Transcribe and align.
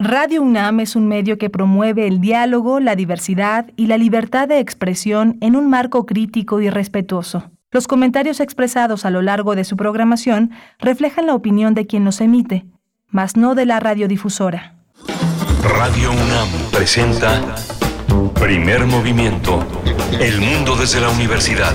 Radio 0.00 0.42
UNAM 0.42 0.78
es 0.78 0.94
un 0.94 1.08
medio 1.08 1.38
que 1.38 1.50
promueve 1.50 2.06
el 2.06 2.20
diálogo, 2.20 2.78
la 2.78 2.94
diversidad 2.94 3.66
y 3.74 3.88
la 3.88 3.98
libertad 3.98 4.46
de 4.46 4.60
expresión 4.60 5.38
en 5.40 5.56
un 5.56 5.68
marco 5.68 6.06
crítico 6.06 6.60
y 6.60 6.70
respetuoso. 6.70 7.50
Los 7.72 7.88
comentarios 7.88 8.38
expresados 8.38 9.04
a 9.04 9.10
lo 9.10 9.22
largo 9.22 9.56
de 9.56 9.64
su 9.64 9.76
programación 9.76 10.52
reflejan 10.78 11.26
la 11.26 11.34
opinión 11.34 11.74
de 11.74 11.88
quien 11.88 12.04
los 12.04 12.20
emite, 12.20 12.64
mas 13.08 13.36
no 13.36 13.56
de 13.56 13.66
la 13.66 13.80
radiodifusora. 13.80 14.76
Radio 15.64 16.12
UNAM 16.12 16.48
presenta 16.70 17.56
Primer 18.40 18.86
Movimiento, 18.86 19.66
El 20.20 20.40
Mundo 20.40 20.76
desde 20.76 21.00
la 21.00 21.10
Universidad. 21.10 21.74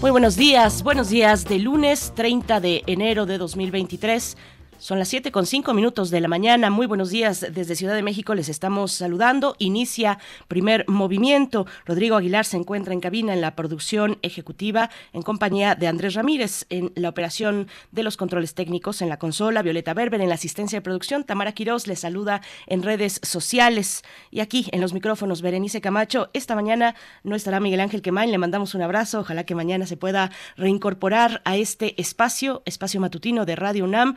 Muy 0.00 0.10
buenos 0.10 0.34
días, 0.34 0.82
buenos 0.82 1.10
días 1.10 1.44
de 1.44 1.60
lunes 1.60 2.12
30 2.16 2.58
de 2.58 2.82
enero 2.86 3.24
de 3.26 3.38
2023. 3.38 4.36
Son 4.80 4.98
las 4.98 5.08
7 5.08 5.30
con 5.30 5.44
5 5.44 5.74
minutos 5.74 6.08
de 6.08 6.22
la 6.22 6.28
mañana. 6.28 6.70
Muy 6.70 6.86
buenos 6.86 7.10
días 7.10 7.46
desde 7.52 7.76
Ciudad 7.76 7.94
de 7.94 8.02
México. 8.02 8.34
Les 8.34 8.48
estamos 8.48 8.92
saludando. 8.92 9.54
Inicia 9.58 10.18
primer 10.48 10.86
movimiento. 10.88 11.66
Rodrigo 11.84 12.16
Aguilar 12.16 12.46
se 12.46 12.56
encuentra 12.56 12.94
en 12.94 13.00
cabina 13.00 13.34
en 13.34 13.42
la 13.42 13.54
producción 13.54 14.18
ejecutiva 14.22 14.88
en 15.12 15.20
compañía 15.20 15.74
de 15.74 15.86
Andrés 15.86 16.14
Ramírez 16.14 16.64
en 16.70 16.92
la 16.94 17.10
operación 17.10 17.68
de 17.92 18.02
los 18.02 18.16
controles 18.16 18.54
técnicos 18.54 19.02
en 19.02 19.10
la 19.10 19.18
consola. 19.18 19.60
Violeta 19.60 19.92
Berber 19.92 20.22
en 20.22 20.30
la 20.30 20.36
asistencia 20.36 20.78
de 20.78 20.82
producción. 20.82 21.24
Tamara 21.24 21.52
Quiroz 21.52 21.86
les 21.86 22.00
saluda 22.00 22.40
en 22.66 22.82
redes 22.82 23.20
sociales. 23.22 24.02
Y 24.30 24.40
aquí 24.40 24.66
en 24.72 24.80
los 24.80 24.94
micrófonos, 24.94 25.42
Berenice 25.42 25.82
Camacho. 25.82 26.30
Esta 26.32 26.54
mañana 26.54 26.94
no 27.22 27.36
estará 27.36 27.60
Miguel 27.60 27.80
Ángel 27.80 28.00
Quemain. 28.00 28.30
Le 28.30 28.38
mandamos 28.38 28.74
un 28.74 28.80
abrazo. 28.80 29.20
Ojalá 29.20 29.44
que 29.44 29.54
mañana 29.54 29.84
se 29.84 29.98
pueda 29.98 30.30
reincorporar 30.56 31.42
a 31.44 31.58
este 31.58 32.00
espacio, 32.00 32.62
espacio 32.64 32.98
matutino 32.98 33.44
de 33.44 33.56
Radio 33.56 33.84
UNAM. 33.84 34.16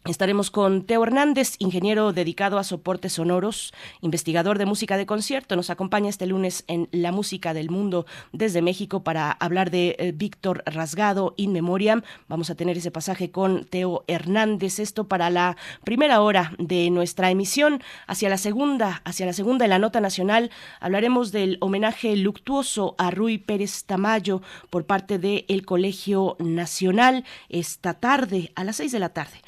Estaremos 0.06 0.52
con 0.52 0.84
Teo 0.84 1.02
Hernández, 1.02 1.56
ingeniero 1.59 2.12
dedicado 2.12 2.58
a 2.58 2.66
soportes 2.66 3.14
sonoros, 3.14 3.74
investigador 4.02 4.58
de 4.58 4.66
música 4.66 4.97
de 4.97 5.06
concierto. 5.06 5.56
Nos 5.56 5.69
acompaña 5.69 6.09
este 6.09 6.25
lunes 6.25 6.66
en 6.68 6.90
La 6.91 7.14
Música 7.14 7.53
del 7.53 7.69
Mundo 7.69 8.06
desde 8.34 8.62
México 8.62 9.06
para 9.06 9.31
hablar 9.31 9.72
de 9.72 9.96
eh, 9.97 10.12
Víctor 10.14 10.62
Rasgado, 10.66 11.34
In 11.38 11.53
Memoriam. 11.53 12.02
Vamos 12.28 12.50
a 12.50 12.56
tener 12.56 12.78
ese 12.78 12.91
pasaje 12.91 13.31
con 13.31 13.64
Teo 13.64 14.03
Hernández. 14.08 14.80
Esto 14.80 15.08
para 15.08 15.30
la 15.30 15.56
primera 15.86 16.20
hora 16.20 16.52
de 16.59 16.90
nuestra 16.90 17.31
emisión. 17.31 17.81
Hacia 18.06 18.28
la 18.28 18.38
segunda, 18.38 19.02
hacia 19.06 19.25
la 19.25 19.31
segunda 19.31 19.64
en 19.64 19.70
la 19.70 19.80
nota 19.80 20.02
nacional, 20.02 20.52
hablaremos 20.81 21.31
del 21.31 21.58
homenaje 21.62 22.18
luctuoso 22.18 22.96
a 22.97 23.09
Rui 23.09 23.38
Pérez 23.38 23.85
Tamayo 23.85 24.41
por 24.70 24.85
parte 24.85 25.18
del 25.18 25.66
Colegio 25.66 26.35
Nacional 26.40 27.24
esta 27.47 27.94
tarde, 27.94 28.52
a 28.56 28.66
las 28.66 28.75
seis 28.75 28.91
de 28.91 29.00
la 29.00 29.08
tarde, 29.08 29.41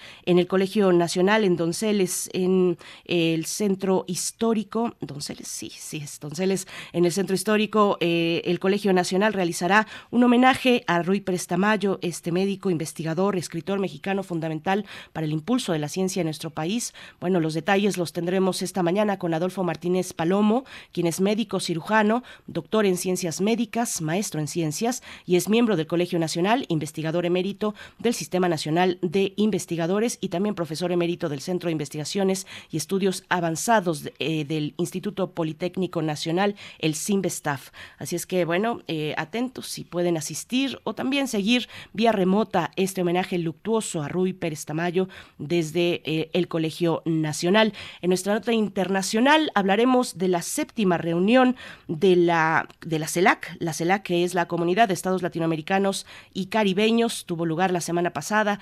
Colegio 0.47 0.91
Nacional 0.91 1.44
en 1.44 1.56
Donceles, 1.56 2.29
en 2.33 2.78
el 3.06 3.45
centro 3.45 4.06
histórico. 4.07 4.95
Donceles, 5.01 5.47
sí, 5.47 5.72
sí, 5.75 5.97
es 5.97 6.19
Donceles. 6.19 6.67
En 6.94 7.06
el 7.06 7.11
centro 7.11 7.35
histórico, 7.35 7.97
eh, 8.00 8.41
el 8.45 8.59
Colegio 8.59 8.94
Nacional 8.94 9.34
realizará 9.34 9.88
un 10.11 10.23
homenaje 10.23 10.84
a 10.88 11.01
Rui 11.01 11.22
Prestamayo, 11.22 12.00
este 12.01 12.31
médico, 12.31 12.69
investigador, 12.69 13.35
escritor 13.35 13.79
mexicano 13.79 14.23
fundamental 14.23 14.85
para 15.13 15.25
el 15.25 15.31
impulso 15.31 15.73
de 15.73 15.79
la 15.79 15.89
ciencia 15.89 16.22
en 16.22 16.28
nuestro 16.28 16.50
país. 16.50 16.94
Bueno, 17.19 17.39
los 17.39 17.53
detalles 17.53 17.97
los 17.97 18.13
tendremos 18.13 18.61
esta 18.61 18.84
mañana 18.84 19.19
con 19.19 19.34
Adolfo 19.34 19.63
Martínez 19.63 20.13
Palomo, 20.13 20.66
quien 20.91 21.07
es 21.07 21.22
médico 21.22 21.59
cirujano, 21.59 22.23
doctor 22.47 22.85
en 22.85 22.97
ciencias 22.97 23.41
médicas, 23.41 24.01
maestro 24.01 24.39
en 24.39 24.47
ciencias 24.47 25.03
y 25.25 25.35
es 25.35 25.50
miembro 25.50 25.75
del 25.75 25.88
Colegio 25.88 26.19
Nacional, 26.19 26.66
investigador 26.69 27.25
emérito 27.25 27.75
del 28.00 28.13
Sistema 28.13 28.50
Nacional 28.50 29.00
de 29.01 29.34
Investigadores 29.35 30.17
y 30.22 30.29
también 30.35 30.53
profesor 30.53 30.91
emérito 30.91 31.29
del 31.29 31.40
Centro 31.40 31.68
de 31.69 31.72
Investigaciones 31.72 32.46
y 32.69 32.75
Estudios 32.75 33.23
Avanzados 33.29 34.09
eh, 34.19 34.44
del 34.44 34.73
Instituto 34.75 35.31
Politécnico 35.31 36.01
Nacional, 36.01 36.56
el 36.79 36.94
CIMBESTAF. 36.94 37.69
Así 38.00 38.18
es 38.18 38.25
que, 38.25 38.44
bueno, 38.44 38.81
eh, 38.90 39.13
atentos 39.16 39.68
si 39.68 39.85
pueden 39.85 40.18
asistir 40.18 40.78
o 40.84 40.94
también 40.94 41.29
seguir 41.29 41.69
vía 41.94 42.12
remota 42.12 42.72
este 42.75 43.01
homenaje 43.01 43.38
luctuoso 43.38 44.01
a 44.01 44.09
Rui 44.09 44.34
Pérez 44.34 44.66
Tamayo 44.66 45.07
desde 45.38 46.01
eh, 46.03 46.29
el 46.34 46.50
Colegio 46.50 47.02
Nacional. 47.06 47.72
En 48.02 48.09
nuestra 48.09 48.34
nota 48.34 48.52
internacional 48.52 49.52
hablaremos 49.56 50.17
de 50.17 50.28
la 50.28 50.41
séptima 50.41 50.97
reunión 50.97 51.56
de 51.88 52.17
la, 52.17 52.67
de 52.85 53.00
la 53.00 53.07
CELAC, 53.07 53.56
la 53.59 53.72
CELAC 53.72 54.03
que 54.03 54.25
es 54.25 54.34
la 54.34 54.50
Comunidad 54.50 54.90
de 54.90 54.96
Estados 54.96 55.22
Latinoamericanos 55.22 56.06
y 56.34 56.47
Caribeños, 56.47 57.25
tuvo 57.25 57.46
lugar 57.46 57.72
la 57.72 57.79
semana 57.79 58.12
pasada, 58.12 58.59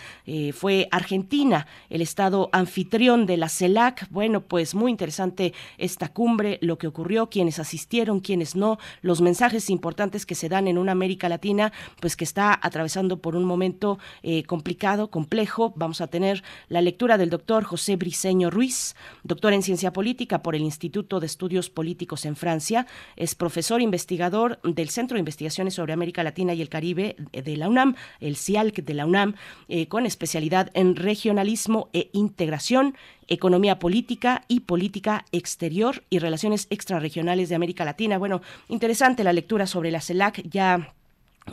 fue 0.54 0.88
Argentina 0.92 1.63
el 1.90 2.02
estado 2.02 2.50
anfitrión 2.52 3.26
de 3.26 3.38
la 3.38 3.50
CELAC. 3.50 4.08
Bueno, 4.10 4.42
pues 4.42 4.76
muy 4.76 4.92
interesante 4.92 5.54
esta 5.78 6.10
cumbre, 6.10 6.60
lo 6.62 6.78
que 6.78 6.88
ocurrió, 6.88 7.30
quienes 7.30 7.60
asistieron, 7.60 8.20
quienes 8.20 8.56
no, 8.56 8.78
los 9.02 9.22
mensajes 9.22 9.70
importantes 9.70 10.26
que 10.26 10.36
se 10.36 10.50
dan 10.50 10.68
en 10.68 10.78
una 10.78 10.92
América 10.92 11.30
Latina, 11.30 11.72
pues 12.00 12.16
que 12.16 12.24
está 12.24 12.60
atravesando 12.62 13.22
por 13.22 13.36
un 13.36 13.46
momento 13.46 14.00
eh, 14.22 14.44
complicado, 14.44 15.10
complejo. 15.10 15.74
Vamos 15.76 16.02
a 16.02 16.08
tener 16.08 16.44
la 16.70 16.82
lectura 16.82 17.18
del 17.18 17.30
doctor 17.30 17.64
José 17.64 17.96
Briceño 17.96 18.50
Ruiz, 18.50 18.96
doctor 19.24 19.54
en 19.54 19.64
ciencia 19.64 19.94
política 19.94 20.42
por 20.42 20.56
el 20.56 20.62
Instituto 20.62 21.20
de 21.20 21.26
Estudios 21.26 21.70
Políticos 21.70 22.26
en 22.26 22.36
Francia, 22.36 22.86
es 23.16 23.36
profesor 23.36 23.82
investigador 23.82 24.60
del 24.64 24.90
Centro 24.90 25.16
de 25.16 25.20
Investigaciones 25.20 25.74
sobre 25.74 25.94
América 25.94 26.24
Latina 26.24 26.54
y 26.54 26.62
el 26.62 26.70
Caribe 26.70 27.16
de 27.32 27.58
la 27.58 27.70
UNAM, 27.70 27.96
el 28.20 28.36
CIALC 28.36 28.84
de 28.84 28.94
la 28.94 29.06
UNAM, 29.06 29.36
eh, 29.68 29.88
con 29.88 30.06
especialidad 30.06 30.72
en 30.74 30.96
regionalismo 30.96 31.53
e 31.94 32.10
integración, 32.14 32.96
economía 33.28 33.80
política 33.80 34.44
y 34.48 34.62
política 34.62 35.26
exterior 35.32 36.04
y 36.10 36.20
relaciones 36.20 36.68
extrarregionales 36.70 37.50
de 37.50 37.56
América 37.56 37.86
Latina. 37.86 38.18
Bueno, 38.18 38.42
interesante 38.68 39.24
la 39.24 39.34
lectura 39.34 39.68
sobre 39.68 39.92
la 39.92 40.02
CELAC, 40.02 40.42
ya 40.50 40.94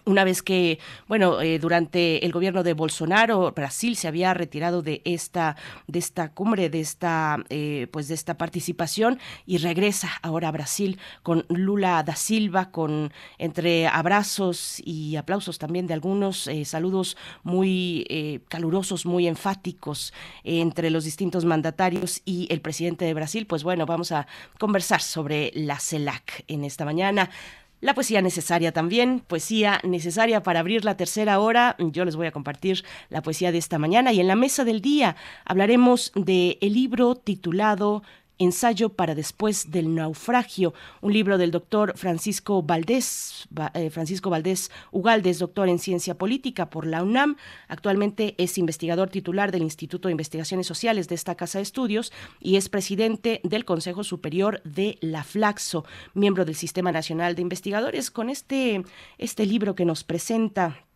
una 0.05 0.25
vez 0.25 0.43
que, 0.43 0.79
bueno, 1.09 1.41
eh, 1.41 1.59
durante 1.59 2.25
el 2.25 2.33
gobierno 2.33 2.63
de 2.63 2.75
Bolsonaro, 2.75 3.53
Brasil 3.53 3.97
se 3.97 4.09
había 4.09 4.35
retirado 4.35 4.83
de 4.83 5.03
esta, 5.05 5.57
de 5.87 5.99
esta 5.99 6.33
cumbre, 6.33 6.71
de 6.71 6.81
esta, 6.81 7.39
eh, 7.49 7.89
pues 7.91 8.09
de 8.09 8.15
esta 8.15 8.39
participación 8.39 9.19
y 9.47 9.59
regresa 9.59 10.11
ahora 10.23 10.49
a 10.49 10.53
Brasil 10.53 10.99
con 11.23 11.45
Lula 11.49 12.03
da 12.03 12.15
Silva, 12.15 12.71
con 12.71 13.13
entre 13.39 13.87
abrazos 13.89 14.81
y 14.85 15.17
aplausos 15.17 15.59
también 15.59 15.87
de 15.87 15.95
algunos 15.95 16.47
eh, 16.47 16.65
saludos 16.65 17.17
muy 17.43 18.07
calurosos, 18.49 19.07
muy 19.07 19.27
enfáticos 19.27 20.13
entre 20.45 20.91
los 20.91 21.05
distintos 21.05 21.45
mandatarios 21.45 22.23
y 22.25 22.47
el 22.51 22.61
presidente 22.61 23.05
de 23.05 23.15
Brasil. 23.15 23.47
Pues 23.47 23.65
bueno, 23.65 23.87
vamos 23.87 24.13
a 24.13 24.27
conversar 24.59 25.03
sobre 25.03 25.51
la 25.55 25.79
CELAC 25.79 26.45
en 26.49 26.65
esta 26.65 26.85
mañana. 26.85 27.31
La 27.81 27.95
poesía 27.95 28.21
necesaria 28.23 28.73
también, 28.73 29.21
poesía 29.27 29.81
necesaria 29.85 30.43
para 30.43 30.61
abrir 30.61 30.85
la 30.85 30.97
tercera 30.97 31.41
hora. 31.41 31.77
Yo 31.79 32.05
les 32.05 32.17
voy 32.17 32.27
a 32.27 32.33
compartir 32.33 32.85
la 33.09 33.23
poesía 33.23 33.53
de 33.53 33.59
esta 33.59 33.79
mañana 33.79 34.13
y 34.13 34.21
en 34.21 34.27
la 34.27 34.37
mesa 34.37 34.65
del 34.65 34.81
día 34.81 35.17
hablaremos 35.45 36.13
de 36.15 36.59
el 36.61 36.75
libro 36.75 37.15
titulado 37.15 38.03
Ensayo 38.41 38.89
para 38.89 39.15
después 39.15 39.71
del 39.71 39.95
naufragio, 39.95 40.73
un 41.03 41.13
libro 41.13 41.37
del 41.37 41.51
doctor 41.51 41.93
Francisco 41.95 42.63
Valdés, 42.63 43.47
eh, 43.75 43.91
Francisco 43.91 44.31
Valdés 44.31 44.71
Ugaldes, 44.93 45.39
doctor 45.39 45.69
en 45.69 45.79
ciencia 45.79 46.17
política 46.17 46.71
por 46.71 46.87
la 46.87 47.03
UNAM. 47.03 47.37
Actualmente 47.69 48.35
es 48.39 48.57
investigador 48.57 49.11
titular 49.11 49.53
del 49.53 49.61
Instituto 49.61 50.09
de 50.09 50.13
Investigaciones 50.13 50.67
Sociales 50.67 51.07
de 51.07 51.17
esta 51.17 51.35
casa 51.35 51.59
de 51.59 51.65
estudios 51.65 52.15
y 52.41 52.57
es 52.57 52.71
presidente 52.71 53.43
del 53.45 53.67
Consejo 53.67 54.05
Superior 54.05 54.63
de 54.65 54.97
la 55.03 55.23
Flaxo, 55.23 55.85
miembro 56.15 56.47
del 56.47 56.55
Sistema 56.55 56.93
Nacional 56.93 57.35
de 57.35 57.43
Investigadores. 57.43 58.11
Con 58.11 58.31
este, 58.31 58.83
este 59.19 59.45
libro 59.45 59.75
que 59.75 59.85
nos 59.85 60.03
presenta 60.03 60.87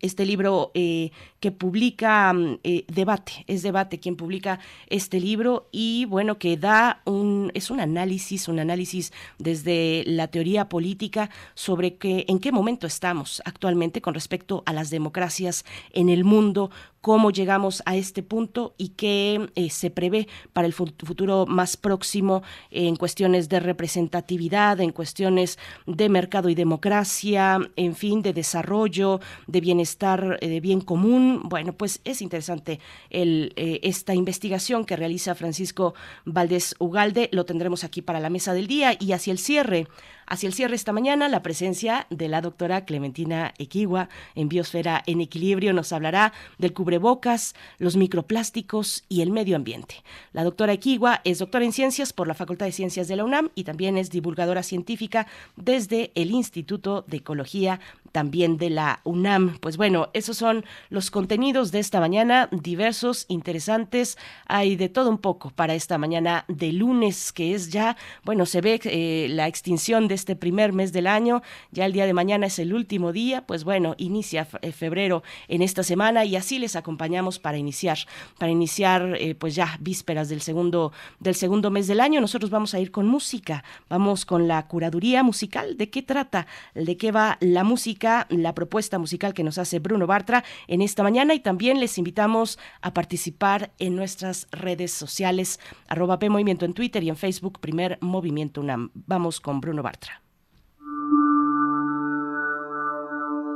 este 0.00 0.24
libro 0.24 0.70
eh, 0.74 1.10
que 1.40 1.50
publica 1.50 2.32
mm, 2.32 2.58
eh, 2.62 2.84
Debate, 2.88 3.44
es 3.46 3.62
Debate 3.62 3.98
quien 3.98 4.16
publica 4.16 4.60
este 4.88 5.20
libro 5.20 5.68
y 5.72 6.04
bueno, 6.06 6.38
que 6.38 6.56
da 6.56 7.02
un, 7.04 7.50
es 7.54 7.70
un 7.70 7.80
análisis, 7.80 8.48
un 8.48 8.58
análisis 8.58 9.12
desde 9.38 10.04
la 10.06 10.28
teoría 10.28 10.68
política 10.68 11.30
sobre 11.54 11.96
que, 11.96 12.24
en 12.28 12.38
qué 12.38 12.52
momento 12.52 12.86
estamos 12.86 13.42
actualmente 13.44 14.00
con 14.00 14.14
respecto 14.14 14.62
a 14.66 14.72
las 14.72 14.90
democracias 14.90 15.64
en 15.92 16.08
el 16.08 16.24
mundo, 16.24 16.70
cómo 17.02 17.32
llegamos 17.32 17.82
a 17.84 17.96
este 17.96 18.22
punto 18.22 18.74
y 18.78 18.90
qué 18.90 19.50
eh, 19.56 19.70
se 19.70 19.90
prevé 19.90 20.28
para 20.52 20.68
el 20.68 20.72
futuro 20.72 21.46
más 21.46 21.76
próximo 21.76 22.42
en 22.70 22.94
cuestiones 22.96 23.48
de 23.48 23.58
representatividad, 23.58 24.80
en 24.80 24.92
cuestiones 24.92 25.58
de 25.86 26.08
mercado 26.08 26.48
y 26.48 26.54
democracia, 26.54 27.58
en 27.74 27.96
fin, 27.96 28.22
de 28.22 28.32
desarrollo, 28.32 29.20
de 29.48 29.60
bienestar, 29.60 29.71
eh, 29.80 30.48
de 30.48 30.60
bien 30.60 30.80
común. 30.80 31.42
Bueno, 31.44 31.72
pues 31.72 32.00
es 32.04 32.22
interesante 32.22 32.80
el, 33.10 33.52
eh, 33.56 33.80
esta 33.82 34.14
investigación 34.14 34.84
que 34.84 34.96
realiza 34.96 35.34
Francisco 35.34 35.94
Valdés 36.24 36.74
Ugalde. 36.78 37.28
Lo 37.32 37.44
tendremos 37.44 37.84
aquí 37.84 38.02
para 38.02 38.20
la 38.20 38.30
mesa 38.30 38.54
del 38.54 38.66
día 38.66 38.96
y 38.98 39.12
hacia 39.12 39.32
el 39.32 39.38
cierre 39.38 39.86
Hacia 40.26 40.46
el 40.46 40.54
cierre 40.54 40.76
esta 40.76 40.92
mañana, 40.92 41.28
la 41.28 41.42
presencia 41.42 42.06
de 42.10 42.28
la 42.28 42.40
doctora 42.40 42.84
Clementina 42.84 43.52
Equigua 43.58 44.08
en 44.34 44.48
Biosfera 44.48 45.02
en 45.06 45.20
Equilibrio 45.20 45.72
nos 45.72 45.92
hablará 45.92 46.32
del 46.58 46.72
cubrebocas, 46.72 47.54
los 47.78 47.96
microplásticos 47.96 49.04
y 49.08 49.22
el 49.22 49.30
medio 49.30 49.56
ambiente. 49.56 50.02
La 50.32 50.44
doctora 50.44 50.72
Equigua 50.72 51.20
es 51.24 51.38
doctora 51.38 51.64
en 51.64 51.72
ciencias 51.72 52.12
por 52.12 52.28
la 52.28 52.34
Facultad 52.34 52.66
de 52.66 52.72
Ciencias 52.72 53.08
de 53.08 53.16
la 53.16 53.24
UNAM 53.24 53.50
y 53.54 53.64
también 53.64 53.98
es 53.98 54.10
divulgadora 54.10 54.62
científica 54.62 55.26
desde 55.56 56.12
el 56.14 56.30
Instituto 56.30 57.04
de 57.06 57.18
Ecología 57.18 57.80
también 58.12 58.58
de 58.58 58.70
la 58.70 59.00
UNAM. 59.04 59.58
Pues 59.58 59.76
bueno, 59.76 60.10
esos 60.12 60.36
son 60.36 60.64
los 60.90 61.10
contenidos 61.10 61.72
de 61.72 61.80
esta 61.80 61.98
mañana, 61.98 62.48
diversos, 62.52 63.24
interesantes. 63.28 64.18
Hay 64.46 64.76
de 64.76 64.88
todo 64.88 65.10
un 65.10 65.18
poco 65.18 65.50
para 65.50 65.74
esta 65.74 65.98
mañana 65.98 66.44
de 66.48 66.72
lunes, 66.72 67.32
que 67.32 67.54
es 67.54 67.70
ya, 67.70 67.96
bueno, 68.24 68.46
se 68.46 68.60
ve 68.60 68.80
eh, 68.84 69.26
la 69.30 69.48
extinción 69.48 70.08
de 70.08 70.14
este 70.22 70.36
primer 70.36 70.72
mes 70.72 70.92
del 70.92 71.06
año. 71.06 71.42
Ya 71.70 71.84
el 71.86 71.92
día 71.92 72.06
de 72.06 72.14
mañana 72.14 72.46
es 72.46 72.58
el 72.58 72.72
último 72.72 73.12
día. 73.12 73.46
Pues 73.46 73.64
bueno, 73.64 73.94
inicia 73.98 74.48
eh, 74.62 74.72
febrero 74.72 75.22
en 75.48 75.62
esta 75.62 75.82
semana 75.82 76.24
y 76.24 76.36
así 76.36 76.58
les 76.58 76.76
acompañamos 76.76 77.38
para 77.38 77.58
iniciar, 77.58 77.98
para 78.38 78.50
iniciar, 78.50 79.16
eh, 79.18 79.34
pues 79.34 79.54
ya 79.54 79.76
vísperas 79.80 80.28
del 80.28 80.40
segundo, 80.40 80.92
del 81.20 81.34
segundo 81.34 81.70
mes 81.70 81.86
del 81.86 82.00
año. 82.00 82.20
Nosotros 82.20 82.50
vamos 82.50 82.74
a 82.74 82.80
ir 82.80 82.90
con 82.90 83.06
música, 83.06 83.64
vamos 83.88 84.24
con 84.24 84.48
la 84.48 84.66
curaduría 84.68 85.22
musical. 85.22 85.76
¿De 85.76 85.90
qué 85.90 86.02
trata? 86.02 86.46
¿De 86.74 86.96
qué 86.96 87.12
va 87.12 87.36
la 87.40 87.64
música? 87.64 88.26
la 88.30 88.54
propuesta 88.54 88.98
musical 88.98 89.34
que 89.34 89.44
nos 89.44 89.58
hace 89.58 89.78
Bruno 89.78 90.06
Bartra 90.06 90.44
en 90.66 90.82
esta 90.82 91.02
mañana 91.02 91.34
y 91.34 91.40
también 91.40 91.80
les 91.80 91.98
invitamos 91.98 92.58
a 92.80 92.92
participar 92.94 93.72
en 93.78 93.96
nuestras 93.96 94.46
redes 94.50 94.92
sociales, 94.92 95.60
arroba 95.88 96.18
P 96.18 96.28
Movimiento 96.28 96.64
en 96.64 96.74
Twitter 96.74 97.02
y 97.02 97.08
en 97.08 97.16
Facebook, 97.16 97.60
Primer 97.60 97.98
Movimiento 98.00 98.60
UNAM. 98.60 98.90
Vamos 98.94 99.40
con 99.40 99.60
Bruno 99.60 99.82
Bartra. 99.82 100.11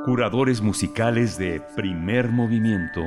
Curadores 0.07 0.61
musicales 0.63 1.37
de 1.37 1.61
Primer 1.75 2.29
Movimiento. 2.29 3.03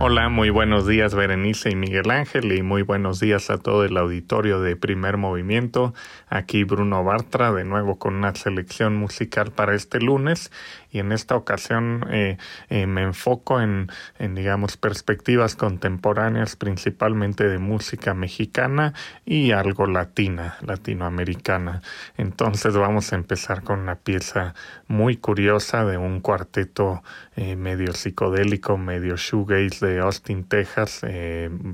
Hola, 0.00 0.30
muy 0.30 0.48
buenos 0.48 0.86
días 0.86 1.14
Berenice 1.14 1.72
y 1.72 1.76
Miguel 1.76 2.10
Ángel 2.10 2.52
y 2.52 2.62
muy 2.62 2.80
buenos 2.80 3.20
días 3.20 3.50
a 3.50 3.58
todo 3.58 3.84
el 3.84 3.98
auditorio 3.98 4.62
de 4.62 4.76
Primer 4.76 5.18
Movimiento. 5.18 5.92
Aquí 6.26 6.64
Bruno 6.64 7.04
Bartra 7.04 7.52
de 7.52 7.64
nuevo 7.64 7.98
con 7.98 8.14
una 8.14 8.34
selección 8.34 8.96
musical 8.96 9.50
para 9.50 9.74
este 9.74 10.00
lunes 10.00 10.50
y 10.96 10.98
en 10.98 11.12
esta 11.12 11.36
ocasión 11.36 12.06
eh, 12.10 12.38
eh, 12.70 12.86
me 12.86 13.02
enfoco 13.02 13.60
en, 13.60 13.88
digamos, 14.18 14.78
perspectivas 14.78 15.54
contemporáneas 15.54 16.56
principalmente 16.56 17.46
de 17.46 17.58
música 17.58 18.14
mexicana 18.14 18.94
y 19.26 19.50
algo 19.50 19.86
latina, 19.86 20.56
latinoamericana. 20.62 21.82
Entonces 22.16 22.74
vamos 22.78 23.12
a 23.12 23.16
empezar 23.16 23.62
con 23.62 23.80
una 23.80 23.96
pieza 23.96 24.54
muy 24.88 25.18
curiosa 25.18 25.84
de 25.84 25.98
un 25.98 26.20
cuarteto 26.20 27.02
eh, 27.34 27.56
medio 27.56 27.92
psicodélico, 27.92 28.78
medio 28.78 29.16
shoegaze 29.16 29.86
de 29.86 29.98
Austin, 30.00 30.44
Texas, 30.44 31.02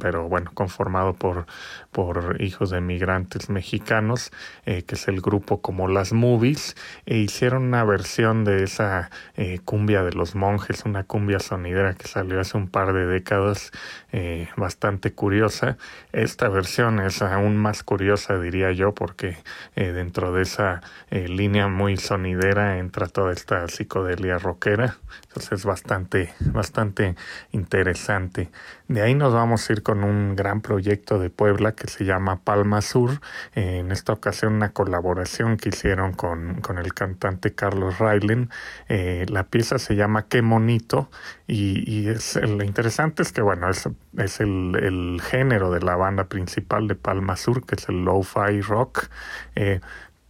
pero 0.01 0.29
bueno, 0.29 0.51
conformado 0.53 1.15
por, 1.15 1.47
por 1.93 2.41
hijos 2.41 2.71
de 2.71 2.81
migrantes 2.81 3.51
mexicanos, 3.51 4.33
que 4.65 4.85
es 4.89 5.09
el 5.09 5.21
grupo 5.21 5.61
como 5.61 5.89
Las 5.89 6.13
Movies, 6.13 6.75
e 7.07 7.19
hicieron 7.19 7.65
una 7.65 7.85
versión 7.85 8.45
de 8.45 8.65
esa 8.65 9.11
eh, 9.37 9.61
cumbia 9.65 10.03
de 10.03 10.13
los 10.13 10.35
monjes, 10.35 10.85
una 10.85 11.05
cumbia 11.05 11.39
sonidera 11.39 11.95
que 11.95 12.09
salió 12.09 12.41
hace 12.41 12.57
un 12.57 12.69
par 12.69 12.93
de 12.93 13.07
décadas, 13.07 13.71
eh, 14.13 14.49
bastante 14.57 15.13
curiosa. 15.13 15.77
Esta 16.13 16.49
versión 16.49 17.01
es 17.01 17.23
aún 17.23 17.57
más 17.57 17.83
curiosa, 17.83 18.39
diría 18.39 18.73
yo, 18.73 18.95
porque 18.95 19.37
eh, 19.77 19.93
dentro 19.93 20.33
de 20.33 20.43
esa 20.43 20.81
línea 21.11 21.69
muy 21.69 21.97
sonidera 21.97 22.79
entra 22.79 23.07
toda 23.07 23.33
esta 23.33 23.69
psicodelia 23.69 24.39
rockera. 24.39 24.97
Entonces 25.29 25.53
es 25.53 25.65
bastante, 25.65 26.33
bastante 26.41 27.17
interesante. 27.53 28.51
De 28.93 29.01
ahí 29.01 29.15
nos 29.15 29.33
vamos 29.33 29.71
a 29.71 29.73
ir 29.73 29.83
con 29.83 30.05
un 30.05 30.37
gran 30.37 30.61
proyecto 30.61 31.19
de 31.19 31.31
Puebla 31.31 31.73
que 31.73 31.87
se 31.87 32.05
llama 32.05 32.41
Palma 32.45 32.83
Sur. 32.83 33.23
en 33.55 33.91
esta 33.91 34.13
ocasión 34.13 34.53
una 34.53 34.75
colaboración 34.75 35.57
que 35.57 35.71
hicieron 35.71 36.13
con, 36.13 36.61
con 36.61 36.77
el 36.77 36.93
cantante 36.93 37.55
Carlos 37.55 37.99
Railen. 37.99 38.51
Eh, 38.91 39.25
la 39.31 39.45
pieza 39.45 39.79
se 39.79 39.97
llama 39.97 40.27
Qué 40.29 40.43
Monito 40.43 41.09
y, 41.47 41.91
y 41.91 42.09
es, 42.09 42.37
lo 42.37 42.63
interesante 42.63 43.23
es 43.23 43.33
que 43.33 43.41
bueno, 43.41 43.71
es, 43.71 43.89
es 44.19 44.41
el, 44.41 44.77
el, 44.77 45.23
género 45.23 45.71
de 45.71 45.81
la 45.81 45.97
banda 45.97 46.25
principal 46.25 46.87
de 46.87 46.95
Palma 46.95 47.37
Sur, 47.37 47.65
que 47.65 47.77
es 47.77 47.89
el 47.89 48.05
lo-fi 48.05 48.61
rock. 48.61 49.07
Eh, 49.55 49.81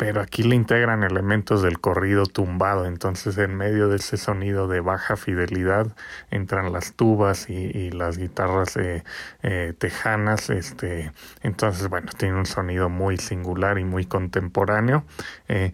pero 0.02 0.20
aquí 0.20 0.42
le 0.42 0.56
integran 0.56 1.04
elementos 1.04 1.62
del 1.62 1.78
corrido 1.78 2.26
tumbado, 2.26 2.86
entonces 2.86 3.38
en 3.38 3.54
medio 3.54 3.86
de 3.86 3.98
ese 3.98 4.16
sonido 4.16 4.66
de 4.66 4.80
baja 4.80 5.16
fidelidad 5.16 5.94
entran 6.32 6.72
las 6.72 6.94
tubas 6.94 7.48
y, 7.48 7.92
las 7.92 8.18
guitarras 8.18 8.76
eh, 8.78 9.04
eh, 9.44 9.74
tejanas, 9.78 10.50
este, 10.50 11.12
entonces 11.44 11.88
bueno, 11.88 12.10
tiene 12.18 12.36
un 12.36 12.46
sonido 12.46 12.88
muy 12.88 13.16
singular 13.16 13.78
y 13.78 13.84
muy 13.84 14.04
contemporáneo. 14.04 15.04
Eh, 15.46 15.72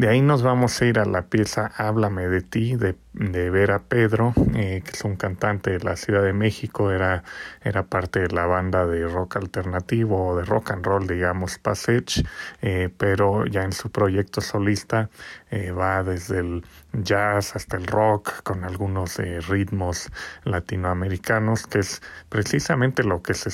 de 0.00 0.08
ahí 0.08 0.22
nos 0.22 0.42
vamos 0.42 0.80
a 0.80 0.86
ir 0.86 0.98
a 0.98 1.04
la 1.04 1.26
pieza 1.26 1.70
Háblame 1.76 2.26
de 2.26 2.40
ti 2.40 2.74
de, 2.74 2.96
de 3.12 3.50
Vera 3.50 3.80
Pedro, 3.80 4.32
eh, 4.54 4.80
que 4.82 4.92
es 4.92 5.04
un 5.04 5.16
cantante 5.16 5.72
de 5.72 5.80
la 5.80 5.94
Ciudad 5.96 6.22
de 6.22 6.32
México, 6.32 6.90
era, 6.90 7.22
era 7.62 7.82
parte 7.82 8.20
de 8.20 8.28
la 8.28 8.46
banda 8.46 8.86
de 8.86 9.06
rock 9.06 9.36
alternativo 9.36 10.28
o 10.28 10.36
de 10.38 10.46
rock 10.46 10.70
and 10.70 10.86
roll, 10.86 11.06
digamos, 11.06 11.58
Passage, 11.58 12.24
eh, 12.62 12.88
pero 12.96 13.44
ya 13.44 13.62
en 13.62 13.72
su 13.72 13.90
proyecto 13.90 14.40
solista 14.40 15.10
eh, 15.50 15.70
va 15.70 16.02
desde 16.02 16.40
el 16.40 16.64
jazz 16.92 17.56
hasta 17.56 17.76
el 17.76 17.86
rock 17.86 18.42
con 18.42 18.64
algunos 18.64 19.18
ritmos 19.48 20.10
latinoamericanos, 20.44 21.66
que 21.66 21.80
es 21.80 22.02
precisamente 22.28 23.02
lo 23.04 23.22
que 23.22 23.34
se, 23.34 23.50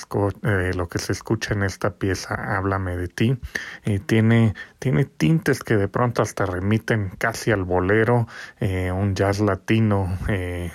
lo 0.74 0.88
que 0.88 0.98
se 0.98 1.12
escucha 1.12 1.54
en 1.54 1.62
esta 1.62 1.90
pieza 1.90 2.34
Háblame 2.56 2.96
de 2.96 3.08
ti. 3.08 3.38
tiene, 4.06 4.54
tiene 4.78 5.04
tintes 5.04 5.62
que 5.62 5.76
de 5.76 5.88
pronto 5.88 6.22
hasta 6.22 6.46
remiten 6.46 7.10
casi 7.18 7.50
al 7.50 7.64
bolero, 7.64 8.26
eh, 8.60 8.90
un 8.92 9.14
jazz 9.14 9.40
latino 9.40 10.18
eh, 10.28 10.70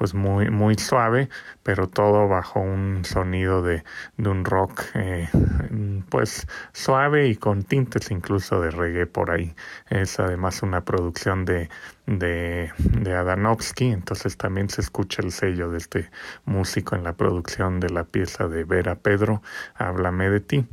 pues 0.00 0.14
muy, 0.14 0.48
muy 0.48 0.76
suave, 0.76 1.28
pero 1.62 1.86
todo 1.86 2.26
bajo 2.26 2.58
un 2.58 3.04
sonido 3.04 3.60
de, 3.60 3.84
de 4.16 4.30
un 4.30 4.46
rock 4.46 4.82
eh, 4.94 5.28
pues 6.08 6.46
suave 6.72 7.28
y 7.28 7.36
con 7.36 7.64
tintes 7.64 8.10
incluso 8.10 8.62
de 8.62 8.70
reggae 8.70 9.04
por 9.06 9.30
ahí. 9.30 9.54
Es 9.90 10.18
además 10.18 10.62
una 10.62 10.86
producción 10.86 11.44
de, 11.44 11.68
de, 12.06 12.72
de 12.78 13.14
Adanovsky, 13.14 13.88
entonces 13.88 14.38
también 14.38 14.70
se 14.70 14.80
escucha 14.80 15.20
el 15.20 15.32
sello 15.32 15.70
de 15.70 15.76
este 15.76 16.10
músico 16.46 16.96
en 16.96 17.04
la 17.04 17.12
producción 17.12 17.78
de 17.78 17.90
la 17.90 18.04
pieza 18.04 18.48
de 18.48 18.64
Vera 18.64 18.94
Pedro, 18.94 19.42
Háblame 19.74 20.30
de 20.30 20.40
ti. 20.40 20.66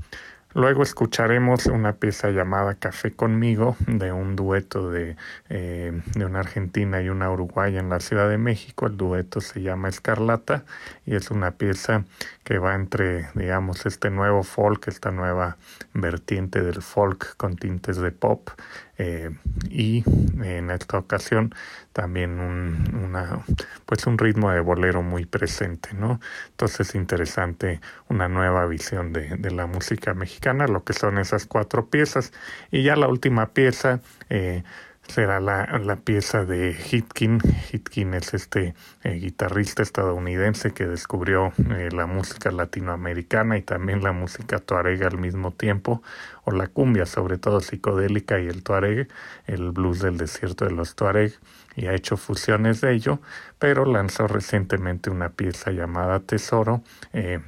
Luego 0.58 0.82
escucharemos 0.82 1.68
una 1.68 1.94
pieza 1.94 2.32
llamada 2.32 2.74
Café 2.74 3.12
conmigo 3.12 3.76
de 3.86 4.12
un 4.12 4.36
dueto 4.36 4.90
de, 4.90 5.16
eh, 5.50 6.02
de 6.16 6.26
una 6.26 6.40
argentina 6.40 7.00
y 7.00 7.10
una 7.10 7.30
uruguaya 7.30 7.80
en 7.80 7.90
la 7.90 8.00
Ciudad 8.00 8.28
de 8.28 8.40
México. 8.40 8.88
El 8.88 8.98
dueto 8.98 9.40
se 9.40 9.62
llama 9.62 9.88
Escarlata 9.88 10.66
y 11.06 11.14
es 11.14 11.30
una 11.30 11.52
pieza 11.52 12.06
que 12.44 12.58
va 12.58 12.74
entre, 12.74 13.28
digamos, 13.36 13.86
este 13.86 14.10
nuevo 14.10 14.42
folk, 14.42 14.88
esta 14.88 15.12
nueva 15.12 15.58
vertiente 15.94 16.64
del 16.64 16.82
folk 16.82 17.38
con 17.38 17.56
tintes 17.56 17.98
de 17.98 18.10
pop 18.10 18.50
eh, 18.98 19.30
y 19.70 20.04
en 20.42 20.72
esta 20.72 20.98
ocasión 20.98 21.54
también 21.94 22.40
un, 22.40 23.04
una, 23.04 23.44
pues 23.86 24.06
un 24.08 24.18
ritmo 24.18 24.52
de 24.52 24.60
bolero 24.60 25.04
muy 25.04 25.26
presente, 25.26 25.90
¿no? 25.94 26.20
Entonces 26.50 26.96
interesante 26.96 27.80
una 28.10 28.28
nueva 28.28 28.66
visión 28.66 29.14
de, 29.14 29.38
de 29.38 29.52
la 29.52 29.68
música 29.68 30.14
mexicana, 30.14 30.68
lo 30.68 30.84
que 30.84 30.94
son 30.94 31.18
esas 31.18 31.46
cuatro 31.46 31.90
piezas 31.90 32.34
y 32.72 32.84
ya 32.84 32.96
la 32.96 33.08
última 33.08 33.48
pieza 33.54 34.02
eh, 34.30 34.64
será 35.08 35.40
la, 35.40 35.66
la, 35.80 35.96
pieza 35.96 36.46
de 36.46 36.74
Hitkin. 36.74 37.40
Hitkin 37.72 38.14
es 38.14 38.34
este 38.34 38.74
eh, 39.04 39.14
guitarrista 39.14 39.84
estadounidense 39.84 40.74
que 40.74 40.86
descubrió 40.86 41.54
eh, 41.72 41.90
la 41.92 42.06
música 42.06 42.52
latinoamericana 42.52 43.58
y 43.58 43.62
también 43.62 44.04
la 44.04 44.12
música 44.12 44.60
tuareg 44.60 45.04
al 45.04 45.18
mismo 45.18 45.52
tiempo, 45.52 46.02
o 46.44 46.52
la 46.52 46.68
cumbia, 46.68 47.06
sobre 47.06 47.38
todo 47.38 47.62
psicodélica 47.62 48.40
y 48.40 48.48
el 48.48 48.64
tuareg, 48.64 49.08
el 49.46 49.72
blues 49.72 50.00
del 50.00 50.18
desierto 50.18 50.66
de 50.66 50.72
los 50.72 50.96
tuareg, 50.96 51.34
y 51.76 51.88
ha 51.88 51.94
hecho 51.94 52.18
fusiones 52.18 52.82
de 52.82 52.94
ello, 52.94 53.20
pero 53.60 53.86
lanzó 53.86 54.28
recientemente 54.28 55.10
una 55.10 55.30
pieza 55.30 55.72
llamada 55.72 56.20
Tesoro. 56.20 56.82
Eh, 57.14 57.40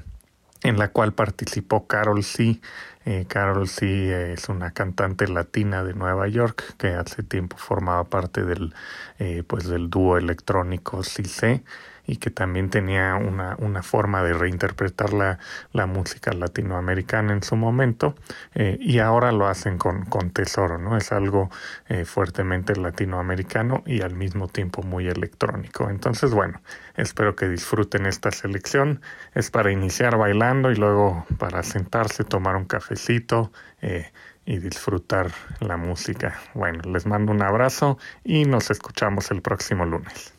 en 0.63 0.78
la 0.78 0.89
cual 0.89 1.13
participó 1.13 1.88
Carol 1.88 2.24
C. 2.24 2.60
Eh, 3.10 3.25
Carol 3.28 3.68
C. 3.68 4.34
es 4.34 4.50
una 4.50 4.70
cantante 4.70 5.28
latina 5.28 5.84
de 5.84 5.96
Nueva 5.96 6.28
York 6.28 6.75
que 6.78 6.89
hace 6.89 7.24
tiempo 7.24 7.58
formaba 7.58 8.04
parte 8.04 8.46
del, 8.46 8.75
eh, 9.18 9.42
pues 9.48 9.68
del 9.68 9.89
dúo 9.89 10.20
electrónico 10.20 11.01
CC 11.01 11.63
y 12.10 12.18
que 12.18 12.32
también 12.32 12.72
tenía 12.72 13.13
una, 13.13 13.56
una 13.60 13.84
forma 13.84 14.24
de 14.24 14.34
reinterpretar 14.34 15.13
la, 15.13 15.38
la 15.74 15.86
música 15.86 16.34
latinoamericana 16.34 17.34
en 17.34 17.44
su 17.44 17.56
momento 17.56 18.16
eh, 18.56 18.78
y 18.82 18.98
ahora 18.98 19.32
lo 19.32 19.46
hacen 19.46 19.78
con, 19.78 20.06
con 20.06 20.32
Tesoro, 20.32 20.80
¿no? 20.80 20.98
Es 20.98 21.12
algo 21.12 21.51
eh, 21.88 22.06
fuertemente 22.06 22.75
latinoamericano 22.75 23.84
y 23.86 24.01
al 24.01 24.16
mismo 24.16 24.48
tiempo 24.48 24.82
muy 24.82 25.08
electrónico. 25.08 25.88
Entonces, 25.92 26.34
bueno, 26.34 26.62
espero 26.96 27.36
que 27.36 27.48
disfruten 27.48 28.08
esta 28.08 28.32
selección. 28.32 29.01
Es 29.36 29.51
para 29.51 29.72
iniciar 29.72 30.18
bailando 30.18 30.72
y 30.72 30.75
luego 30.75 31.28
para 31.38 31.62
sentarse, 31.62 32.24
tomar 32.24 32.56
un 32.56 32.66
cafecito. 32.66 33.51
Eh, 33.82 34.12
y 34.46 34.58
disfrutar 34.58 35.30
la 35.60 35.78
música. 35.78 36.39
Bueno, 36.56 36.82
les 36.92 37.06
mando 37.06 37.32
un 37.32 37.44
abrazo 37.44 38.00
y 38.24 38.46
nos 38.46 38.72
escuchamos 38.72 39.30
el 39.30 39.44
próximo 39.44 39.86
lunes. 39.86 40.38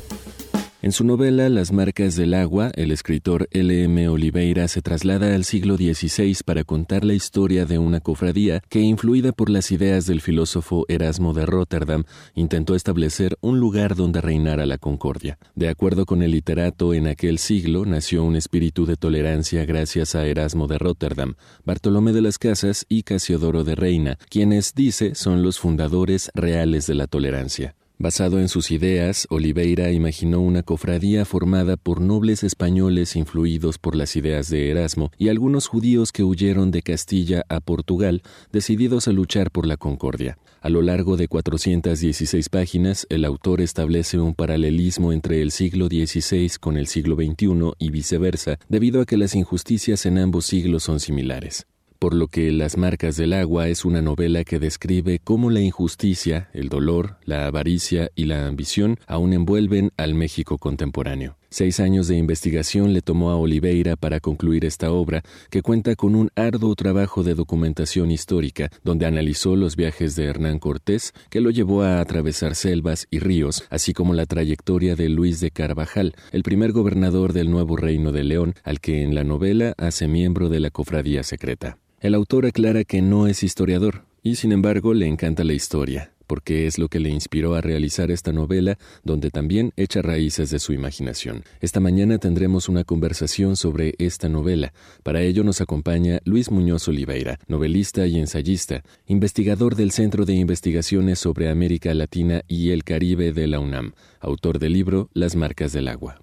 En 0.83 0.91
su 0.91 1.03
novela 1.03 1.47
Las 1.47 1.71
marcas 1.71 2.15
del 2.15 2.33
agua, 2.33 2.71
el 2.73 2.89
escritor 2.89 3.47
L.M. 3.51 4.09
Oliveira 4.09 4.67
se 4.67 4.81
traslada 4.81 5.35
al 5.35 5.45
siglo 5.45 5.77
XVI 5.77 6.35
para 6.43 6.63
contar 6.63 7.05
la 7.05 7.13
historia 7.13 7.65
de 7.65 7.77
una 7.77 7.99
cofradía 7.99 8.63
que, 8.67 8.79
influida 8.79 9.31
por 9.31 9.51
las 9.51 9.71
ideas 9.71 10.07
del 10.07 10.21
filósofo 10.21 10.85
Erasmo 10.87 11.35
de 11.35 11.45
Rotterdam, 11.45 12.05
intentó 12.33 12.73
establecer 12.73 13.37
un 13.41 13.59
lugar 13.59 13.95
donde 13.95 14.21
reinara 14.21 14.65
la 14.65 14.79
concordia. 14.79 15.37
De 15.53 15.69
acuerdo 15.69 16.07
con 16.07 16.23
el 16.23 16.31
literato, 16.31 16.95
en 16.95 17.05
aquel 17.05 17.37
siglo 17.37 17.85
nació 17.85 18.23
un 18.23 18.35
espíritu 18.35 18.87
de 18.87 18.97
tolerancia 18.97 19.65
gracias 19.65 20.15
a 20.15 20.25
Erasmo 20.25 20.65
de 20.65 20.79
Rotterdam, 20.79 21.35
Bartolomé 21.63 22.11
de 22.11 22.21
las 22.21 22.39
Casas 22.39 22.87
y 22.89 23.03
Casiodoro 23.03 23.63
de 23.63 23.75
Reina, 23.75 24.17
quienes, 24.31 24.73
dice, 24.73 25.13
son 25.13 25.43
los 25.43 25.59
fundadores 25.59 26.31
reales 26.33 26.87
de 26.87 26.95
la 26.95 27.05
tolerancia. 27.05 27.75
Basado 28.01 28.39
en 28.39 28.49
sus 28.49 28.71
ideas, 28.71 29.27
Oliveira 29.29 29.91
imaginó 29.91 30.41
una 30.41 30.63
cofradía 30.63 31.23
formada 31.23 31.77
por 31.77 32.01
nobles 32.01 32.43
españoles 32.43 33.15
influidos 33.15 33.77
por 33.77 33.95
las 33.95 34.15
ideas 34.15 34.49
de 34.49 34.71
Erasmo 34.71 35.11
y 35.19 35.29
algunos 35.29 35.67
judíos 35.67 36.11
que 36.11 36.23
huyeron 36.23 36.71
de 36.71 36.81
Castilla 36.81 37.45
a 37.47 37.59
Portugal, 37.59 38.23
decididos 38.51 39.07
a 39.07 39.11
luchar 39.11 39.51
por 39.51 39.67
la 39.67 39.77
concordia. 39.77 40.39
A 40.61 40.69
lo 40.69 40.81
largo 40.81 41.15
de 41.15 41.27
416 41.27 42.49
páginas, 42.49 43.05
el 43.11 43.23
autor 43.23 43.61
establece 43.61 44.17
un 44.17 44.33
paralelismo 44.33 45.13
entre 45.13 45.43
el 45.43 45.51
siglo 45.51 45.85
XVI 45.85 46.49
con 46.59 46.77
el 46.77 46.87
siglo 46.87 47.15
XXI 47.15 47.73
y 47.77 47.91
viceversa, 47.91 48.57
debido 48.67 49.01
a 49.01 49.05
que 49.05 49.17
las 49.17 49.35
injusticias 49.35 50.07
en 50.07 50.17
ambos 50.17 50.47
siglos 50.47 50.81
son 50.81 50.99
similares 50.99 51.67
por 52.01 52.15
lo 52.15 52.29
que 52.29 52.51
Las 52.51 52.77
marcas 52.77 53.15
del 53.15 53.31
agua 53.31 53.67
es 53.67 53.85
una 53.85 54.01
novela 54.01 54.43
que 54.43 54.57
describe 54.57 55.19
cómo 55.19 55.51
la 55.51 55.61
injusticia, 55.61 56.49
el 56.51 56.67
dolor, 56.67 57.17
la 57.25 57.45
avaricia 57.45 58.09
y 58.15 58.25
la 58.25 58.47
ambición 58.47 58.97
aún 59.05 59.33
envuelven 59.33 59.91
al 59.97 60.15
México 60.15 60.57
contemporáneo. 60.57 61.37
Seis 61.53 61.81
años 61.81 62.07
de 62.07 62.15
investigación 62.15 62.93
le 62.93 63.01
tomó 63.01 63.29
a 63.29 63.35
Oliveira 63.35 63.97
para 63.97 64.21
concluir 64.21 64.63
esta 64.63 64.89
obra, 64.93 65.21
que 65.49 65.61
cuenta 65.61 65.97
con 65.97 66.15
un 66.15 66.29
arduo 66.33 66.75
trabajo 66.75 67.23
de 67.23 67.35
documentación 67.35 68.09
histórica, 68.09 68.69
donde 68.85 69.05
analizó 69.05 69.57
los 69.57 69.75
viajes 69.75 70.15
de 70.15 70.27
Hernán 70.27 70.59
Cortés, 70.59 71.13
que 71.29 71.41
lo 71.41 71.49
llevó 71.49 71.81
a 71.83 71.99
atravesar 71.99 72.55
selvas 72.55 73.05
y 73.11 73.19
ríos, 73.19 73.65
así 73.69 73.91
como 73.91 74.13
la 74.13 74.25
trayectoria 74.25 74.95
de 74.95 75.09
Luis 75.09 75.41
de 75.41 75.51
Carvajal, 75.51 76.15
el 76.31 76.43
primer 76.43 76.71
gobernador 76.71 77.33
del 77.33 77.51
nuevo 77.51 77.75
reino 77.75 78.13
de 78.13 78.23
León, 78.23 78.55
al 78.63 78.79
que 78.79 79.03
en 79.03 79.13
la 79.13 79.25
novela 79.25 79.73
hace 79.77 80.07
miembro 80.07 80.47
de 80.47 80.61
la 80.61 80.69
cofradía 80.69 81.23
secreta. 81.23 81.77
El 81.99 82.15
autor 82.15 82.45
aclara 82.45 82.85
que 82.85 83.01
no 83.01 83.27
es 83.27 83.43
historiador, 83.43 84.05
y 84.23 84.35
sin 84.35 84.53
embargo 84.53 84.93
le 84.93 85.07
encanta 85.07 85.43
la 85.43 85.51
historia, 85.51 86.10
porque 86.31 86.65
es 86.65 86.79
lo 86.79 86.87
que 86.87 87.01
le 87.01 87.09
inspiró 87.09 87.55
a 87.55 87.61
realizar 87.61 88.09
esta 88.09 88.31
novela, 88.31 88.77
donde 89.03 89.31
también 89.31 89.73
echa 89.75 90.01
raíces 90.01 90.49
de 90.49 90.59
su 90.59 90.71
imaginación. 90.71 91.43
Esta 91.59 91.81
mañana 91.81 92.19
tendremos 92.19 92.69
una 92.69 92.85
conversación 92.85 93.57
sobre 93.57 93.95
esta 93.97 94.29
novela. 94.29 94.71
Para 95.03 95.23
ello 95.23 95.43
nos 95.43 95.59
acompaña 95.59 96.21
Luis 96.23 96.49
Muñoz 96.49 96.87
Oliveira, 96.87 97.37
novelista 97.49 98.07
y 98.07 98.17
ensayista, 98.17 98.81
investigador 99.07 99.75
del 99.75 99.91
Centro 99.91 100.23
de 100.23 100.35
Investigaciones 100.35 101.19
sobre 101.19 101.49
América 101.49 101.93
Latina 101.93 102.43
y 102.47 102.69
el 102.69 102.85
Caribe 102.85 103.33
de 103.33 103.47
la 103.47 103.59
UNAM, 103.59 103.91
autor 104.21 104.57
del 104.57 104.71
libro 104.71 105.09
Las 105.13 105.35
marcas 105.35 105.73
del 105.73 105.89
agua. 105.89 106.21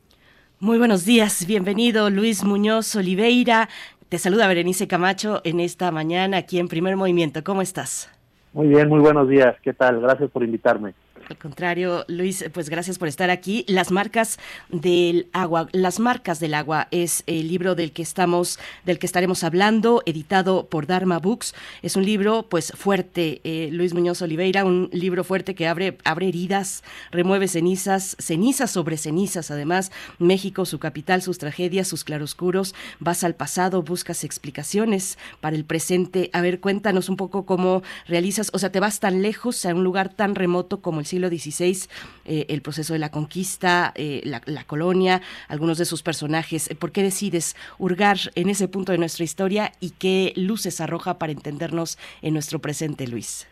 Muy 0.58 0.78
buenos 0.78 1.04
días, 1.04 1.44
bienvenido 1.46 2.08
Luis 2.08 2.44
Muñoz 2.44 2.96
Oliveira. 2.96 3.68
Te 4.08 4.16
saluda 4.16 4.48
Berenice 4.48 4.88
Camacho 4.88 5.42
en 5.44 5.60
esta 5.60 5.90
mañana 5.90 6.38
aquí 6.38 6.58
en 6.58 6.68
Primer 6.68 6.96
Movimiento. 6.96 7.44
¿Cómo 7.44 7.60
estás? 7.60 8.08
Muy 8.52 8.68
bien, 8.68 8.88
muy 8.88 9.00
buenos 9.00 9.28
días. 9.28 9.56
¿Qué 9.62 9.74
tal? 9.74 10.00
Gracias 10.00 10.30
por 10.30 10.42
invitarme. 10.42 10.94
Al 11.28 11.36
contrario, 11.36 12.04
Luis, 12.08 12.44
pues 12.52 12.70
gracias 12.70 12.98
por 12.98 13.08
estar 13.08 13.30
aquí. 13.30 13.64
Las 13.68 13.90
marcas 13.90 14.38
del 14.70 15.28
agua, 15.32 15.68
las 15.72 16.00
marcas 16.00 16.40
del 16.40 16.54
agua 16.54 16.88
es 16.90 17.22
el 17.26 17.48
libro 17.48 17.74
del 17.74 17.92
que 17.92 18.02
estamos, 18.02 18.58
del 18.84 18.98
que 18.98 19.06
estaremos 19.06 19.44
hablando, 19.44 20.02
editado 20.06 20.66
por 20.66 20.86
Dharma 20.86 21.18
Books. 21.18 21.54
Es 21.82 21.96
un 21.96 22.04
libro, 22.04 22.46
pues 22.48 22.72
fuerte, 22.74 23.40
eh, 23.44 23.68
Luis 23.72 23.94
Muñoz 23.94 24.22
Oliveira, 24.22 24.64
un 24.64 24.88
libro 24.92 25.24
fuerte 25.24 25.54
que 25.54 25.66
abre, 25.66 25.98
abre 26.04 26.28
heridas, 26.28 26.82
remueve 27.10 27.48
cenizas, 27.48 28.16
cenizas 28.18 28.70
sobre 28.70 28.96
cenizas. 28.96 29.50
Además, 29.50 29.92
México, 30.18 30.64
su 30.64 30.78
capital, 30.78 31.22
sus 31.22 31.38
tragedias, 31.38 31.88
sus 31.88 32.04
claroscuros. 32.04 32.74
Vas 33.00 33.24
al 33.24 33.34
pasado, 33.34 33.82
buscas 33.82 34.24
explicaciones 34.24 35.18
para 35.40 35.56
el 35.56 35.64
presente. 35.64 36.30
A 36.32 36.40
ver, 36.40 36.60
cuéntanos 36.60 37.08
un 37.08 37.16
poco 37.16 37.44
cómo 37.44 37.82
realizas, 38.06 38.50
o 38.52 38.58
sea, 38.58 38.72
te 38.72 38.80
vas 38.80 39.00
tan 39.00 39.22
lejos 39.22 39.64
a 39.66 39.74
un 39.74 39.84
lugar 39.84 40.14
tan 40.14 40.34
remoto 40.34 40.80
como 40.80 41.00
el 41.00 41.06
siglo 41.08 41.28
XVI, 41.28 41.88
eh, 42.24 42.46
el 42.48 42.62
proceso 42.62 42.92
de 42.92 42.98
la 42.98 43.10
conquista, 43.10 43.92
eh, 43.96 44.22
la, 44.24 44.64
colonia, 44.64 45.20
algunos 45.48 45.78
de 45.78 45.84
sus 45.84 46.02
personajes. 46.02 46.68
¿Por 46.78 46.92
qué 46.92 47.02
decides 47.02 47.56
hurgar 47.78 48.16
en 48.34 48.48
ese 48.48 48.68
punto 48.68 48.92
de 48.92 48.98
nuestra 48.98 49.24
historia 49.24 49.72
y 49.80 49.90
qué 49.90 50.32
luces 50.36 50.80
arroja 50.80 51.18
para 51.18 51.32
entendernos 51.32 51.98
en 52.22 52.34
nuestro 52.34 52.60
presente, 52.60 53.08
Luis? 53.08 53.48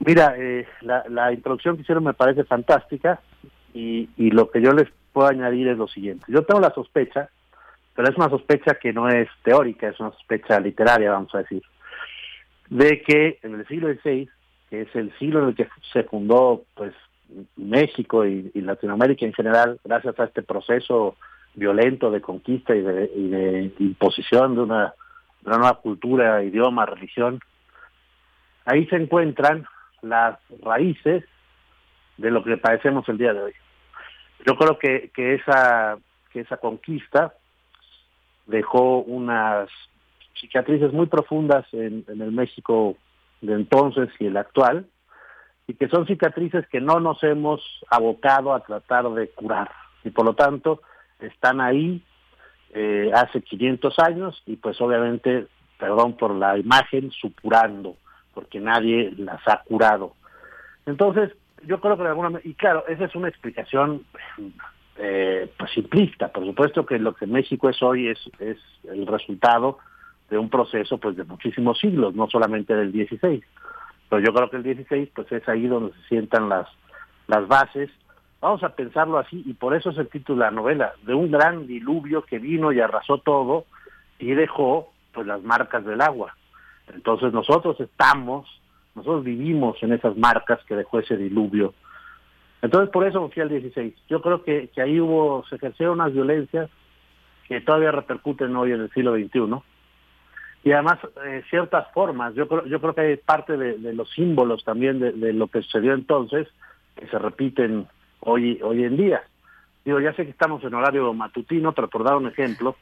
Mira, 0.00 0.34
eh, 0.38 0.66
la, 0.80 1.32
introducción 1.32 1.76
que 1.76 1.82
hicieron 1.82 2.04
me 2.04 2.14
parece 2.14 2.44
fantástica 2.44 3.20
y, 3.74 4.08
y 4.16 4.30
lo 4.30 4.50
que 4.50 4.62
yo 4.62 4.72
les 4.72 4.88
puedo 5.12 5.28
añadir 5.28 5.68
es 5.68 5.76
lo 5.76 5.88
siguiente. 5.88 6.24
Yo 6.28 6.42
tengo 6.42 6.60
la 6.60 6.72
sospecha, 6.72 7.28
pero 7.94 8.08
es 8.08 8.16
una 8.16 8.30
sospecha 8.30 8.76
que 8.76 8.92
no 8.92 9.08
es 9.08 9.28
teórica, 9.42 9.88
es 9.88 10.00
una 10.00 10.12
sospecha 10.12 10.58
literaria, 10.58 11.10
vamos 11.10 11.34
a 11.34 11.38
decir, 11.38 11.62
de 12.70 13.02
que 13.02 13.38
en 13.42 13.56
el 13.56 13.66
siglo 13.66 13.92
XVI 13.92 14.28
que 14.70 14.82
es 14.82 14.94
el 14.94 15.12
siglo 15.18 15.42
en 15.42 15.48
el 15.48 15.54
que 15.56 15.68
se 15.92 16.04
fundó 16.04 16.62
pues 16.74 16.94
México 17.56 18.24
y, 18.24 18.50
Latinoamérica 18.54 19.26
en 19.26 19.34
general, 19.34 19.78
gracias 19.84 20.18
a 20.18 20.24
este 20.24 20.42
proceso 20.42 21.16
violento 21.54 22.10
de 22.10 22.20
conquista 22.20 22.74
y 22.74 22.80
de, 22.80 23.72
imposición 23.80 24.54
de 24.54 24.60
una, 24.62 24.94
nueva 25.44 25.74
cultura, 25.80 26.42
idioma, 26.44 26.86
religión, 26.86 27.40
ahí 28.64 28.86
se 28.86 28.96
encuentran 28.96 29.66
las 30.02 30.38
raíces 30.62 31.24
de 32.16 32.30
lo 32.30 32.44
que 32.44 32.56
padecemos 32.56 33.08
el 33.08 33.18
día 33.18 33.32
de 33.32 33.42
hoy. 33.42 33.52
Yo 34.46 34.56
creo 34.56 34.78
que, 34.78 35.10
que 35.14 35.34
esa 35.34 35.98
que 36.32 36.40
esa 36.40 36.58
conquista 36.58 37.34
dejó 38.46 38.98
unas 38.98 39.68
cicatrices 40.40 40.92
muy 40.92 41.06
profundas 41.06 41.66
en 41.72 42.04
el 42.08 42.30
México 42.30 42.96
de 43.40 43.54
entonces 43.54 44.08
y 44.18 44.26
el 44.26 44.36
actual, 44.36 44.86
y 45.66 45.74
que 45.74 45.88
son 45.88 46.06
cicatrices 46.06 46.66
que 46.68 46.80
no 46.80 47.00
nos 47.00 47.22
hemos 47.22 47.62
abocado 47.88 48.54
a 48.54 48.60
tratar 48.60 49.08
de 49.10 49.28
curar. 49.30 49.70
Y 50.04 50.10
por 50.10 50.24
lo 50.24 50.34
tanto, 50.34 50.82
están 51.20 51.60
ahí 51.60 52.02
eh, 52.72 53.10
hace 53.14 53.40
500 53.40 53.98
años 54.00 54.42
y 54.46 54.56
pues 54.56 54.80
obviamente, 54.80 55.46
perdón 55.78 56.16
por 56.16 56.34
la 56.34 56.58
imagen, 56.58 57.10
supurando, 57.10 57.96
porque 58.34 58.60
nadie 58.60 59.12
las 59.16 59.46
ha 59.46 59.62
curado. 59.62 60.14
Entonces, 60.86 61.32
yo 61.66 61.80
creo 61.80 61.96
que 61.96 62.02
de 62.04 62.08
alguna 62.08 62.40
y 62.42 62.54
claro, 62.54 62.84
esa 62.88 63.04
es 63.04 63.14
una 63.14 63.28
explicación 63.28 64.04
eh, 64.96 65.52
pues 65.58 65.70
simplista. 65.72 66.28
Por 66.28 66.44
supuesto 66.46 66.84
que 66.86 66.98
lo 66.98 67.14
que 67.14 67.26
México 67.26 67.68
es 67.68 67.82
hoy 67.82 68.08
es, 68.08 68.18
es 68.38 68.58
el 68.84 69.06
resultado 69.06 69.78
de 70.30 70.38
un 70.38 70.48
proceso 70.48 70.98
pues 70.98 71.16
de 71.16 71.24
muchísimos 71.24 71.78
siglos, 71.78 72.14
no 72.14 72.28
solamente 72.30 72.74
del 72.74 72.92
16. 72.92 73.42
Pero 74.08 74.22
yo 74.22 74.32
creo 74.32 74.48
que 74.48 74.56
el 74.56 74.62
16 74.62 75.10
pues 75.14 75.30
es 75.32 75.46
ahí 75.48 75.66
donde 75.66 75.92
se 75.92 76.08
sientan 76.08 76.48
las, 76.48 76.68
las 77.26 77.46
bases. 77.48 77.90
Vamos 78.40 78.62
a 78.62 78.70
pensarlo 78.70 79.18
así 79.18 79.42
y 79.44 79.54
por 79.54 79.74
eso 79.74 79.90
es 79.90 79.98
el 79.98 80.08
título 80.08 80.38
de 80.38 80.50
la 80.50 80.56
novela, 80.56 80.94
de 81.02 81.14
un 81.14 81.30
gran 81.30 81.66
diluvio 81.66 82.22
que 82.22 82.38
vino 82.38 82.72
y 82.72 82.80
arrasó 82.80 83.18
todo 83.18 83.66
y 84.18 84.32
dejó 84.32 84.92
pues 85.12 85.26
las 85.26 85.42
marcas 85.42 85.84
del 85.84 86.00
agua. 86.00 86.34
Entonces 86.94 87.32
nosotros 87.32 87.78
estamos, 87.80 88.48
nosotros 88.94 89.24
vivimos 89.24 89.82
en 89.82 89.92
esas 89.92 90.16
marcas 90.16 90.60
que 90.64 90.76
dejó 90.76 91.00
ese 91.00 91.16
diluvio. 91.16 91.74
Entonces 92.62 92.90
por 92.90 93.06
eso 93.06 93.28
fui 93.30 93.42
al 93.42 93.48
16. 93.48 93.94
Yo 94.08 94.22
creo 94.22 94.44
que, 94.44 94.68
que 94.68 94.80
ahí 94.80 95.00
hubo, 95.00 95.44
se 95.48 95.56
ejercieron 95.56 96.00
unas 96.00 96.12
violencias 96.12 96.70
que 97.48 97.60
todavía 97.60 97.90
repercuten 97.90 98.54
hoy 98.54 98.72
en 98.72 98.82
el 98.82 98.90
siglo 98.92 99.14
XXI 99.16 99.60
y 100.62 100.72
además 100.72 100.98
eh, 101.24 101.42
ciertas 101.48 101.90
formas. 101.92 102.34
Yo 102.34 102.46
creo, 102.48 102.66
yo 102.66 102.80
creo 102.80 102.94
que 102.94 103.00
hay 103.00 103.16
parte 103.16 103.56
de, 103.56 103.94
los 103.94 104.10
símbolos 104.10 104.64
también 104.64 105.00
de, 105.00 105.32
lo 105.32 105.48
que 105.48 105.62
sucedió 105.62 105.94
entonces 105.94 106.48
que 106.96 107.06
se 107.06 107.18
repiten 107.18 107.86
hoy 108.20 108.60
hoy 108.62 108.84
en 108.84 108.96
día. 108.96 109.22
Digo, 109.84 110.00
ya 110.00 110.12
sé 110.12 110.24
que 110.24 110.30
estamos 110.30 110.62
en 110.64 110.74
horario 110.74 111.12
matutino, 111.14 111.72
pero 111.72 111.88
por 111.88 112.04
dar 112.04 112.16
un 112.16 112.26
ejemplo, 112.26 112.76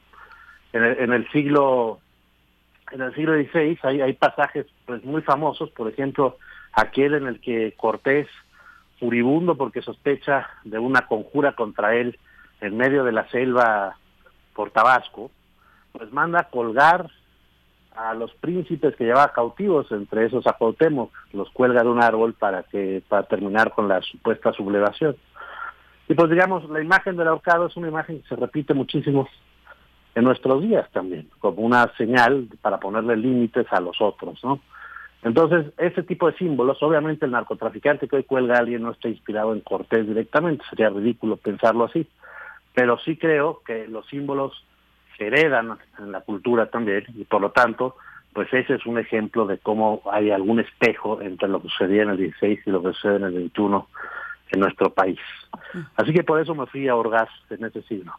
en 0.73 0.83
el, 0.83 0.99
en 0.99 1.13
el 1.13 1.31
siglo 1.31 2.01
en 2.91 3.03
el 3.03 3.15
siglo 3.15 3.35
XVI 3.35 3.79
hay, 3.83 4.01
hay 4.01 4.13
pasajes 4.15 4.67
pues 4.87 5.05
muy 5.05 5.23
famosos, 5.23 5.71
por 5.71 5.89
ejemplo, 5.89 6.39
aquel 6.73 7.15
en 7.15 7.27
el 7.27 7.41
que 7.41 7.75
Cortés, 7.77 8.27
furibundo 8.99 9.57
porque 9.57 9.83
sospecha 9.83 10.49
de 10.65 10.79
una 10.79 11.03
conjura 11.07 11.53
contra 11.53 11.95
él 11.95 12.19
en 12.61 12.77
medio 12.77 13.05
de 13.05 13.13
la 13.13 13.29
selva 13.29 13.97
por 14.55 14.71
Tabasco, 14.71 15.31
pues 15.93 16.13
manda 16.13 16.49
colgar 16.51 17.09
a 17.97 18.15
los 18.15 18.33
príncipes 18.35 18.95
que 18.97 19.05
llevaba 19.05 19.33
cautivos, 19.33 19.91
entre 19.91 20.27
esos 20.27 20.47
a 20.47 20.57
los 21.33 21.51
cuelga 21.51 21.83
de 21.83 21.89
un 21.89 22.03
árbol 22.03 22.35
para 22.35 22.63
que 22.63 23.03
para 23.09 23.25
terminar 23.25 23.73
con 23.73 23.89
la 23.89 24.01
supuesta 24.03 24.53
sublevación. 24.53 25.17
Y 26.09 26.15
pues 26.15 26.31
digamos, 26.31 26.69
la 26.71 26.81
imagen 26.81 27.17
del 27.17 27.29
ahorcado 27.29 27.67
es 27.67 27.77
una 27.77 27.89
imagen 27.89 28.23
que 28.23 28.29
se 28.29 28.37
repite 28.37 28.73
muchísimo 28.73 29.29
en 30.15 30.25
nuestros 30.25 30.63
días 30.63 30.91
también, 30.93 31.29
como 31.39 31.63
una 31.63 31.93
señal 31.97 32.49
para 32.63 32.79
ponerle 32.79 33.17
límites 33.17 33.67
a 33.71 33.81
los 33.81 34.01
otros, 34.01 34.43
¿no? 34.43 34.61
Entonces, 35.23 35.73
ese 35.79 36.03
tipo 36.05 36.31
de 36.31 36.37
símbolos, 36.37 36.83
obviamente 36.83 37.27
el 37.27 37.33
narcotraficante 37.33 38.07
que 38.07 38.17
hoy 38.17 38.25
cuelga 38.25 38.55
a 38.55 38.59
alguien 38.61 38.83
no 38.83 38.93
está 38.93 39.09
inspirado 39.09 39.53
en 39.53 39.61
Cortés 39.61 40.07
directamente, 40.07 40.65
sería 40.71 40.91
ridículo 40.91 41.37
pensarlo 41.37 41.85
así, 41.85 42.07
pero 42.73 42.99
sí 42.99 43.17
creo 43.17 43.61
que 43.67 43.89
los 43.89 44.07
símbolos 44.07 44.65
se 45.19 45.27
heredan 45.27 45.77
en 45.99 46.13
la 46.13 46.21
cultura 46.21 46.71
también 46.71 47.05
y 47.15 47.25
por 47.25 47.43
lo 47.43 47.51
tanto, 47.51 47.97
pues 48.33 48.53
ese 48.55 48.75
es 48.75 48.87
un 48.87 48.99
ejemplo 48.99 49.47
de 49.47 49.59
cómo 49.59 50.01
hay 50.11 50.31
algún 50.31 50.61
espejo 50.61 51.21
entre 51.21 51.49
lo 51.49 51.61
que 51.61 51.69
sucedía 51.69 52.05
en 52.05 52.11
el 52.11 52.17
16 52.17 52.61
y 52.65 52.71
lo 52.71 52.83
que 52.83 52.93
sucede 52.93 53.17
en 53.17 53.25
el 53.25 53.35
21 53.35 53.89
en 54.51 54.61
nuestro 54.61 54.91
país. 54.91 55.19
Así 55.97 56.13
que 56.13 56.23
por 56.23 56.41
eso 56.41 56.55
me 56.55 56.67
fui 56.67 56.89
a 56.89 56.97
Orgaz 56.97 57.29
en 57.51 57.65
ese 57.65 57.83
signo. 57.83 58.15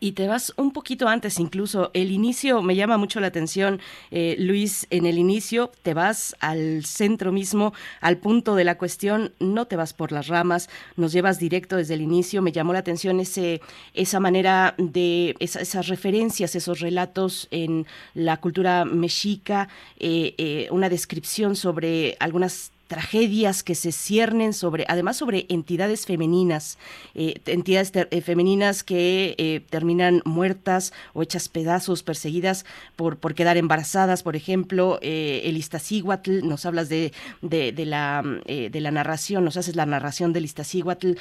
Y 0.00 0.12
te 0.12 0.26
vas 0.26 0.52
un 0.56 0.72
poquito 0.72 1.08
antes, 1.08 1.38
incluso 1.38 1.90
el 1.94 2.10
inicio 2.10 2.62
me 2.62 2.76
llama 2.76 2.98
mucho 2.98 3.20
la 3.20 3.28
atención, 3.28 3.80
eh, 4.10 4.36
Luis, 4.38 4.86
en 4.90 5.06
el 5.06 5.18
inicio 5.18 5.72
te 5.82 5.94
vas 5.94 6.36
al 6.40 6.84
centro 6.84 7.32
mismo, 7.32 7.72
al 8.00 8.18
punto 8.18 8.54
de 8.54 8.64
la 8.64 8.76
cuestión, 8.76 9.32
no 9.40 9.66
te 9.66 9.76
vas 9.76 9.94
por 9.94 10.12
las 10.12 10.28
ramas, 10.28 10.68
nos 10.96 11.12
llevas 11.12 11.38
directo 11.38 11.76
desde 11.76 11.94
el 11.94 12.02
inicio, 12.02 12.42
me 12.42 12.52
llamó 12.52 12.72
la 12.72 12.80
atención 12.80 13.20
ese, 13.20 13.60
esa 13.94 14.20
manera 14.20 14.74
de, 14.78 15.36
esas 15.40 15.88
referencias, 15.88 16.54
esos 16.54 16.80
relatos 16.80 17.48
en 17.50 17.86
la 18.14 18.36
cultura 18.38 18.84
mexica, 18.84 19.68
eh, 19.98 20.34
eh, 20.38 20.68
una 20.70 20.88
descripción 20.88 21.56
sobre 21.56 22.16
algunas 22.20 22.73
tragedias 22.86 23.62
que 23.62 23.74
se 23.74 23.92
ciernen 23.92 24.52
sobre, 24.52 24.84
además 24.88 25.16
sobre 25.16 25.46
entidades 25.48 26.06
femeninas, 26.06 26.78
eh, 27.14 27.40
entidades 27.46 27.92
eh, 27.94 28.20
femeninas 28.20 28.84
que 28.84 29.34
eh, 29.38 29.62
terminan 29.70 30.22
muertas 30.24 30.92
o 31.14 31.22
hechas 31.22 31.48
pedazos, 31.48 32.02
perseguidas 32.02 32.66
por, 32.96 33.16
por 33.16 33.34
quedar 33.34 33.56
embarazadas, 33.56 34.22
por 34.22 34.36
ejemplo, 34.36 34.98
el 35.00 35.56
Iztaccíhuatl, 35.56 36.46
nos 36.46 36.66
hablas 36.66 36.88
de, 36.88 37.12
de, 37.42 37.86
la, 37.86 38.22
de 38.46 38.80
la 38.80 38.90
narración, 38.90 39.44
nos 39.44 39.56
haces 39.56 39.76
la 39.76 39.86
narración 39.86 40.32
del 40.32 40.44
Iztaccíhuatl, 40.44 41.12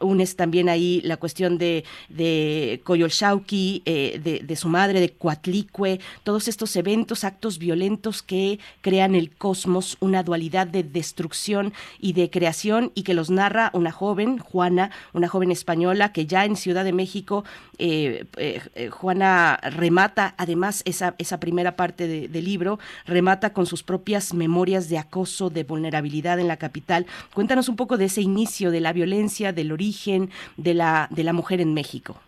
unes 0.00 0.36
también 0.36 0.68
ahí 0.68 1.00
la 1.02 1.16
cuestión 1.16 1.58
de, 1.58 1.84
de 2.08 2.80
Coyolxauqui, 2.84 3.82
de, 3.84 4.56
su 4.56 4.68
madre, 4.68 5.00
de 5.00 5.10
Coatlicue, 5.10 6.00
todos 6.24 6.48
estos 6.48 6.74
eventos, 6.76 7.24
actos 7.24 7.58
violentos 7.58 8.22
que 8.22 8.58
crean 8.80 9.14
el 9.14 9.30
cosmos, 9.30 9.96
una 10.00 10.22
dualidad 10.22 10.66
de 10.66 10.82
destrucción 10.92 11.72
y 11.98 12.12
de 12.12 12.30
creación 12.30 12.92
y 12.94 13.02
que 13.02 13.14
los 13.14 13.30
narra 13.30 13.70
una 13.72 13.92
joven, 13.92 14.38
Juana, 14.38 14.90
una 15.12 15.28
joven 15.28 15.50
española 15.50 16.12
que 16.12 16.26
ya 16.26 16.44
en 16.44 16.56
Ciudad 16.56 16.84
de 16.84 16.92
México, 16.92 17.44
eh, 17.78 18.24
eh, 18.36 18.88
Juana 18.90 19.58
remata 19.62 20.34
además 20.36 20.82
esa, 20.84 21.14
esa 21.18 21.40
primera 21.40 21.76
parte 21.76 22.28
del 22.28 22.44
libro, 22.44 22.78
remata 23.06 23.52
con 23.52 23.66
sus 23.66 23.82
propias 23.82 24.34
memorias 24.34 24.88
de 24.88 24.98
acoso, 24.98 25.50
de 25.50 25.64
vulnerabilidad 25.64 26.38
en 26.38 26.48
la 26.48 26.56
capital. 26.56 27.06
Cuéntanos 27.34 27.68
un 27.68 27.76
poco 27.76 27.96
de 27.96 28.06
ese 28.06 28.22
inicio, 28.22 28.70
de 28.70 28.80
la 28.80 28.92
violencia, 28.92 29.52
del 29.52 29.72
origen 29.72 30.30
de 30.56 30.74
la, 30.74 31.08
de 31.10 31.24
la 31.24 31.32
mujer 31.32 31.60
en 31.60 31.74
México. 31.74 32.20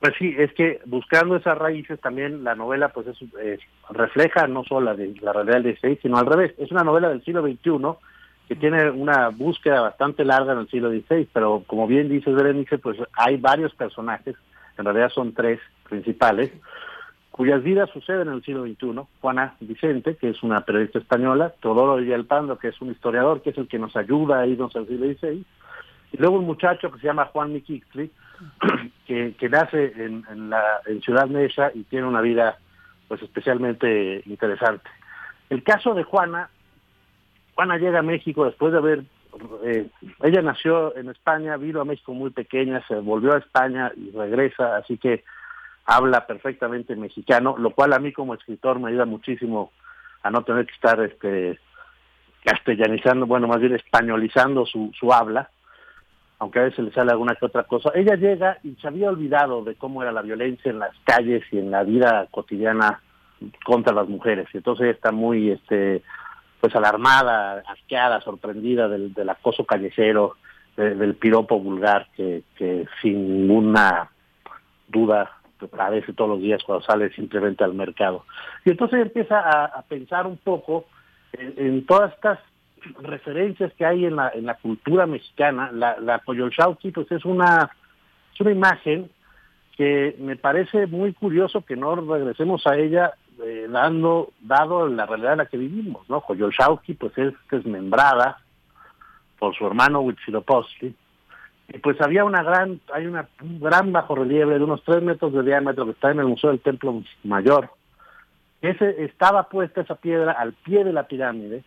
Pues 0.00 0.14
sí, 0.18 0.34
es 0.38 0.50
que 0.54 0.80
buscando 0.86 1.36
esas 1.36 1.58
raíces 1.58 2.00
también 2.00 2.42
la 2.42 2.54
novela 2.54 2.88
pues 2.88 3.06
es, 3.08 3.60
refleja 3.90 4.46
no 4.46 4.64
solo 4.64 4.86
la, 4.86 4.94
de, 4.94 5.14
la 5.20 5.34
realidad 5.34 5.60
del 5.60 5.76
XVI, 5.76 5.98
sino 6.00 6.16
al 6.16 6.24
revés. 6.24 6.54
Es 6.56 6.70
una 6.70 6.82
novela 6.82 7.10
del 7.10 7.22
siglo 7.22 7.42
XXI 7.42 7.98
que 8.48 8.56
tiene 8.56 8.90
una 8.90 9.28
búsqueda 9.28 9.82
bastante 9.82 10.24
larga 10.24 10.54
en 10.54 10.60
el 10.60 10.68
siglo 10.68 10.90
XVI, 10.90 11.28
pero 11.32 11.62
como 11.66 11.86
bien 11.86 12.08
dice 12.08 12.32
Berenice, 12.32 12.78
pues 12.78 12.96
hay 13.12 13.36
varios 13.36 13.74
personajes, 13.74 14.34
en 14.78 14.86
realidad 14.86 15.10
son 15.10 15.34
tres 15.34 15.60
principales, 15.88 16.50
cuyas 17.30 17.62
vidas 17.62 17.90
suceden 17.90 18.28
en 18.28 18.34
el 18.34 18.42
siglo 18.42 18.64
XXI. 18.64 19.06
Juana 19.20 19.54
Vicente, 19.60 20.16
que 20.16 20.30
es 20.30 20.42
una 20.42 20.62
periodista 20.62 20.98
española, 20.98 21.52
Teodoro 21.60 21.96
Villalpando, 21.96 22.58
que 22.58 22.68
es 22.68 22.80
un 22.80 22.90
historiador, 22.90 23.42
que 23.42 23.50
es 23.50 23.58
el 23.58 23.68
que 23.68 23.78
nos 23.78 23.94
ayuda 23.94 24.40
a 24.40 24.46
irnos 24.46 24.74
al 24.74 24.88
siglo 24.88 25.06
XVI, 25.06 25.44
y 26.12 26.16
luego 26.16 26.38
un 26.38 26.46
muchacho 26.46 26.90
que 26.90 26.98
se 26.98 27.06
llama 27.06 27.26
Juan 27.26 27.52
Miquixli, 27.52 28.10
que, 29.06 29.34
que 29.38 29.48
nace 29.48 29.92
en, 29.96 30.24
en, 30.30 30.50
la, 30.50 30.80
en 30.86 31.00
Ciudad 31.02 31.26
Mesa 31.26 31.70
y 31.74 31.84
tiene 31.84 32.06
una 32.06 32.20
vida 32.20 32.58
pues 33.08 33.22
especialmente 33.22 34.22
interesante. 34.26 34.88
El 35.48 35.64
caso 35.64 35.94
de 35.94 36.04
Juana, 36.04 36.48
Juana 37.54 37.76
llega 37.76 37.98
a 37.98 38.02
México 38.02 38.44
después 38.44 38.72
de 38.72 38.78
haber, 38.78 39.04
eh, 39.64 39.88
ella 40.22 40.42
nació 40.42 40.96
en 40.96 41.10
España, 41.10 41.56
vino 41.56 41.80
a 41.80 41.84
México 41.84 42.14
muy 42.14 42.30
pequeña, 42.30 42.84
se 42.86 42.94
volvió 42.94 43.34
a 43.34 43.38
España 43.38 43.90
y 43.96 44.12
regresa, 44.12 44.76
así 44.76 44.96
que 44.96 45.24
habla 45.84 46.26
perfectamente 46.26 46.94
mexicano, 46.94 47.56
lo 47.58 47.70
cual 47.70 47.92
a 47.92 47.98
mí 47.98 48.12
como 48.12 48.34
escritor 48.34 48.78
me 48.78 48.90
ayuda 48.90 49.06
muchísimo 49.06 49.72
a 50.22 50.30
no 50.30 50.42
tener 50.42 50.66
que 50.66 50.74
estar 50.74 51.00
este 51.00 51.58
castellanizando, 52.44 53.26
bueno, 53.26 53.48
más 53.48 53.60
bien 53.60 53.74
españolizando 53.74 54.64
su, 54.66 54.92
su 54.98 55.12
habla 55.12 55.50
aunque 56.40 56.58
a 56.58 56.64
veces 56.64 56.84
le 56.84 56.92
sale 56.92 57.12
alguna 57.12 57.36
que 57.36 57.46
otra 57.46 57.64
cosa. 57.64 57.92
Ella 57.94 58.16
llega 58.16 58.58
y 58.64 58.74
se 58.80 58.88
había 58.88 59.10
olvidado 59.10 59.62
de 59.62 59.74
cómo 59.76 60.02
era 60.02 60.10
la 60.10 60.22
violencia 60.22 60.70
en 60.70 60.78
las 60.78 60.96
calles 61.04 61.44
y 61.52 61.58
en 61.58 61.70
la 61.70 61.84
vida 61.84 62.26
cotidiana 62.30 63.00
contra 63.64 63.94
las 63.94 64.08
mujeres. 64.08 64.48
Y 64.52 64.56
entonces 64.56 64.84
ella 64.84 64.94
está 64.94 65.12
muy, 65.12 65.50
este, 65.50 66.02
pues 66.58 66.74
alarmada, 66.74 67.62
asqueada, 67.68 68.22
sorprendida 68.22 68.88
del, 68.88 69.12
del 69.12 69.28
acoso 69.28 69.64
callejero, 69.66 70.36
del 70.76 71.14
piropo 71.14 71.60
vulgar 71.60 72.08
que, 72.16 72.42
que 72.56 72.86
sin 73.02 73.46
ninguna 73.46 74.08
duda 74.88 75.30
padece 75.68 76.14
todos 76.14 76.30
los 76.30 76.40
días 76.40 76.62
cuando 76.64 76.86
sale 76.86 77.10
simplemente 77.12 77.64
al 77.64 77.74
mercado. 77.74 78.24
Y 78.64 78.70
entonces 78.70 79.02
empieza 79.02 79.40
a, 79.40 79.82
pensar 79.82 80.26
un 80.26 80.38
poco 80.38 80.86
en 81.34 81.84
todas 81.84 82.14
estas 82.14 82.38
referencias 83.02 83.72
que 83.74 83.84
hay 83.84 84.06
en 84.06 84.16
la, 84.16 84.30
en 84.30 84.46
la 84.46 84.54
cultura 84.54 85.06
mexicana, 85.06 85.70
la, 85.72 85.98
la 86.00 86.18
Coyolxauhqui, 86.20 86.90
pues 86.90 87.10
es 87.12 87.24
una, 87.24 87.70
es 88.32 88.40
una 88.40 88.50
imagen 88.50 89.10
que 89.76 90.16
me 90.18 90.36
parece 90.36 90.86
muy 90.86 91.12
curioso 91.12 91.64
que 91.64 91.76
no 91.76 91.94
regresemos 91.94 92.66
a 92.66 92.76
ella 92.76 93.12
eh, 93.42 93.66
dando, 93.70 94.32
dado 94.40 94.88
la 94.88 95.06
realidad 95.06 95.32
en 95.32 95.38
la 95.38 95.46
que 95.46 95.56
vivimos, 95.56 96.08
¿no? 96.10 96.20
Coyolxauhqui 96.20 96.94
pues 96.94 97.16
es 97.16 97.32
desmembrada 97.50 98.42
por 99.38 99.54
su 99.56 99.66
hermano 99.66 100.00
Huitzilopochtli, 100.00 100.94
y 101.72 101.78
pues 101.78 102.00
había 102.00 102.24
una 102.24 102.42
gran, 102.42 102.80
hay 102.92 103.06
una, 103.06 103.28
un 103.42 103.60
gran 103.60 103.92
bajo 103.92 104.16
relieve 104.16 104.58
de 104.58 104.64
unos 104.64 104.82
tres 104.82 105.02
metros 105.02 105.32
de 105.32 105.42
diámetro 105.42 105.84
que 105.84 105.92
está 105.92 106.10
en 106.10 106.18
el 106.18 106.26
Museo 106.26 106.50
del 106.50 106.60
Templo 106.60 107.02
Mayor. 107.22 107.70
Ese, 108.60 109.04
estaba 109.04 109.48
puesta 109.48 109.80
esa 109.80 109.94
piedra 109.94 110.32
al 110.32 110.52
pie 110.52 110.84
de 110.84 110.92
la 110.92 111.04
pirámide, 111.04 111.62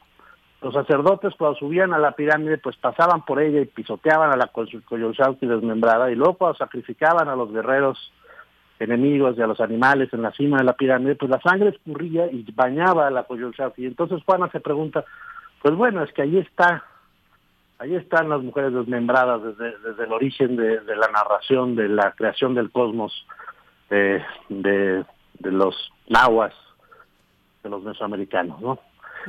los 0.63 0.73
sacerdotes 0.73 1.34
cuando 1.38 1.60
subían 1.60 1.93
a 1.93 1.99
la 1.99 2.13
pirámide 2.13 2.58
pues 2.58 2.78
pasaban 2.78 3.26
por 3.26 3.41
ella 3.41 3.60
y 3.60 3.65
pisoteaban 3.65 4.32
a 4.32 4.38
la 4.38 4.47
Coyolxauhqui 4.47 5.45
desmembrada 5.45 6.10
y 6.10 6.15
luego 6.15 6.36
cuando 6.36 6.58
sacrificaban 6.58 7.28
a 7.28 7.36
los 7.36 7.52
guerreros 7.52 8.13
enemigos 8.80 9.38
y 9.38 9.41
a 9.41 9.47
los 9.47 9.60
animales 9.60 10.12
en 10.13 10.21
la 10.21 10.32
cima 10.32 10.58
de 10.58 10.63
la 10.63 10.73
pirámide, 10.73 11.15
pues 11.15 11.30
la 11.30 11.41
sangre 11.41 11.69
escurría 11.69 12.28
y 12.32 12.49
bañaba 12.54 13.08
a 13.08 13.12
la 13.12 13.23
Coyolxauhqui. 13.23 13.86
Entonces 13.86 14.23
Juana 14.26 14.49
se 14.52 14.62
pregunta, 14.62 15.04
pues 15.62 15.76
bueno, 15.76 16.02
es 16.02 16.13
que 16.13 16.21
ahí 16.21 16.38
está, 16.38 16.86
ahí 17.80 17.95
están 17.95 18.30
las 18.30 18.41
mujeres 18.41 18.73
desmembradas 18.73 19.43
desde, 19.43 19.78
desde 19.80 20.06
el 20.06 20.13
origen 20.13 20.56
de, 20.56 20.82
la 20.95 21.08
narración, 21.10 21.76
de 21.76 21.89
la 21.89 22.13
creación 22.13 22.56
del 22.56 22.71
cosmos, 22.71 23.28
de, 23.89 24.23
de 24.49 25.06
los 25.52 25.76
nahuas, 26.08 26.54
de 27.63 27.69
los 27.69 27.84
mesoamericanos, 27.84 28.62
¿no? 28.62 28.80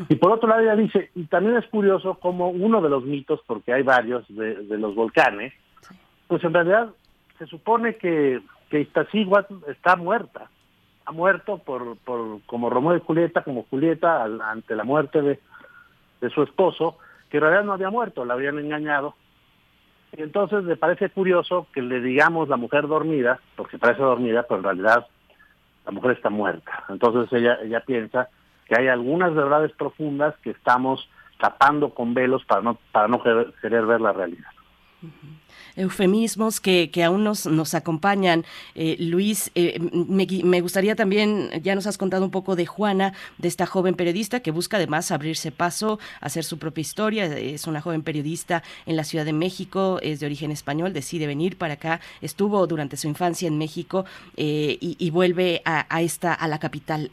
Y 0.08 0.16
por 0.16 0.32
otro 0.32 0.48
lado 0.48 0.62
ella 0.62 0.76
dice, 0.76 1.10
y 1.14 1.24
también 1.24 1.56
es 1.56 1.66
curioso 1.66 2.14
como 2.14 2.50
uno 2.50 2.80
de 2.80 2.88
los 2.88 3.04
mitos, 3.04 3.40
porque 3.46 3.72
hay 3.72 3.82
varios 3.82 4.24
de, 4.28 4.78
los 4.78 4.94
volcanes, 4.94 5.52
pues 6.26 6.42
en 6.44 6.54
realidad 6.54 6.88
se 7.38 7.46
supone 7.46 7.96
que, 7.96 8.40
que 8.70 8.80
Iztaccíhuatl 8.80 9.54
está 9.68 9.96
muerta, 9.96 10.50
ha 11.04 11.12
muerto 11.12 11.58
por, 11.58 11.96
por 11.98 12.40
como 12.46 12.70
Romeo 12.70 12.96
y 12.96 13.00
Julieta, 13.00 13.42
como 13.42 13.64
Julieta 13.64 14.24
ante 14.24 14.74
la 14.74 14.84
muerte 14.84 15.22
de, 15.22 15.40
de 16.20 16.30
su 16.30 16.42
esposo, 16.42 16.98
que 17.28 17.36
en 17.36 17.42
realidad 17.42 17.64
no 17.64 17.72
había 17.72 17.90
muerto, 17.90 18.24
la 18.24 18.34
habían 18.34 18.58
engañado. 18.58 19.14
Y 20.16 20.22
entonces 20.22 20.64
le 20.64 20.76
parece 20.76 21.10
curioso 21.10 21.66
que 21.72 21.82
le 21.82 22.00
digamos 22.00 22.48
la 22.48 22.56
mujer 22.56 22.86
dormida, 22.86 23.40
porque 23.56 23.78
parece 23.78 24.02
dormida, 24.02 24.44
pero 24.44 24.58
en 24.58 24.64
realidad 24.64 25.06
la 25.84 25.92
mujer 25.92 26.12
está 26.12 26.30
muerta. 26.30 26.84
Entonces 26.88 27.32
ella, 27.32 27.58
ella 27.62 27.80
piensa 27.80 28.28
que 28.66 28.78
hay 28.78 28.88
algunas 28.88 29.34
verdades 29.34 29.72
profundas 29.72 30.34
que 30.42 30.50
estamos 30.50 31.08
tapando 31.38 31.90
con 31.90 32.14
velos 32.14 32.44
para 32.44 32.62
no, 32.62 32.78
para 32.92 33.08
no 33.08 33.22
querer, 33.22 33.86
ver 33.86 34.00
la 34.00 34.12
realidad 34.12 34.48
eufemismos 35.76 36.60
que, 36.60 36.90
que 36.90 37.02
aún 37.02 37.24
nos, 37.24 37.46
nos 37.46 37.74
acompañan. 37.74 38.44
Eh, 38.74 38.96
Luis, 39.00 39.50
eh, 39.54 39.80
me, 39.92 40.26
me, 40.44 40.60
gustaría 40.60 40.94
también, 40.94 41.50
ya 41.62 41.74
nos 41.74 41.86
has 41.86 41.98
contado 41.98 42.24
un 42.24 42.30
poco 42.30 42.54
de 42.54 42.64
Juana, 42.66 43.12
de 43.38 43.48
esta 43.48 43.66
joven 43.66 43.94
periodista 43.94 44.40
que 44.40 44.52
busca 44.52 44.76
además 44.76 45.10
abrirse 45.10 45.50
paso, 45.50 45.98
hacer 46.20 46.44
su 46.44 46.58
propia 46.58 46.82
historia. 46.82 47.24
Es 47.26 47.66
una 47.66 47.80
joven 47.80 48.02
periodista 48.02 48.62
en 48.86 48.96
la 48.96 49.04
Ciudad 49.04 49.24
de 49.24 49.32
México, 49.32 49.98
es 50.00 50.20
de 50.20 50.26
origen 50.26 50.50
español, 50.50 50.92
decide 50.92 51.26
venir 51.26 51.58
para 51.58 51.74
acá, 51.74 52.00
estuvo 52.20 52.66
durante 52.66 52.96
su 52.96 53.08
infancia 53.08 53.48
en 53.48 53.58
México 53.58 54.04
eh, 54.36 54.78
y, 54.80 54.96
y, 54.98 55.10
vuelve 55.10 55.60
a, 55.64 55.86
a, 55.94 56.02
esta, 56.02 56.32
a 56.34 56.46
la 56.48 56.58
capital. 56.58 57.10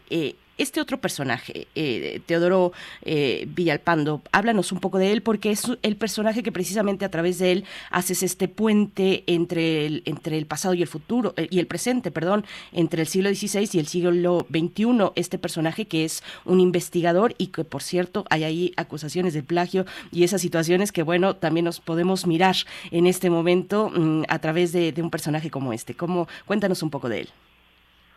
Este 0.57 0.81
otro 0.81 0.99
personaje, 0.99 1.67
eh, 1.75 2.21
Teodoro 2.25 2.73
eh, 3.03 3.47
Villalpando, 3.47 4.21
háblanos 4.31 4.71
un 4.71 4.79
poco 4.79 4.99
de 4.99 5.11
él 5.11 5.23
porque 5.23 5.49
es 5.49 5.63
el 5.81 5.95
personaje 5.95 6.43
que 6.43 6.51
precisamente 6.51 7.05
a 7.05 7.09
través 7.09 7.39
de 7.39 7.53
él 7.53 7.65
haces 7.89 8.21
este 8.21 8.47
puente 8.47 9.23
entre 9.27 9.85
el, 9.85 10.03
entre 10.05 10.37
el 10.37 10.45
pasado 10.45 10.73
y 10.73 10.81
el 10.81 10.87
futuro, 10.87 11.33
eh, 11.37 11.47
y 11.49 11.59
el 11.59 11.67
presente, 11.67 12.11
perdón, 12.11 12.45
entre 12.73 13.01
el 13.01 13.07
siglo 13.07 13.33
XVI 13.33 13.69
y 13.71 13.79
el 13.79 13.87
siglo 13.87 14.45
XXI. 14.51 15.11
Este 15.15 15.37
personaje 15.39 15.85
que 15.85 16.05
es 16.05 16.21
un 16.45 16.59
investigador 16.59 17.33
y 17.37 17.47
que, 17.47 17.63
por 17.63 17.81
cierto, 17.81 18.25
hay 18.29 18.43
ahí 18.43 18.73
acusaciones 18.75 19.33
de 19.33 19.43
plagio 19.43 19.85
y 20.11 20.25
esas 20.25 20.41
situaciones 20.41 20.91
que, 20.91 21.01
bueno, 21.01 21.35
también 21.35 21.65
nos 21.65 21.79
podemos 21.79 22.27
mirar 22.27 22.57
en 22.91 23.07
este 23.07 23.29
momento 23.29 23.89
mm, 23.89 24.23
a 24.27 24.39
través 24.39 24.73
de, 24.73 24.91
de 24.91 25.01
un 25.01 25.09
personaje 25.09 25.49
como 25.49 25.73
este. 25.73 25.95
¿Cómo, 25.95 26.27
cuéntanos 26.45 26.83
un 26.83 26.89
poco 26.89 27.09
de 27.09 27.21
él. 27.21 27.29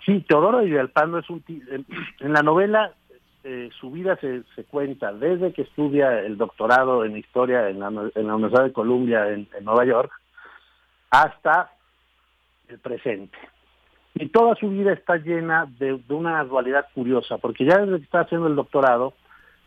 Sí, 0.04 0.20
Teodoro 0.28 0.58
Villalpando 0.60 1.18
es 1.18 1.30
un 1.30 1.42
en 1.48 2.32
la 2.32 2.42
novela 2.42 2.92
eh, 3.46 3.68
su 3.78 3.90
vida 3.90 4.16
se, 4.22 4.42
se, 4.56 4.64
cuenta 4.64 5.12
desde 5.12 5.52
que 5.52 5.62
estudia 5.62 6.20
el 6.20 6.38
doctorado 6.38 7.04
en 7.04 7.18
historia 7.18 7.68
en 7.68 7.78
la, 7.78 7.88
en 7.88 8.26
la 8.26 8.36
Universidad 8.36 8.64
de 8.64 8.72
Columbia 8.72 9.28
en, 9.28 9.46
Nueva 9.60 9.84
York 9.84 10.10
hasta 11.10 11.70
el 12.68 12.78
presente. 12.78 13.36
Y 14.14 14.28
toda 14.28 14.54
su 14.54 14.70
vida 14.70 14.94
está 14.94 15.16
llena 15.18 15.66
de, 15.78 16.00
una 16.08 16.42
dualidad 16.44 16.86
curiosa, 16.94 17.36
porque 17.36 17.66
ya 17.66 17.76
desde 17.76 17.98
que 17.98 18.04
está 18.04 18.20
haciendo 18.20 18.46
el 18.46 18.56
doctorado, 18.56 19.12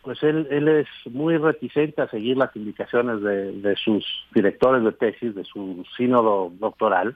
pues 0.02 0.24
él, 0.24 0.48
él 0.50 0.68
es 0.70 0.88
muy 1.12 1.38
reticente 1.38 2.02
a 2.02 2.10
seguir 2.10 2.36
las 2.36 2.56
indicaciones 2.56 3.22
de, 3.22 3.52
de 3.62 3.76
sus 3.76 4.04
directores 4.34 4.84
de 4.84 4.92
tesis, 4.94 5.36
de 5.36 5.44
su 5.44 5.86
sínodo 5.96 6.52
doctoral, 6.58 7.16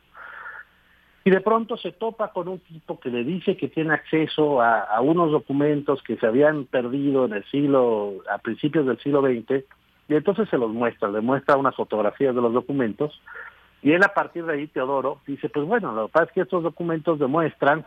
y 1.23 1.29
de 1.29 1.41
pronto 1.41 1.77
se 1.77 1.91
topa 1.91 2.29
con 2.29 2.47
un 2.47 2.59
tipo 2.59 2.99
que 2.99 3.09
le 3.09 3.23
dice 3.23 3.55
que 3.55 3.67
tiene 3.67 3.93
acceso 3.93 4.61
a, 4.61 4.99
unos 5.01 5.31
documentos 5.31 6.01
que 6.01 6.17
se 6.17 6.25
habían 6.25 6.65
perdido 6.65 7.25
en 7.25 7.33
el 7.33 7.45
siglo, 7.45 8.15
a 8.29 8.39
principios 8.39 8.87
del 8.87 8.99
siglo 8.99 9.21
XX, 9.21 9.63
y 10.09 10.15
entonces 10.15 10.49
se 10.49 10.57
los 10.57 10.71
muestra, 10.71 11.09
le 11.09 11.21
muestra 11.21 11.57
unas 11.57 11.75
fotografías 11.75 12.33
de 12.33 12.41
los 12.41 12.53
documentos, 12.53 13.21
y 13.83 13.91
él 13.91 14.03
a 14.03 14.13
partir 14.13 14.45
de 14.45 14.53
ahí, 14.53 14.67
Teodoro, 14.67 15.21
dice, 15.27 15.49
pues 15.49 15.65
bueno, 15.65 15.91
lo 15.91 16.07
que 16.07 16.11
pasa 16.11 16.25
es 16.25 16.31
que 16.31 16.41
estos 16.41 16.63
documentos 16.63 17.19
demuestran 17.19 17.85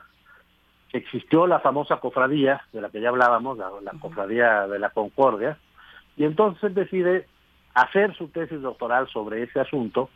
que 0.90 0.98
existió 0.98 1.48
la 1.48 1.58
famosa 1.58 1.96
cofradía, 1.96 2.62
de 2.72 2.80
la 2.80 2.90
que 2.90 3.00
ya 3.00 3.08
hablábamos, 3.08 3.58
la, 3.58 3.70
la 3.82 3.98
cofradía 3.98 4.68
de 4.68 4.78
la 4.78 4.90
Concordia, 4.90 5.58
y 6.16 6.24
entonces 6.24 6.62
él 6.62 6.74
decide 6.74 7.26
hacer 7.74 8.14
su 8.14 8.28
tesis 8.28 8.62
doctoral 8.62 9.08
sobre 9.08 9.42
ese 9.42 9.58
asunto, 9.58 10.08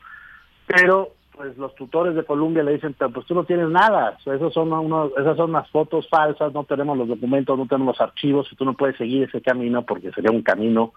pero 0.66 1.10
pues 1.38 1.56
los 1.56 1.72
tutores 1.76 2.16
de 2.16 2.24
Colombia 2.24 2.64
le 2.64 2.72
dicen, 2.72 2.96
pues 3.14 3.24
tú 3.24 3.32
no 3.32 3.44
tienes 3.44 3.68
nada, 3.68 4.18
esos 4.26 4.52
son 4.52 4.72
unos, 4.72 5.12
esas 5.16 5.36
son 5.36 5.50
unas 5.50 5.70
fotos 5.70 6.08
falsas, 6.08 6.52
no 6.52 6.64
tenemos 6.64 6.98
los 6.98 7.06
documentos, 7.06 7.56
no 7.56 7.66
tenemos 7.66 7.96
los 7.96 8.00
archivos, 8.00 8.48
y 8.50 8.56
tú 8.56 8.64
no 8.64 8.74
puedes 8.74 8.96
seguir 8.96 9.22
ese 9.22 9.40
camino 9.40 9.82
porque 9.82 10.10
sería 10.10 10.32
un 10.32 10.42
camino 10.42 10.94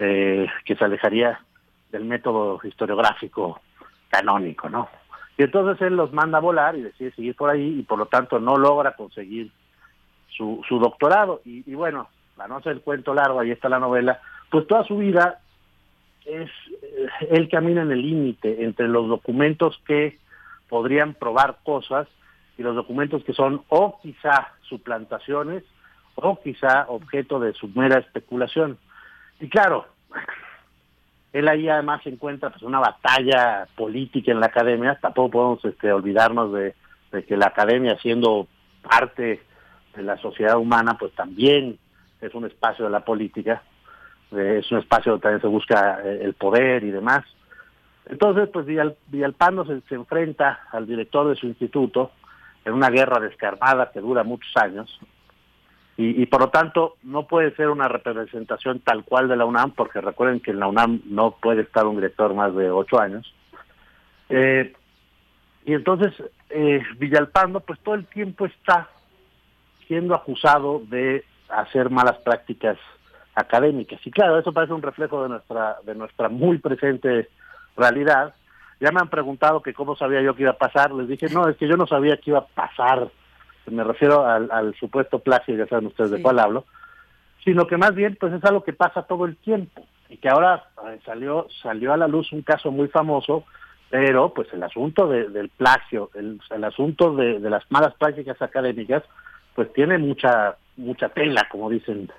eh, 0.00 0.48
que 0.64 0.74
se 0.74 0.84
alejaría 0.84 1.40
del 1.92 2.06
método 2.06 2.58
historiográfico 2.64 3.60
canónico, 4.08 4.68
¿no? 4.68 4.88
Y 5.36 5.44
entonces 5.44 5.80
él 5.86 5.94
los 5.94 6.12
manda 6.12 6.38
a 6.38 6.40
volar 6.40 6.74
y 6.74 6.82
decide 6.82 7.12
seguir 7.12 7.36
por 7.36 7.48
ahí 7.48 7.78
y 7.78 7.82
por 7.84 8.00
lo 8.00 8.06
tanto 8.06 8.40
no 8.40 8.56
logra 8.56 8.96
conseguir 8.96 9.52
su, 10.28 10.60
su 10.68 10.80
doctorado. 10.80 11.40
Y, 11.44 11.62
y 11.70 11.76
bueno, 11.76 12.08
para 12.36 12.48
no 12.48 12.56
hacer 12.56 12.72
el 12.72 12.80
cuento 12.80 13.14
largo, 13.14 13.38
ahí 13.38 13.52
está 13.52 13.68
la 13.68 13.78
novela, 13.78 14.20
pues 14.50 14.66
toda 14.66 14.82
su 14.82 14.96
vida 14.96 15.38
es 16.28 16.50
él 17.30 17.44
eh, 17.44 17.48
camina 17.48 17.82
en 17.82 17.90
el 17.90 18.02
límite 18.02 18.64
entre 18.64 18.88
los 18.88 19.08
documentos 19.08 19.80
que 19.86 20.18
podrían 20.68 21.14
probar 21.14 21.58
cosas 21.64 22.06
y 22.56 22.62
los 22.62 22.74
documentos 22.74 23.24
que 23.24 23.32
son 23.32 23.62
o 23.68 23.98
quizá 24.02 24.52
suplantaciones 24.62 25.64
o 26.16 26.38
quizá 26.40 26.86
objeto 26.88 27.40
de 27.40 27.52
su 27.54 27.68
mera 27.68 28.00
especulación. 28.00 28.76
Y 29.40 29.48
claro, 29.48 29.86
él 31.32 31.48
ahí 31.48 31.68
además 31.68 32.02
se 32.02 32.10
encuentra 32.10 32.50
pues 32.50 32.62
una 32.62 32.80
batalla 32.80 33.66
política 33.76 34.32
en 34.32 34.40
la 34.40 34.46
academia, 34.46 34.98
tampoco 35.00 35.30
podemos 35.30 35.64
este, 35.64 35.92
olvidarnos 35.92 36.52
de, 36.52 36.74
de 37.12 37.24
que 37.24 37.36
la 37.36 37.46
academia 37.46 37.96
siendo 37.98 38.48
parte 38.82 39.40
de 39.94 40.02
la 40.02 40.16
sociedad 40.18 40.58
humana 40.58 40.96
pues 40.98 41.12
también 41.14 41.78
es 42.20 42.34
un 42.34 42.44
espacio 42.44 42.84
de 42.84 42.90
la 42.90 43.04
política 43.04 43.62
es 44.32 44.70
un 44.70 44.78
espacio 44.78 45.12
donde 45.12 45.22
también 45.22 45.40
se 45.40 45.48
busca 45.48 46.00
eh, 46.04 46.20
el 46.22 46.34
poder 46.34 46.84
y 46.84 46.90
demás. 46.90 47.24
Entonces, 48.06 48.48
pues 48.52 48.66
Villalpando 48.66 49.64
se, 49.66 49.80
se 49.82 49.94
enfrenta 49.94 50.60
al 50.72 50.86
director 50.86 51.28
de 51.28 51.36
su 51.36 51.46
instituto 51.46 52.12
en 52.64 52.72
una 52.72 52.90
guerra 52.90 53.20
descarnada 53.20 53.90
que 53.92 54.00
dura 54.00 54.24
muchos 54.24 54.54
años, 54.56 54.98
y, 55.96 56.22
y, 56.22 56.26
por 56.26 56.40
lo 56.42 56.48
tanto 56.50 56.94
no 57.02 57.26
puede 57.26 57.54
ser 57.56 57.70
una 57.70 57.88
representación 57.88 58.78
tal 58.78 59.02
cual 59.02 59.26
de 59.26 59.36
la 59.36 59.44
UNAM, 59.44 59.72
porque 59.72 60.00
recuerden 60.00 60.38
que 60.38 60.52
en 60.52 60.60
la 60.60 60.68
UNAM 60.68 61.00
no 61.06 61.32
puede 61.32 61.62
estar 61.62 61.86
un 61.86 61.96
director 61.96 62.32
más 62.34 62.54
de 62.54 62.70
ocho 62.70 63.00
años. 63.00 63.34
Eh, 64.28 64.72
y 65.64 65.74
entonces 65.74 66.14
eh, 66.50 66.82
Villalpando 66.98 67.60
pues 67.60 67.80
todo 67.80 67.96
el 67.96 68.06
tiempo 68.06 68.46
está 68.46 68.88
siendo 69.86 70.14
acusado 70.14 70.82
de 70.88 71.24
hacer 71.48 71.90
malas 71.90 72.18
prácticas 72.18 72.78
académicas. 73.38 74.00
Y 74.04 74.10
claro, 74.10 74.38
eso 74.38 74.52
parece 74.52 74.72
un 74.72 74.82
reflejo 74.82 75.22
de 75.22 75.28
nuestra, 75.30 75.76
de 75.84 75.94
nuestra 75.94 76.28
muy 76.28 76.58
presente 76.58 77.28
realidad. 77.76 78.34
Ya 78.80 78.90
me 78.92 79.00
han 79.00 79.08
preguntado 79.08 79.62
que 79.62 79.74
cómo 79.74 79.96
sabía 79.96 80.22
yo 80.22 80.34
que 80.34 80.42
iba 80.42 80.52
a 80.52 80.58
pasar. 80.58 80.92
Les 80.92 81.08
dije, 81.08 81.28
no, 81.32 81.48
es 81.48 81.56
que 81.56 81.68
yo 81.68 81.76
no 81.76 81.86
sabía 81.86 82.16
que 82.16 82.30
iba 82.30 82.40
a 82.40 82.46
pasar. 82.46 83.08
Me 83.66 83.84
refiero 83.84 84.26
al, 84.26 84.74
supuesto 84.78 85.18
plagio, 85.18 85.56
ya 85.56 85.66
saben 85.66 85.86
ustedes 85.86 86.10
de 86.10 86.22
cuál 86.22 86.38
hablo. 86.38 86.64
Sino 87.44 87.66
que 87.66 87.76
más 87.76 87.94
bien, 87.94 88.16
pues 88.18 88.32
es 88.32 88.44
algo 88.44 88.64
que 88.64 88.72
pasa 88.72 89.02
todo 89.02 89.24
el 89.24 89.36
tiempo. 89.36 89.84
Y 90.08 90.16
que 90.16 90.28
ahora 90.28 90.64
eh, 90.86 90.98
salió, 91.04 91.46
salió 91.62 91.92
a 91.92 91.96
la 91.96 92.08
luz 92.08 92.32
un 92.32 92.42
caso 92.42 92.70
muy 92.70 92.88
famoso, 92.88 93.44
pero 93.90 94.32
pues 94.32 94.48
el 94.52 94.62
asunto 94.62 95.06
del 95.06 95.48
plagio, 95.50 96.10
el, 96.14 96.40
el 96.50 96.64
asunto 96.64 97.14
de, 97.14 97.40
de 97.40 97.50
las 97.50 97.64
malas 97.70 97.94
prácticas 97.94 98.40
académicas, 98.40 99.02
pues 99.54 99.72
tiene 99.72 99.98
mucha, 99.98 100.56
mucha 100.76 101.08
tela, 101.08 101.46
como 101.50 101.68
dicen 101.68 102.10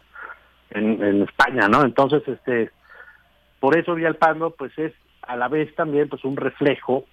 en, 0.72 1.24
España, 1.24 1.68
¿no? 1.68 1.84
Entonces, 1.84 2.28
este, 2.28 2.72
por 3.60 3.78
eso 3.78 3.96
Villalpando, 3.96 4.52
pues 4.52 4.78
es 4.78 4.94
a 5.24 5.36
la 5.36 5.48
vez 5.48 5.74
también 5.76 6.10
pues 6.10 6.24
un 6.24 6.38
reflejo 6.38 7.06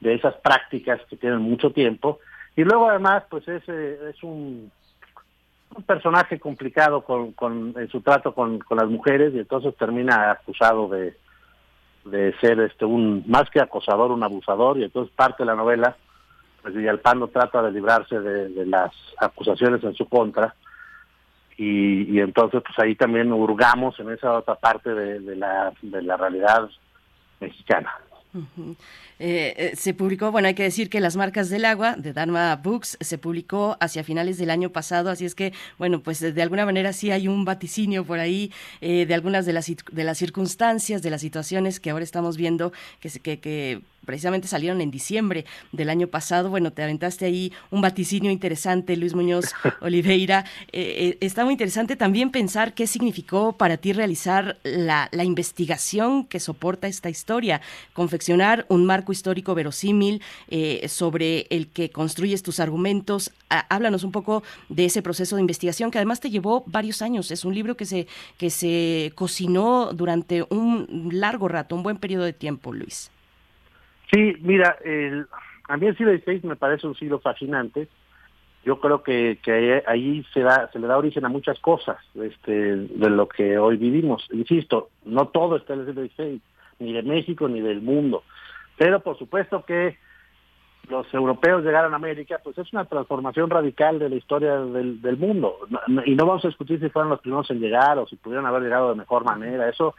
de 0.00 0.14
esas 0.14 0.34
prácticas 0.36 1.00
que 1.08 1.16
tienen 1.16 1.40
mucho 1.40 1.70
tiempo 1.72 2.20
y 2.54 2.62
luego 2.62 2.88
además 2.88 3.24
pues 3.28 3.46
es, 3.48 3.62
eh, 3.68 3.98
es 4.10 4.22
un, 4.22 4.70
personaje 5.86 6.38
complicado 6.38 7.02
con, 7.02 7.32
con 7.32 7.74
en 7.76 7.88
su 7.88 8.00
trato 8.00 8.32
con, 8.34 8.60
con 8.60 8.78
las 8.78 8.88
mujeres 8.88 9.34
y 9.34 9.40
entonces 9.40 9.76
termina 9.76 10.30
acusado 10.30 10.88
de, 10.88 11.14
de 12.04 12.34
ser 12.40 12.60
este 12.60 12.84
un 12.86 13.24
más 13.26 13.50
que 13.50 13.60
acosador 13.60 14.10
un 14.10 14.22
abusador 14.22 14.78
y 14.78 14.84
entonces 14.84 15.14
parte 15.14 15.42
de 15.42 15.46
la 15.46 15.54
novela 15.54 15.96
pues 16.62 16.74
Villalpando 16.74 17.28
trata 17.28 17.62
de 17.62 17.72
librarse 17.72 18.20
de, 18.20 18.48
de 18.48 18.64
las 18.64 18.92
acusaciones 19.18 19.82
en 19.84 19.94
su 19.94 20.08
contra 20.08 20.54
y, 21.56 22.20
entonces 22.20 22.62
pues 22.64 22.78
ahí 22.78 22.94
también 22.94 23.32
hurgamos 23.32 23.98
en 24.00 24.10
esa 24.10 24.32
otra 24.32 24.56
parte 24.56 24.94
de, 24.94 25.36
la, 25.36 25.72
de 25.80 26.02
la 26.02 26.16
realidad 26.16 26.68
mexicana. 27.40 27.92
Eh, 29.18 29.54
eh, 29.56 29.72
se 29.76 29.94
publicó, 29.94 30.30
bueno, 30.30 30.48
hay 30.48 30.54
que 30.54 30.62
decir 30.62 30.90
que 30.90 31.00
Las 31.00 31.16
Marcas 31.16 31.48
del 31.48 31.64
Agua 31.64 31.96
de 31.96 32.12
Dharma 32.12 32.54
Books 32.56 32.98
se 33.00 33.16
publicó 33.16 33.76
hacia 33.80 34.04
finales 34.04 34.36
del 34.36 34.50
año 34.50 34.70
pasado, 34.70 35.08
así 35.10 35.24
es 35.24 35.34
que, 35.34 35.52
bueno, 35.78 36.00
pues 36.00 36.20
de 36.20 36.42
alguna 36.42 36.66
manera 36.66 36.92
sí 36.92 37.10
hay 37.10 37.26
un 37.26 37.44
vaticinio 37.44 38.04
por 38.04 38.18
ahí 38.18 38.52
eh, 38.80 39.06
de 39.06 39.14
algunas 39.14 39.46
de 39.46 39.54
las, 39.54 39.66
de 39.66 40.04
las 40.04 40.18
circunstancias, 40.18 41.02
de 41.02 41.10
las 41.10 41.22
situaciones 41.22 41.80
que 41.80 41.90
ahora 41.90 42.04
estamos 42.04 42.36
viendo 42.36 42.72
que, 43.00 43.08
que, 43.08 43.40
que 43.40 43.80
precisamente 44.06 44.48
salieron 44.48 44.80
en 44.80 44.90
diciembre 44.90 45.44
del 45.72 45.90
año 45.90 46.06
pasado. 46.06 46.48
Bueno, 46.48 46.72
te 46.72 46.82
aventaste 46.82 47.26
ahí 47.26 47.52
un 47.70 47.82
vaticinio 47.82 48.30
interesante, 48.30 48.96
Luis 48.96 49.14
Muñoz 49.14 49.52
Oliveira. 49.82 50.46
Eh, 50.72 50.96
eh, 50.98 51.18
está 51.20 51.44
muy 51.44 51.52
interesante 51.52 51.96
también 51.96 52.30
pensar 52.30 52.72
qué 52.72 52.86
significó 52.86 53.52
para 53.58 53.76
ti 53.76 53.92
realizar 53.92 54.58
la, 54.62 55.10
investigación 55.26 56.24
que 56.24 56.38
soporta 56.38 56.86
esta 56.86 57.10
historia, 57.10 57.60
confeccionar 57.92 58.25
un 58.32 58.86
marco 58.86 59.12
histórico 59.12 59.54
verosímil 59.54 60.22
eh, 60.48 60.88
sobre 60.88 61.46
el 61.50 61.68
que 61.68 61.90
construyes 61.90 62.42
tus 62.42 62.60
argumentos. 62.60 63.32
háblanos 63.48 64.04
un 64.04 64.12
poco 64.12 64.42
de 64.68 64.84
ese 64.86 65.02
proceso 65.02 65.36
de 65.36 65.42
investigación 65.42 65.90
que 65.90 65.98
además 65.98 66.20
te 66.20 66.30
llevó 66.30 66.64
varios 66.66 67.02
años. 67.02 67.30
Es 67.30 67.44
un 67.44 67.54
libro 67.54 67.76
que 67.76 67.84
se, 67.84 68.06
que 68.38 68.50
se 68.50 69.12
cocinó 69.14 69.92
durante 69.92 70.44
un 70.50 71.08
largo 71.12 71.48
rato, 71.48 71.74
un 71.74 71.82
buen 71.82 71.98
periodo 71.98 72.24
de 72.24 72.32
tiempo, 72.32 72.72
Luis. 72.72 73.10
Sí, 74.12 74.34
mira, 74.40 74.76
el, 74.84 75.26
a 75.68 75.76
mí 75.76 75.86
el 75.86 75.96
siglo 75.96 76.12
XVI 76.16 76.40
me 76.44 76.56
parece 76.56 76.86
un 76.86 76.94
siglo 76.94 77.18
fascinante. 77.18 77.88
Yo 78.64 78.80
creo 78.80 79.02
que, 79.02 79.38
que 79.42 79.82
ahí 79.86 80.24
se, 80.34 80.40
da, 80.40 80.68
se 80.72 80.78
le 80.78 80.88
da 80.88 80.98
origen 80.98 81.24
a 81.24 81.28
muchas 81.28 81.58
cosas 81.60 81.98
este, 82.14 82.52
de 82.52 83.10
lo 83.10 83.28
que 83.28 83.58
hoy 83.58 83.76
vivimos. 83.76 84.26
Insisto, 84.32 84.90
no 85.04 85.28
todo 85.28 85.56
está 85.56 85.74
en 85.74 85.80
el 85.80 85.86
siglo 85.86 86.02
XVI, 86.02 86.40
ni 86.78 86.92
de 86.92 87.02
México 87.02 87.48
ni 87.48 87.60
del 87.60 87.80
mundo. 87.80 88.24
Pero 88.76 89.00
por 89.00 89.18
supuesto 89.18 89.64
que 89.64 89.96
los 90.88 91.12
europeos 91.12 91.64
llegaron 91.64 91.92
a 91.92 91.96
América, 91.96 92.40
pues 92.42 92.56
es 92.58 92.72
una 92.72 92.84
transformación 92.84 93.50
radical 93.50 93.98
de 93.98 94.08
la 94.08 94.16
historia 94.16 94.56
del, 94.56 95.16
mundo. 95.16 95.58
Y 96.04 96.14
no 96.14 96.26
vamos 96.26 96.44
a 96.44 96.48
discutir 96.48 96.78
si 96.78 96.90
fueron 96.90 97.10
los 97.10 97.20
primeros 97.20 97.50
en 97.50 97.60
llegar 97.60 97.98
o 97.98 98.06
si 98.06 98.16
pudieron 98.16 98.46
haber 98.46 98.62
llegado 98.62 98.90
de 98.90 98.96
mejor 98.96 99.24
manera. 99.24 99.68
Eso 99.68 99.94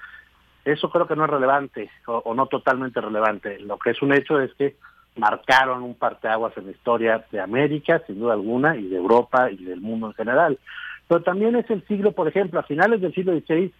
eso 0.63 0.89
creo 0.89 1.07
que 1.07 1.15
no 1.15 1.23
es 1.23 1.29
relevante 1.29 1.89
o, 2.07 2.33
no 2.33 2.47
totalmente 2.47 2.99
relevante. 2.99 3.57
Lo 3.59 3.77
que 3.77 3.91
es 3.91 4.01
un 4.01 4.13
hecho 4.13 4.39
es 4.41 4.53
que 4.55 4.75
marcaron 5.15 5.81
un 5.81 5.95
parteaguas 5.95 6.57
en 6.57 6.65
la 6.65 6.71
historia 6.71 7.25
de 7.31 7.39
América, 7.39 8.01
sin 8.05 8.19
duda 8.19 8.33
alguna, 8.33 8.75
y 8.75 8.87
de 8.87 8.97
Europa 8.97 9.49
y 9.49 9.63
del 9.63 9.79
mundo 9.79 10.07
en 10.07 10.13
general. 10.13 10.59
Pero 11.07 11.23
también 11.23 11.55
es 11.55 11.69
el 11.69 11.87
siglo, 11.87 12.11
por 12.11 12.27
ejemplo, 12.27 12.59
a 12.59 12.63
finales 12.63 12.99
del 12.99 13.13
siglo 13.13 13.31
XVI 13.31 13.73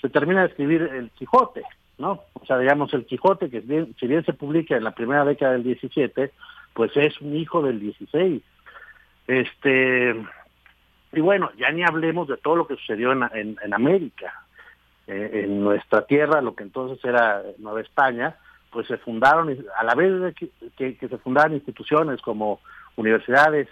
se 0.00 0.08
termina 0.08 0.42
de 0.42 0.48
escribir 0.48 0.82
el 0.82 1.10
Quijote, 1.10 1.62
¿no? 1.98 2.22
O 2.34 2.46
sea, 2.46 2.58
digamos, 2.58 2.92
el 2.94 3.06
Quijote, 3.06 3.50
que 3.50 3.60
si 3.98 4.06
bien 4.06 4.24
se 4.24 4.32
publica 4.32 4.76
en 4.76 4.84
la 4.84 4.94
primera 4.94 5.24
década 5.24 5.52
del 5.52 5.62
XVII, 5.62 6.30
pues 6.72 6.96
es 6.96 7.20
un 7.20 7.36
hijo 7.36 7.62
del 7.62 7.80
XVI. 7.80 8.42
Este, 9.26 10.14
y 11.12 11.20
bueno, 11.20 11.50
ya 11.58 11.70
ni 11.70 11.82
hablemos 11.82 12.28
de 12.28 12.36
todo 12.36 12.56
lo 12.56 12.66
que 12.66 12.76
sucedió 12.76 13.12
en, 13.12 13.56
en 13.62 13.74
América. 13.74 14.32
Eh, 15.10 15.44
en 15.44 15.64
nuestra 15.64 16.02
tierra, 16.02 16.42
lo 16.42 16.54
que 16.54 16.62
entonces 16.62 17.02
era 17.02 17.42
Nueva 17.56 17.80
España, 17.80 18.36
pues 18.70 18.86
se 18.88 18.98
fundaron, 18.98 19.48
a 19.74 19.82
la 19.82 19.94
vez 19.94 20.34
que, 20.76 20.98
se 21.00 21.18
fundaron 21.18 21.54
instituciones 21.54 22.20
como 22.20 22.60
universidades, 22.94 23.68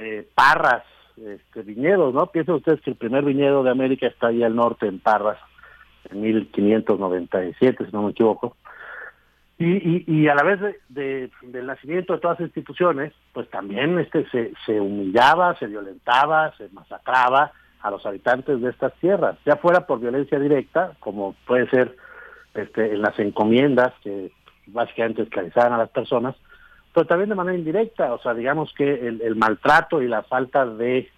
eh, 0.00 0.28
parras, 0.34 0.82
este, 1.16 1.62
viñedos, 1.62 2.12
¿no? 2.12 2.26
Piensen 2.26 2.56
ustedes 2.56 2.80
que 2.80 2.90
el 2.90 2.96
primer 2.96 3.24
viñedo 3.24 3.62
de 3.62 3.70
América 3.70 4.08
está 4.08 4.28
ahí 4.28 4.42
al 4.42 4.56
norte, 4.56 4.88
en 4.88 4.98
Parras, 4.98 5.38
1597, 6.14 7.86
si 7.86 7.92
no 7.92 8.02
me 8.02 8.10
equivoco. 8.10 8.56
Y, 9.60 10.04
y, 10.06 10.28
a 10.28 10.36
la 10.36 10.44
vez 10.44 10.60
de, 10.88 11.30
del 11.42 11.66
nacimiento 11.66 12.12
de 12.12 12.20
todas 12.20 12.38
las 12.38 12.46
instituciones, 12.46 13.12
pues 13.32 13.50
también 13.50 13.98
este 13.98 14.24
se, 14.30 14.52
se 14.64 14.80
humillaba, 14.80 15.56
se 15.56 15.66
violentaba, 15.66 16.54
se 16.56 16.68
masacraba, 16.68 17.52
a 17.82 17.90
los 17.90 18.04
habitantes 18.04 18.60
de 18.60 18.70
estas 18.70 18.92
tierras, 18.94 19.36
ya 19.46 19.56
fuera 19.56 19.86
por 19.86 20.00
violencia 20.00 20.38
directa, 20.38 20.92
como 21.00 21.34
puede 21.46 21.68
ser 21.70 21.96
este, 22.54 22.94
en 22.94 23.02
las 23.02 23.18
encomiendas 23.18 23.92
que 24.02 24.32
básicamente 24.66 25.22
esclavizaban 25.22 25.72
a 25.72 25.78
las 25.78 25.90
personas, 25.90 26.34
pero 26.92 27.06
también 27.06 27.28
de 27.28 27.36
manera 27.36 27.56
indirecta, 27.56 28.12
o 28.12 28.20
sea, 28.20 28.34
digamos 28.34 28.72
que 28.74 29.06
el, 29.06 29.36
maltrato 29.36 30.02
y 30.02 30.08
la 30.08 30.22
falta 30.22 30.66
de, 30.66 31.08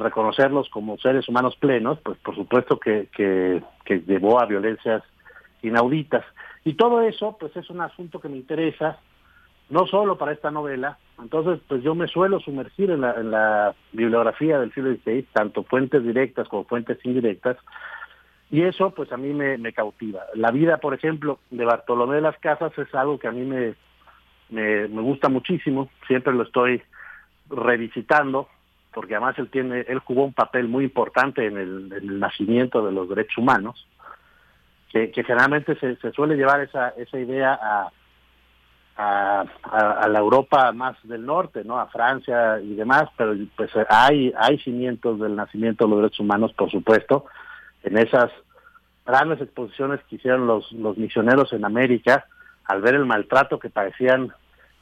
reconocerlos 0.00 0.68
como 0.70 0.98
seres 0.98 1.28
humanos 1.28 1.56
plenos, 1.56 1.98
pues 2.02 2.18
por 2.18 2.34
supuesto 2.34 2.78
que, 2.78 3.08
que, 3.14 3.62
llevó 4.06 4.40
a 4.40 4.46
violencias 4.46 5.02
inauditas. 5.62 6.24
Y 6.64 6.74
todo 6.74 7.02
eso, 7.02 7.36
pues 7.38 7.54
es 7.56 7.68
un 7.68 7.80
asunto 7.80 8.20
que 8.20 8.28
me 8.28 8.36
interesa, 8.36 8.98
no 9.68 9.86
solo 9.86 10.16
para 10.16 10.32
esta 10.32 10.50
novela, 10.50 10.98
entonces 11.20 11.60
pues 11.68 11.82
yo 11.82 11.94
me 11.94 12.08
suelo 12.08 12.40
sumergir 12.40 12.90
en 12.90 13.02
la, 13.02 13.14
en 13.14 13.30
la 13.30 13.74
bibliografía 13.92 14.58
del 14.58 14.72
siglo 14.72 14.94
XVI, 14.94 15.26
tanto 15.32 15.62
fuentes 15.62 16.02
directas 16.02 16.48
como 16.48 16.64
fuentes 16.64 16.98
indirectas, 17.04 17.56
y 18.50 18.62
eso 18.62 18.90
pues 18.90 19.12
a 19.12 19.16
mí 19.16 19.32
me, 19.32 19.72
cautiva. 19.72 20.24
La 20.34 20.50
vida, 20.50 20.78
por 20.78 20.94
ejemplo, 20.94 21.38
de 21.50 21.64
Bartolomé 21.64 22.16
de 22.16 22.22
las 22.22 22.38
Casas 22.38 22.72
es 22.78 22.94
algo 22.94 23.18
que 23.18 23.28
a 23.28 23.32
mí 23.32 23.44
me, 23.44 23.74
me 24.50 24.86
gusta 25.02 25.28
muchísimo, 25.28 25.90
siempre 26.06 26.34
lo 26.34 26.42
estoy 26.42 26.82
revisitando, 27.48 28.48
porque 28.92 29.14
además 29.14 29.38
él 29.38 29.48
tiene, 29.48 29.80
él 29.88 29.98
jugó 30.00 30.24
un 30.24 30.32
papel 30.32 30.68
muy 30.68 30.84
importante 30.84 31.46
en 31.46 31.56
el, 31.56 31.92
en 31.92 32.10
el 32.10 32.20
nacimiento 32.20 32.84
de 32.84 32.92
los 32.92 33.08
derechos 33.08 33.38
humanos, 33.38 33.86
que, 34.90 35.10
generalmente 35.14 35.74
se, 35.76 35.96
se 35.96 36.12
suele 36.12 36.36
llevar 36.36 36.60
esa, 36.60 36.90
esa 36.90 37.18
idea 37.18 37.58
a 37.60 37.90
a, 38.96 40.08
la 40.08 40.18
Europa 40.18 40.72
más 40.72 40.96
del 41.04 41.24
norte, 41.24 41.64
¿no? 41.64 41.78
A 41.78 41.86
Francia 41.86 42.60
y 42.60 42.74
demás, 42.74 43.04
pero 43.16 43.34
pues 43.56 43.70
hay, 43.88 44.32
hay 44.36 44.58
cimientos 44.58 45.18
del 45.20 45.34
nacimiento 45.36 45.84
de 45.84 45.90
los 45.90 45.98
derechos 46.00 46.20
humanos, 46.20 46.52
por 46.52 46.70
supuesto, 46.70 47.26
en 47.82 47.98
esas 47.98 48.30
grandes 49.06 49.40
exposiciones 49.40 50.00
que 50.08 50.16
hicieron 50.16 50.46
los, 50.46 50.70
los 50.72 50.96
misioneros 50.96 51.52
en 51.52 51.64
América, 51.64 52.26
al 52.64 52.80
ver 52.80 52.94
el 52.94 53.06
maltrato 53.06 53.58
que 53.58 53.70
padecían 53.70 54.32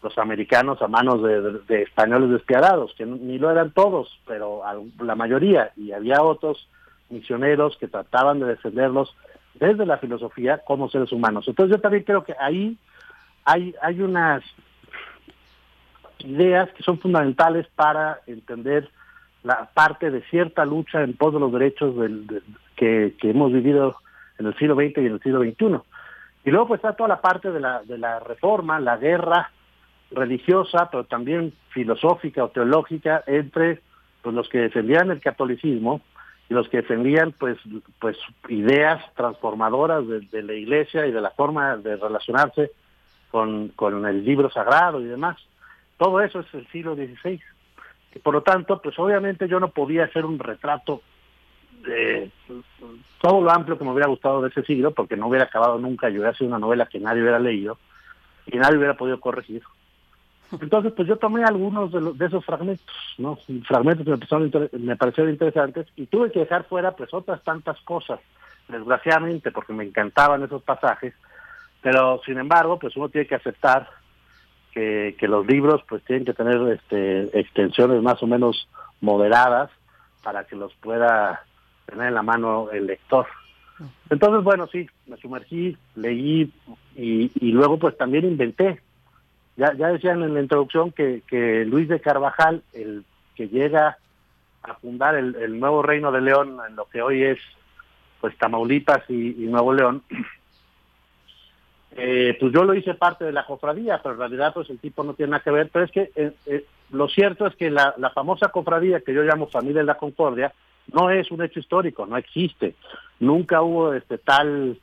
los 0.02 0.16
americanos 0.18 0.80
a 0.80 0.88
manos 0.88 1.22
de, 1.22 1.82
españoles 1.82 2.30
despiadados, 2.30 2.94
que 2.96 3.04
ni 3.04 3.38
lo 3.38 3.50
eran 3.50 3.70
todos, 3.72 4.18
pero 4.26 4.62
la 4.98 5.14
mayoría, 5.14 5.72
y 5.76 5.92
había 5.92 6.22
otros 6.22 6.68
misioneros 7.10 7.76
que 7.76 7.88
trataban 7.88 8.40
de 8.40 8.46
defenderlos 8.46 9.14
desde 9.54 9.84
la 9.84 9.98
filosofía 9.98 10.58
como 10.58 10.88
seres 10.88 11.12
humanos. 11.12 11.46
Entonces 11.48 11.76
yo 11.76 11.82
también 11.82 12.04
creo 12.04 12.24
que 12.24 12.34
ahí 12.38 12.78
hay, 13.44 13.74
hay 13.82 14.00
unas 14.00 14.42
ideas 16.20 16.70
que 16.72 16.82
son 16.82 16.98
fundamentales 16.98 17.66
para 17.74 18.20
entender 18.26 18.88
la 19.42 19.70
parte 19.74 20.10
de 20.10 20.22
cierta 20.22 20.64
lucha 20.64 21.02
en 21.02 21.14
pos 21.14 21.32
de 21.34 21.40
los 21.40 21.52
derechos 21.52 21.96
del, 21.96 22.42
que, 22.76 23.14
hemos 23.22 23.52
vivido 23.52 23.96
en 24.38 24.46
el 24.46 24.56
siglo 24.56 24.74
XX 24.74 24.98
y 24.98 25.06
en 25.06 25.12
el 25.12 25.20
siglo 25.20 25.42
XXI. 25.42 25.80
Y 26.44 26.50
luego 26.50 26.68
pues 26.68 26.78
está 26.78 26.94
toda 26.94 27.08
la 27.08 27.20
parte 27.20 27.50
de 27.50 27.60
la, 27.60 27.82
de 27.82 27.98
la 27.98 28.18
reforma, 28.20 28.80
la 28.80 28.96
guerra 28.96 29.50
religiosa, 30.10 30.88
pero 30.90 31.04
también 31.04 31.52
filosófica 31.70 32.44
o 32.44 32.48
teológica 32.48 33.22
entre 33.26 33.80
pues, 34.22 34.34
los 34.34 34.48
que 34.48 34.58
defendían 34.58 35.10
el 35.10 35.20
catolicismo 35.20 36.00
y 36.48 36.54
los 36.54 36.68
que 36.68 36.78
defendían 36.78 37.32
pues 37.32 37.58
pues 38.00 38.16
ideas 38.48 39.02
transformadoras 39.14 40.04
de, 40.06 40.42
la 40.42 40.54
iglesia 40.54 41.06
y 41.06 41.12
de 41.12 41.20
la 41.20 41.30
forma 41.30 41.76
de 41.76 41.96
relacionarse 41.96 42.72
con, 43.30 43.68
con 43.68 44.04
el 44.06 44.24
libro 44.24 44.50
sagrado 44.50 45.00
y 45.00 45.04
demás. 45.04 45.36
Todo 45.96 46.20
eso 46.20 46.40
es 46.40 46.52
el 46.54 46.66
siglo 46.68 46.96
XVI. 46.96 47.40
Por 48.22 48.34
lo 48.34 48.42
tanto, 48.42 48.82
pues 48.82 48.98
obviamente 48.98 49.46
yo 49.46 49.60
no 49.60 49.70
podía 49.70 50.04
hacer 50.04 50.24
un 50.24 50.38
retrato 50.38 51.02
de 51.82 52.30
todo 53.20 53.40
lo 53.40 53.50
amplio 53.50 53.78
que 53.78 53.84
me 53.84 53.92
hubiera 53.92 54.08
gustado 54.08 54.42
de 54.42 54.48
ese 54.48 54.62
siglo, 54.64 54.92
porque 54.92 55.16
no 55.16 55.28
hubiera 55.28 55.44
acabado 55.44 55.78
nunca, 55.78 56.08
yo 56.08 56.16
hubiera 56.16 56.34
sido 56.34 56.48
una 56.48 56.58
novela 56.58 56.86
que 56.86 57.00
nadie 57.00 57.22
hubiera 57.22 57.38
leído 57.38 57.78
y 58.46 58.56
nadie 58.58 58.76
hubiera 58.76 58.96
podido 58.96 59.20
corregir. 59.20 59.62
Entonces, 60.60 60.92
pues 60.96 61.06
yo 61.06 61.16
tomé 61.16 61.44
algunos 61.44 61.92
de, 61.92 62.12
de 62.14 62.26
esos 62.26 62.44
fragmentos, 62.44 62.86
¿no? 63.18 63.38
Fragmentos 63.66 64.04
que 64.04 64.36
me, 64.36 64.78
me 64.84 64.96
parecieron 64.96 65.32
interesantes 65.32 65.86
y 65.96 66.06
tuve 66.06 66.32
que 66.32 66.40
dejar 66.40 66.64
fuera 66.64 66.92
pues 66.92 67.14
otras 67.14 67.42
tantas 67.44 67.80
cosas, 67.82 68.18
desgraciadamente, 68.68 69.52
porque 69.52 69.72
me 69.72 69.84
encantaban 69.84 70.42
esos 70.42 70.62
pasajes, 70.62 71.14
pero 71.82 72.20
sin 72.24 72.38
embargo, 72.38 72.78
pues 72.78 72.96
uno 72.96 73.08
tiene 73.08 73.26
que 73.26 73.36
aceptar 73.36 73.88
que, 74.72 75.14
que 75.18 75.28
los 75.28 75.46
libros 75.46 75.82
pues 75.88 76.02
tienen 76.04 76.24
que 76.24 76.34
tener 76.34 76.60
este, 76.72 77.38
extensiones 77.38 78.02
más 78.02 78.22
o 78.22 78.26
menos 78.26 78.68
moderadas 79.00 79.70
para 80.22 80.44
que 80.44 80.56
los 80.56 80.74
pueda 80.74 81.44
tener 81.86 82.08
en 82.08 82.14
la 82.14 82.22
mano 82.22 82.70
el 82.72 82.86
lector. 82.86 83.26
Entonces, 84.10 84.44
bueno, 84.44 84.66
sí, 84.66 84.88
me 85.06 85.16
sumergí, 85.16 85.76
leí 85.94 86.52
y, 86.96 87.30
y 87.34 87.52
luego 87.52 87.78
pues 87.78 87.96
también 87.96 88.24
inventé. 88.24 88.80
Ya, 89.60 89.74
decían 89.74 90.22
en 90.22 90.32
la 90.32 90.40
introducción 90.40 90.90
que, 90.90 91.22
que 91.26 91.66
Luis 91.66 91.86
de 91.86 92.00
Carvajal, 92.00 92.62
el 92.72 93.04
que 93.34 93.48
llega 93.48 93.98
a 94.62 94.74
fundar 94.76 95.16
el, 95.16 95.36
el 95.36 95.60
nuevo 95.60 95.82
reino 95.82 96.10
de 96.10 96.22
León 96.22 96.56
en 96.66 96.76
lo 96.76 96.86
que 96.86 97.02
hoy 97.02 97.24
es 97.24 97.38
pues 98.22 98.38
Tamaulipas 98.38 99.02
y, 99.10 99.34
Nuevo 99.48 99.74
León, 99.74 100.02
eh, 101.92 102.38
pues 102.40 102.52
yo 102.54 102.64
lo 102.64 102.72
hice 102.72 102.94
parte 102.94 103.26
de 103.26 103.32
la 103.32 103.44
cofradía, 103.44 104.00
pero 104.02 104.14
en 104.14 104.20
realidad 104.20 104.54
pues 104.54 104.70
el 104.70 104.78
tipo 104.78 105.04
no 105.04 105.12
tiene 105.12 105.32
nada 105.32 105.44
que 105.44 105.50
ver, 105.50 105.68
pero 105.70 105.84
es 105.84 105.90
que 105.90 106.10
eh, 106.16 106.32
eh, 106.46 106.64
lo 106.92 107.08
cierto 107.08 107.46
es 107.46 107.54
que 107.54 107.70
la 107.70 108.12
famosa 108.14 108.48
cofradía 108.48 109.00
que 109.00 109.12
yo 109.12 109.22
llamo 109.24 109.46
Familia 109.46 109.82
de 109.82 109.86
la 109.86 109.98
Concordia 109.98 110.54
no 110.90 111.10
es 111.10 111.30
un 111.30 111.42
hecho 111.42 111.60
histórico, 111.60 112.06
no 112.06 112.16
existe. 112.16 112.76
Nunca 113.18 113.60
hubo 113.60 113.92
este 113.92 114.16
tal 114.16 114.78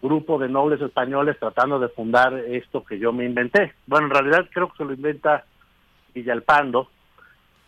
grupo 0.00 0.38
de 0.38 0.48
nobles 0.48 0.80
españoles 0.80 1.38
tratando 1.38 1.78
de 1.78 1.88
fundar 1.88 2.32
esto 2.34 2.84
que 2.84 2.98
yo 2.98 3.12
me 3.12 3.24
inventé. 3.24 3.74
Bueno, 3.86 4.06
en 4.06 4.12
realidad 4.12 4.48
creo 4.52 4.70
que 4.70 4.78
se 4.78 4.84
lo 4.84 4.92
inventa 4.92 5.44
Villalpando 6.14 6.88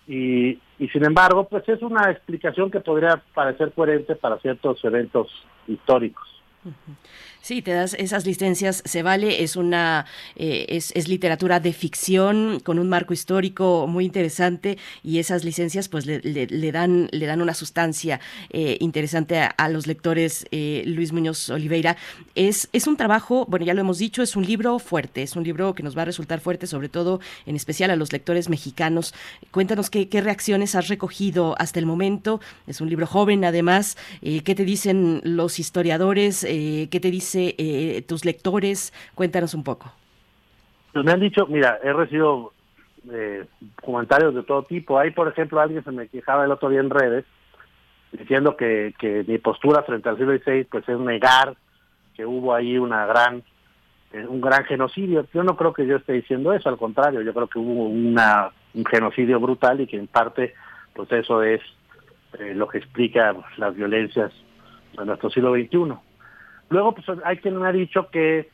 y, 0.06 0.58
sin 0.92 1.04
embargo, 1.04 1.48
pues 1.48 1.68
es 1.68 1.82
una 1.82 2.10
explicación 2.10 2.70
que 2.70 2.80
podría 2.80 3.22
parecer 3.32 3.72
coherente 3.72 4.16
para 4.16 4.38
ciertos 4.38 4.84
eventos 4.84 5.28
históricos. 5.68 6.39
Sí, 7.42 7.62
te 7.62 7.72
das 7.72 7.94
esas 7.94 8.26
licencias, 8.26 8.82
se 8.84 9.02
vale, 9.02 9.42
es 9.42 9.56
una 9.56 10.04
eh, 10.36 10.66
es, 10.68 11.08
literatura 11.08 11.58
de 11.58 11.72
ficción 11.72 12.60
con 12.60 12.78
un 12.78 12.90
marco 12.90 13.14
histórico 13.14 13.86
muy 13.88 14.04
interesante 14.04 14.76
y 15.02 15.18
esas 15.18 15.42
licencias 15.42 15.88
pues 15.88 16.04
le, 16.04 16.20
dan 16.72 17.08
le 17.12 17.26
dan 17.26 17.40
una 17.40 17.54
sustancia 17.54 18.20
eh, 18.50 18.76
interesante 18.80 19.38
a, 19.38 19.68
los 19.70 19.86
lectores. 19.86 20.46
Eh, 20.50 20.82
Luis 20.86 21.12
Muñoz 21.12 21.48
Oliveira 21.48 21.96
es 22.34 22.68
es 22.74 22.86
un 22.86 22.98
trabajo, 22.98 23.46
bueno 23.48 23.64
ya 23.64 23.72
lo 23.72 23.80
hemos 23.80 23.96
dicho, 23.98 24.22
es 24.22 24.36
un 24.36 24.44
libro 24.44 24.78
fuerte, 24.78 25.22
es 25.22 25.34
un 25.34 25.42
libro 25.42 25.74
que 25.74 25.82
nos 25.82 25.96
va 25.96 26.02
a 26.02 26.04
resultar 26.04 26.40
fuerte, 26.40 26.66
sobre 26.66 26.90
todo 26.90 27.20
en 27.46 27.56
especial 27.56 27.90
a 27.90 27.96
los 27.96 28.12
lectores 28.12 28.50
mexicanos. 28.50 29.14
Cuéntanos 29.50 29.88
qué, 29.88 30.10
qué 30.10 30.20
reacciones 30.20 30.74
has 30.74 30.88
recogido 30.88 31.54
hasta 31.58 31.78
el 31.78 31.86
momento. 31.86 32.38
Es 32.66 32.82
un 32.82 32.90
libro 32.90 33.06
joven, 33.06 33.46
además. 33.46 33.96
¿Qué 34.20 34.54
te 34.54 34.64
dicen 34.64 35.22
los 35.24 35.58
historiadores? 35.58 36.44
¿Qué 36.90 37.00
te 37.00 37.10
dicen 37.10 37.54
eh, 37.58 38.02
tus 38.06 38.24
lectores? 38.24 38.92
Cuéntanos 39.14 39.54
un 39.54 39.64
poco. 39.64 39.92
Pues 40.92 41.04
me 41.04 41.12
han 41.12 41.20
dicho, 41.20 41.46
mira, 41.46 41.78
he 41.82 41.92
recibido 41.92 42.52
eh, 43.10 43.46
comentarios 43.82 44.34
de 44.34 44.42
todo 44.42 44.64
tipo. 44.64 44.98
Hay, 44.98 45.12
por 45.12 45.28
ejemplo, 45.28 45.60
alguien 45.60 45.84
se 45.84 45.92
me 45.92 46.08
quejaba 46.08 46.44
el 46.44 46.50
otro 46.50 46.68
día 46.68 46.80
en 46.80 46.90
redes 46.90 47.24
diciendo 48.12 48.56
que, 48.56 48.94
que 48.98 49.24
mi 49.26 49.38
postura 49.38 49.84
frente 49.84 50.08
al 50.08 50.16
siglo 50.16 50.36
XVI 50.36 50.64
pues 50.64 50.88
es 50.88 50.98
negar 50.98 51.54
que 52.16 52.26
hubo 52.26 52.52
ahí 52.52 52.76
una 52.76 53.06
gran 53.06 53.44
eh, 54.12 54.26
un 54.26 54.40
gran 54.40 54.64
genocidio. 54.64 55.26
Yo 55.32 55.44
no 55.44 55.56
creo 55.56 55.72
que 55.72 55.86
yo 55.86 55.96
esté 55.96 56.14
diciendo 56.14 56.52
eso, 56.52 56.68
al 56.68 56.76
contrario, 56.76 57.22
yo 57.22 57.32
creo 57.32 57.46
que 57.46 57.60
hubo 57.60 57.84
una, 57.84 58.50
un 58.74 58.84
genocidio 58.84 59.38
brutal 59.38 59.80
y 59.80 59.86
que 59.86 59.96
en 59.96 60.08
parte 60.08 60.54
pues 60.94 61.10
eso 61.12 61.42
es 61.42 61.60
lo 62.54 62.68
que 62.68 62.78
explica 62.78 63.34
las 63.56 63.74
violencias 63.74 64.32
de 64.96 65.04
nuestro 65.04 65.30
siglo 65.30 65.54
XXI. 65.54 65.94
Luego, 66.70 66.94
pues 66.94 67.06
hay 67.24 67.36
quien 67.38 67.56
me 67.56 67.68
ha 67.68 67.72
dicho 67.72 68.08
que 68.10 68.48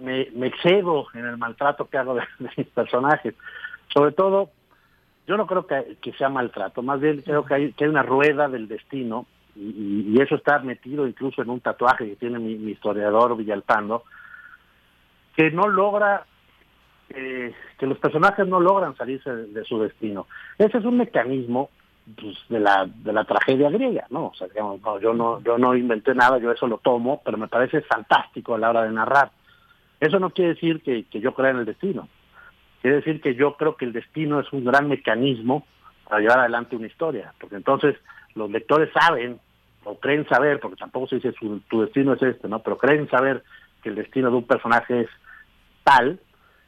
me, 0.00 0.28
me 0.34 0.52
en 1.14 1.26
el 1.26 1.36
maltrato 1.36 1.88
que 1.88 1.98
hago 1.98 2.14
de, 2.14 2.22
mis 2.56 2.66
personajes. 2.68 3.34
Sobre 3.92 4.12
todo, 4.12 4.50
yo 5.26 5.36
no 5.36 5.46
creo 5.46 5.66
que, 5.66 6.12
sea 6.12 6.28
maltrato, 6.28 6.82
más 6.82 7.00
bien 7.00 7.22
creo 7.22 7.44
que 7.44 7.54
hay, 7.54 7.72
que 7.72 7.88
una 7.88 8.02
rueda 8.02 8.48
del 8.48 8.68
destino 8.68 9.26
y, 9.56 10.20
eso 10.20 10.36
está 10.36 10.58
metido 10.60 11.06
incluso 11.06 11.42
en 11.42 11.50
un 11.50 11.60
tatuaje 11.60 12.06
que 12.06 12.16
tiene 12.16 12.38
mi, 12.38 12.52
historiador 12.70 13.36
Villalpando, 13.36 14.04
que 15.34 15.50
no 15.50 15.66
logra, 15.68 16.24
eh, 17.08 17.52
que 17.78 17.86
los 17.86 17.98
personajes 17.98 18.46
no 18.46 18.60
logran 18.60 18.96
salirse 18.96 19.30
de 19.30 19.64
su 19.64 19.80
destino. 19.80 20.26
Ese 20.58 20.78
es 20.78 20.84
un 20.84 20.98
mecanismo 20.98 21.70
pues, 22.14 22.36
de 22.48 22.60
la 22.60 22.86
de 22.86 23.12
la 23.12 23.24
tragedia 23.24 23.70
griega, 23.70 24.06
¿no? 24.10 24.26
O 24.28 24.34
sea, 24.34 24.46
digamos, 24.46 24.80
no, 24.80 25.00
yo 25.00 25.12
no 25.12 25.42
yo 25.42 25.58
no 25.58 25.74
inventé 25.74 26.14
nada, 26.14 26.38
yo 26.38 26.52
eso 26.52 26.66
lo 26.66 26.78
tomo, 26.78 27.20
pero 27.24 27.36
me 27.36 27.48
parece 27.48 27.80
fantástico 27.82 28.54
a 28.54 28.58
la 28.58 28.70
hora 28.70 28.82
de 28.84 28.92
narrar. 28.92 29.30
Eso 29.98 30.18
no 30.20 30.30
quiere 30.30 30.54
decir 30.54 30.82
que, 30.82 31.04
que 31.04 31.20
yo 31.20 31.34
crea 31.34 31.50
en 31.50 31.58
el 31.58 31.64
destino. 31.64 32.08
Quiere 32.82 32.96
decir 32.96 33.20
que 33.20 33.34
yo 33.34 33.56
creo 33.56 33.76
que 33.76 33.86
el 33.86 33.92
destino 33.92 34.38
es 34.38 34.52
un 34.52 34.64
gran 34.64 34.88
mecanismo 34.88 35.66
para 36.08 36.20
llevar 36.20 36.40
adelante 36.40 36.76
una 36.76 36.86
historia, 36.86 37.32
porque 37.40 37.56
entonces 37.56 37.96
los 38.34 38.50
lectores 38.50 38.90
saben 38.92 39.40
o 39.84 39.98
creen 39.98 40.28
saber, 40.28 40.60
porque 40.60 40.76
tampoco 40.76 41.08
se 41.08 41.16
dice 41.16 41.32
su, 41.32 41.60
tu 41.68 41.80
destino 41.80 42.12
es 42.12 42.22
este, 42.22 42.48
¿no? 42.48 42.60
Pero 42.60 42.76
creen 42.76 43.08
saber 43.08 43.42
que 43.82 43.88
el 43.88 43.94
destino 43.94 44.30
de 44.30 44.36
un 44.36 44.46
personaje 44.46 45.02
es 45.02 45.08
tal 45.82 46.20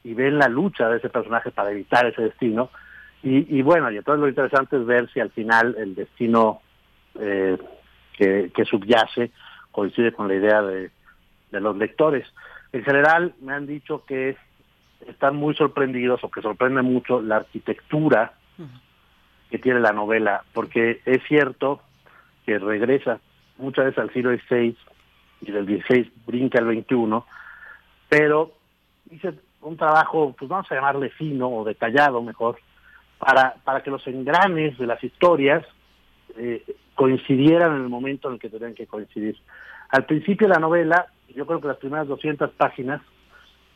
y 0.05 0.15
ven 0.15 0.39
la 0.39 0.49
lucha 0.49 0.89
de 0.89 0.99
ese 0.99 1.11
personaje 1.11 1.51
para 1.51 1.71
evitar 1.71 2.07
ese 2.07 2.23
destino 2.23 2.71
y, 3.23 3.63
bueno, 3.63 3.91
y 3.91 3.97
entonces 3.97 4.21
lo 4.21 4.29
interesante 4.29 4.77
es 4.77 4.87
ver 4.87 5.11
si 5.13 5.21
al 5.21 5.31
final 5.31 5.75
el 5.77 5.95
destino 5.95 6.61
eh, 7.19 7.59
que, 8.17 8.65
subyace 8.65 9.33
coincide 9.73 10.13
con 10.13 10.29
la 10.29 10.35
idea 10.35 10.63
de, 10.63 10.91
los 11.51 11.77
lectores. 11.77 12.27
En 12.73 12.85
general 12.85 13.35
me 13.41 13.55
han 13.55 13.67
dicho 13.67 14.05
que 14.07 14.37
están 15.07 15.37
muy 15.37 15.55
sorprendidos 15.55 16.23
o 16.23 16.31
que 16.31 16.43
sorprende 16.43 16.83
mucho 16.83 17.21
la 17.21 17.37
arquitectura 17.37 18.35
que 19.51 19.59
tiene 19.59 19.81
la 19.81 19.93
novela, 19.93 20.45
porque 20.53 21.01
es 21.05 21.23
cierto 21.27 21.81
que 22.45 22.59
regresa 22.59 23.21
muchas 23.57 23.87
veces 23.87 23.99
al 23.99 24.13
siglo 24.13 24.37
XVI 24.37 24.77
y 25.41 25.51
del 25.51 25.67
XVI 25.67 26.13
brinca 26.27 26.59
al 26.59 26.67
XXI, 26.67 27.23
pero 28.09 28.53
dice 29.07 29.35
un 29.63 29.77
trabajo, 29.77 30.35
pues 30.39 30.49
vamos 30.49 30.71
a 30.71 30.75
llamarle 30.75 31.11
fino 31.11 31.49
o 31.49 31.65
detallado 31.65 32.23
mejor, 32.23 32.59
para, 33.19 33.57
para 33.65 33.83
que 33.83 33.91
los 33.91 34.07
engranes 34.07 34.79
de 34.79 34.87
las 34.87 35.03
historias 35.03 35.65
eh, 36.37 36.63
coincidieran 36.95 37.77
en 37.77 37.83
el 37.83 37.89
momento 37.89 38.29
en 38.29 38.35
el 38.35 38.41
que 38.41 38.49
tenían 38.49 38.75
que 38.75 38.87
coincidir. 38.87 39.37
Al 39.91 40.05
principio 40.05 40.49
de 40.49 40.55
la 40.55 40.61
novela, 40.61 41.07
yo 41.35 41.47
creo 41.47 41.61
que 41.61 41.69
las 41.69 41.77
primeras 41.79 42.09
200 42.09 42.51
páginas, 42.53 43.01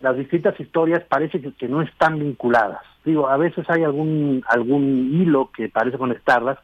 las 0.00 0.16
distintas 0.16 0.58
historias 0.58 1.02
parece 1.08 1.40
que, 1.40 1.68
no 1.68 1.82
están 1.82 2.18
vinculadas. 2.18 2.80
Digo, 3.04 3.28
a 3.28 3.36
veces 3.36 3.68
hay 3.70 3.84
algún, 3.84 4.42
algún 4.48 5.10
hilo 5.14 5.50
que 5.56 5.68
parece 5.68 5.98
conectarlas 5.98 6.58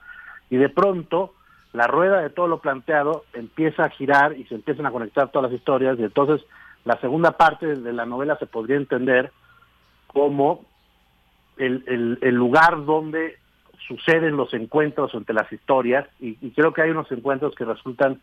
y 0.50 0.56
de 0.56 0.68
pronto 0.68 1.34
la 1.72 1.86
rueda 1.86 2.20
de 2.20 2.30
todo 2.30 2.48
lo 2.48 2.58
planteado 2.58 3.24
empieza 3.34 3.84
a 3.84 3.90
girar 3.90 4.36
y 4.36 4.44
se 4.44 4.54
empiezan 4.54 4.86
a 4.86 4.90
conectar 4.90 5.30
todas 5.30 5.50
las 5.50 5.58
historias 5.58 5.98
y 5.98 6.04
entonces 6.04 6.44
la 6.84 6.98
segunda 7.00 7.32
parte 7.32 7.76
de 7.76 7.92
la 7.92 8.06
novela 8.06 8.36
se 8.38 8.46
podría 8.46 8.76
entender 8.76 9.30
como 10.06 10.64
el, 11.58 12.18
el, 12.20 12.34
lugar 12.34 12.84
donde 12.84 13.38
suceden 13.86 14.36
los 14.36 14.52
encuentros 14.54 15.14
entre 15.14 15.34
las 15.34 15.52
historias 15.52 16.06
y, 16.20 16.34
creo 16.50 16.72
que 16.72 16.82
hay 16.82 16.90
unos 16.90 17.10
encuentros 17.10 17.54
que 17.54 17.64
resultan 17.64 18.20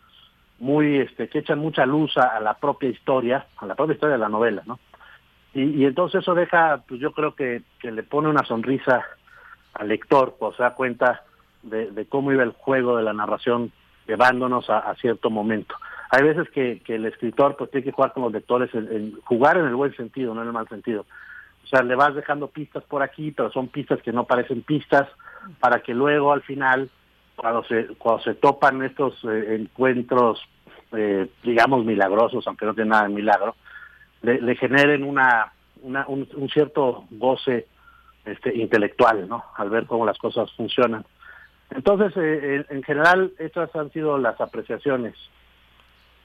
muy 0.60 1.00
este 1.00 1.28
que 1.28 1.40
echan 1.40 1.60
mucha 1.60 1.86
luz 1.86 2.18
a, 2.18 2.40
la 2.40 2.56
propia 2.56 2.90
historia 2.90 3.46
a 3.58 3.66
la 3.66 3.76
propia 3.76 3.96
historia 3.96 4.14
de 4.14 4.22
la 4.22 4.30
novela 4.30 4.64
no 4.66 4.80
y, 5.54 5.86
entonces 5.86 6.22
eso 6.22 6.34
deja 6.34 6.84
pues 6.88 7.00
yo 7.00 7.12
creo 7.12 7.36
que, 7.36 7.62
le 7.82 8.04
pone 8.04 8.30
una 8.30 8.46
sonrisa 8.46 9.04
al 9.74 9.88
lector 9.88 10.36
pues 10.40 10.56
se 10.56 10.64
da 10.64 10.76
cuenta 10.76 11.24
de, 11.64 12.06
cómo 12.10 12.32
iba 12.32 12.44
el 12.44 12.52
juego 12.52 12.98
de 12.98 13.04
la 13.04 13.14
narración 13.14 13.72
llevándonos 14.08 14.70
a, 14.70 14.94
cierto 15.02 15.32
momento. 15.32 15.76
Hay 16.12 16.24
veces 16.24 16.48
que, 16.52 16.80
que, 16.86 16.96
el 16.96 17.06
escritor 17.06 17.56
pues 17.58 17.72
tiene 17.72 17.86
que 17.86 17.92
jugar 17.92 18.14
con 18.14 18.22
los 18.22 18.32
lectores 18.32 18.70
en, 18.76 19.20
jugar 19.24 19.58
en 19.58 19.66
el 19.66 19.76
buen 19.76 19.96
sentido 19.96 20.36
no 20.36 20.42
en 20.42 20.48
el 20.48 20.54
mal 20.54 20.68
sentido 20.70 21.06
o 21.66 21.68
sea, 21.68 21.82
le 21.82 21.96
vas 21.96 22.14
dejando 22.14 22.48
pistas 22.48 22.84
por 22.84 23.02
aquí, 23.02 23.32
pero 23.32 23.52
son 23.52 23.70
pistas 23.70 24.00
que 24.04 24.14
no 24.14 24.26
parecen 24.26 24.62
pistas, 24.62 25.10
para 25.60 25.82
que 25.82 25.96
luego 25.96 26.32
al 26.32 26.44
final, 26.44 26.92
cuando 27.36 27.64
se, 27.64 27.88
cuando 27.98 28.24
se 28.24 28.36
topan 28.36 28.84
estos 28.84 29.16
eh, 29.26 29.56
encuentros, 29.56 30.40
eh, 30.96 31.28
digamos, 31.44 31.84
milagrosos, 31.84 32.46
aunque 32.46 32.68
no 32.68 32.76
tienen 32.76 32.90
nada 32.90 33.08
de 33.08 33.16
milagro, 33.16 33.56
le, 34.22 34.56
generen 34.56 35.04
una, 35.04 35.54
una 35.82 36.06
un, 36.08 36.50
cierto 36.50 37.06
goce 37.10 37.68
este, 38.26 38.56
intelectual, 38.56 39.28
¿no? 39.28 39.44
Al 39.56 39.72
ver 39.72 39.88
cómo 39.88 40.06
las 40.06 40.20
cosas 40.20 40.52
funcionan. 40.54 41.04
Entonces, 41.72 42.14
eh, 42.16 42.64
en 42.70 42.84
general, 42.84 43.34
estas 43.40 43.76
han 43.76 43.92
sido 43.92 44.20
las 44.20 44.40
apreciaciones 44.40 45.16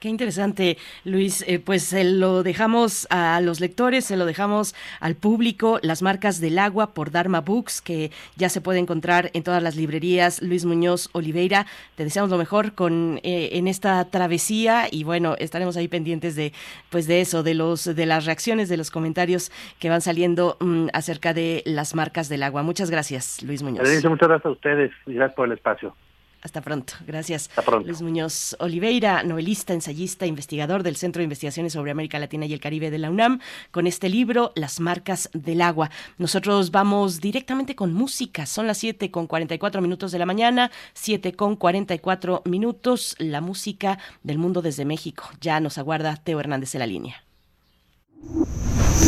Qué 0.01 0.09
interesante, 0.09 0.79
Luis. 1.05 1.45
Eh, 1.47 1.59
pues 1.59 1.83
se 1.83 2.03
lo 2.03 2.41
dejamos 2.41 3.05
a 3.11 3.39
los 3.39 3.59
lectores, 3.59 4.03
se 4.03 4.17
lo 4.17 4.25
dejamos 4.25 4.73
al 4.99 5.13
público, 5.13 5.77
las 5.83 6.01
marcas 6.01 6.41
del 6.41 6.57
agua 6.57 6.95
por 6.95 7.11
Dharma 7.11 7.41
Books, 7.41 7.83
que 7.83 8.09
ya 8.35 8.49
se 8.49 8.61
puede 8.61 8.79
encontrar 8.79 9.29
en 9.33 9.43
todas 9.43 9.61
las 9.61 9.75
librerías. 9.75 10.41
Luis 10.41 10.65
Muñoz 10.65 11.11
Oliveira, 11.11 11.67
te 11.93 12.03
deseamos 12.03 12.31
lo 12.31 12.39
mejor 12.39 12.73
con 12.73 13.19
eh, 13.21 13.49
en 13.51 13.67
esta 13.67 14.03
travesía 14.05 14.87
y 14.89 15.03
bueno, 15.03 15.35
estaremos 15.37 15.77
ahí 15.77 15.87
pendientes 15.87 16.35
de 16.35 16.51
pues 16.89 17.05
de 17.05 17.21
eso, 17.21 17.43
de 17.43 17.53
los 17.53 17.83
de 17.83 18.05
las 18.07 18.25
reacciones, 18.25 18.69
de 18.69 18.77
los 18.77 18.89
comentarios 18.89 19.51
que 19.77 19.91
van 19.91 20.01
saliendo 20.01 20.57
mm, 20.61 20.87
acerca 20.93 21.35
de 21.35 21.61
las 21.67 21.93
marcas 21.93 22.27
del 22.27 22.41
agua. 22.41 22.63
Muchas 22.63 22.89
gracias, 22.89 23.43
Luis 23.43 23.61
Muñoz. 23.61 23.87
Muchas 24.03 24.29
gracias 24.29 24.45
a 24.47 24.49
ustedes 24.49 24.91
y 25.05 25.13
gracias 25.13 25.35
por 25.35 25.45
el 25.45 25.51
espacio. 25.51 25.95
Hasta 26.41 26.61
pronto. 26.61 26.93
Gracias. 27.05 27.49
Hasta 27.49 27.61
pronto. 27.61 27.87
Luis 27.87 28.01
Muñoz 28.01 28.55
Oliveira, 28.59 29.23
novelista, 29.23 29.73
ensayista, 29.73 30.25
investigador 30.25 30.83
del 30.83 30.95
Centro 30.95 31.19
de 31.19 31.25
Investigaciones 31.25 31.73
sobre 31.73 31.91
América 31.91 32.19
Latina 32.19 32.45
y 32.45 32.53
el 32.53 32.59
Caribe 32.59 32.89
de 32.89 32.97
la 32.97 33.11
UNAM, 33.11 33.39
con 33.71 33.85
este 33.85 34.09
libro, 34.09 34.51
Las 34.55 34.79
marcas 34.79 35.29
del 35.33 35.61
agua. 35.61 35.91
Nosotros 36.17 36.71
vamos 36.71 37.21
directamente 37.21 37.75
con 37.75 37.93
música. 37.93 38.45
Son 38.45 38.65
las 38.67 38.79
7 38.79 39.11
con 39.11 39.27
44 39.27 39.81
minutos 39.81 40.11
de 40.11 40.19
la 40.19 40.25
mañana, 40.25 40.71
7 40.93 41.33
con 41.33 41.55
44 41.55 42.41
minutos. 42.45 43.15
La 43.19 43.41
música 43.41 43.99
del 44.23 44.37
mundo 44.37 44.61
desde 44.61 44.85
México. 44.85 45.25
Ya 45.41 45.59
nos 45.59 45.77
aguarda 45.77 46.15
Teo 46.15 46.39
Hernández 46.39 46.73
en 46.75 46.79
la 46.79 46.87
línea. 46.87 47.23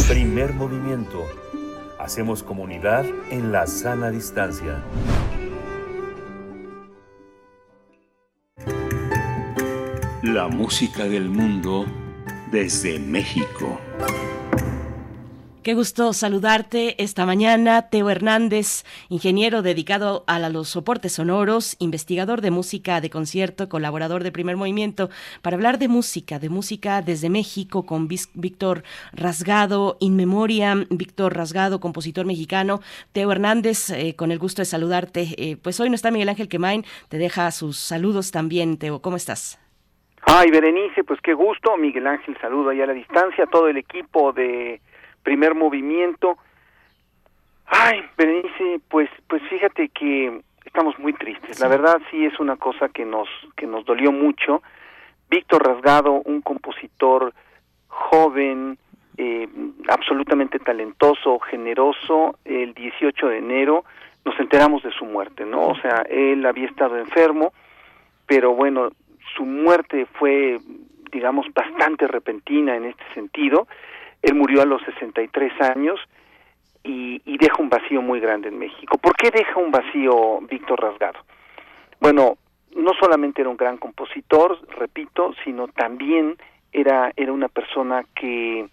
Primer 0.07 0.53
movimiento. 0.53 1.23
Hacemos 1.99 2.43
comunidad 2.43 3.05
en 3.31 3.51
la 3.51 3.65
sana 3.67 4.11
distancia. 4.11 4.83
La 10.23 10.47
música 10.47 11.03
del 11.03 11.27
mundo 11.27 11.85
desde 12.49 12.97
México. 12.97 13.77
Qué 15.63 15.73
gusto 15.73 16.13
saludarte 16.13 17.03
esta 17.03 17.25
mañana. 17.25 17.89
Teo 17.89 18.09
Hernández, 18.09 18.85
ingeniero 19.09 19.61
dedicado 19.61 20.23
a 20.27 20.39
los 20.47 20.69
soportes 20.69 21.11
sonoros, 21.11 21.75
investigador 21.79 22.39
de 22.39 22.51
música 22.51 23.01
de 23.01 23.09
concierto, 23.09 23.67
colaborador 23.67 24.23
de 24.23 24.31
primer 24.31 24.55
movimiento, 24.55 25.09
para 25.41 25.57
hablar 25.57 25.77
de 25.77 25.89
música, 25.89 26.39
de 26.39 26.47
música 26.47 27.01
desde 27.01 27.29
México 27.29 27.85
con 27.85 28.07
Víctor 28.07 28.83
Rasgado, 29.11 29.97
In 29.99 30.15
Memoriam, 30.15 30.85
Víctor 30.89 31.35
Rasgado, 31.35 31.81
compositor 31.81 32.25
mexicano. 32.25 32.79
Teo 33.11 33.29
Hernández, 33.29 33.89
eh, 33.89 34.15
con 34.15 34.31
el 34.31 34.39
gusto 34.39 34.61
de 34.61 34.67
saludarte. 34.67 35.35
Eh, 35.37 35.57
pues 35.57 35.81
hoy 35.81 35.89
no 35.89 35.95
está 35.95 36.11
Miguel 36.11 36.29
Ángel 36.29 36.47
Quemain, 36.47 36.85
te 37.09 37.17
deja 37.17 37.51
sus 37.51 37.75
saludos 37.75 38.31
también, 38.31 38.77
Teo. 38.77 39.01
¿Cómo 39.01 39.17
estás? 39.17 39.59
Ay, 40.25 40.51
Berenice, 40.51 41.03
pues 41.03 41.19
qué 41.21 41.33
gusto. 41.33 41.77
Miguel 41.77 42.07
Ángel, 42.07 42.37
saludo 42.39 42.69
ahí 42.69 42.81
a 42.81 42.87
la 42.87 42.93
distancia, 42.93 43.45
todo 43.45 43.67
el 43.67 43.77
equipo 43.77 44.31
de 44.33 44.81
primer 45.23 45.55
movimiento. 45.55 46.37
Ay, 47.65 48.03
Berenice, 48.17 48.79
pues, 48.89 49.09
pues 49.27 49.41
fíjate 49.49 49.89
que 49.89 50.41
estamos 50.65 50.97
muy 50.99 51.13
tristes. 51.13 51.59
La 51.59 51.67
verdad 51.67 52.01
sí 52.09 52.25
es 52.25 52.39
una 52.39 52.55
cosa 52.55 52.89
que 52.89 53.05
nos, 53.05 53.27
que 53.55 53.67
nos 53.67 53.85
dolió 53.85 54.11
mucho. 54.11 54.61
Víctor 55.29 55.65
Rasgado, 55.65 56.21
un 56.25 56.41
compositor 56.41 57.33
joven, 57.87 58.77
eh, 59.17 59.47
absolutamente 59.87 60.59
talentoso, 60.59 61.39
generoso, 61.39 62.37
el 62.45 62.73
18 62.73 63.27
de 63.27 63.37
enero 63.37 63.83
nos 64.25 64.39
enteramos 64.39 64.83
de 64.83 64.91
su 64.91 65.05
muerte, 65.05 65.45
¿no? 65.45 65.67
O 65.67 65.75
sea, 65.75 66.05
él 66.09 66.45
había 66.45 66.67
estado 66.67 66.97
enfermo, 66.97 67.53
pero 68.25 68.53
bueno, 68.55 68.91
su 69.35 69.45
muerte 69.45 70.05
fue, 70.13 70.59
digamos, 71.11 71.45
bastante 71.53 72.07
repentina 72.07 72.75
en 72.75 72.85
este 72.85 73.03
sentido. 73.13 73.67
Él 74.21 74.35
murió 74.35 74.61
a 74.61 74.65
los 74.65 74.81
63 74.83 75.53
años 75.61 75.99
y, 76.83 77.21
y 77.25 77.37
deja 77.37 77.57
un 77.59 77.69
vacío 77.69 78.01
muy 78.01 78.19
grande 78.19 78.49
en 78.49 78.59
México. 78.59 78.97
¿Por 78.97 79.15
qué 79.15 79.31
deja 79.31 79.59
un 79.59 79.71
vacío 79.71 80.39
Víctor 80.41 80.81
Rasgado? 80.81 81.19
Bueno, 81.99 82.37
no 82.75 82.91
solamente 82.99 83.41
era 83.41 83.49
un 83.49 83.57
gran 83.57 83.77
compositor, 83.77 84.59
repito, 84.77 85.33
sino 85.43 85.67
también 85.67 86.37
era, 86.71 87.11
era 87.15 87.31
una 87.31 87.47
persona 87.47 88.03
que 88.15 88.67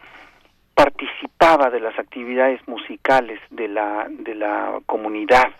participaba 0.74 1.70
de 1.70 1.80
las 1.80 1.98
actividades 1.98 2.66
musicales 2.66 3.38
de 3.50 3.68
la, 3.68 4.06
de 4.08 4.34
la 4.34 4.80
comunidad 4.86 5.52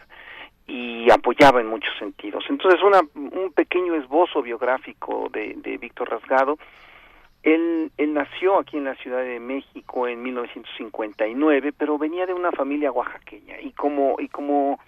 y 0.71 1.11
apoyaba 1.11 1.61
en 1.61 1.66
muchos 1.66 1.93
sentidos. 1.99 2.45
Entonces, 2.49 2.81
una, 2.83 3.01
un 3.14 3.53
pequeño 3.53 3.95
esbozo 3.95 4.41
biográfico 4.43 5.29
de, 5.33 5.55
de 5.57 5.79
Víctor 5.79 6.11
Rasgado 6.11 6.59
él, 7.43 7.91
él 7.97 8.12
nació 8.12 8.59
aquí 8.59 8.77
en 8.77 8.85
la 8.85 8.95
Ciudad 8.97 9.23
de 9.23 9.41
México 9.41 10.07
en 10.07 10.23
1959, 10.23 11.73
pero 11.77 11.97
venía 11.97 12.27
de 12.27 12.35
una 12.35 12.53
familia 12.53 12.93
oaxaqueña 12.93 13.61
y 13.61 13.73
como 13.73 14.16
y 14.18 14.29
como 14.29 14.79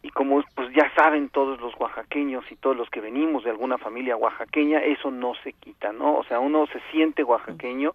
y 0.00 0.10
como 0.10 0.42
pues 0.54 0.68
ya 0.74 0.90
saben 0.96 1.28
todos 1.28 1.60
los 1.60 1.74
oaxaqueños 1.78 2.44
y 2.50 2.56
todos 2.56 2.76
los 2.76 2.88
que 2.88 3.00
venimos 3.00 3.44
de 3.44 3.50
alguna 3.50 3.76
familia 3.76 4.16
oaxaqueña, 4.16 4.78
eso 4.78 5.10
no 5.10 5.34
se 5.42 5.52
quita, 5.52 5.92
¿no? 5.92 6.16
O 6.16 6.24
sea, 6.24 6.40
uno 6.40 6.66
se 6.68 6.80
siente 6.90 7.22
oaxaqueño 7.22 7.92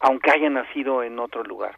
aunque 0.00 0.30
haya 0.30 0.48
nacido 0.48 1.02
en 1.02 1.18
otro 1.18 1.44
lugar. 1.44 1.76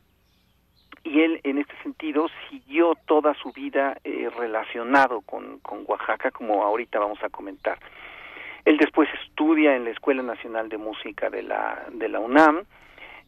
Y 1.04 1.20
él, 1.20 1.40
en 1.42 1.58
este 1.58 1.74
sentido, 1.82 2.28
siguió 2.48 2.94
toda 3.06 3.34
su 3.34 3.52
vida 3.52 3.98
eh, 4.04 4.28
relacionado 4.36 5.20
con, 5.22 5.58
con 5.58 5.84
Oaxaca, 5.86 6.30
como 6.30 6.62
ahorita 6.62 6.98
vamos 6.98 7.22
a 7.22 7.28
comentar. 7.28 7.78
Él 8.64 8.76
después 8.76 9.08
estudia 9.24 9.74
en 9.74 9.84
la 9.84 9.90
Escuela 9.90 10.22
Nacional 10.22 10.68
de 10.68 10.78
Música 10.78 11.28
de 11.30 11.42
la, 11.42 11.84
de 11.92 12.08
la 12.08 12.20
UNAM 12.20 12.64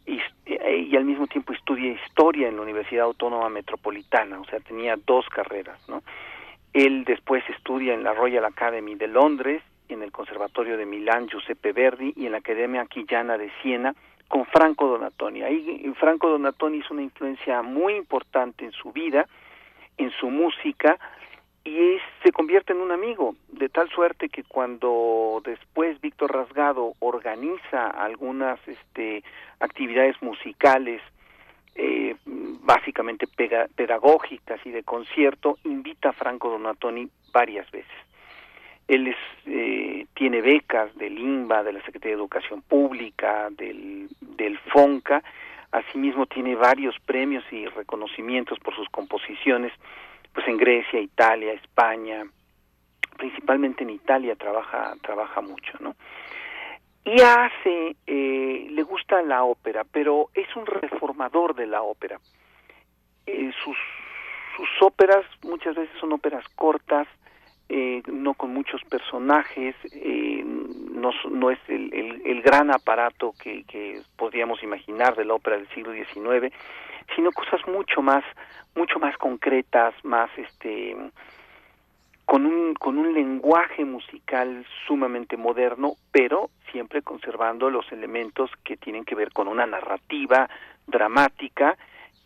y, 0.07 0.21
y, 0.47 0.97
al 0.97 1.05
mismo 1.05 1.27
tiempo 1.27 1.53
estudia 1.53 1.93
historia 1.93 2.49
en 2.49 2.57
la 2.57 2.63
Universidad 2.63 3.07
Autónoma 3.07 3.49
Metropolitana, 3.49 4.39
o 4.39 4.45
sea, 4.45 4.61
tenía 4.61 4.97
dos 5.05 5.27
carreras, 5.29 5.81
¿no? 5.89 6.03
Él 6.73 7.05
después 7.05 7.43
estudia 7.49 7.95
en 7.95 8.05
la 8.05 8.15
Royal 8.15 8.45
Academy 8.45 8.95
de 8.97 9.09
Londres, 9.09 9.63
en 9.89 10.03
el 10.03 10.13
Conservatorio 10.13 10.77
de 10.77 10.87
Milán 10.87 11.29
Giuseppe 11.29 11.73
Verdi 11.73 12.13
y 12.17 12.27
en 12.27 12.33
la 12.33 12.39
Academia 12.39 12.85
Quillana 12.87 13.39
de 13.39 13.51
Siena 13.63 13.95
con 14.29 14.47
Franco 14.47 14.87
Donatoni. 14.87 15.43
Ahí 15.43 15.93
Franco 15.99 16.29
Donatoni 16.29 16.79
hizo 16.79 16.95
una 16.95 17.03
influencia 17.03 17.63
muy 17.63 17.95
importante 17.95 18.65
en 18.65 18.73
su 18.73 18.93
vida, 18.93 19.27
en 19.97 20.11
su 20.13 20.31
música, 20.31 20.99
y 21.65 21.97
se 22.23 22.31
convierte 22.31 22.75
en 22.75 22.81
un 22.81 22.93
amigo, 22.93 23.37
de 23.49 23.71
tal 23.71 23.89
suerte 23.89 24.29
que 24.29 24.45
cuando 24.45 25.41
después 25.45 25.99
Víctor 26.01 26.33
Rasgado 26.33 26.93
organiza 26.99 27.89
algunas 27.89 28.61
este, 28.69 29.25
actividades 29.61 30.21
musicales, 30.21 31.01
eh, 31.75 32.17
básicamente 32.27 33.27
pedagógicas 33.75 34.61
y 34.65 34.71
de 34.71 34.83
concierto, 34.83 35.59
invita 35.65 36.11
a 36.11 36.13
Franco 36.13 36.51
Donatoni 36.51 37.09
varias 37.33 37.71
veces. 37.71 37.91
Él 38.87 39.09
es, 39.09 39.17
eh, 39.47 40.07
tiene 40.15 40.41
becas 40.43 40.95
del 40.97 41.19
INBA, 41.19 41.63
de 41.63 41.73
la 41.73 41.81
Secretaría 41.81 42.17
de 42.17 42.21
Educación 42.21 42.63
Pública, 42.63 43.49
del, 43.51 44.09
FONCA, 44.73 45.23
asimismo 45.71 46.27
tiene 46.27 46.55
varios 46.55 46.99
premios 47.01 47.45
y 47.51 47.67
reconocimientos 47.67 48.59
por 48.59 48.75
sus 48.75 48.89
composiciones 48.89 49.73
pues 50.33 50.49
en 50.49 50.57
Grecia, 50.57 51.01
Italia, 51.01 51.53
España, 51.53 52.25
principalmente 53.17 53.85
en 53.85 53.91
Italia 53.91 54.35
trabaja 54.35 54.95
trabaja 55.01 55.41
mucho, 55.41 55.73
¿no? 55.79 55.95
Y 57.05 57.21
hace, 57.21 57.97
eh, 58.07 58.67
le 58.71 58.83
gusta 58.83 59.23
la 59.23 59.45
ópera, 59.45 59.85
pero 59.85 60.31
es 60.35 60.49
un 60.57 60.65
reformador 60.65 61.55
de 61.55 61.67
la 61.67 61.83
ópera. 61.83 62.19
Eh, 63.27 63.53
sus, 63.63 63.77
sus 64.57 64.69
óperas 64.81 65.25
muchas 65.43 65.77
veces 65.77 65.95
son 66.01 66.13
óperas 66.13 66.49
cortas, 66.55 67.07
eh, 67.69 68.03
no 68.07 68.35
con 68.35 68.53
muchos 68.53 68.83
personajes, 68.85 69.75
eh, 69.93 70.43
no, 70.45 71.11
no 71.31 71.51
es 71.51 71.59
el, 71.69 71.93
el, 71.95 72.23
el, 72.25 72.43
gran 72.43 72.71
aparato 72.71 73.33
que, 73.43 73.65
que 73.65 74.01
podríamos 74.17 74.63
imaginar 74.63 75.17
de 75.17 75.25
la 75.25 75.35
ópera 75.35 75.57
del 75.57 75.69
siglo 75.69 75.93
XIX, 75.93 76.53
sino 77.17 77.33
cosas 77.33 77.67
mucho 77.67 78.03
más, 78.03 78.25
mucho 78.75 78.99
más 78.99 79.17
concretas, 79.17 79.95
más 80.05 80.31
este 80.37 80.97
con 82.27 82.47
un 82.47 82.75
con 82.75 82.99
un 82.99 83.13
lenguaje 83.13 83.85
musical 83.85 84.67
sumamente 84.87 85.37
moderno, 85.37 85.95
pero 86.11 86.51
siempre 86.73 87.03
conservando 87.03 87.71
los 87.71 87.91
elementos 87.93 88.51
que 88.65 88.77
tienen 88.77 89.05
que 89.05 89.15
ver 89.15 89.31
con 89.33 89.49
una 89.49 89.67
narrativa 89.67 90.49
dramática 90.87 91.77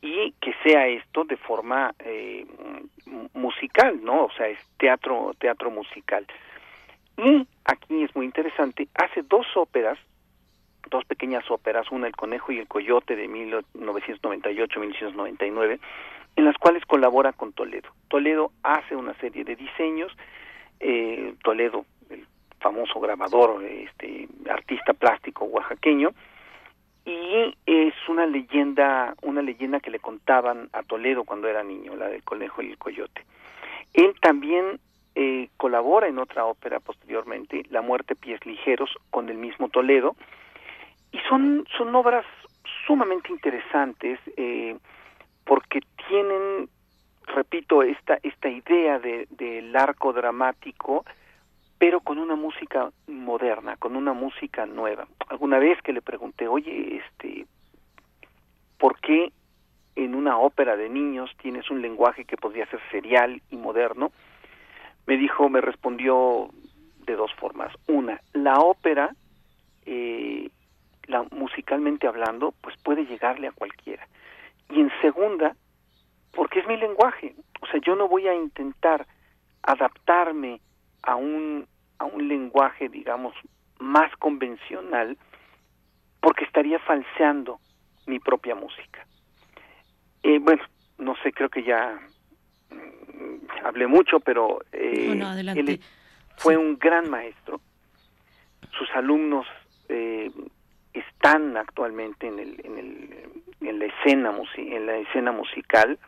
y 0.00 0.32
que 0.40 0.54
sea 0.62 0.86
esto 0.86 1.24
de 1.24 1.36
forma 1.36 1.94
eh, 2.00 2.46
musical, 3.34 3.98
¿no? 4.02 4.26
O 4.26 4.32
sea, 4.32 4.48
es 4.48 4.58
teatro 4.78 5.34
teatro 5.38 5.70
musical. 5.70 6.26
Y 7.16 7.46
aquí 7.64 8.04
es 8.04 8.14
muy 8.14 8.26
interesante, 8.26 8.86
hace 8.94 9.22
dos 9.22 9.46
óperas 9.56 9.98
dos 10.88 11.04
pequeñas 11.04 11.44
óperas, 11.50 11.90
una 11.90 12.06
El 12.06 12.16
Conejo 12.16 12.52
y 12.52 12.58
el 12.58 12.66
Coyote 12.66 13.14
de 13.16 13.28
1998-1999, 13.28 15.78
en 16.36 16.44
las 16.44 16.56
cuales 16.56 16.86
colabora 16.86 17.32
con 17.32 17.52
Toledo. 17.52 17.90
Toledo 18.08 18.52
hace 18.62 18.96
una 18.96 19.12
serie 19.14 19.44
de 19.44 19.56
diseños, 19.56 20.16
eh, 20.80 21.34
Toledo, 21.42 21.84
el 22.10 22.26
famoso 22.60 23.00
grabador, 23.00 23.64
este 23.64 24.28
artista 24.50 24.92
plástico 24.94 25.44
oaxaqueño, 25.44 26.12
y 27.08 27.54
es 27.64 27.94
una 28.08 28.26
leyenda, 28.26 29.14
una 29.22 29.40
leyenda 29.40 29.80
que 29.80 29.90
le 29.90 29.98
contaban 29.98 30.68
a 30.74 30.82
Toledo 30.82 31.24
cuando 31.24 31.48
era 31.48 31.62
niño, 31.62 31.96
la 31.96 32.08
del 32.08 32.22
Conejo 32.22 32.60
y 32.60 32.70
el 32.70 32.76
Coyote. 32.76 33.24
Él 33.94 34.14
también 34.20 34.78
eh, 35.14 35.48
colabora 35.56 36.06
en 36.06 36.18
otra 36.18 36.44
ópera 36.44 36.80
posteriormente, 36.80 37.64
La 37.70 37.80
muerte 37.80 38.14
pies 38.14 38.44
ligeros, 38.44 38.90
con 39.10 39.30
el 39.30 39.38
mismo 39.38 39.70
Toledo, 39.70 40.16
y 41.10 41.18
son, 41.28 41.66
son 41.78 41.94
obras 41.94 42.26
sumamente 42.86 43.32
interesantes 43.32 44.20
eh, 44.36 44.76
porque 45.44 45.80
tienen, 46.08 46.68
repito, 47.26 47.82
esta, 47.82 48.18
esta 48.22 48.50
idea 48.50 48.98
del 48.98 49.26
de, 49.30 49.72
arco 49.78 50.12
dramático, 50.12 51.06
pero 51.78 52.00
con 52.00 52.18
una 52.18 52.34
música 52.34 52.90
moderna, 53.06 53.76
con 53.76 53.96
una 53.96 54.12
música 54.12 54.66
nueva. 54.66 55.06
Alguna 55.28 55.58
vez 55.58 55.80
que 55.82 55.92
le 55.92 56.02
pregunté, 56.02 56.48
oye, 56.48 56.96
este, 56.96 57.46
¿por 58.78 58.98
qué 59.00 59.32
en 59.94 60.14
una 60.14 60.38
ópera 60.38 60.76
de 60.76 60.88
niños 60.88 61.30
tienes 61.40 61.70
un 61.70 61.80
lenguaje 61.80 62.24
que 62.24 62.36
podría 62.36 62.66
ser 62.66 62.80
serial 62.90 63.40
y 63.50 63.56
moderno? 63.56 64.10
Me 65.06 65.16
dijo, 65.16 65.48
me 65.48 65.60
respondió 65.60 66.50
de 67.06 67.14
dos 67.14 67.32
formas. 67.34 67.72
Una, 67.86 68.20
la 68.32 68.58
ópera 68.58 69.14
eh, 69.86 70.50
la, 71.06 71.24
musicalmente 71.30 72.06
hablando, 72.06 72.52
pues 72.60 72.76
puede 72.82 73.06
llegarle 73.06 73.48
a 73.48 73.52
cualquiera. 73.52 74.06
Y 74.68 74.80
en 74.80 74.90
segunda, 75.00 75.54
porque 76.32 76.60
es 76.60 76.66
mi 76.66 76.76
lenguaje. 76.76 77.34
O 77.60 77.66
sea, 77.66 77.80
yo 77.80 77.96
no 77.96 78.08
voy 78.08 78.28
a 78.28 78.34
intentar 78.34 79.06
adaptarme 79.62 80.60
a 81.02 81.16
un, 81.16 81.66
a 81.98 82.04
un 82.04 82.28
lenguaje, 82.28 82.88
digamos, 82.88 83.34
más 83.78 84.14
convencional, 84.16 85.16
porque 86.20 86.44
estaría 86.44 86.78
falseando 86.80 87.60
mi 88.06 88.18
propia 88.18 88.54
música. 88.54 89.06
Eh, 90.22 90.38
bueno, 90.40 90.62
no 90.98 91.14
sé, 91.22 91.32
creo 91.32 91.48
que 91.48 91.62
ya 91.62 91.98
mm, 92.70 93.64
hablé 93.64 93.86
mucho, 93.86 94.20
pero 94.20 94.60
eh, 94.72 95.12
él 95.54 95.80
fue 96.36 96.56
un 96.56 96.78
gran 96.78 97.08
maestro. 97.08 97.60
Sus 98.76 98.90
alumnos 98.94 99.46
eh, 99.88 100.30
están 100.92 101.56
actualmente 101.56 102.26
en, 102.26 102.38
el, 102.38 102.60
en, 102.64 102.78
el, 102.78 103.32
en 103.60 103.78
la 103.78 103.86
escena 103.86 104.34
en 104.56 104.86
la 104.86 104.96
escena 104.98 105.32
musical. 105.32 105.98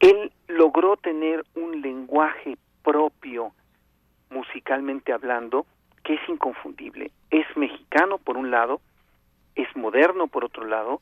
Él 0.00 0.32
logró 0.48 0.96
tener 0.96 1.44
un 1.54 1.80
lenguaje 1.80 2.56
propio 2.84 3.52
musicalmente 4.30 5.12
hablando 5.12 5.66
que 6.04 6.14
es 6.14 6.28
inconfundible. 6.28 7.10
Es 7.30 7.46
mexicano 7.56 8.18
por 8.18 8.36
un 8.36 8.50
lado, 8.50 8.80
es 9.56 9.74
moderno 9.74 10.28
por 10.28 10.44
otro 10.44 10.64
lado 10.64 11.00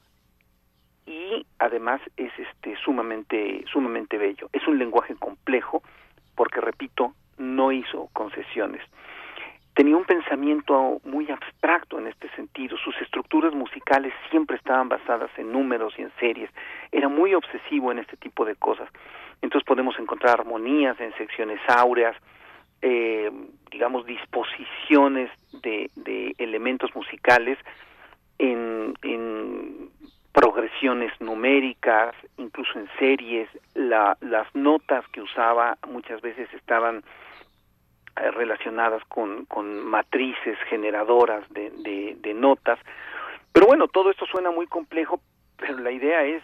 y 1.05 1.45
además 1.59 2.01
es 2.17 2.33
este 2.39 2.77
sumamente 2.77 3.65
sumamente 3.71 4.17
bello. 4.17 4.49
Es 4.53 4.67
un 4.67 4.79
lenguaje 4.79 5.15
complejo 5.17 5.83
porque 6.35 6.61
repito, 6.61 7.15
no 7.37 7.73
hizo 7.73 8.09
concesiones. 8.13 8.83
Tenía 9.75 9.97
un 9.97 10.05
pensamiento 10.05 11.01
muy 11.05 11.31
abstracto 11.31 11.99
en 11.99 12.07
este 12.07 12.29
sentido. 12.37 12.77
Sus 12.77 12.95
estructuras 13.01 13.55
musicales 13.55 14.13
siempre 14.31 14.57
estaban 14.57 14.89
basadas 14.89 15.31
en 15.39 15.51
números 15.51 15.95
y 15.97 16.03
en 16.03 16.13
series. 16.21 16.51
Era 16.93 17.09
muy 17.09 17.35
obsesivo 17.35 17.91
en 17.91 17.99
este 17.99 18.19
tipo 18.19 18.45
de 18.45 18.55
cosas. 18.55 18.89
Entonces 19.43 19.67
podemos 19.67 19.99
encontrar 19.99 20.41
armonías 20.41 20.99
en 21.01 21.13
secciones 21.15 21.61
áureas, 21.69 22.17
eh, 22.81 23.31
digamos, 23.71 24.07
disposiciones 24.07 25.31
de, 25.63 25.91
de 25.97 26.35
elementos 26.39 26.95
musicales 26.95 27.59
en, 28.39 28.95
en, 29.03 29.91
progresiones 30.33 31.13
numéricas, 31.21 32.15
incluso 32.39 32.79
en 32.79 32.89
series, 32.99 33.51
la, 33.75 34.17
las 34.21 34.47
notas 34.55 35.07
que 35.09 35.21
usaba 35.21 35.77
muchas 35.87 36.23
veces 36.23 36.49
estaban 36.55 37.05
eh, 38.17 38.31
relacionadas 38.31 39.05
con, 39.09 39.47
matrices 39.85 40.57
generadoras 40.71 41.45
de, 41.53 42.17
de 42.19 42.35
notas. 42.35 42.79
Pero 43.53 43.67
bueno, 43.67 43.89
todo 43.89 44.11
esto 44.11 44.25
suena 44.25 44.51
muy 44.51 44.67
complejo, 44.67 45.21
pero 45.59 45.79
la 45.79 45.91
idea 45.91 46.25
es 46.25 46.43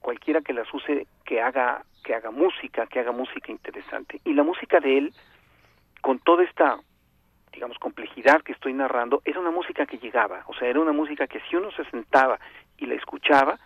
cualquiera 0.00 0.40
que 0.40 0.52
las 0.52 0.72
use 0.72 1.06
que 1.24 1.40
haga 1.40 1.84
que 2.02 2.14
haga 2.14 2.30
música, 2.30 2.86
que 2.86 3.00
haga 3.00 3.12
música 3.12 3.52
interesante. 3.52 4.20
Y 4.24 4.32
la 4.32 4.42
música 4.42 4.80
de 4.80 4.98
él 4.98 5.14
con 6.00 6.18
toda 6.18 6.44
esta 6.44 6.78
digamos 7.52 7.78
complejidad 7.78 8.42
que 8.42 8.52
estoy 8.52 8.72
narrando, 8.72 9.22
era 9.24 9.40
una 9.40 9.50
música 9.50 9.86
que 9.86 9.98
llegaba, 9.98 10.44
o 10.46 10.54
sea, 10.54 10.68
era 10.68 10.80
una 10.80 10.92
música 10.92 11.26
que 11.26 11.40
si 11.48 11.56
uno 11.56 11.70
se 11.72 11.84
sentaba 11.86 12.38
y 12.78 12.86
la 12.86 12.94
escuchaba, 12.94 13.58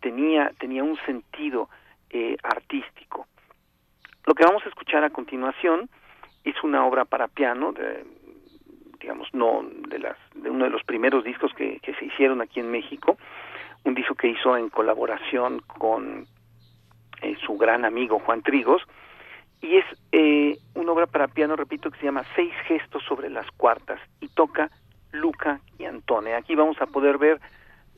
tenía 0.00 0.52
tenía 0.58 0.84
un 0.84 0.96
sentido 1.06 1.68
eh, 2.10 2.36
artístico. 2.42 3.26
Lo 4.26 4.34
que 4.34 4.44
vamos 4.44 4.64
a 4.64 4.68
escuchar 4.68 5.02
a 5.04 5.10
continuación 5.10 5.88
es 6.44 6.62
una 6.62 6.84
obra 6.86 7.04
para 7.04 7.28
piano, 7.28 7.72
de, 7.72 8.04
digamos, 9.00 9.28
no 9.32 9.64
de 9.88 9.98
las 9.98 10.16
de 10.34 10.50
uno 10.50 10.64
de 10.64 10.70
los 10.70 10.84
primeros 10.84 11.24
discos 11.24 11.52
que, 11.54 11.80
que 11.80 11.94
se 11.94 12.04
hicieron 12.04 12.40
aquí 12.40 12.60
en 12.60 12.70
México, 12.70 13.16
un 13.84 13.94
disco 13.94 14.14
que 14.14 14.28
hizo 14.28 14.56
en 14.56 14.68
colaboración 14.68 15.60
con 15.60 16.26
eh, 17.22 17.36
su 17.44 17.56
gran 17.56 17.84
amigo 17.84 18.18
Juan 18.20 18.42
Trigos, 18.42 18.82
y 19.60 19.76
es 19.76 19.84
eh, 20.10 20.58
una 20.74 20.92
obra 20.92 21.06
para 21.06 21.28
piano, 21.28 21.54
repito, 21.54 21.90
que 21.90 21.98
se 21.98 22.06
llama 22.06 22.24
Seis 22.34 22.52
gestos 22.66 23.02
sobre 23.04 23.30
las 23.30 23.48
cuartas 23.52 24.00
y 24.20 24.28
toca 24.28 24.70
Luca 25.12 25.60
y 25.78 25.84
Antone. 25.84 26.34
Aquí 26.34 26.56
vamos 26.56 26.80
a 26.80 26.86
poder 26.86 27.18
ver, 27.18 27.40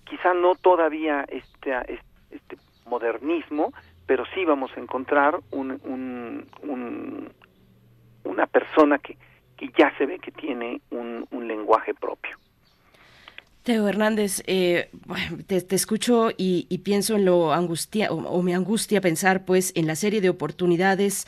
quizá 0.05 0.35
no 0.35 0.55
todavía 0.57 1.25
este, 1.29 1.75
este 2.31 2.59
modernismo, 2.87 3.73
pero 4.07 4.25
sí 4.35 4.45
vamos 4.45 4.71
a 4.77 4.81
encontrar 4.81 5.41
un, 5.51 5.81
un, 5.85 7.33
una 8.25 8.47
persona 8.47 8.99
que, 8.99 9.17
que 9.57 9.71
ya 9.79 9.97
se 9.97 10.05
ve 10.05 10.19
que 10.19 10.33
tiene 10.33 10.83
un, 10.91 11.27
un 11.31 11.49
lenguaje 11.49 11.95
propio. 11.95 12.37
Teo 13.65 13.89
Hernández, 13.89 14.43
eh, 14.47 14.91
te, 15.47 15.75
escucho 15.75 16.31
y, 16.37 16.79
pienso 16.85 17.17
en 17.17 17.25
lo 17.25 17.55
angustia 17.55 18.13
o, 18.13 18.43
me 18.43 18.55
angustia 18.55 19.01
pensar 19.01 19.47
pues 19.47 19.73
en 19.75 19.87
la 19.87 19.97
serie 19.97 20.21
de 20.21 20.29
oportunidades 20.29 21.27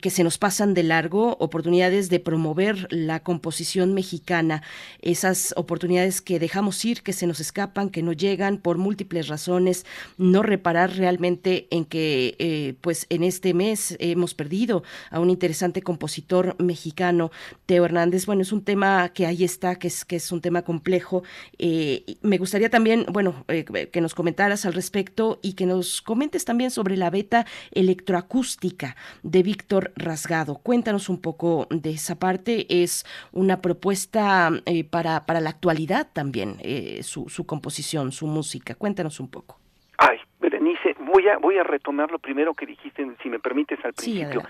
que 0.00 0.10
se 0.10 0.24
nos 0.24 0.38
pasan 0.38 0.74
de 0.74 0.82
largo, 0.82 1.36
oportunidades 1.38 2.10
de 2.10 2.20
promover 2.20 2.86
la 2.90 3.22
composición 3.22 3.94
mexicana, 3.94 4.62
esas 5.00 5.54
oportunidades 5.56 6.20
que 6.20 6.38
dejamos 6.38 6.82
ir, 6.84 7.02
que 7.02 7.12
se 7.12 7.26
nos 7.26 7.40
escapan, 7.40 7.90
que 7.90 8.02
no 8.02 8.12
llegan 8.12 8.58
por 8.58 8.78
múltiples 8.78 9.28
razones, 9.28 9.86
no 10.18 10.42
reparar 10.42 10.96
realmente 10.96 11.68
en 11.70 11.84
que 11.84 12.34
eh, 12.38 12.74
pues 12.80 13.06
en 13.08 13.24
este 13.24 13.54
mes 13.54 13.96
hemos 13.98 14.34
perdido 14.34 14.82
a 15.10 15.20
un 15.20 15.30
interesante 15.30 15.82
compositor 15.82 16.56
mexicano, 16.58 17.30
Teo 17.66 17.84
Hernández. 17.84 18.26
Bueno, 18.26 18.42
es 18.42 18.52
un 18.52 18.64
tema 18.64 19.10
que 19.10 19.26
ahí 19.26 19.44
está, 19.44 19.76
que 19.76 19.88
es 19.88 20.04
que 20.04 20.16
es 20.16 20.32
un 20.32 20.40
tema 20.40 20.62
complejo. 20.62 21.22
Eh, 21.58 22.16
me 22.22 22.38
gustaría 22.38 22.70
también, 22.70 23.06
bueno, 23.10 23.44
eh, 23.48 23.64
que 23.64 24.00
nos 24.00 24.14
comentaras 24.14 24.66
al 24.66 24.74
respecto 24.74 25.40
y 25.42 25.54
que 25.54 25.66
nos 25.66 26.02
comentes 26.02 26.44
también 26.44 26.70
sobre 26.70 26.96
la 26.96 27.10
beta 27.10 27.46
electroacústica 27.72 28.96
de 29.22 29.41
Víctor 29.42 29.92
Rasgado. 29.96 30.58
Cuéntanos 30.62 31.08
un 31.08 31.20
poco 31.20 31.66
de 31.70 31.90
esa 31.90 32.18
parte. 32.18 32.66
Es 32.68 33.04
una 33.32 33.60
propuesta 33.60 34.50
eh, 34.66 34.84
para, 34.84 35.26
para 35.26 35.40
la 35.40 35.50
actualidad 35.50 36.08
también, 36.12 36.56
su, 37.02 37.28
su 37.28 37.46
composición, 37.46 38.12
su 38.12 38.26
música. 38.26 38.74
Cuéntanos 38.74 39.20
un 39.20 39.30
poco. 39.30 39.58
Ay, 39.98 40.18
Berenice, 40.40 40.94
voy 41.00 41.28
a, 41.28 41.38
voy 41.38 41.58
a 41.58 41.62
retomar 41.62 42.10
lo 42.10 42.18
primero 42.18 42.54
que 42.54 42.66
dijiste, 42.66 43.06
si 43.22 43.28
me 43.28 43.38
permites, 43.38 43.78
al 43.84 43.92
principio. 43.92 44.42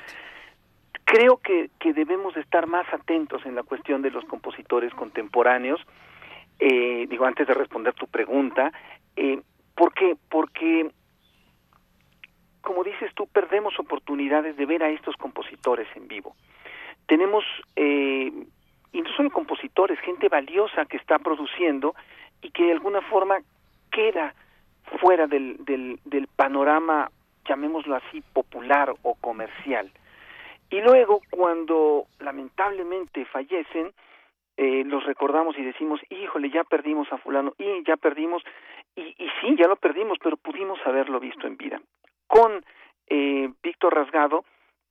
Creo 1.05 1.39
que, 1.39 1.71
que 1.79 1.93
debemos 1.93 2.37
estar 2.37 2.67
más 2.67 2.87
atentos 2.93 3.45
en 3.45 3.55
la 3.55 3.63
cuestión 3.63 4.03
de 4.03 4.11
los 4.11 4.25
compositores 4.25 4.95
contemporáneos 4.95 5.81
eh, 6.65 7.07
digo, 7.09 7.25
antes 7.25 7.45
de 7.49 7.55
responder 7.55 7.93
tu 7.95 8.07
pregunta, 8.07 8.73
eh, 9.17 9.41
¿por 9.75 9.93
qué? 9.95 10.17
Porque, 10.31 10.93
como 12.63 12.85
dices 12.85 13.13
tú, 13.15 13.27
perdemos 13.27 13.79
oportunidades 13.79 14.57
de 14.57 14.67
ver 14.67 14.83
a 14.83 14.91
estos 14.91 15.17
compositores 15.17 15.89
en 15.95 16.09
vivo. 16.09 16.35
Tenemos, 17.07 17.45
eh, 17.77 18.33
y 18.93 19.01
no 19.03 19.11
solo 19.17 19.31
compositores, 19.31 19.99
gente 20.01 20.29
valiosa 20.29 20.87
que 20.87 20.97
está 20.97 21.19
produciendo 21.19 21.95
y 22.41 22.51
que 22.51 22.65
de 22.65 22.73
alguna 22.73 23.03
forma 23.03 23.39
queda 23.91 24.35
fuera 25.01 25.27
del, 25.27 25.65
del, 25.65 25.99
del 26.05 26.27
panorama, 26.29 27.11
llamémoslo 27.47 27.97
así, 27.97 28.23
popular 28.33 28.95
o 29.03 29.15
comercial. 29.17 29.91
Y 30.71 30.81
luego, 30.81 31.21
cuando 31.31 32.07
lamentablemente 32.21 33.25
fallecen, 33.27 33.93
eh, 34.57 34.85
los 34.85 35.05
recordamos 35.05 35.59
y 35.59 35.63
decimos, 35.63 36.01
híjole, 36.11 36.51
ya 36.51 36.65
perdimos 36.65 37.13
a 37.13 37.19
fulano, 37.19 37.55
y 37.59 37.85
ya 37.85 37.97
perdimos, 37.97 38.43
y, 38.97 39.03
y 39.03 39.29
sí, 39.41 39.57
ya 39.59 39.67
lo 39.67 39.77
perdimos, 39.77 40.19
pero 40.23 40.37
pudimos 40.37 40.79
haberlo 40.87 41.21
visto 41.21 41.47
en 41.47 41.57
vida. 41.57 41.81
Con 42.33 42.65
eh, 43.09 43.51
Víctor 43.63 43.95
Rasgado 43.95 44.47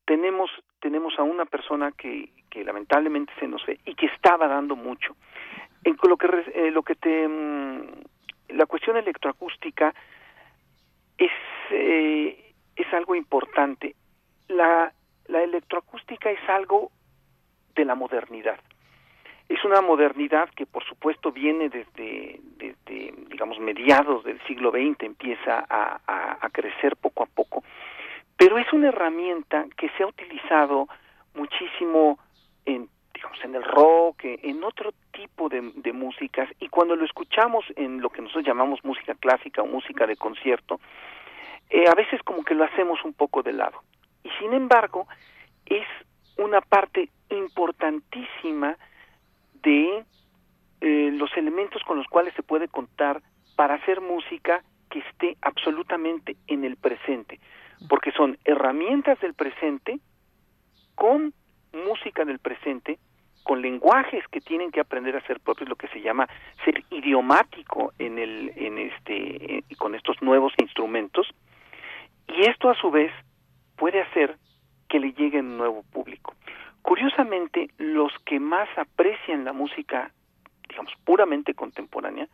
tenemos, 0.05 0.51
tenemos 0.79 1.17
a 1.17 1.23
una 1.23 1.45
persona 1.45 1.91
que, 1.91 2.29
que 2.51 2.63
lamentablemente 2.63 3.33
se 3.39 3.47
nos 3.47 3.65
ve 3.65 3.79
y 3.83 3.95
que 3.95 4.05
estaba 4.05 4.47
dando 4.47 4.75
mucho. 4.75 5.15
En 5.83 5.97
lo 6.03 6.17
que, 6.17 6.27
eh, 6.53 6.69
lo 6.69 6.83
que 6.83 6.93
te... 6.93 7.27
Mm, 7.27 7.81
la 8.49 8.67
cuestión 8.67 8.95
electroacústica 8.95 9.91
es, 11.17 11.31
eh, 11.71 12.53
es 12.75 12.93
algo 12.93 13.15
importante. 13.15 13.95
La, 14.47 14.93
la 15.25 15.41
electroacústica 15.41 16.29
es 16.29 16.47
algo 16.47 16.91
de 17.73 17.85
la 17.85 17.95
modernidad 17.95 18.59
es 19.51 19.65
una 19.65 19.81
modernidad 19.81 20.49
que 20.55 20.65
por 20.65 20.83
supuesto 20.85 21.31
viene 21.31 21.69
desde, 21.69 22.39
desde 22.57 23.13
digamos, 23.27 23.59
mediados 23.59 24.23
del 24.23 24.39
siglo 24.47 24.71
XX, 24.71 25.03
empieza 25.03 25.65
a, 25.69 25.99
a, 26.41 26.49
crecer 26.49 26.95
poco 26.95 27.23
a 27.23 27.25
poco, 27.25 27.63
pero 28.37 28.57
es 28.57 28.71
una 28.71 28.89
herramienta 28.89 29.65
que 29.77 29.89
se 29.89 30.03
ha 30.03 30.07
utilizado 30.07 30.87
muchísimo 31.35 32.19
en, 32.65 32.87
digamos, 33.13 33.43
en 33.43 33.55
el 33.55 33.63
rock, 33.63 34.19
en 34.23 34.63
otro 34.63 34.93
tipo 35.11 35.49
de, 35.49 35.71
de 35.75 35.93
músicas, 35.93 36.49
y 36.59 36.69
cuando 36.69 36.95
lo 36.95 37.05
escuchamos 37.05 37.65
en 37.75 38.01
lo 38.01 38.09
que 38.09 38.21
nosotros 38.21 38.45
llamamos 38.45 38.83
música 38.83 39.15
clásica 39.15 39.61
o 39.61 39.67
música 39.67 40.07
de 40.07 40.15
concierto, 40.15 40.79
eh, 41.69 41.85
a 41.89 41.95
veces 41.95 42.21
como 42.23 42.43
que 42.43 42.55
lo 42.55 42.63
hacemos 42.63 43.03
un 43.03 43.13
poco 43.13 43.43
de 43.43 43.53
lado. 43.53 43.81
Y 44.23 44.29
sin 44.39 44.53
embargo, 44.53 45.07
es 45.65 45.87
una 46.37 46.61
parte 46.61 47.09
importantísima 47.29 48.77
de 49.63 50.05
eh, 50.81 51.11
los 51.13 51.35
elementos 51.37 51.81
con 51.83 51.97
los 51.97 52.07
cuales 52.07 52.33
se 52.35 52.43
puede 52.43 52.67
contar 52.67 53.21
para 53.55 53.75
hacer 53.75 54.01
música 54.01 54.63
que 54.89 54.99
esté 54.99 55.37
absolutamente 55.41 56.35
en 56.47 56.63
el 56.65 56.75
presente, 56.75 57.39
porque 57.87 58.11
son 58.11 58.37
herramientas 58.45 59.19
del 59.21 59.33
presente 59.33 59.99
con 60.95 61.33
música 61.73 62.25
del 62.25 62.39
presente 62.39 62.99
con 63.43 63.61
lenguajes 63.61 64.23
que 64.27 64.39
tienen 64.39 64.71
que 64.71 64.79
aprender 64.79 65.15
a 65.15 65.25
ser 65.25 65.39
propios, 65.39 65.69
lo 65.69 65.75
que 65.75 65.87
se 65.87 66.01
llama 66.01 66.27
ser 66.63 66.83
idiomático 66.91 67.91
en 67.97 68.19
el, 68.19 68.51
en 68.55 68.77
este, 68.77 69.63
con 69.77 69.95
estos 69.95 70.21
nuevos 70.21 70.53
instrumentos, 70.61 71.27
y 72.27 72.41
esto 72.49 72.69
a 72.69 72.75
su 72.75 72.91
vez 72.91 73.11
puede 73.77 74.01
hacer 74.01 74.37
que 74.87 74.99
le 74.99 75.13
llegue 75.13 75.39
un 75.39 75.57
nuevo 75.57 75.83
público. 75.91 76.35
Curiosamente, 76.81 77.69
los 77.77 78.11
que 78.25 78.39
más 78.39 78.67
aprecian 78.77 79.45
la 79.45 79.53
música, 79.53 80.11
digamos, 80.67 80.93
puramente 81.05 81.53
contemporánea, 81.53 82.27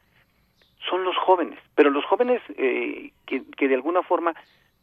son 0.89 1.03
los 1.03 1.17
jóvenes, 1.17 1.59
pero 1.75 1.89
los 1.89 2.05
jóvenes 2.05 2.41
eh, 2.57 3.11
que, 3.25 3.43
que 3.57 3.67
de 3.67 3.75
alguna 3.75 4.03
forma 4.03 4.33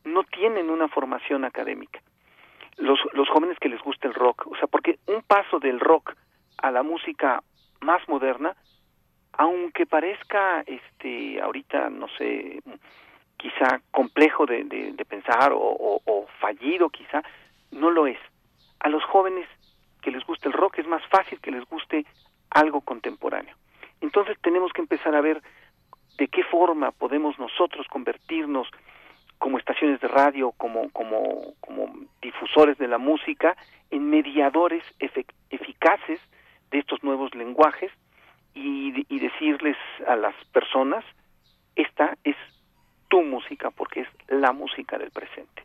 no 0.05 0.23
tienen 0.25 0.71
una 0.71 0.89
formación 0.89 1.45
académica. 1.45 2.01
Los, 2.77 2.99
los 3.13 3.29
jóvenes 3.29 3.59
que 3.59 3.69
les 3.69 3.81
gusta 3.81 4.09
el 4.09 4.15
rock, 4.15 4.47
o 4.47 4.57
sea, 4.57 4.67
porque 4.67 4.99
un 5.07 5.23
paso 5.23 5.59
del 5.61 5.81
rock 5.81 6.15
a 6.59 6.71
la 6.71 6.83
música 6.83 7.43
más 7.81 8.07
moderna, 8.09 8.55
aunque 9.33 9.87
parezca, 9.87 10.63
este, 10.67 11.41
ahorita, 11.41 11.91
no 11.91 12.09
sé, 12.19 12.61
quizá 13.37 13.81
complejo 13.91 14.47
de, 14.47 14.65
de, 14.65 15.05
pensar 15.05 15.53
o, 15.53 16.01
o, 16.05 16.27
fallido 16.41 16.89
quizá, 16.89 17.23
no 17.71 17.91
lo 17.91 18.07
es. 18.07 18.19
A 18.85 18.91
los 18.91 19.03
jóvenes 19.05 19.49
que 20.03 20.11
les 20.11 20.23
gusta 20.27 20.47
el 20.47 20.53
rock 20.53 20.79
es 20.79 20.87
más 20.87 21.03
fácil 21.07 21.41
que 21.41 21.51
les 21.51 21.65
guste 21.65 22.05
algo 22.51 22.83
contemporáneo. 22.83 23.57
Entonces 24.03 24.37
tenemos 24.43 24.75
que 24.75 24.83
empezar 24.83 25.15
a 25.15 25.23
ver 25.23 25.41
de 26.19 26.29
qué 26.29 26.45
forma 26.45 26.91
podemos 26.93 27.39
nosotros 27.39 27.87
convertirnos 27.89 28.69
como 29.39 29.57
estaciones 29.57 30.03
de 30.03 30.09
radio, 30.09 30.53
como, 30.53 30.91
como, 30.91 31.55
como 31.61 31.95
difusores 32.21 32.77
de 32.77 32.87
la 32.87 32.99
música, 32.99 33.57
en 33.91 34.11
mediadores 34.11 34.85
eficaces 34.99 36.21
de 36.71 36.81
estos 36.81 37.03
nuevos 37.03 37.35
lenguajes 37.35 37.91
y, 38.53 39.07
y 39.09 39.19
decirles 39.19 39.79
a 40.07 40.15
las 40.15 40.35
personas, 40.53 41.07
esta 41.75 42.19
es 42.23 42.37
tu 43.09 43.23
música 43.23 43.71
porque 43.71 44.01
es 44.01 44.09
la 44.29 44.53
música 44.53 44.99
del 44.99 45.11
presente. 45.11 45.65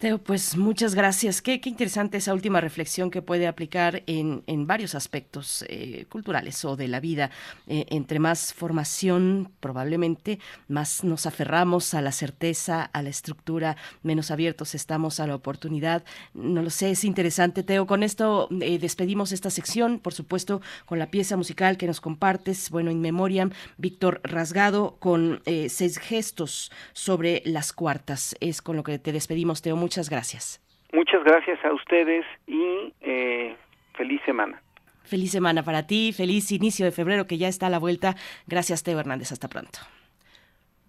Teo, 0.00 0.16
pues 0.16 0.56
muchas 0.56 0.94
gracias. 0.94 1.42
Qué, 1.42 1.60
interesante 1.62 2.16
esa 2.16 2.32
última 2.32 2.62
reflexión 2.62 3.10
que 3.10 3.20
puede 3.20 3.46
aplicar 3.46 4.02
en, 4.06 4.42
en 4.46 4.66
varios 4.66 4.94
aspectos 4.94 5.62
eh, 5.68 6.06
culturales 6.08 6.64
o 6.64 6.74
de 6.74 6.88
la 6.88 7.00
vida. 7.00 7.30
Eh, 7.66 7.84
entre 7.90 8.18
más 8.18 8.54
formación, 8.54 9.52
probablemente, 9.60 10.38
más 10.68 11.04
nos 11.04 11.26
aferramos 11.26 11.92
a 11.92 12.00
la 12.00 12.12
certeza, 12.12 12.82
a 12.82 13.02
la 13.02 13.10
estructura, 13.10 13.76
menos 14.02 14.30
abiertos 14.30 14.74
estamos 14.74 15.20
a 15.20 15.26
la 15.26 15.34
oportunidad. 15.34 16.02
No 16.32 16.62
lo 16.62 16.70
sé, 16.70 16.92
es 16.92 17.04
interesante, 17.04 17.62
Teo. 17.62 17.86
Con 17.86 18.02
esto 18.02 18.48
eh, 18.62 18.78
despedimos 18.78 19.32
esta 19.32 19.50
sección, 19.50 19.98
por 19.98 20.14
supuesto, 20.14 20.62
con 20.86 20.98
la 20.98 21.10
pieza 21.10 21.36
musical 21.36 21.76
que 21.76 21.86
nos 21.86 22.00
compartes, 22.00 22.70
bueno, 22.70 22.90
in 22.90 23.02
memoriam, 23.02 23.50
Víctor 23.76 24.22
Rasgado, 24.24 24.96
con 24.98 25.42
seis 25.44 25.98
gestos 25.98 26.72
sobre 26.94 27.42
las 27.44 27.74
cuartas. 27.74 28.34
Es 28.40 28.62
con 28.62 28.76
lo 28.76 28.82
que 28.82 28.98
te 28.98 29.12
despedimos, 29.12 29.60
Teo. 29.60 29.89
Muchas 29.90 30.08
gracias. 30.08 30.60
Muchas 30.92 31.24
gracias 31.24 31.58
a 31.64 31.72
ustedes 31.72 32.24
y 32.46 32.94
eh, 33.00 33.56
feliz 33.94 34.20
semana. 34.24 34.62
Feliz 35.02 35.32
semana 35.32 35.64
para 35.64 35.88
ti, 35.88 36.12
feliz 36.12 36.52
inicio 36.52 36.84
de 36.86 36.92
febrero 36.92 37.26
que 37.26 37.38
ya 37.38 37.48
está 37.48 37.66
a 37.66 37.70
la 37.70 37.80
vuelta. 37.80 38.14
Gracias, 38.46 38.84
Teo 38.84 39.00
Hernández. 39.00 39.32
Hasta 39.32 39.48
pronto. 39.48 39.80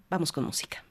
Vamos 0.08 0.32
con 0.32 0.44
música. 0.44 0.84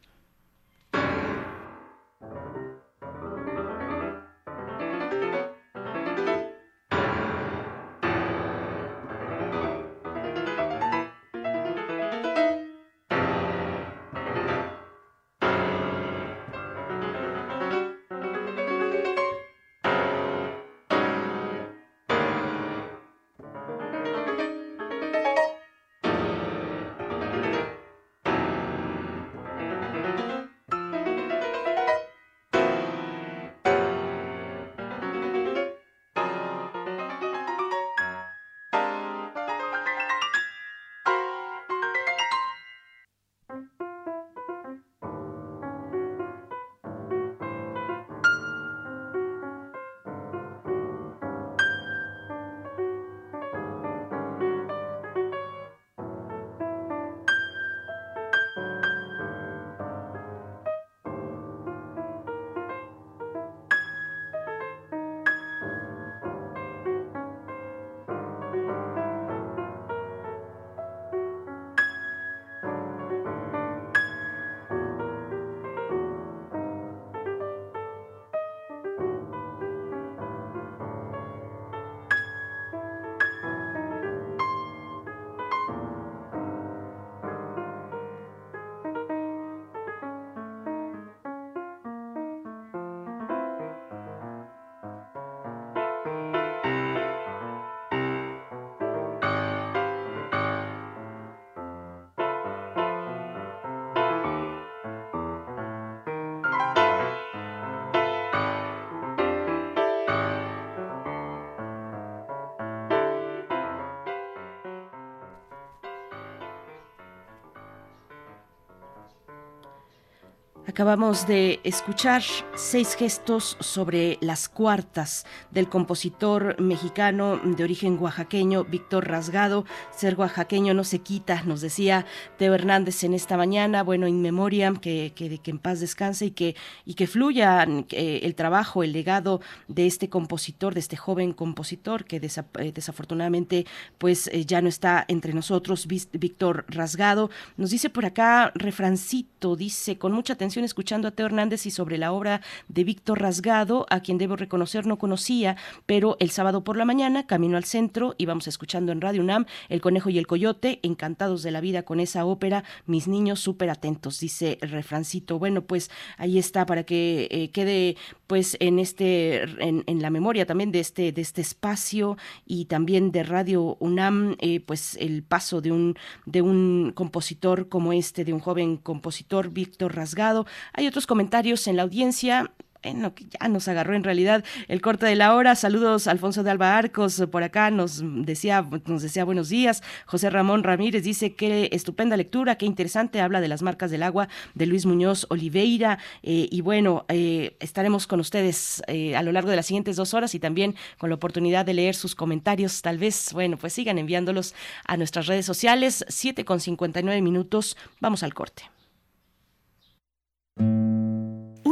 Acabamos 120.80 121.26
de 121.26 121.60
escuchar 121.62 122.22
seis 122.56 122.94
gestos 122.94 123.58
sobre 123.60 124.16
las 124.22 124.48
cuartas 124.48 125.26
del 125.50 125.68
compositor 125.68 126.58
mexicano 126.58 127.38
de 127.44 127.62
origen 127.62 127.98
oaxaqueño 128.00 128.64
Víctor 128.64 129.06
Rasgado. 129.06 129.66
Ser 129.94 130.18
oaxaqueño 130.18 130.72
no 130.72 130.84
se 130.84 131.00
quita, 131.00 131.42
nos 131.42 131.60
decía 131.60 132.06
Teo 132.38 132.54
Hernández 132.54 133.04
en 133.04 133.12
esta 133.12 133.36
mañana. 133.36 133.82
Bueno, 133.82 134.08
in 134.08 134.22
memoriam, 134.22 134.78
que, 134.78 135.12
que, 135.14 135.36
que 135.36 135.50
en 135.50 135.58
paz 135.58 135.80
descanse 135.80 136.24
y 136.24 136.30
que, 136.30 136.56
y 136.86 136.94
que 136.94 137.06
fluya 137.06 137.66
eh, 137.90 138.20
el 138.22 138.34
trabajo, 138.34 138.82
el 138.82 138.92
legado 138.92 139.42
de 139.68 139.86
este 139.86 140.08
compositor, 140.08 140.72
de 140.72 140.80
este 140.80 140.96
joven 140.96 141.34
compositor 141.34 142.06
que 142.06 142.16
eh, 142.16 142.72
desafortunadamente 142.72 143.66
pues 143.98 144.28
eh, 144.28 144.46
ya 144.46 144.62
no 144.62 144.70
está 144.70 145.04
entre 145.08 145.34
nosotros, 145.34 145.86
Víctor 145.86 146.64
Rasgado. 146.68 147.28
Nos 147.58 147.68
dice 147.68 147.90
por 147.90 148.06
acá, 148.06 148.50
refrancito, 148.54 149.56
dice 149.56 149.98
con 149.98 150.12
mucha 150.12 150.32
atención 150.32 150.69
escuchando 150.70 151.08
a 151.08 151.10
Teo 151.10 151.26
Hernández 151.26 151.66
y 151.66 151.72
sobre 151.72 151.98
la 151.98 152.12
obra 152.12 152.42
de 152.68 152.84
Víctor 152.84 153.20
Rasgado, 153.20 153.86
a 153.90 154.00
quien 154.00 154.18
debo 154.18 154.36
reconocer 154.36 154.86
no 154.86 154.98
conocía, 154.98 155.56
pero 155.84 156.16
el 156.20 156.30
sábado 156.30 156.62
por 156.62 156.76
la 156.76 156.84
mañana, 156.84 157.26
camino 157.26 157.56
al 157.56 157.64
centro, 157.64 158.14
íbamos 158.18 158.46
escuchando 158.46 158.92
en 158.92 159.00
Radio 159.00 159.20
UNAM 159.20 159.46
El 159.68 159.80
Conejo 159.80 160.10
y 160.10 160.18
el 160.18 160.28
Coyote, 160.28 160.78
encantados 160.84 161.42
de 161.42 161.50
la 161.50 161.60
vida 161.60 161.82
con 161.82 161.98
esa 161.98 162.24
ópera, 162.24 162.62
mis 162.86 163.08
niños 163.08 163.40
súper 163.40 163.68
atentos, 163.68 164.20
dice 164.20 164.58
el 164.60 164.70
refrancito. 164.70 165.40
Bueno, 165.40 165.62
pues 165.62 165.90
ahí 166.18 166.38
está 166.38 166.66
para 166.66 166.84
que 166.84 167.26
eh, 167.32 167.50
quede 167.50 167.96
pues 168.28 168.56
en 168.60 168.78
este 168.78 169.42
en, 169.42 169.82
en, 169.88 170.02
la 170.02 170.10
memoria 170.10 170.46
también 170.46 170.70
de 170.70 170.78
este 170.78 171.10
de 171.10 171.20
este 171.20 171.40
espacio 171.40 172.16
y 172.46 172.66
también 172.66 173.10
de 173.10 173.24
Radio 173.24 173.76
UNAM 173.80 174.36
eh, 174.38 174.60
pues 174.60 174.96
el 175.00 175.24
paso 175.24 175.60
de 175.60 175.72
un 175.72 175.96
de 176.26 176.40
un 176.40 176.92
compositor 176.94 177.68
como 177.68 177.92
este 177.92 178.24
de 178.24 178.32
un 178.32 178.38
joven 178.38 178.76
compositor 178.76 179.50
Víctor 179.50 179.96
Rasgado 179.96 180.46
hay 180.72 180.86
otros 180.86 181.06
comentarios 181.06 181.66
en 181.66 181.76
la 181.76 181.82
audiencia 181.82 182.50
bueno, 182.82 183.14
que 183.14 183.24
ya 183.24 183.48
nos 183.48 183.68
agarró 183.68 183.94
en 183.94 184.04
realidad 184.04 184.44
el 184.68 184.80
corte 184.80 185.06
de 185.06 185.14
la 185.14 185.34
hora. 185.34 185.54
Saludos 185.54 186.06
Alfonso 186.06 186.42
de 186.42 186.50
Alba 186.50 186.76
Arcos 186.76 187.22
por 187.30 187.42
acá, 187.42 187.70
nos 187.70 188.02
decía, 188.02 188.64
nos 188.86 189.02
decía 189.02 189.24
buenos 189.24 189.48
días. 189.48 189.82
José 190.06 190.30
Ramón 190.30 190.62
Ramírez 190.62 191.02
dice 191.02 191.34
que 191.34 191.68
estupenda 191.72 192.16
lectura, 192.16 192.56
qué 192.56 192.66
interesante, 192.66 193.20
habla 193.20 193.40
de 193.40 193.48
las 193.48 193.62
marcas 193.62 193.90
del 193.90 194.02
agua 194.02 194.28
de 194.54 194.66
Luis 194.66 194.86
Muñoz 194.86 195.26
Oliveira. 195.28 195.98
Eh, 196.22 196.48
y 196.50 196.61
bueno, 196.62 197.04
eh, 197.08 197.56
estaremos 197.61 198.06
con 198.06 198.20
ustedes 198.20 198.82
eh, 198.86 199.16
a 199.16 199.22
lo 199.22 199.32
largo 199.32 199.50
de 199.50 199.56
las 199.56 199.66
siguientes 199.66 199.96
dos 199.96 200.14
horas 200.14 200.34
y 200.34 200.40
también 200.40 200.74
con 200.98 201.11
la 201.11 201.16
oportunidad 201.16 201.66
de 201.66 201.74
leer 201.74 201.94
sus 201.94 202.14
comentarios. 202.14 202.82
Tal 202.82 202.98
vez, 202.98 203.32
bueno, 203.32 203.56
pues 203.56 203.72
sigan 203.72 203.98
enviándolos 203.98 204.54
a 204.86 204.96
nuestras 204.96 205.26
redes 205.26 205.46
sociales. 205.46 206.04
7 206.08 206.44
con 206.44 206.61
59 206.61 207.20
minutos. 207.20 207.76
Vamos 208.00 208.22
al 208.22 208.34
corte. 208.34 208.79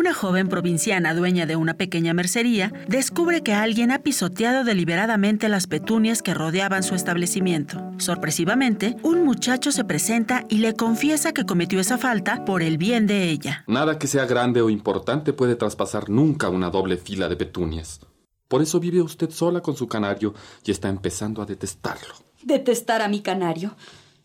Una 0.09 0.14
joven 0.14 0.48
provinciana 0.48 1.12
dueña 1.12 1.44
de 1.44 1.56
una 1.56 1.74
pequeña 1.74 2.14
mercería 2.14 2.72
descubre 2.88 3.42
que 3.42 3.52
alguien 3.52 3.90
ha 3.90 3.98
pisoteado 3.98 4.64
deliberadamente 4.64 5.50
las 5.50 5.66
petunias 5.66 6.22
que 6.22 6.32
rodeaban 6.32 6.82
su 6.82 6.94
establecimiento. 6.94 7.92
Sorpresivamente, 7.98 8.96
un 9.02 9.26
muchacho 9.26 9.70
se 9.70 9.84
presenta 9.84 10.46
y 10.48 10.61
le 10.61 10.72
confiesa 10.72 11.34
que 11.34 11.44
cometió 11.44 11.78
esa 11.78 11.98
falta 11.98 12.46
por 12.46 12.62
el 12.62 12.78
bien 12.78 13.06
de 13.06 13.24
ella. 13.24 13.64
Nada 13.66 13.98
que 13.98 14.06
sea 14.06 14.24
grande 14.24 14.62
o 14.62 14.70
importante 14.70 15.34
puede 15.34 15.56
traspasar 15.56 16.09
nunca 16.09 16.48
una 16.48 16.70
doble 16.70 16.96
fila 16.96 17.28
de 17.28 17.36
petunias. 17.36 18.00
Por 18.48 18.62
eso 18.62 18.80
vive 18.80 19.02
usted 19.02 19.28
sola 19.28 19.61
con 19.61 19.76
su 19.76 19.88
canario 19.88 20.32
y 20.64 20.70
está 20.70 20.88
empezando 20.88 21.42
a 21.42 21.44
detestarlo. 21.44 22.14
Detestar 22.42 23.02
a 23.02 23.09
mi 23.09 23.20
canario. 23.20 23.76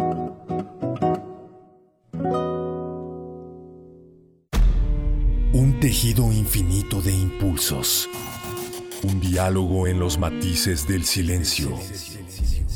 Un 5.54 5.80
tejido 5.80 6.32
infinito 6.32 7.02
de 7.02 7.12
impulsos. 7.12 8.10
Un 9.04 9.20
diálogo 9.20 9.88
en 9.88 10.00
los 10.00 10.18
matices 10.18 10.88
del 10.88 11.04
silencio. 11.04 11.78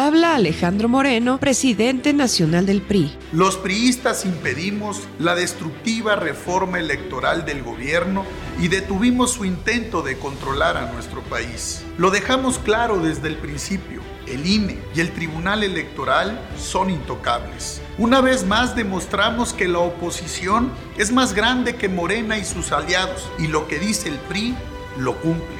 Habla 0.00 0.36
Alejandro 0.36 0.88
Moreno, 0.88 1.40
presidente 1.40 2.12
nacional 2.12 2.66
del 2.66 2.82
PRI. 2.82 3.18
Los 3.32 3.56
priistas 3.56 4.24
impedimos 4.24 5.08
la 5.18 5.34
destructiva 5.34 6.14
reforma 6.14 6.78
electoral 6.78 7.44
del 7.44 7.64
gobierno 7.64 8.24
y 8.60 8.68
detuvimos 8.68 9.32
su 9.32 9.44
intento 9.44 10.02
de 10.02 10.16
controlar 10.16 10.76
a 10.76 10.92
nuestro 10.92 11.20
país. 11.22 11.82
Lo 11.96 12.12
dejamos 12.12 12.60
claro 12.60 13.00
desde 13.00 13.26
el 13.26 13.38
principio. 13.38 14.00
El 14.28 14.46
INE 14.46 14.78
y 14.94 15.00
el 15.00 15.10
Tribunal 15.10 15.64
Electoral 15.64 16.40
son 16.56 16.90
intocables. 16.90 17.82
Una 17.98 18.20
vez 18.20 18.46
más 18.46 18.76
demostramos 18.76 19.52
que 19.52 19.66
la 19.66 19.80
oposición 19.80 20.70
es 20.96 21.10
más 21.10 21.34
grande 21.34 21.74
que 21.74 21.88
Morena 21.88 22.38
y 22.38 22.44
sus 22.44 22.70
aliados 22.70 23.28
y 23.40 23.48
lo 23.48 23.66
que 23.66 23.80
dice 23.80 24.08
el 24.08 24.18
PRI 24.28 24.54
lo 24.96 25.16
cumple. 25.16 25.58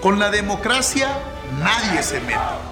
Con 0.00 0.20
la 0.20 0.30
democracia 0.30 1.08
nadie 1.58 2.00
se 2.04 2.20
mete. 2.20 2.71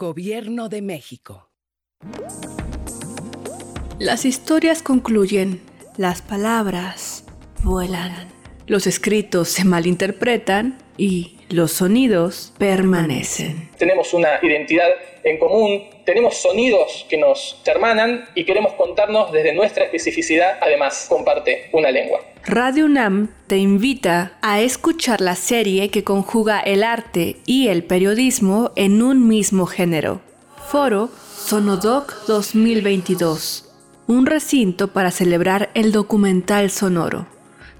Gobierno 0.00 0.70
de 0.70 0.80
México. 0.80 1.50
Las 3.98 4.24
historias 4.24 4.82
concluyen, 4.82 5.60
las 5.98 6.22
palabras 6.22 7.26
vuelan, 7.62 8.28
los 8.66 8.86
escritos 8.86 9.50
se 9.50 9.66
malinterpretan 9.66 10.78
y 10.96 11.36
los 11.50 11.72
sonidos 11.72 12.54
permanecen. 12.56 13.68
Tenemos 13.76 14.14
una 14.14 14.38
identidad 14.40 14.88
en 15.24 15.38
común, 15.38 15.84
tenemos 16.04 16.36
sonidos 16.36 17.06
que 17.08 17.16
nos 17.16 17.60
hermanan 17.64 18.24
y 18.34 18.44
queremos 18.44 18.72
contarnos 18.74 19.32
desde 19.32 19.54
nuestra 19.54 19.84
especificidad, 19.84 20.58
además 20.60 21.06
comparte 21.08 21.68
una 21.72 21.90
lengua. 21.90 22.20
Radio 22.44 22.86
UNAM 22.86 23.28
te 23.46 23.58
invita 23.58 24.38
a 24.40 24.60
escuchar 24.60 25.20
la 25.20 25.36
serie 25.36 25.90
que 25.90 26.04
conjuga 26.04 26.60
el 26.60 26.82
arte 26.82 27.36
y 27.46 27.68
el 27.68 27.84
periodismo 27.84 28.72
en 28.76 29.02
un 29.02 29.28
mismo 29.28 29.66
género. 29.66 30.20
Foro 30.68 31.10
Sonodoc 31.36 32.26
2022. 32.26 33.70
Un 34.06 34.26
recinto 34.26 34.88
para 34.88 35.10
celebrar 35.10 35.70
el 35.74 35.92
documental 35.92 36.70
sonoro. 36.70 37.26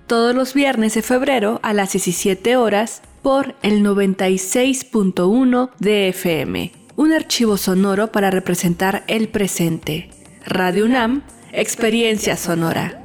Todos 0.06 0.34
los 0.34 0.54
viernes 0.54 0.94
de 0.94 1.02
febrero 1.02 1.60
a 1.62 1.72
las 1.72 1.92
17 1.92 2.56
horas 2.56 3.02
por 3.22 3.54
el 3.62 3.84
96.1 3.84 5.70
de 5.78 6.08
FM. 6.08 6.79
Un 7.00 7.14
archivo 7.14 7.56
sonoro 7.56 8.12
para 8.12 8.30
representar 8.30 9.04
el 9.06 9.30
presente. 9.30 10.10
Radio 10.44 10.84
UNAM, 10.84 11.22
Experiencia 11.50 12.36
Sonora. 12.36 13.02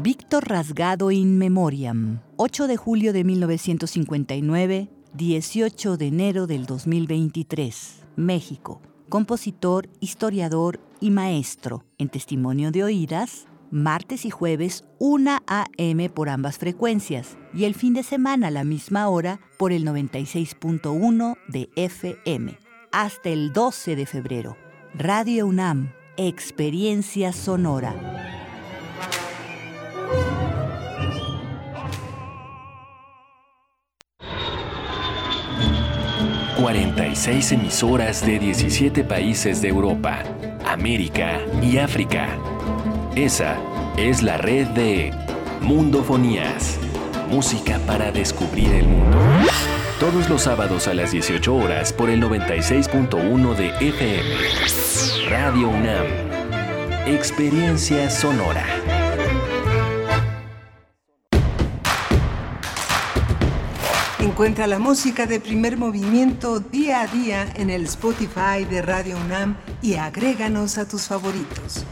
Víctor 0.00 0.48
Rasgado 0.48 1.10
in 1.10 1.36
Memoriam, 1.36 2.20
8 2.36 2.68
de 2.68 2.76
julio 2.76 3.12
de 3.12 3.24
1959, 3.24 4.88
18 5.14 5.96
de 5.96 6.06
enero 6.06 6.46
del 6.46 6.66
2023, 6.66 8.04
México. 8.14 8.80
Compositor, 9.08 9.88
historiador 9.98 10.78
y 11.00 11.10
maestro. 11.10 11.84
En 11.98 12.08
testimonio 12.08 12.70
de 12.70 12.84
oídas, 12.84 13.48
martes 13.70 14.24
y 14.24 14.30
jueves 14.30 14.84
1 14.98 15.38
a.m. 15.46 16.10
por 16.10 16.28
ambas 16.28 16.58
frecuencias 16.58 17.36
y 17.54 17.64
el 17.64 17.74
fin 17.74 17.94
de 17.94 18.02
semana 18.02 18.48
a 18.48 18.50
la 18.50 18.64
misma 18.64 19.08
hora 19.08 19.40
por 19.58 19.72
el 19.72 19.84
96.1 19.86 21.36
de 21.48 21.68
FM. 21.76 22.58
Hasta 22.92 23.28
el 23.30 23.52
12 23.52 23.96
de 23.96 24.06
febrero. 24.06 24.56
Radio 24.94 25.46
UNAM, 25.46 25.92
Experiencia 26.16 27.32
Sonora. 27.32 28.14
46 36.64 37.52
emisoras 37.52 38.24
de 38.24 38.38
17 38.38 39.04
países 39.04 39.60
de 39.60 39.68
Europa, 39.68 40.22
América 40.64 41.38
y 41.60 41.76
África. 41.76 42.38
Esa 43.16 43.56
es 43.96 44.24
la 44.24 44.38
red 44.38 44.66
de 44.68 45.12
Mundofonías, 45.60 46.80
música 47.30 47.78
para 47.86 48.10
descubrir 48.10 48.72
el 48.74 48.88
mundo. 48.88 49.16
Todos 50.00 50.28
los 50.28 50.42
sábados 50.42 50.88
a 50.88 50.94
las 50.94 51.12
18 51.12 51.54
horas 51.54 51.92
por 51.92 52.10
el 52.10 52.20
96.1 52.20 53.54
de 53.54 53.68
FM. 53.88 55.30
Radio 55.30 55.68
UNAM. 55.68 56.06
Experiencia 57.06 58.10
sonora. 58.10 58.66
Encuentra 64.18 64.66
la 64.66 64.80
música 64.80 65.26
de 65.26 65.38
primer 65.38 65.76
movimiento 65.76 66.58
día 66.58 67.02
a 67.02 67.06
día 67.06 67.46
en 67.54 67.70
el 67.70 67.84
Spotify 67.84 68.64
de 68.68 68.82
Radio 68.82 69.16
UNAM 69.18 69.56
y 69.82 69.94
agréganos 69.94 70.78
a 70.78 70.88
tus 70.88 71.02
favoritos. 71.02 71.86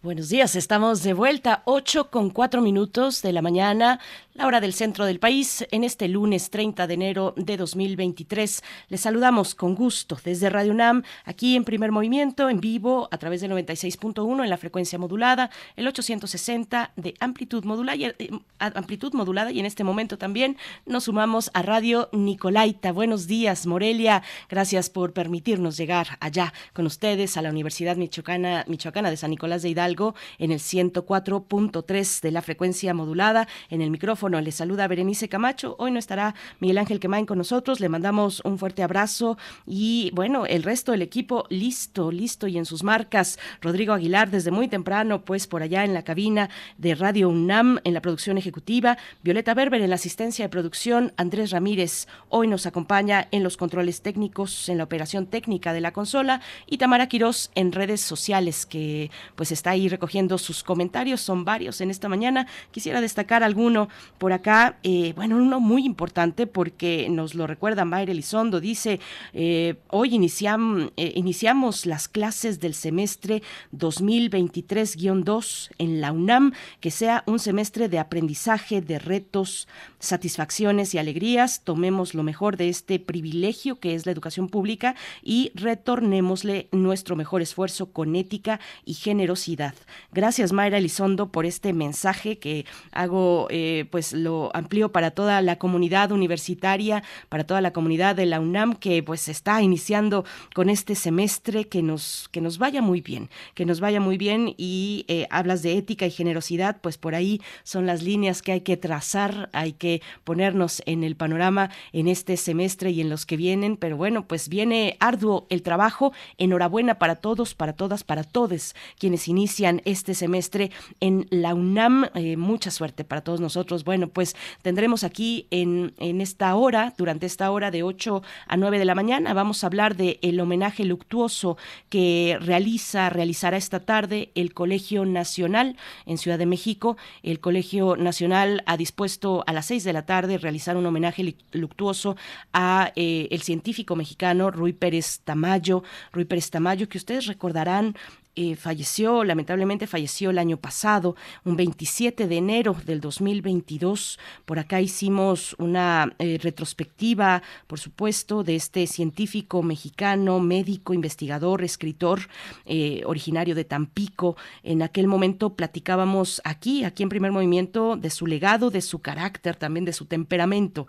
Buenos 0.00 0.28
días, 0.28 0.54
estamos 0.54 1.02
de 1.02 1.12
vuelta, 1.12 1.62
8 1.64 2.08
con 2.08 2.30
4 2.30 2.62
minutos 2.62 3.20
de 3.20 3.32
la 3.32 3.42
mañana, 3.42 3.98
la 4.38 4.46
hora 4.46 4.60
del 4.60 4.72
centro 4.72 5.04
del 5.04 5.18
país, 5.18 5.66
en 5.72 5.82
este 5.82 6.06
lunes 6.06 6.50
30 6.50 6.86
de 6.86 6.94
enero 6.94 7.34
de 7.36 7.56
2023. 7.56 8.62
Les 8.88 9.00
saludamos 9.00 9.56
con 9.56 9.74
gusto 9.74 10.16
desde 10.22 10.48
Radio 10.48 10.70
UNAM, 10.70 11.02
aquí 11.24 11.56
en 11.56 11.64
primer 11.64 11.90
movimiento, 11.90 12.48
en 12.48 12.60
vivo, 12.60 13.08
a 13.10 13.18
través 13.18 13.40
del 13.40 13.50
96.1 13.50 14.44
en 14.44 14.48
la 14.48 14.56
frecuencia 14.56 14.96
modulada, 14.96 15.50
el 15.74 15.88
860 15.88 16.92
de 16.94 17.14
amplitud 17.18 17.64
modulada, 17.64 17.96
y, 17.96 18.04
eh, 18.04 18.30
amplitud 18.60 19.12
modulada, 19.12 19.50
y 19.50 19.58
en 19.58 19.66
este 19.66 19.82
momento 19.82 20.18
también 20.18 20.56
nos 20.86 21.04
sumamos 21.04 21.50
a 21.52 21.62
Radio 21.62 22.08
Nicolaita. 22.12 22.92
Buenos 22.92 23.26
días, 23.26 23.66
Morelia, 23.66 24.22
gracias 24.48 24.88
por 24.88 25.14
permitirnos 25.14 25.76
llegar 25.76 26.16
allá 26.20 26.54
con 26.74 26.86
ustedes 26.86 27.36
a 27.36 27.42
la 27.42 27.50
Universidad 27.50 27.96
Michoacana, 27.96 28.64
Michoacana 28.68 29.10
de 29.10 29.16
San 29.16 29.30
Nicolás 29.30 29.62
de 29.62 29.70
Hidalgo 29.70 30.14
en 30.38 30.52
el 30.52 30.60
104.3 30.60 32.20
de 32.20 32.30
la 32.30 32.40
frecuencia 32.40 32.94
modulada. 32.94 33.48
En 33.68 33.82
el 33.82 33.90
micrófono 33.90 34.27
le 34.28 34.52
saluda 34.52 34.86
Berenice 34.86 35.30
Camacho. 35.30 35.74
Hoy 35.78 35.90
no 35.90 35.98
estará 35.98 36.34
Miguel 36.60 36.76
Ángel 36.76 37.00
Quemain 37.00 37.24
con 37.24 37.38
nosotros. 37.38 37.80
Le 37.80 37.88
mandamos 37.88 38.42
un 38.44 38.58
fuerte 38.58 38.82
abrazo 38.82 39.38
y 39.66 40.10
bueno, 40.12 40.44
el 40.44 40.62
resto 40.62 40.92
del 40.92 41.00
equipo 41.00 41.46
listo, 41.48 42.12
listo 42.12 42.46
y 42.46 42.58
en 42.58 42.66
sus 42.66 42.84
marcas. 42.84 43.38
Rodrigo 43.62 43.94
Aguilar 43.94 44.30
desde 44.30 44.50
muy 44.50 44.68
temprano, 44.68 45.24
pues 45.24 45.46
por 45.46 45.62
allá 45.62 45.84
en 45.84 45.94
la 45.94 46.02
cabina 46.04 46.50
de 46.76 46.94
Radio 46.94 47.30
UNAM 47.30 47.80
en 47.84 47.94
la 47.94 48.02
producción 48.02 48.36
ejecutiva. 48.36 48.98
Violeta 49.22 49.54
Berber 49.54 49.80
en 49.80 49.88
la 49.88 49.96
asistencia 49.96 50.44
de 50.44 50.50
producción. 50.50 51.14
Andrés 51.16 51.50
Ramírez 51.50 52.06
hoy 52.28 52.48
nos 52.48 52.66
acompaña 52.66 53.28
en 53.30 53.42
los 53.42 53.56
controles 53.56 54.02
técnicos, 54.02 54.68
en 54.68 54.76
la 54.76 54.84
operación 54.84 55.26
técnica 55.26 55.72
de 55.72 55.80
la 55.80 55.92
consola 55.92 56.42
y 56.66 56.76
Tamara 56.76 57.08
Quirós 57.08 57.50
en 57.54 57.72
redes 57.72 58.02
sociales 58.02 58.66
que 58.66 59.10
pues 59.36 59.52
está 59.52 59.70
ahí 59.70 59.88
recogiendo 59.88 60.36
sus 60.36 60.62
comentarios, 60.62 61.22
son 61.22 61.44
varios 61.44 61.80
en 61.80 61.90
esta 61.90 62.08
mañana. 62.08 62.46
Quisiera 62.70 63.00
destacar 63.00 63.42
alguno 63.42 63.88
por 64.18 64.32
acá, 64.32 64.78
eh, 64.82 65.12
bueno, 65.16 65.36
uno 65.36 65.60
muy 65.60 65.84
importante 65.84 66.46
porque 66.46 67.08
nos 67.08 67.34
lo 67.34 67.46
recuerda 67.46 67.84
Mayra 67.84 68.12
Elizondo, 68.12 68.60
dice, 68.60 69.00
eh, 69.32 69.76
hoy 69.88 70.14
iniciam, 70.14 70.90
eh, 70.96 71.12
iniciamos 71.14 71.86
las 71.86 72.08
clases 72.08 72.60
del 72.60 72.74
semestre 72.74 73.42
2023-2 73.72 75.70
en 75.78 76.00
la 76.00 76.12
UNAM, 76.12 76.52
que 76.80 76.90
sea 76.90 77.22
un 77.26 77.38
semestre 77.38 77.88
de 77.88 77.98
aprendizaje, 77.98 78.80
de 78.80 78.98
retos, 78.98 79.68
satisfacciones 79.98 80.94
y 80.94 80.98
alegrías, 80.98 81.62
tomemos 81.64 82.14
lo 82.14 82.22
mejor 82.22 82.56
de 82.56 82.68
este 82.68 82.98
privilegio 82.98 83.78
que 83.80 83.94
es 83.94 84.06
la 84.06 84.12
educación 84.12 84.48
pública 84.48 84.94
y 85.22 85.50
retornémosle 85.54 86.68
nuestro 86.72 87.16
mejor 87.16 87.42
esfuerzo 87.42 87.92
con 87.92 88.16
ética 88.16 88.60
y 88.84 88.94
generosidad. 88.94 89.74
Gracias 90.12 90.52
Mayra 90.52 90.78
Elizondo 90.78 91.30
por 91.30 91.46
este 91.46 91.72
mensaje 91.72 92.38
que 92.38 92.66
hago, 92.92 93.48
eh, 93.50 93.86
pues 93.90 94.07
lo 94.12 94.50
amplío 94.54 94.90
para 94.90 95.10
toda 95.10 95.40
la 95.42 95.56
comunidad 95.56 96.12
universitaria, 96.12 97.02
para 97.28 97.44
toda 97.44 97.60
la 97.60 97.72
comunidad 97.72 98.16
de 98.16 98.26
la 98.26 98.40
UNAM 98.40 98.74
que 98.74 99.02
pues 99.02 99.28
está 99.28 99.62
iniciando 99.62 100.24
con 100.54 100.70
este 100.70 100.94
semestre 100.94 101.68
que 101.68 101.82
nos, 101.82 102.28
que 102.32 102.40
nos 102.40 102.58
vaya 102.58 102.82
muy 102.82 103.00
bien, 103.00 103.30
que 103.54 103.64
nos 103.64 103.80
vaya 103.80 104.00
muy 104.00 104.18
bien 104.18 104.54
y 104.56 105.04
eh, 105.08 105.26
hablas 105.30 105.62
de 105.62 105.76
ética 105.76 106.06
y 106.06 106.10
generosidad, 106.10 106.80
pues 106.80 106.98
por 106.98 107.14
ahí 107.14 107.40
son 107.62 107.86
las 107.86 108.02
líneas 108.02 108.42
que 108.42 108.52
hay 108.52 108.60
que 108.62 108.76
trazar, 108.76 109.50
hay 109.52 109.72
que 109.72 110.02
ponernos 110.24 110.82
en 110.86 111.04
el 111.04 111.16
panorama 111.16 111.70
en 111.92 112.08
este 112.08 112.36
semestre 112.36 112.90
y 112.90 113.00
en 113.00 113.08
los 113.08 113.26
que 113.26 113.36
vienen, 113.36 113.76
pero 113.76 113.96
bueno, 113.96 114.26
pues 114.26 114.48
viene 114.48 114.96
arduo 115.00 115.46
el 115.50 115.62
trabajo. 115.62 116.12
Enhorabuena 116.38 116.98
para 116.98 117.16
todos, 117.16 117.54
para 117.54 117.72
todas, 117.74 118.04
para 118.04 118.24
todos 118.24 118.74
quienes 118.98 119.28
inician 119.28 119.82
este 119.84 120.14
semestre 120.14 120.70
en 121.00 121.26
la 121.30 121.54
UNAM. 121.54 122.08
Eh, 122.14 122.36
mucha 122.36 122.70
suerte 122.70 123.04
para 123.04 123.22
todos 123.22 123.40
nosotros. 123.40 123.84
Bueno, 123.84 123.97
pues 124.06 124.36
tendremos 124.62 125.02
aquí 125.02 125.46
en, 125.50 125.94
en 125.98 126.20
esta 126.20 126.54
hora, 126.54 126.94
durante 126.96 127.26
esta 127.26 127.50
hora 127.50 127.70
de 127.70 127.82
8 127.82 128.22
a 128.46 128.56
9 128.56 128.78
de 128.78 128.84
la 128.84 128.94
mañana, 128.94 129.34
vamos 129.34 129.64
a 129.64 129.66
hablar 129.66 129.96
de 129.96 130.18
el 130.22 130.38
homenaje 130.38 130.84
luctuoso 130.84 131.56
que 131.88 132.38
realiza, 132.40 133.10
realizará 133.10 133.56
esta 133.56 133.80
tarde 133.80 134.30
el 134.34 134.54
Colegio 134.54 135.04
Nacional 135.04 135.76
en 136.06 136.18
Ciudad 136.18 136.38
de 136.38 136.46
México. 136.46 136.96
El 137.22 137.40
Colegio 137.40 137.96
Nacional 137.96 138.62
ha 138.66 138.76
dispuesto 138.76 139.42
a 139.46 139.52
las 139.52 139.66
seis 139.66 139.84
de 139.84 139.92
la 139.92 140.06
tarde 140.06 140.38
realizar 140.38 140.76
un 140.76 140.86
homenaje 140.86 141.36
luctuoso 141.52 142.16
a 142.52 142.92
eh, 142.96 143.28
el 143.30 143.42
científico 143.42 143.96
mexicano 143.96 144.50
Rui 144.50 144.72
Pérez 144.72 145.20
Tamayo, 145.24 145.82
Rui 146.12 146.24
Pérez 146.24 146.50
Tamayo, 146.50 146.88
que 146.88 146.98
ustedes 146.98 147.26
recordarán 147.26 147.96
eh, 148.40 148.54
falleció, 148.54 149.24
lamentablemente 149.24 149.88
falleció 149.88 150.30
el 150.30 150.38
año 150.38 150.58
pasado, 150.58 151.16
un 151.44 151.56
27 151.56 152.28
de 152.28 152.36
enero 152.36 152.76
del 152.86 153.00
2022. 153.00 154.16
Por 154.44 154.60
acá 154.60 154.80
hicimos 154.80 155.56
una 155.58 156.14
eh, 156.20 156.38
retrospectiva, 156.40 157.42
por 157.66 157.80
supuesto, 157.80 158.44
de 158.44 158.54
este 158.54 158.86
científico 158.86 159.64
mexicano, 159.64 160.38
médico, 160.38 160.94
investigador, 160.94 161.64
escritor, 161.64 162.28
eh, 162.64 163.02
originario 163.06 163.56
de 163.56 163.64
Tampico. 163.64 164.36
En 164.62 164.82
aquel 164.82 165.08
momento 165.08 165.56
platicábamos 165.56 166.40
aquí, 166.44 166.84
aquí 166.84 167.02
en 167.02 167.08
primer 167.08 167.32
movimiento, 167.32 167.96
de 167.96 168.10
su 168.10 168.28
legado, 168.28 168.70
de 168.70 168.82
su 168.82 169.00
carácter, 169.00 169.56
también 169.56 169.84
de 169.84 169.92
su 169.92 170.04
temperamento. 170.04 170.86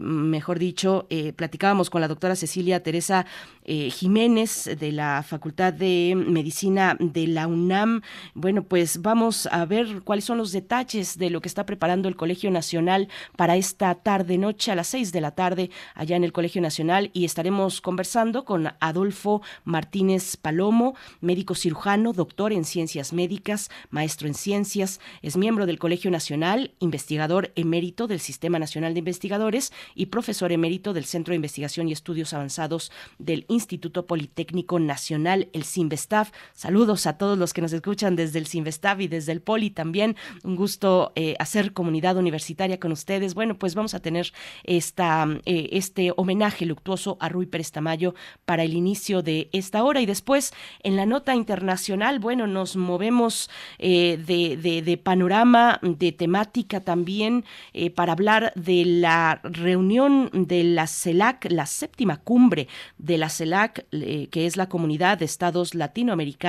mejor 0.00 0.58
dicho, 0.58 1.06
platicábamos 1.36 1.90
con 1.90 2.00
la 2.00 2.08
doctora 2.08 2.36
Cecilia 2.36 2.82
Teresa 2.82 3.26
Jiménez 3.66 4.70
de 4.78 4.92
la 4.92 5.22
Facultad 5.22 5.74
de 5.74 6.14
Medicina 6.16 6.69
de 6.74 7.26
la 7.26 7.46
UNAM. 7.46 8.02
Bueno, 8.34 8.62
pues 8.62 9.02
vamos 9.02 9.48
a 9.50 9.64
ver 9.64 10.02
cuáles 10.04 10.24
son 10.24 10.38
los 10.38 10.52
detalles 10.52 11.18
de 11.18 11.30
lo 11.30 11.40
que 11.40 11.48
está 11.48 11.66
preparando 11.66 12.08
el 12.08 12.16
Colegio 12.16 12.50
Nacional 12.50 13.08
para 13.36 13.56
esta 13.56 13.94
tarde 13.96 14.38
noche 14.38 14.70
a 14.70 14.76
las 14.76 14.86
seis 14.86 15.10
de 15.10 15.20
la 15.20 15.32
tarde 15.32 15.70
allá 15.94 16.16
en 16.16 16.22
el 16.22 16.32
Colegio 16.32 16.62
Nacional 16.62 17.10
y 17.12 17.24
estaremos 17.24 17.80
conversando 17.80 18.44
con 18.44 18.72
Adolfo 18.78 19.42
Martínez 19.64 20.36
Palomo, 20.36 20.94
médico 21.20 21.54
cirujano, 21.54 22.12
doctor 22.12 22.52
en 22.52 22.64
ciencias 22.64 23.12
médicas, 23.12 23.68
maestro 23.90 24.28
en 24.28 24.34
ciencias, 24.34 25.00
es 25.22 25.36
miembro 25.36 25.66
del 25.66 25.78
Colegio 25.78 26.10
Nacional, 26.10 26.72
investigador 26.78 27.52
emérito 27.56 28.06
del 28.06 28.20
Sistema 28.20 28.58
Nacional 28.58 28.94
de 28.94 29.00
Investigadores 29.00 29.72
y 29.94 30.06
profesor 30.06 30.52
emérito 30.52 30.92
del 30.92 31.04
Centro 31.04 31.32
de 31.32 31.36
Investigación 31.36 31.88
y 31.88 31.92
Estudios 31.92 32.32
Avanzados 32.32 32.92
del 33.18 33.44
Instituto 33.48 34.06
Politécnico 34.06 34.78
Nacional, 34.78 35.48
el 35.52 35.64
CIMBESTAF. 35.64 36.30
Saludos 36.60 37.06
a 37.06 37.16
todos 37.16 37.38
los 37.38 37.54
que 37.54 37.62
nos 37.62 37.72
escuchan 37.72 38.16
desde 38.16 38.38
el 38.38 38.44
Sinvestav 38.44 39.00
y 39.00 39.08
desde 39.08 39.32
el 39.32 39.40
Poli 39.40 39.70
también. 39.70 40.14
Un 40.44 40.56
gusto 40.56 41.10
eh, 41.14 41.34
hacer 41.38 41.72
comunidad 41.72 42.18
universitaria 42.18 42.78
con 42.78 42.92
ustedes. 42.92 43.32
Bueno, 43.32 43.56
pues 43.58 43.74
vamos 43.74 43.94
a 43.94 44.00
tener 44.00 44.30
esta, 44.64 45.26
eh, 45.46 45.70
este 45.72 46.12
homenaje 46.18 46.66
luctuoso 46.66 47.16
a 47.18 47.30
Rui 47.30 47.46
Pérez 47.46 47.72
Tamayo 47.72 48.14
para 48.44 48.62
el 48.62 48.74
inicio 48.74 49.22
de 49.22 49.48
esta 49.54 49.82
hora. 49.82 50.02
Y 50.02 50.06
después, 50.06 50.52
en 50.82 50.96
la 50.96 51.06
nota 51.06 51.34
internacional, 51.34 52.18
bueno, 52.18 52.46
nos 52.46 52.76
movemos 52.76 53.48
eh, 53.78 54.18
de, 54.18 54.82
de, 54.82 54.96
panorama, 54.98 55.78
de 55.80 56.12
temática 56.12 56.80
también, 56.80 57.46
para 57.94 58.12
hablar 58.12 58.52
de 58.54 58.84
la 58.84 59.40
reunión 59.44 60.28
de 60.34 60.64
la 60.64 60.86
CELAC, 60.86 61.50
la 61.50 61.64
séptima 61.64 62.18
cumbre 62.18 62.68
de 62.98 63.16
la 63.16 63.30
CELAC, 63.30 63.86
que 63.88 64.44
es 64.46 64.58
la 64.58 64.68
comunidad 64.68 65.16
de 65.16 65.24
estados 65.24 65.74
latinoamericanos 65.74 66.39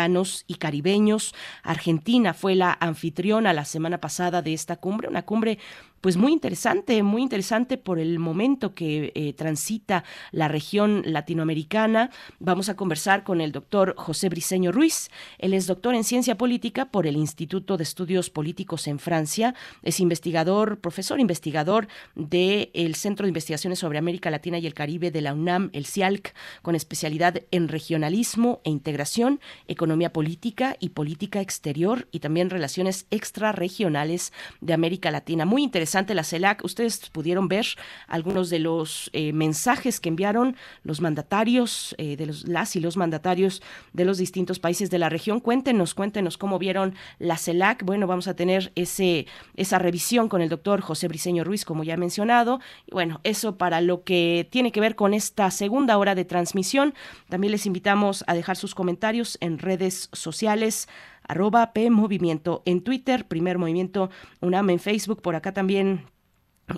y 0.48 0.56
caribeños. 0.56 1.36
Argentina 1.64 2.34
fue 2.34 2.56
la 2.56 2.78
anfitriona 2.80 3.54
la 3.54 3.66
semana 3.66 4.00
pasada 4.00 4.42
de 4.42 4.54
esta 4.54 4.78
cumbre, 4.78 5.10
una 5.10 5.24
cumbre 5.24 5.60
pues 6.02 6.18
muy 6.18 6.34
interesante, 6.34 7.04
muy 7.04 7.22
interesante 7.22 7.78
por 7.78 8.00
el 8.00 8.18
momento 8.18 8.74
que 8.74 9.12
eh, 9.14 9.34
transita 9.34 10.04
la 10.32 10.48
región 10.48 11.04
latinoamericana. 11.06 12.10
Vamos 12.40 12.70
a 12.70 12.76
conversar 12.76 13.24
con 13.24 13.40
el 13.40 13.52
doctor 13.52 13.94
José 13.96 14.28
Briceño 14.30 14.72
Ruiz. 14.72 15.10
Él 15.38 15.54
es 15.54 15.68
doctor 15.68 15.94
en 15.94 16.04
ciencia 16.04 16.38
política 16.38 16.86
por 16.86 17.06
el 17.06 17.16
Instituto 17.16 17.78
de 17.78 17.84
Estudios 17.84 18.32
Políticos 18.32 18.88
en 18.88 18.98
Francia. 18.98 19.54
Es 19.84 20.00
investigador, 20.00 20.80
profesor 20.80 21.20
investigador 21.20 21.88
del 22.16 22.96
Centro 22.96 23.26
de 23.26 23.30
Investigaciones 23.30 23.78
sobre 23.78 24.00
América 24.00 24.32
Latina 24.32 24.58
y 24.58 24.66
el 24.66 24.74
Caribe 24.74 25.12
de 25.12 25.22
la 25.22 25.34
UNAM, 25.36 25.70
el 25.74 25.86
CIALC, 25.86 26.34
con 26.64 26.74
especialidad 26.74 27.44
en 27.52 27.68
regionalismo 27.68 28.60
e 28.64 28.72
integración, 28.72 29.40
economía 29.68 30.12
política 30.12 30.78
y 30.80 30.90
política 30.90 31.42
exterior 31.42 32.08
y 32.12 32.22
también 32.22 32.50
relaciones 32.50 33.06
extrarregionales 33.12 34.34
de 34.62 34.74
América 34.74 35.12
Latina. 35.12 35.46
Muy 35.46 35.62
interesante 35.62 35.91
interesante 35.92 36.14
la 36.14 36.24
CELAC. 36.24 36.64
Ustedes 36.64 37.10
pudieron 37.10 37.50
ver 37.50 37.66
algunos 38.08 38.50
de 38.50 38.60
los 38.60 39.10
eh, 39.12 39.34
mensajes 39.34 40.00
que 40.00 40.08
enviaron 40.08 40.56
los 40.84 41.02
mandatarios, 41.02 41.96
eh, 41.98 42.16
de 42.16 42.28
los, 42.28 42.48
las 42.48 42.76
y 42.78 42.80
los 42.80 42.96
mandatarios 42.96 43.62
de 43.92 44.06
los 44.06 44.18
distintos 44.18 44.60
países 44.60 44.90
de 44.90 45.00
la 45.00 45.10
región. 45.10 45.42
Cuéntenos, 45.42 45.94
cuéntenos 45.94 46.38
cómo 46.38 46.60
vieron 46.60 46.96
la 47.20 47.38
CELAC. 47.38 47.84
Bueno, 47.84 48.08
vamos 48.08 48.30
a 48.30 48.36
tener 48.36 48.72
ese, 48.76 49.28
esa 49.58 49.80
revisión 49.80 50.30
con 50.30 50.42
el 50.42 50.48
doctor 50.48 50.80
José 50.80 51.10
Briceño 51.10 51.44
Ruiz, 51.44 51.66
como 51.66 51.84
ya 51.84 51.96
he 51.96 51.98
mencionado. 51.98 52.62
Y 52.88 52.92
bueno, 52.94 53.20
eso 53.24 53.58
para 53.58 53.82
lo 53.82 54.04
que 54.04 54.48
tiene 54.50 54.72
que 54.72 54.80
ver 54.80 54.96
con 54.96 55.14
esta 55.14 55.52
segunda 55.52 55.98
hora 55.98 56.16
de 56.16 56.24
transmisión. 56.24 56.94
También 57.28 57.52
les 57.52 57.66
invitamos 57.66 58.24
a 58.28 58.34
dejar 58.34 58.56
sus 58.56 58.76
comentarios 58.76 59.38
en 59.42 59.60
redes 59.60 60.10
sociales 60.14 60.88
arroba 61.28 61.74
P 61.74 61.90
Movimiento 61.90 62.62
en 62.66 62.82
Twitter, 62.82 63.28
Primer 63.28 63.58
Movimiento 63.58 64.10
UNAM 64.42 64.70
en 64.72 64.80
Facebook, 64.80 65.22
por 65.22 65.36
acá 65.36 65.54
también 65.54 66.06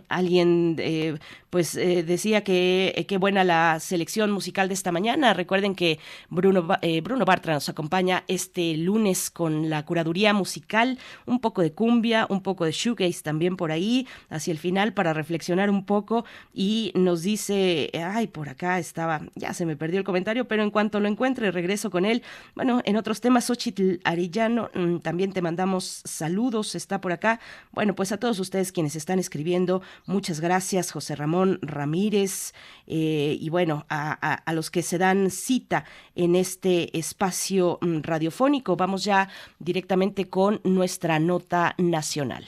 Alguien 0.10 0.76
eh, 0.80 1.18
pues 1.50 1.76
eh, 1.76 2.04
decía 2.04 2.44
que 2.44 2.94
eh, 2.96 3.06
qué 3.06 3.18
buena 3.18 3.44
la 3.44 3.80
selección 3.80 4.32
musical 4.32 4.68
de 4.68 4.74
esta 4.74 4.92
mañana. 4.92 5.34
Recuerden 5.34 5.76
que 5.76 6.00
Bruno, 6.30 6.68
Bruno 7.04 7.26
Bartra 7.26 7.54
nos 7.54 7.70
acompaña 7.70 8.24
este 8.28 8.76
lunes 8.78 9.30
con 9.30 9.70
la 9.70 9.86
curaduría 9.86 10.34
musical, 10.34 10.98
un 11.26 11.40
poco 11.40 11.62
de 11.62 11.74
cumbia, 11.74 12.26
un 12.30 12.42
poco 12.42 12.66
de 12.66 12.72
shoegaze 12.72 13.22
también 13.22 13.56
por 13.56 13.72
ahí, 13.72 14.08
hacia 14.30 14.52
el 14.52 14.58
final 14.58 14.94
para 14.94 15.14
reflexionar 15.14 15.70
un 15.70 15.86
poco 15.86 16.26
y 16.54 16.92
nos 16.96 17.22
dice, 17.22 17.92
ay, 17.94 18.28
por 18.28 18.50
acá 18.50 18.80
estaba, 18.80 19.22
ya 19.36 19.54
se 19.54 19.66
me 19.66 19.76
perdió 19.76 20.00
el 20.00 20.06
comentario, 20.06 20.48
pero 20.48 20.64
en 20.64 20.72
cuanto 20.72 21.00
lo 21.00 21.08
encuentre 21.08 21.52
regreso 21.52 21.90
con 21.92 22.06
él. 22.06 22.24
Bueno, 22.56 22.82
en 22.86 22.98
otros 22.98 23.22
temas, 23.22 23.46
Xochitl 23.46 24.00
Arillano, 24.04 24.70
mm, 24.74 24.98
también 24.98 25.34
te 25.34 25.42
mandamos 25.42 26.02
saludos, 26.06 26.76
está 26.76 27.00
por 27.02 27.12
acá. 27.12 27.40
Bueno, 27.72 27.96
pues 27.96 28.12
a 28.12 28.18
todos 28.18 28.40
ustedes 28.40 28.72
quienes 28.72 28.96
están 28.96 29.20
escribiendo, 29.20 29.82
Muchas 30.06 30.40
gracias, 30.40 30.92
José 30.92 31.16
Ramón 31.16 31.60
Ramírez, 31.62 32.54
eh, 32.88 33.38
y 33.40 33.50
bueno, 33.50 33.86
a, 33.90 34.42
los 34.54 34.70
que 34.70 34.82
se 34.84 34.98
dan 34.98 35.30
cita 35.32 35.86
en 36.16 36.36
este 36.36 36.98
espacio 36.98 37.80
mm, 37.82 38.02
radiofónico. 38.02 38.76
Vamos 38.76 39.04
ya 39.04 39.30
directamente 39.60 40.30
con 40.30 40.62
nuestra 40.64 41.20
nota 41.20 41.76
nacional. 41.78 42.46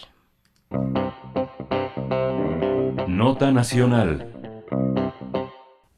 Nota 3.08 3.52
nacional. 3.52 4.35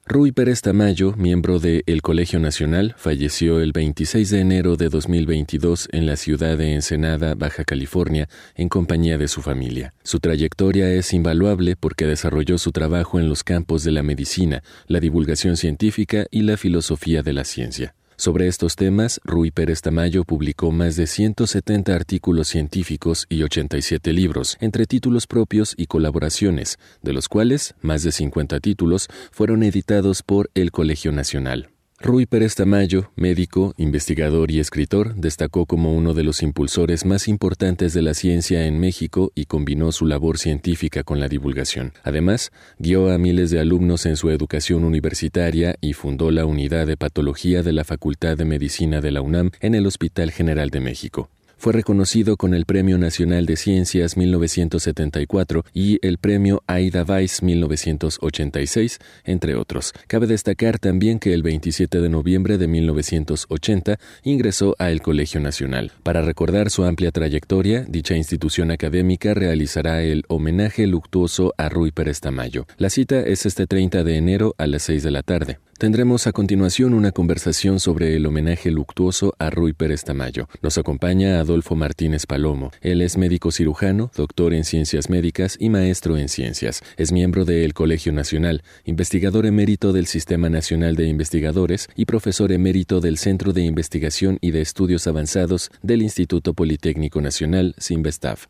Rui 0.10 0.32
Pérez 0.32 0.62
Tamayo, 0.62 1.14
miembro 1.18 1.60
de 1.60 1.84
El 1.86 2.02
Colegio 2.02 2.40
Nacional, 2.40 2.96
falleció 2.98 3.60
el 3.60 3.74
26 3.74 4.30
de 4.30 4.40
enero 4.40 4.78
de 4.78 4.88
2022 4.88 5.90
en 5.92 6.06
la 6.06 6.16
ciudad 6.16 6.58
de 6.58 6.76
Ensenada, 6.76 7.36
Baja 7.36 7.66
California, 7.66 8.30
en 8.56 8.70
compañía 8.70 9.18
de 9.18 9.28
su 9.28 9.42
familia. 9.42 9.94
Su 10.04 10.22
trayectoria 10.22 10.90
es 10.94 11.12
invaluable 11.12 11.76
porque 11.76 12.06
desarrolló 12.06 12.58
su 12.58 12.72
trabajo 12.72 13.20
en 13.20 13.28
los 13.28 13.44
campos 13.44 13.84
de 13.84 13.92
la 13.92 14.02
medicina, 14.02 14.64
la 14.88 15.02
divulgación 15.02 15.58
científica 15.58 16.26
y 16.32 16.44
la 16.44 16.56
filosofía 16.56 17.22
de 17.22 17.34
la 17.34 17.44
ciencia. 17.44 17.94
Sobre 18.20 18.48
estos 18.48 18.76
temas, 18.76 19.22
Rui 19.24 19.52
Pérez 19.52 19.82
Tamayo 19.82 20.24
publicó 20.24 20.72
más 20.72 20.96
de 20.96 21.06
170 21.06 21.94
artículos 21.94 22.48
científicos 22.48 23.28
y 23.30 23.44
87 23.44 24.12
libros, 24.12 24.58
entre 24.60 24.88
títulos 24.88 25.28
propios 25.28 25.76
y 25.78 25.86
colaboraciones, 25.86 26.80
de 27.04 27.14
los 27.14 27.30
cuales 27.30 27.76
más 27.80 28.02
de 28.02 28.12
50 28.12 28.60
títulos 28.60 29.08
fueron 29.32 29.62
editados 29.62 30.24
por 30.24 30.50
el 30.56 30.72
Colegio 30.72 31.12
Nacional. 31.12 31.70
Rui 32.00 32.28
Pérez 32.28 32.54
Tamayo, 32.54 33.12
médico, 33.16 33.74
investigador 33.76 34.52
y 34.52 34.60
escritor, 34.60 35.16
destacó 35.16 35.66
como 35.66 35.96
uno 35.96 36.14
de 36.14 36.24
los 36.24 36.44
impulsores 36.44 37.06
más 37.08 37.28
importantes 37.28 37.92
de 37.96 38.04
la 38.04 38.14
ciencia 38.14 38.68
en 38.68 38.80
México 38.80 39.32
y 39.34 39.46
combinó 39.46 39.92
su 39.92 40.06
labor 40.06 40.38
científica 40.38 41.04
con 41.04 41.20
la 41.20 41.28
divulgación. 41.28 41.94
Además, 42.04 42.52
guió 42.78 43.12
a 43.12 43.18
miles 43.18 43.50
de 43.50 43.60
alumnos 43.60 44.06
en 44.06 44.16
su 44.16 44.30
educación 44.30 44.84
universitaria 44.84 45.76
y 45.82 45.94
fundó 45.94 46.30
la 46.30 46.46
unidad 46.46 46.86
de 46.86 46.98
patología 46.98 47.64
de 47.64 47.74
la 47.74 47.84
Facultad 47.84 48.38
de 48.38 48.46
Medicina 48.46 49.02
de 49.02 49.12
la 49.12 49.22
UNAM 49.22 49.50
en 49.60 49.74
el 49.74 49.88
Hospital 49.88 50.30
General 50.30 50.70
de 50.70 50.82
México. 50.82 51.32
Fue 51.58 51.74
reconocido 51.74 52.38
con 52.38 52.54
el 52.54 52.66
Premio 52.66 53.00
Nacional 53.00 53.48
de 53.48 53.56
Ciencias 53.56 54.16
1974 54.16 55.66
y 55.74 55.98
el 56.06 56.20
Premio 56.20 56.62
Aida 56.68 57.04
Weiss 57.04 57.42
1986, 57.42 59.00
entre 59.24 59.56
otros. 59.56 59.94
Cabe 60.06 60.28
destacar 60.28 60.78
también 60.78 61.18
que 61.18 61.34
el 61.34 61.42
27 61.42 62.00
de 62.00 62.10
noviembre 62.10 62.60
de 62.60 62.68
1980 62.68 63.98
ingresó 64.24 64.76
a 64.78 64.92
el 64.92 65.02
Colegio 65.02 65.42
Nacional. 65.42 65.92
Para 66.04 66.22
recordar 66.22 66.70
su 66.70 66.84
amplia 66.84 67.12
trayectoria, 67.12 67.86
dicha 67.88 68.16
institución 68.16 68.70
académica 68.70 69.34
realizará 69.34 70.04
el 70.04 70.26
homenaje 70.28 70.86
luctuoso 70.86 71.56
a 71.58 71.70
Rui 71.70 71.92
Pérez 71.92 72.20
Tamayo. 72.20 72.68
La 72.78 72.92
cita 72.92 73.20
es 73.20 73.48
este 73.48 73.66
30 73.66 74.04
de 74.04 74.16
enero 74.16 74.54
a 74.60 74.68
las 74.68 74.84
6 74.84 75.02
de 75.02 75.12
la 75.12 75.24
tarde. 75.24 75.58
Tendremos 75.78 76.26
a 76.26 76.32
continuación 76.32 76.96
una 76.96 77.12
conversación 77.12 77.80
sobre 77.80 78.16
el 78.16 78.26
homenaje 78.26 78.72
luctuoso 78.72 79.36
a 79.38 79.52
Rui 79.52 79.74
Pérez 79.74 80.04
Tamayo. 80.04 80.50
Nos 80.64 80.80
acompaña 80.80 81.40
Adolfo 81.40 81.76
Martínez 81.76 82.26
Palomo. 82.26 82.72
Él 82.82 83.04
es 83.04 83.16
médico 83.16 83.52
cirujano, 83.52 84.10
doctor 84.16 84.56
en 84.56 84.64
ciencias 84.64 85.08
médicas 85.08 85.56
y 85.60 85.70
maestro 85.70 86.18
en 86.18 86.30
ciencias. 86.30 86.82
Es 86.98 87.12
miembro 87.12 87.46
del 87.46 87.76
Colegio 87.76 88.12
Nacional, 88.12 88.64
investigador 88.86 89.46
emérito 89.46 89.94
del 89.94 90.08
Sistema 90.08 90.50
Nacional 90.50 90.96
de 90.96 91.06
Investigadores 91.06 91.90
y 91.96 92.06
profesor 92.06 92.52
emérito 92.52 93.00
del 93.00 93.20
Centro 93.20 93.54
de 93.54 93.62
Investigación 93.62 94.40
y 94.42 94.50
de 94.50 94.62
Estudios 94.62 95.06
Avanzados 95.06 95.70
del 95.84 96.02
Instituto 96.02 96.56
Politécnico 96.56 97.22
Nacional, 97.22 97.76
SIMBESTAF. 97.78 98.48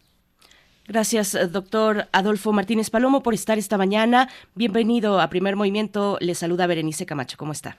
Gracias, 0.88 1.36
eh, 1.36 1.48
doctor 1.48 2.06
Adolfo 2.14 2.54
Martínez 2.54 2.90
Palomo, 2.90 3.22
por 3.22 3.34
estar 3.34 3.58
esta 3.58 3.78
mañana. 3.78 4.30
Bienvenido 4.56 5.20
a 5.20 5.30
Primer 5.30 5.58
Movimiento. 5.58 6.18
Le 6.22 6.34
saluda 6.34 6.66
Berenice 6.66 7.06
Camacho. 7.06 7.38
¿Cómo 7.38 7.52
está? 7.52 7.78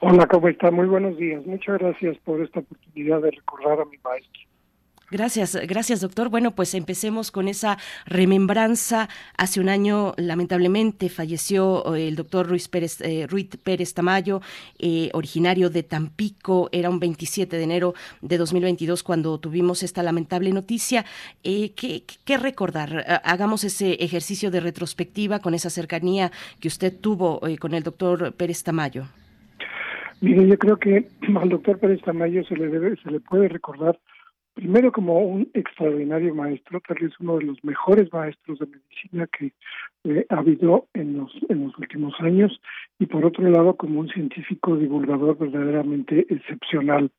Hola, 0.00 0.26
¿cómo 0.26 0.48
está? 0.48 0.70
Muy 0.70 0.86
buenos 0.86 1.16
días. 1.16 1.44
Muchas 1.44 1.78
gracias 1.78 2.16
por 2.18 2.40
esta 2.40 2.60
oportunidad 2.60 3.20
de 3.20 3.32
recordar 3.32 3.80
a 3.80 3.84
mi 3.84 3.98
maestro. 3.98 4.49
Gracias, 5.10 5.58
gracias 5.66 6.00
doctor. 6.00 6.28
Bueno, 6.28 6.52
pues 6.52 6.72
empecemos 6.72 7.32
con 7.32 7.48
esa 7.48 7.78
remembranza. 8.06 9.08
Hace 9.36 9.58
un 9.58 9.68
año, 9.68 10.14
lamentablemente, 10.16 11.08
falleció 11.08 11.96
eh, 11.96 12.06
el 12.06 12.14
doctor 12.14 12.48
Ruiz 12.48 12.68
Pérez, 12.68 13.00
eh, 13.00 13.26
Ruiz 13.28 13.48
Pérez 13.56 13.92
Tamayo, 13.92 14.40
eh, 14.78 15.10
originario 15.12 15.68
de 15.68 15.82
Tampico. 15.82 16.68
Era 16.70 16.90
un 16.90 17.00
27 17.00 17.56
de 17.56 17.62
enero 17.64 17.94
de 18.22 18.38
2022 18.38 19.02
cuando 19.02 19.38
tuvimos 19.38 19.82
esta 19.82 20.04
lamentable 20.04 20.52
noticia. 20.52 21.04
¿qué, 21.42 22.04
¿qué, 22.24 22.38
recordar? 22.38 23.20
Hagamos 23.24 23.64
ese 23.64 23.94
ejercicio 23.94 24.52
de 24.52 24.60
retrospectiva 24.60 25.40
con 25.40 25.54
esa 25.54 25.70
cercanía 25.70 26.30
que 26.60 26.68
usted 26.68 26.94
tuvo 26.96 27.40
con 27.58 27.74
el 27.74 27.82
doctor 27.82 28.32
Pérez 28.34 28.62
Tamayo. 28.62 29.06
Mire, 30.20 30.46
yo 30.46 30.56
creo 30.56 30.76
que 30.76 31.08
al 31.40 31.48
doctor 31.48 31.78
Pérez 31.78 32.00
Tamayo 32.02 32.44
se 32.44 32.54
le 32.54 32.68
debe, 32.68 32.96
se 33.02 33.10
le 33.10 33.20
puede 33.20 33.48
recordar 33.48 33.98
primero 34.60 34.92
como 34.92 35.20
un 35.20 35.48
extraordinario 35.54 36.34
maestro, 36.34 36.82
tal 36.86 36.98
vez 37.00 37.12
uno 37.18 37.38
de 37.38 37.44
los 37.44 37.64
mejores 37.64 38.12
maestros 38.12 38.58
de 38.58 38.66
medicina 38.66 39.26
que 39.26 39.52
eh, 40.04 40.26
ha 40.28 40.36
habido 40.36 40.86
en 40.92 41.16
los, 41.16 41.32
en 41.48 41.64
los 41.64 41.78
últimos 41.78 42.12
años, 42.20 42.60
y 42.98 43.06
por 43.06 43.24
otro 43.24 43.48
lado 43.48 43.74
como 43.76 44.00
un 44.00 44.08
científico 44.10 44.76
divulgador 44.76 45.38
verdaderamente 45.38 46.26
excepcional. 46.28 47.10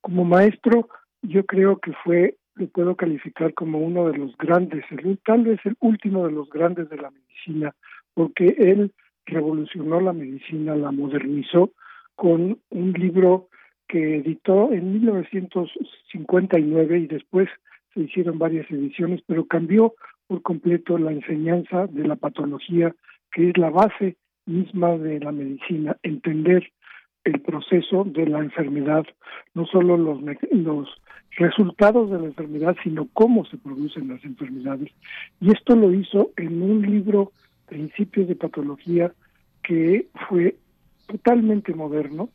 Como 0.00 0.24
maestro, 0.24 0.88
yo 1.20 1.44
creo 1.44 1.76
que 1.78 1.92
fue, 2.04 2.36
lo 2.54 2.66
puedo 2.68 2.96
calificar 2.96 3.52
como 3.52 3.80
uno 3.80 4.08
de 4.10 4.16
los 4.16 4.34
grandes, 4.38 4.82
tal 5.26 5.44
vez 5.44 5.60
el 5.64 5.76
último 5.80 6.26
de 6.26 6.32
los 6.32 6.48
grandes 6.48 6.88
de 6.88 6.96
la 6.96 7.10
medicina, 7.10 7.74
porque 8.14 8.56
él 8.56 8.92
revolucionó 9.26 10.00
la 10.00 10.14
medicina, 10.14 10.74
la 10.74 10.90
modernizó 10.90 11.70
con 12.14 12.58
un 12.70 12.92
libro 12.94 13.47
que 13.88 14.16
editó 14.16 14.72
en 14.72 14.94
1959 14.94 16.98
y 16.98 17.06
después 17.06 17.48
se 17.94 18.00
hicieron 18.00 18.38
varias 18.38 18.68
ediciones, 18.70 19.22
pero 19.26 19.46
cambió 19.46 19.94
por 20.26 20.42
completo 20.42 20.98
la 20.98 21.12
enseñanza 21.12 21.86
de 21.86 22.06
la 22.06 22.16
patología, 22.16 22.94
que 23.32 23.48
es 23.50 23.56
la 23.56 23.70
base 23.70 24.16
misma 24.46 24.98
de 24.98 25.20
la 25.20 25.30
medicina, 25.32 25.96
entender 26.02 26.70
el 27.24 27.40
proceso 27.40 28.04
de 28.04 28.26
la 28.26 28.40
enfermedad, 28.40 29.06
no 29.54 29.64
solo 29.66 29.96
los, 29.96 30.20
los 30.50 30.88
resultados 31.36 32.10
de 32.10 32.18
la 32.18 32.26
enfermedad, 32.26 32.76
sino 32.82 33.08
cómo 33.12 33.44
se 33.46 33.58
producen 33.58 34.08
las 34.08 34.24
enfermedades. 34.24 34.90
Y 35.40 35.50
esto 35.50 35.76
lo 35.76 35.92
hizo 35.92 36.30
en 36.36 36.62
un 36.62 36.82
libro, 36.82 37.32
Principios 37.66 38.28
de 38.28 38.36
Patología, 38.36 39.12
que 39.62 40.08
fue 40.28 40.56
totalmente 41.06 41.74
moderno, 41.74 42.30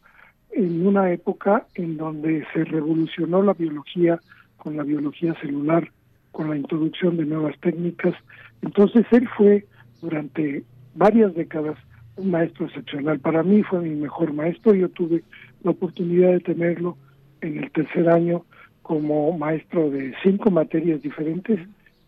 en 0.56 0.86
una 0.86 1.12
época 1.12 1.66
en 1.76 1.98
donde 1.98 2.46
se 2.54 2.64
revolucionó 2.66 3.42
la 3.42 3.54
biología 3.54 4.20
con 4.58 4.78
la 4.78 4.84
biología 4.84 5.34
celular, 5.42 5.90
con 6.32 6.50
la 6.50 6.58
introducción 6.58 7.18
de 7.18 7.26
nuevas 7.26 7.58
técnicas. 7.60 8.14
Entonces 8.62 9.06
él 9.12 9.28
fue 9.38 9.66
durante 10.02 10.64
varias 10.96 11.34
décadas 11.36 11.78
un 12.16 12.32
maestro 12.32 12.68
excepcional. 12.68 13.20
Para 13.20 13.44
mí 13.44 13.64
fue 13.64 13.82
mi 13.82 13.96
mejor 13.96 14.34
maestro. 14.34 14.74
Yo 14.74 14.90
tuve 14.90 15.24
la 15.64 15.72
oportunidad 15.72 16.32
de 16.32 16.40
tenerlo 16.40 16.98
en 17.42 17.58
el 17.58 17.72
tercer 17.72 18.10
año 18.10 18.46
como 18.82 19.38
maestro 19.38 19.90
de 19.90 20.14
cinco 20.24 20.52
materias 20.52 21.02
diferentes 21.02 21.60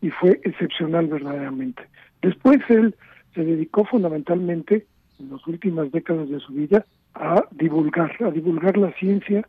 y 0.01 0.09
fue 0.09 0.39
excepcional 0.43 1.07
verdaderamente. 1.07 1.83
Después 2.21 2.59
él 2.69 2.95
se 3.33 3.43
dedicó 3.43 3.85
fundamentalmente 3.85 4.85
en 5.19 5.29
las 5.29 5.45
últimas 5.47 5.91
décadas 5.91 6.29
de 6.29 6.39
su 6.39 6.53
vida 6.53 6.85
a 7.15 7.43
divulgar, 7.51 8.11
a 8.23 8.31
divulgar 8.31 8.77
la 8.77 8.91
ciencia, 8.93 9.47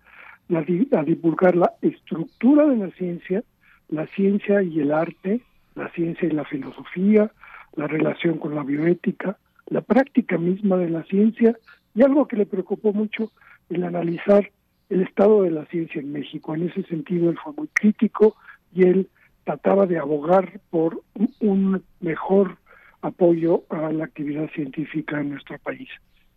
a 0.54 0.62
divulgar 1.02 1.56
la 1.56 1.72
estructura 1.82 2.66
de 2.66 2.76
la 2.76 2.90
ciencia, 2.92 3.42
la 3.88 4.06
ciencia 4.08 4.62
y 4.62 4.80
el 4.80 4.92
arte, 4.92 5.40
la 5.74 5.90
ciencia 5.90 6.28
y 6.28 6.32
la 6.32 6.44
filosofía, 6.44 7.30
la 7.74 7.86
relación 7.86 8.38
con 8.38 8.54
la 8.54 8.62
bioética, 8.62 9.36
la 9.66 9.80
práctica 9.80 10.38
misma 10.38 10.76
de 10.76 10.90
la 10.90 11.02
ciencia 11.04 11.56
y 11.94 12.02
algo 12.02 12.28
que 12.28 12.36
le 12.36 12.46
preocupó 12.46 12.92
mucho, 12.92 13.32
el 13.68 13.82
analizar 13.84 14.50
el 14.88 15.02
estado 15.02 15.42
de 15.42 15.50
la 15.50 15.66
ciencia 15.66 16.00
en 16.00 16.12
México. 16.12 16.54
En 16.54 16.68
ese 16.68 16.84
sentido, 16.84 17.30
él 17.30 17.38
fue 17.42 17.52
muy 17.54 17.68
crítico 17.68 18.36
y 18.72 18.84
él 18.84 19.08
trataba 19.44 19.86
de 19.86 19.98
abogar 19.98 20.60
por 20.70 21.02
un 21.40 21.82
mejor 22.00 22.58
apoyo 23.02 23.64
a 23.70 23.92
la 23.92 24.04
actividad 24.04 24.48
científica 24.50 25.20
en 25.20 25.30
nuestro 25.30 25.58
país. 25.58 25.88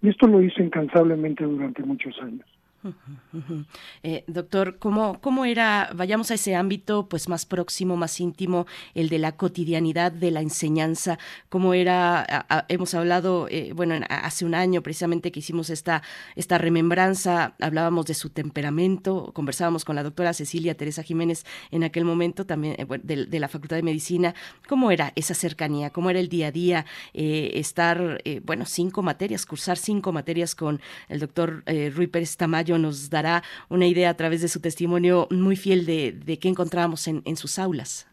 Y 0.01 0.09
esto 0.09 0.27
lo 0.27 0.41
hizo 0.41 0.61
incansablemente 0.63 1.43
durante 1.43 1.83
muchos 1.83 2.17
años. 2.21 2.45
Eh, 4.01 4.23
doctor, 4.27 4.79
¿cómo, 4.79 5.19
¿cómo 5.19 5.43
era, 5.45 5.91
vayamos 5.93 6.31
a 6.31 6.35
ese 6.35 6.55
ámbito 6.55 7.09
pues 7.09 7.27
más 7.27 7.45
próximo, 7.45 7.97
más 7.97 8.19
íntimo, 8.19 8.65
el 8.93 9.09
de 9.09 9.19
la 9.19 9.35
cotidianidad 9.35 10.11
de 10.11 10.31
la 10.31 10.41
enseñanza? 10.41 11.19
¿Cómo 11.49 11.73
era, 11.73 12.45
hemos 12.69 12.93
hablado, 12.93 13.47
eh, 13.49 13.73
bueno, 13.75 13.95
hace 14.09 14.45
un 14.45 14.55
año 14.55 14.81
precisamente 14.81 15.31
que 15.31 15.39
hicimos 15.39 15.69
esta, 15.69 16.01
esta 16.35 16.57
remembranza, 16.57 17.55
hablábamos 17.59 18.05
de 18.05 18.13
su 18.13 18.29
temperamento, 18.29 19.31
conversábamos 19.33 19.83
con 19.83 19.95
la 19.95 20.03
doctora 20.03 20.33
Cecilia 20.33 20.75
Teresa 20.75 21.03
Jiménez 21.03 21.45
en 21.71 21.83
aquel 21.83 22.05
momento 22.05 22.45
también 22.45 22.75
eh, 22.77 22.99
de, 23.03 23.39
la 23.39 23.47
Facultad 23.49 23.75
de 23.75 23.83
Medicina, 23.83 24.33
¿cómo 24.67 24.91
era 24.91 25.11
esa 25.15 25.33
cercanía? 25.33 25.89
¿Cómo 25.89 26.09
era 26.09 26.19
el 26.19 26.29
día 26.29 26.47
a 26.47 26.51
día 26.51 26.85
estar, 27.13 28.21
bueno, 28.43 28.65
cinco 28.65 29.01
materias, 29.01 29.45
cursar 29.45 29.77
cinco 29.77 30.11
materias 30.11 30.55
con 30.55 30.81
el 31.09 31.19
doctor 31.19 31.63
Rui 31.93 32.07
Pérez 32.07 32.37
Tamayo? 32.37 32.68
Nos 32.77 33.09
dará 33.09 33.43
una 33.69 33.87
idea 33.87 34.09
a 34.09 34.13
través 34.15 34.41
de 34.41 34.47
su 34.47 34.61
testimonio 34.61 35.27
muy 35.31 35.55
fiel 35.55 35.85
de, 35.85 36.11
de 36.11 36.37
qué 36.37 36.49
encontramos 36.49 37.07
en, 37.07 37.21
en 37.25 37.35
sus 37.35 37.57
aulas. 37.57 38.05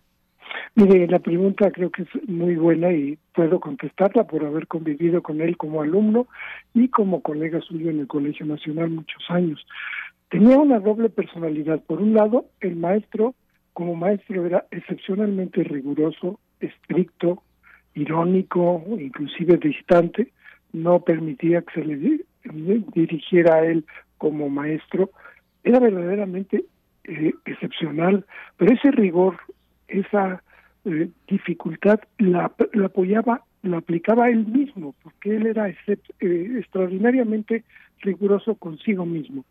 Mire, 0.75 1.07
la 1.07 1.21
pregunta 1.21 1.71
creo 1.71 1.91
que 1.91 2.03
es 2.03 2.29
muy 2.29 2.55
buena 2.57 2.93
y 2.93 3.19
puedo 3.35 3.61
contestarla 3.61 4.25
por 4.25 4.45
haber 4.45 4.67
convivido 4.67 5.23
con 5.23 5.41
él 5.41 5.57
como 5.57 5.81
alumno 5.81 6.27
y 6.75 6.89
como 6.89 7.23
colega 7.23 7.63
suyo 7.63 7.89
en 7.89 8.01
el 8.01 8.07
Colegio 8.07 8.45
Nacional 8.45 8.91
muchos 8.91 9.23
años. 9.31 9.67
Tenía 10.29 10.59
una 10.59 10.79
doble 10.79 11.09
personalidad. 11.09 11.83
Por 11.83 12.03
un 12.03 12.13
lado, 12.13 12.47
el 12.61 12.77
maestro, 12.77 13.35
como 13.73 13.95
maestro, 13.95 14.45
era 14.45 14.67
excepcionalmente 14.71 15.65
riguroso, 15.65 16.41
estricto, 16.61 17.43
irónico, 17.95 18.85
inclusive 18.99 19.57
distante. 19.57 20.33
No 20.73 21.01
permitía 21.01 21.63
que 21.63 21.81
se 21.81 21.87
le 21.87 22.21
dirigiera 22.93 23.57
a 23.57 23.65
él 23.65 23.87
como 24.19 24.49
maestro 24.49 25.11
era 25.65 25.81
verdaderamente 25.81 26.65
eh, 27.05 27.35
excepcional, 27.45 28.25
pero 28.57 28.73
ese 28.73 28.91
rigor, 28.91 29.37
esa 29.89 30.43
eh, 30.85 31.09
dificultad 31.29 32.01
la, 32.19 32.53
apoyaba, 32.85 33.43
la 33.63 33.79
aplicaba 33.79 34.29
él 34.29 34.47
mismo, 34.47 34.95
porque 35.03 35.37
él 35.37 35.47
era 35.47 35.69
eh, 35.69 35.77
extraordinariamente 36.21 37.65
riguroso 38.01 38.55
consigo 38.57 39.07
mismo. 39.07 39.45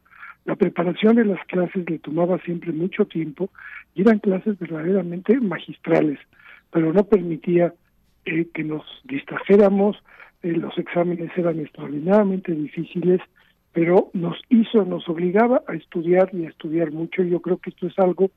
La 0.46 0.56
preparación 0.56 1.16
de 1.16 1.26
las 1.26 1.44
clases 1.48 1.90
le 1.90 2.00
tomaba 2.00 2.40
siempre 2.40 2.72
mucho 2.72 3.06
tiempo 3.06 3.50
y 3.94 4.02
eran 4.02 4.20
clases 4.20 4.60
verdaderamente 4.60 5.40
magistrales, 5.40 6.20
pero 6.72 6.94
no 6.94 7.04
permitía 7.06 7.74
que 8.26 8.64
nos 8.64 8.84
distrajéramos, 9.04 9.98
los 10.42 10.78
exámenes 10.78 11.32
eran 11.38 11.60
extraordinariamente 11.60 12.52
difíciles 12.52 13.22
pero 13.76 14.10
nos 14.14 14.42
hizo, 14.48 14.86
nos 14.86 15.08
obligaba 15.10 15.62
a 15.68 15.74
estudiar 15.74 16.30
y 16.32 16.46
a 16.46 16.50
estudiar 16.50 16.94
mucho. 16.94 17.24
Yo 17.24 17.42
creo 17.42 17.58
que 17.58 17.72
esto 17.72 17.88
es 17.88 18.00
algo 18.00 18.32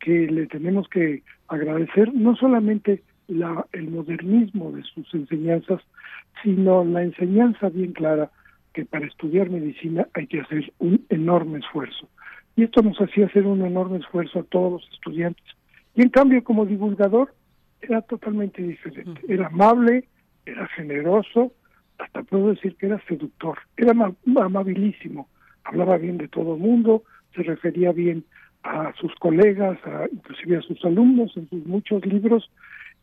que 0.00 0.26
le 0.26 0.48
tenemos 0.48 0.88
que 0.88 1.22
agradecer, 1.46 2.12
no 2.12 2.34
solamente 2.34 3.04
la, 3.28 3.64
el 3.70 3.88
modernismo 3.88 4.72
de 4.72 4.82
sus 4.82 5.14
enseñanzas, 5.14 5.80
sino 6.42 6.84
la 6.84 7.04
enseñanza 7.04 7.68
bien 7.68 7.92
clara 7.92 8.32
que 8.74 8.84
para 8.84 9.06
estudiar 9.06 9.48
medicina 9.48 10.08
hay 10.12 10.26
que 10.26 10.40
hacer 10.40 10.72
un 10.80 11.06
enorme 11.08 11.60
esfuerzo. 11.60 12.08
Y 12.56 12.64
esto 12.64 12.82
nos 12.82 13.00
hacía 13.00 13.26
hacer 13.26 13.46
un 13.46 13.64
enorme 13.64 13.98
esfuerzo 13.98 14.40
a 14.40 14.42
todos 14.42 14.72
los 14.72 14.92
estudiantes. 14.92 15.44
Y 15.94 16.02
en 16.02 16.08
cambio, 16.08 16.42
como 16.42 16.66
divulgador, 16.66 17.32
era 17.80 18.02
totalmente 18.02 18.60
diferente. 18.60 19.20
Era 19.28 19.46
amable, 19.46 20.08
era 20.44 20.66
generoso, 20.66 21.52
hasta 22.00 22.22
puedo 22.22 22.48
decir 22.48 22.76
que 22.76 22.86
era 22.86 23.02
seductor, 23.06 23.58
era 23.76 23.92
amabilísimo, 24.36 25.28
hablaba 25.64 25.98
bien 25.98 26.18
de 26.18 26.28
todo 26.28 26.54
el 26.54 26.60
mundo, 26.60 27.04
se 27.34 27.42
refería 27.42 27.92
bien 27.92 28.24
a 28.62 28.92
sus 29.00 29.14
colegas, 29.16 29.78
a, 29.86 30.06
inclusive 30.10 30.58
a 30.58 30.62
sus 30.62 30.84
alumnos 30.84 31.36
en 31.36 31.48
sus 31.48 31.64
muchos 31.66 32.04
libros, 32.06 32.50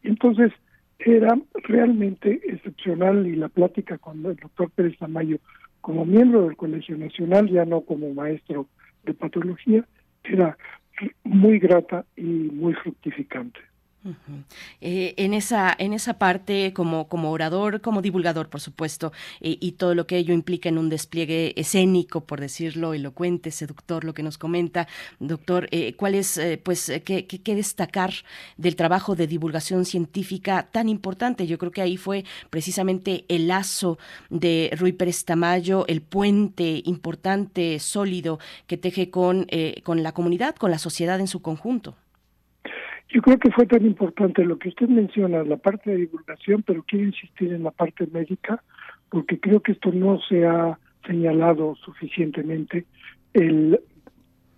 entonces 0.03 0.51
era 0.99 1.37
realmente 1.63 2.41
excepcional 2.43 3.27
y 3.27 3.35
la 3.35 3.49
plática 3.49 3.97
con 3.97 4.25
el 4.25 4.35
doctor 4.35 4.69
Pérez 4.71 4.97
Tamayo 4.97 5.37
como 5.81 6.05
miembro 6.05 6.43
del 6.43 6.57
Colegio 6.57 6.97
Nacional, 6.97 7.49
ya 7.49 7.65
no 7.65 7.81
como 7.81 8.13
maestro 8.13 8.67
de 9.03 9.13
patología, 9.13 9.85
era 10.23 10.57
muy 11.23 11.59
grata 11.59 12.05
y 12.15 12.23
muy 12.23 12.73
fructificante. 12.73 13.59
Eh, 14.79 15.15
en 15.17 15.33
esa 15.33 15.75
en 15.77 15.91
esa 15.91 16.17
parte 16.17 16.71
como 16.73 17.09
como 17.09 17.31
orador 17.31 17.81
como 17.81 18.01
divulgador 18.01 18.47
por 18.47 18.61
supuesto 18.61 19.11
eh, 19.41 19.57
y 19.59 19.73
todo 19.73 19.95
lo 19.95 20.07
que 20.07 20.17
ello 20.17 20.33
implica 20.33 20.69
en 20.69 20.77
un 20.77 20.87
despliegue 20.87 21.53
escénico 21.59 22.21
por 22.21 22.39
decirlo 22.39 22.93
elocuente 22.93 23.51
seductor 23.51 24.05
lo 24.05 24.13
que 24.13 24.23
nos 24.23 24.37
comenta 24.37 24.87
doctor 25.19 25.67
eh, 25.71 25.93
cuál 25.95 26.15
es 26.15 26.39
pues 26.63 26.91
qué, 27.03 27.25
qué, 27.25 27.55
destacar 27.55 28.13
del 28.55 28.75
trabajo 28.75 29.15
de 29.15 29.27
divulgación 29.27 29.83
científica 29.83 30.69
tan 30.71 30.89
importante 30.89 31.47
yo 31.47 31.57
creo 31.57 31.71
que 31.71 31.81
ahí 31.81 31.97
fue 31.97 32.23
precisamente 32.49 33.25
el 33.27 33.47
lazo 33.47 33.97
de 34.29 34.69
Rui 34.77 34.93
Pérez 34.93 35.25
Tamayo 35.25 35.85
el 35.87 36.01
puente 36.01 36.81
importante 36.85 37.79
sólido 37.79 38.39
que 38.67 38.77
teje 38.77 39.09
con 39.09 39.47
con 39.83 40.03
la 40.03 40.13
comunidad 40.13 40.55
con 40.55 40.71
la 40.71 40.79
sociedad 40.79 41.19
en 41.19 41.27
su 41.27 41.41
conjunto 41.41 41.95
yo 43.09 43.21
creo 43.21 43.37
que 43.37 43.51
fue 43.51 43.65
tan 43.65 43.85
importante 43.85 44.43
lo 44.43 44.59
que 44.59 44.69
usted 44.69 44.87
menciona, 44.87 45.43
la 45.43 45.57
parte 45.57 45.91
de 45.91 45.97
divulgación, 45.97 46.63
pero 46.63 46.83
quiero 46.83 47.05
insistir 47.05 47.53
en 47.53 47.63
la 47.63 47.71
parte 47.71 48.07
médica, 48.07 48.61
porque 49.09 49.39
creo 49.39 49.61
que 49.61 49.71
esto 49.73 49.91
no 49.91 50.19
se 50.27 50.45
ha 50.45 50.77
señalado 51.05 51.75
suficientemente, 51.75 52.85
el 53.33 53.79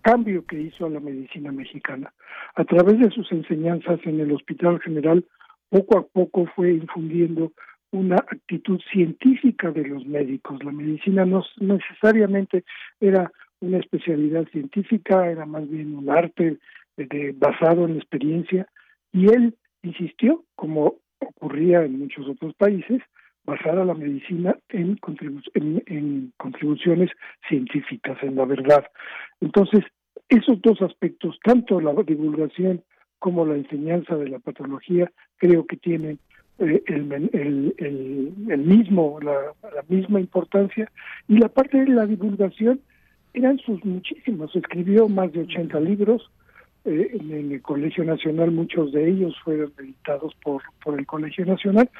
cambio 0.02 0.44
que 0.46 0.60
hizo 0.60 0.88
la 0.88 0.98
medicina 0.98 1.52
mexicana. 1.52 2.12
A 2.56 2.64
través 2.64 2.98
de 2.98 3.10
sus 3.10 3.30
enseñanzas 3.30 4.00
en 4.04 4.18
el 4.18 4.32
Hospital 4.32 4.80
General, 4.80 5.24
poco 5.68 5.98
a 5.98 6.06
poco 6.06 6.46
fue 6.56 6.72
infundiendo 6.72 7.52
una 7.92 8.16
actitud 8.16 8.80
científica 8.92 9.70
de 9.70 9.86
los 9.86 10.06
médicos. 10.06 10.62
La 10.64 10.72
medicina 10.72 11.24
no 11.24 11.44
necesariamente 11.58 12.64
era 13.00 13.30
una 13.60 13.78
especialidad 13.78 14.48
científica, 14.48 15.30
era 15.30 15.44
más 15.46 15.68
bien 15.68 15.94
un 15.94 16.08
arte 16.08 16.58
basado 17.34 17.86
en 17.86 17.96
experiencia 17.96 18.66
y 19.12 19.26
él 19.26 19.56
insistió, 19.82 20.44
como 20.54 20.96
ocurría 21.18 21.84
en 21.84 21.98
muchos 21.98 22.28
otros 22.28 22.54
países, 22.54 23.02
basar 23.44 23.74
la 23.84 23.94
medicina 23.94 24.56
en, 24.68 24.98
en, 25.54 26.32
contribuciones 26.36 27.10
científicas, 27.48 28.18
en 28.22 28.36
la 28.36 28.44
verdad. 28.44 28.84
Entonces, 29.40 29.82
esos 30.28 30.60
dos 30.62 30.80
aspectos, 30.82 31.38
tanto 31.42 31.80
la 31.80 31.94
divulgación 32.02 32.82
como 33.18 33.44
la 33.44 33.56
enseñanza 33.56 34.16
de 34.16 34.28
la 34.28 34.38
patología, 34.38 35.10
creo 35.36 35.66
que 35.66 35.76
tienen 35.76 36.18
eh, 36.58 36.82
el, 36.86 37.74
el, 37.78 38.58
mismo, 38.58 39.18
la, 39.20 39.54
la, 39.62 39.82
misma 39.88 40.20
importancia. 40.20 40.90
Y 41.26 41.38
la 41.38 41.48
parte 41.48 41.78
de 41.78 41.88
la 41.88 42.06
divulgación 42.06 42.80
eran 43.32 43.58
sus 43.58 43.84
muchísimos. 43.84 44.54
Escribió 44.54 45.08
más 45.08 45.32
de 45.32 45.40
80 45.40 45.80
libros, 45.80 46.30
eh, 46.84 47.10
en 47.12 47.52
el 47.52 47.62
Colegio 47.62 48.04
Nacional, 48.04 48.50
muchos 48.50 48.92
de 48.92 49.08
ellos 49.08 49.34
fueron 49.44 49.72
editados 49.78 50.34
por, 50.42 50.62
por 50.82 50.98
el 50.98 51.06
Colegio 51.06 51.44
Nacional, 51.44 51.90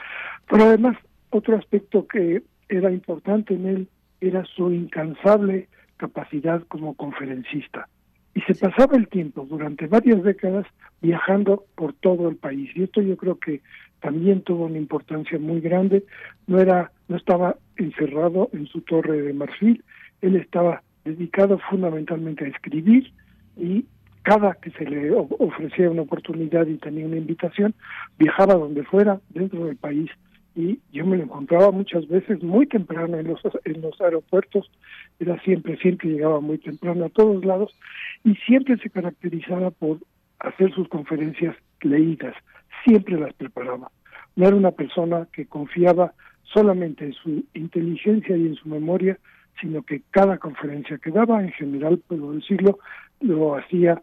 pero 0.49 0.65
además 0.65 0.97
otro 1.31 1.57
aspecto 1.57 2.07
que 2.07 2.43
era 2.69 2.91
importante 2.91 3.55
en 3.55 3.67
él 3.67 3.89
era 4.21 4.45
su 4.45 4.71
incansable 4.73 5.69
capacidad 5.97 6.63
como 6.69 6.95
conferencista. 6.95 7.89
Y 8.35 8.41
se 8.43 8.55
pasaba 8.55 8.97
el 8.97 9.09
tiempo 9.09 9.47
durante 9.49 9.87
varias 9.87 10.23
décadas 10.23 10.67
viajando 11.03 11.65
por 11.75 11.93
todo 11.95 12.29
el 12.29 12.37
país. 12.37 12.71
Y 12.75 12.85
esto 12.85 13.03
yo 13.03 13.17
creo 13.17 13.39
que 13.39 13.61
también 14.01 14.43
tuvo 14.43 14.67
una 14.67 14.79
importancia 14.79 15.39
muy 15.39 15.61
grande. 15.61 16.05
No 16.47 16.61
era, 16.61 16.93
no 17.09 17.17
estaba 17.17 17.57
encerrado 17.77 18.49
en 18.53 18.67
su 18.67 18.81
torre 18.83 19.21
de 19.21 19.33
marfil, 19.33 19.83
él 20.23 20.37
estaba 20.37 20.83
dedicado 21.05 21.59
fundamentalmente 21.71 22.45
a 22.45 22.49
escribir 22.49 23.13
y 23.57 23.85
cada 24.31 24.55
que 24.55 24.71
se 24.71 24.85
le 24.85 25.11
ofrecía 25.11 25.91
una 25.91 26.03
oportunidad 26.03 26.65
y 26.69 26.77
tenía 26.77 27.05
una 27.05 27.17
invitación, 27.17 27.75
viajaba 28.17 28.55
donde 28.55 28.85
fuera 28.85 29.19
dentro 29.31 29.65
del 29.65 29.75
país 29.75 30.09
y 30.55 30.79
yo 30.93 31.05
me 31.05 31.17
lo 31.17 31.25
encontraba 31.25 31.73
muchas 31.73 32.07
veces 32.07 32.41
muy 32.41 32.67
temprano 32.67 33.19
en 33.19 33.27
los, 33.27 33.41
en 33.65 33.81
los 33.83 34.01
aeropuertos, 34.01 34.71
era 35.19 35.37
siempre, 35.41 35.77
siempre 35.79 36.11
llegaba 36.11 36.39
muy 36.39 36.59
temprano 36.59 37.07
a 37.07 37.09
todos 37.09 37.45
lados 37.45 37.75
y 38.23 38.37
siempre 38.47 38.77
se 38.77 38.89
caracterizaba 38.89 39.73
por 39.73 39.99
hacer 40.39 40.73
sus 40.75 40.89
conferencias 40.89 41.57
leídas, 41.81 42.37
siempre 42.85 43.19
las 43.19 43.35
preparaba. 43.35 43.91
No 44.37 44.47
era 44.47 44.55
una 44.55 44.71
persona 44.71 45.27
que 45.33 45.47
confiaba 45.47 46.15
solamente 46.45 47.05
en 47.05 47.15
su 47.15 47.45
inteligencia 47.55 48.37
y 48.37 48.47
en 48.47 48.55
su 48.55 48.69
memoria, 48.69 49.19
sino 49.61 49.83
que 49.83 50.03
cada 50.13 50.39
conferencia 50.39 50.99
que 50.99 51.11
daba, 51.11 51.43
en 51.43 51.51
general, 51.51 52.01
puedo 52.07 52.33
decirlo, 52.33 52.79
lo 53.21 53.57
hacía 53.57 54.01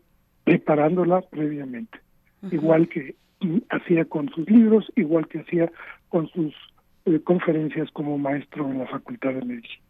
preparándola 0.47 1.21
previamente. 1.23 1.99
Igual 2.51 2.87
que 2.87 3.15
hacía 3.69 4.05
con 4.05 4.29
sus 4.29 4.49
libros, 4.49 4.89
igual 4.95 5.27
que 5.27 5.39
hacía 5.39 5.69
con 6.07 6.29
sus 6.29 6.53
eh, 7.05 7.19
conferencias 7.21 7.91
como 7.91 8.17
maestro 8.17 8.65
en 8.69 8.79
la 8.79 8.87
Facultad 8.87 9.33
de 9.33 9.41
Medicina. 9.43 9.86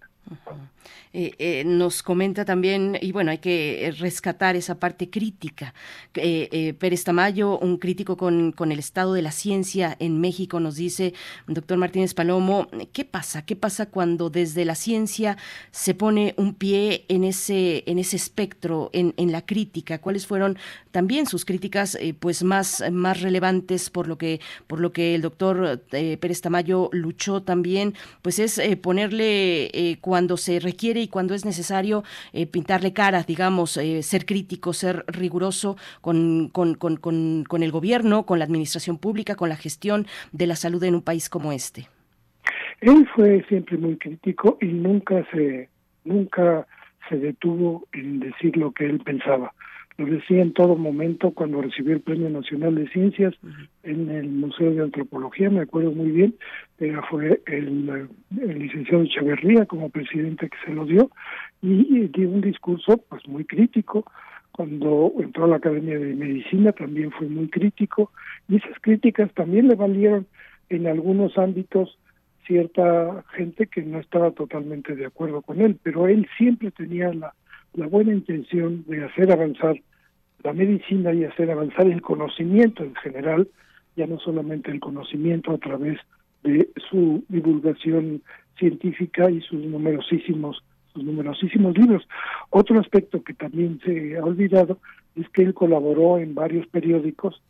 Eh, 1.14 1.34
eh, 1.40 1.64
nos 1.66 2.04
comenta 2.04 2.46
también, 2.46 2.98
y 3.02 3.12
bueno, 3.12 3.32
hay 3.32 3.38
que 3.38 3.94
rescatar 3.98 4.56
esa 4.56 4.80
parte 4.80 5.10
crítica. 5.10 5.74
Eh, 6.14 6.76
Pérez 6.78 7.04
Tamayo, 7.04 7.58
un 7.60 7.78
crítico 7.78 8.18
con, 8.18 8.52
con, 8.52 8.72
el 8.72 8.80
estado 8.80 9.14
de 9.14 9.22
la 9.22 9.32
ciencia 9.32 9.96
en 10.00 10.20
México, 10.20 10.60
nos 10.60 10.76
dice, 10.76 11.14
doctor 11.48 11.78
Martínez 11.78 12.14
Palomo, 12.14 12.68
¿qué 12.92 13.06
pasa? 13.06 13.44
¿Qué 13.44 13.56
pasa 13.56 13.88
cuando 13.88 14.30
desde 14.30 14.66
la 14.66 14.76
ciencia 14.76 15.38
se 15.72 15.94
pone 15.94 16.34
un 16.38 16.54
pie 16.54 17.06
en 17.08 17.24
ese, 17.24 17.84
en 17.88 18.00
ese 18.00 18.18
espectro, 18.18 18.90
en, 18.94 19.14
en 19.18 19.32
la 19.32 19.46
crítica? 19.46 20.00
¿Cuáles 20.00 20.28
fueron 20.28 20.58
también 20.92 21.26
sus 21.26 21.46
críticas 21.46 21.98
pues 22.20 22.44
más, 22.44 22.84
más 22.92 23.22
relevantes 23.22 23.90
por 23.90 24.08
lo 24.08 24.18
que, 24.18 24.40
por 24.68 24.80
lo 24.80 24.92
que 24.92 25.16
el 25.16 25.22
doctor 25.22 25.82
Pérez 25.90 26.42
Tamayo 26.42 26.90
luchó 26.92 27.42
también? 27.42 27.96
Pues 28.22 28.40
es 28.40 28.60
ponerle 28.82 29.98
cuando 30.02 30.17
se 30.38 30.60
requiere 30.60 31.02
y 31.02 31.08
cuando 31.08 31.36
es 31.36 31.46
necesario 31.46 32.04
eh, 32.34 32.48
pintarle 32.48 32.94
caras, 32.94 33.28
digamos, 33.28 33.78
eh, 33.78 34.02
ser 34.02 34.26
crítico, 34.26 34.74
ser 34.74 35.06
riguroso 35.08 35.78
con, 36.02 36.50
con, 36.50 36.76
con, 36.76 36.98
con, 36.98 37.64
el 37.64 37.72
gobierno, 37.72 38.26
con 38.26 38.40
la 38.40 38.46
administración 38.46 38.98
pública, 38.98 39.36
con 39.36 39.50
la 39.50 39.56
gestión 39.56 40.08
de 40.32 40.48
la 40.48 40.56
salud 40.56 40.84
en 40.84 40.96
un 40.96 41.02
país 41.02 41.30
como 41.30 41.52
este. 41.52 41.88
Él 42.82 43.08
fue 43.16 43.46
siempre 43.48 43.78
muy 43.78 43.98
crítico 43.98 44.58
y 44.62 44.68
nunca 44.68 45.26
se, 45.32 45.70
nunca 46.04 46.66
se 47.10 47.18
detuvo 47.18 47.88
en 47.94 48.20
decir 48.20 48.58
lo 48.58 48.72
que 48.72 48.86
él 48.86 49.00
pensaba 49.00 49.54
lo 49.98 50.06
decía 50.06 50.42
en 50.42 50.54
todo 50.54 50.76
momento 50.76 51.32
cuando 51.32 51.62
recibió 51.62 51.94
el 51.94 52.02
Premio 52.02 52.30
Nacional 52.30 52.76
de 52.76 52.88
Ciencias 52.90 53.34
en 53.82 54.10
el 54.10 54.30
Museo 54.30 54.72
de 54.72 54.84
Antropología, 54.84 55.50
me 55.50 55.62
acuerdo 55.62 55.92
muy 55.92 56.12
bien, 56.12 56.36
fue 57.10 57.42
el, 57.48 58.08
licenciado 58.30 59.04
Echeverría 59.04 59.66
como 59.66 59.90
presidente 59.90 60.50
que 60.50 60.58
se 60.66 60.74
lo 60.74 60.86
dio 60.86 61.10
y, 61.62 62.08
dio 62.10 62.30
un 62.30 62.42
discurso 62.42 62.98
pues 63.10 63.28
muy 63.28 63.46
crítico. 63.46 64.06
Cuando 64.52 65.14
entró 65.20 65.46
a 65.46 65.48
la 65.48 65.56
Academia 65.58 65.98
de 65.98 66.16
Medicina 66.16 66.72
también 66.72 67.12
fue 67.12 67.28
muy 67.28 67.48
crítico 67.48 68.12
y 68.48 68.58
esas 68.58 68.80
críticas 68.82 69.32
también 69.34 69.68
le 69.68 69.76
valieron 69.76 70.28
en 70.70 70.88
algunos 70.88 71.38
ámbitos 71.38 71.98
cierta 72.46 73.24
gente 73.36 73.68
que 73.68 73.82
no 73.82 74.00
estaba 74.00 74.32
totalmente 74.32 74.96
de 74.96 75.06
acuerdo 75.06 75.42
con 75.42 75.60
él, 75.60 75.78
pero 75.84 76.08
él 76.08 76.28
siempre 76.38 76.72
tenía 76.72 77.14
la 77.14 77.34
la 77.78 77.88
buena 77.88 78.12
intención 78.12 78.84
de 78.88 79.06
hacer 79.06 79.32
avanzar 79.32 79.80
la 80.44 80.52
medicina 80.52 81.14
y 81.14 81.24
hacer 81.24 81.52
avanzar 81.52 81.88
el 81.88 82.02
conocimiento 82.02 82.84
en 82.84 82.96
general, 82.96 83.48
ya 83.96 84.08
no 84.08 84.20
solamente 84.20 84.72
el 84.72 84.80
conocimiento 84.80 85.52
a 85.52 85.58
través 85.60 86.00
de 86.44 86.70
su 86.90 87.24
divulgación 87.30 88.22
científica 88.58 89.30
y 89.30 89.42
sus 89.42 89.64
numerosísimos 89.64 90.64
sus 90.94 91.04
numerosísimos 91.04 91.78
libros. 91.78 92.08
Otro 92.50 92.80
aspecto 92.80 93.24
que 93.24 93.36
también 93.36 93.80
se 93.86 94.18
ha 94.18 94.24
olvidado 94.24 94.80
es 95.16 95.30
que 95.30 95.44
él 95.44 95.54
colaboró 95.54 96.18
en 96.18 96.34
varios 96.34 96.66
periódicos 96.68 97.42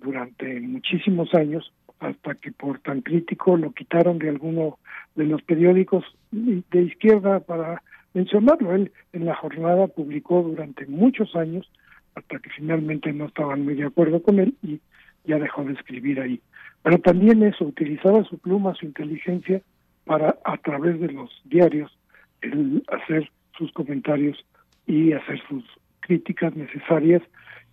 durante 0.00 0.60
muchísimos 0.60 1.32
años 1.34 1.72
hasta 2.00 2.34
que 2.34 2.52
por 2.52 2.80
tan 2.80 3.00
crítico 3.00 3.56
lo 3.56 3.72
quitaron 3.72 4.18
de 4.18 4.28
alguno 4.28 4.78
de 5.14 5.24
los 5.24 5.42
periódicos 5.42 6.04
de 6.30 6.82
izquierda 6.82 7.40
para 7.40 7.82
mencionarlo. 8.14 8.74
Él 8.74 8.92
en 9.12 9.26
la 9.26 9.34
jornada 9.34 9.86
publicó 9.86 10.42
durante 10.42 10.86
muchos 10.86 11.34
años 11.36 11.70
hasta 12.14 12.38
que 12.38 12.50
finalmente 12.50 13.12
no 13.12 13.26
estaban 13.26 13.64
muy 13.64 13.74
de 13.74 13.86
acuerdo 13.86 14.22
con 14.22 14.38
él 14.40 14.54
y 14.62 14.80
ya 15.24 15.38
dejó 15.38 15.64
de 15.64 15.74
escribir 15.74 16.20
ahí. 16.20 16.40
Pero 16.82 16.98
también 16.98 17.42
eso, 17.42 17.64
utilizaba 17.64 18.24
su 18.24 18.38
pluma, 18.38 18.74
su 18.74 18.86
inteligencia 18.86 19.60
para 20.04 20.36
a 20.44 20.56
través 20.58 20.98
de 21.00 21.12
los 21.12 21.30
diarios 21.44 21.96
el 22.40 22.82
hacer 22.88 23.30
sus 23.56 23.70
comentarios 23.72 24.44
y 24.86 25.12
hacer 25.12 25.40
sus 25.48 25.64
críticas 26.00 26.56
necesarias 26.56 27.22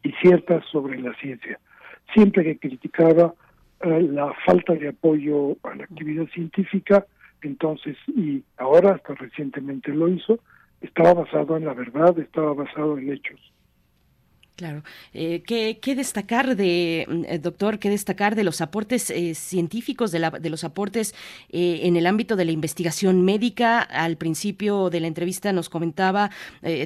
y 0.04 0.12
ciertas 0.22 0.64
sobre 0.72 1.00
la 1.00 1.14
ciencia. 1.16 1.60
Siempre 2.14 2.44
que 2.44 2.58
criticaba 2.58 3.34
eh, 3.82 4.02
la 4.02 4.34
falta 4.46 4.74
de 4.74 4.90
apoyo 4.90 5.58
a 5.64 5.76
la 5.76 5.86
actividad 5.86 6.28
científica, 6.28 7.06
entonces, 7.42 7.98
y 8.08 8.44
ahora 8.58 8.96
hasta 8.96 9.14
recientemente 9.16 9.94
lo 9.94 10.08
hizo, 10.08 10.40
estaba 10.82 11.14
basado 11.14 11.58
en 11.58 11.66
la 11.66 11.74
verdad, 11.74 12.18
estaba 12.20 12.54
basado 12.54 12.98
en 12.98 13.12
hechos. 13.12 13.40
Claro. 14.58 14.84
Eh, 15.14 15.44
¿qué, 15.46 15.96
destacar 15.96 16.56
de, 16.56 17.06
mm, 17.08 17.26
eh, 17.28 17.38
doctor, 17.38 17.78
qué 17.78 17.92
destacar 17.92 18.34
de 18.34 18.44
los 18.44 18.60
aportes 18.60 19.12
eh, 19.12 19.36
científicos, 19.36 20.12
de, 20.12 20.18
la, 20.18 20.32
de, 20.32 20.50
los 20.50 20.64
aportes 20.64 21.14
eh, 21.50 21.82
en 21.84 21.96
el 21.96 22.08
ámbito 22.08 22.36
de 22.36 22.44
la 22.44 22.52
investigación 22.52 23.24
médica? 23.24 23.82
Al 23.82 24.18
principio 24.18 24.90
de 24.90 25.00
la 25.00 25.06
entrevista 25.06 25.54
nos 25.54 25.70
comentaba, 25.70 26.32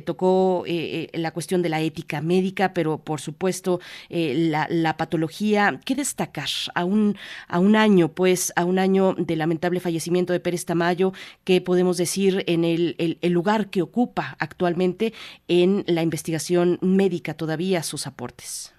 tocó 0.06 0.66
la 0.68 1.32
cuestión 1.32 1.62
de 1.62 1.70
la 1.70 1.80
ética 1.80 2.20
médica, 2.20 2.74
pero 2.74 2.98
por 2.98 3.22
supuesto 3.22 3.80
la, 4.10 4.68
la, 4.70 4.98
patología. 4.98 5.80
¿Qué 5.86 5.96
destacar 5.96 6.50
a 6.76 6.84
un, 6.84 7.16
a 7.48 7.60
un 7.60 7.78
año, 7.78 8.10
pues, 8.10 8.52
a 8.58 8.66
un 8.66 8.80
año 8.80 9.14
del 9.18 9.40
lamentable 9.40 9.80
fallecimiento 9.80 10.34
de 10.34 10.42
Pérez 10.42 10.66
Tamayo? 10.66 11.14
¿Qué 11.46 11.62
podemos 11.62 11.96
decir 11.96 12.44
en 12.48 12.66
el, 12.66 12.96
el 12.98 13.32
lugar 13.32 13.70
que 13.70 13.82
ocupa 13.82 14.36
actualmente 14.40 15.14
en 15.48 15.86
la 15.88 16.02
investigación 16.02 16.78
médica 16.82 17.34
todavía? 17.34 17.61
Sus 17.84 18.08
aportes? 18.08 18.76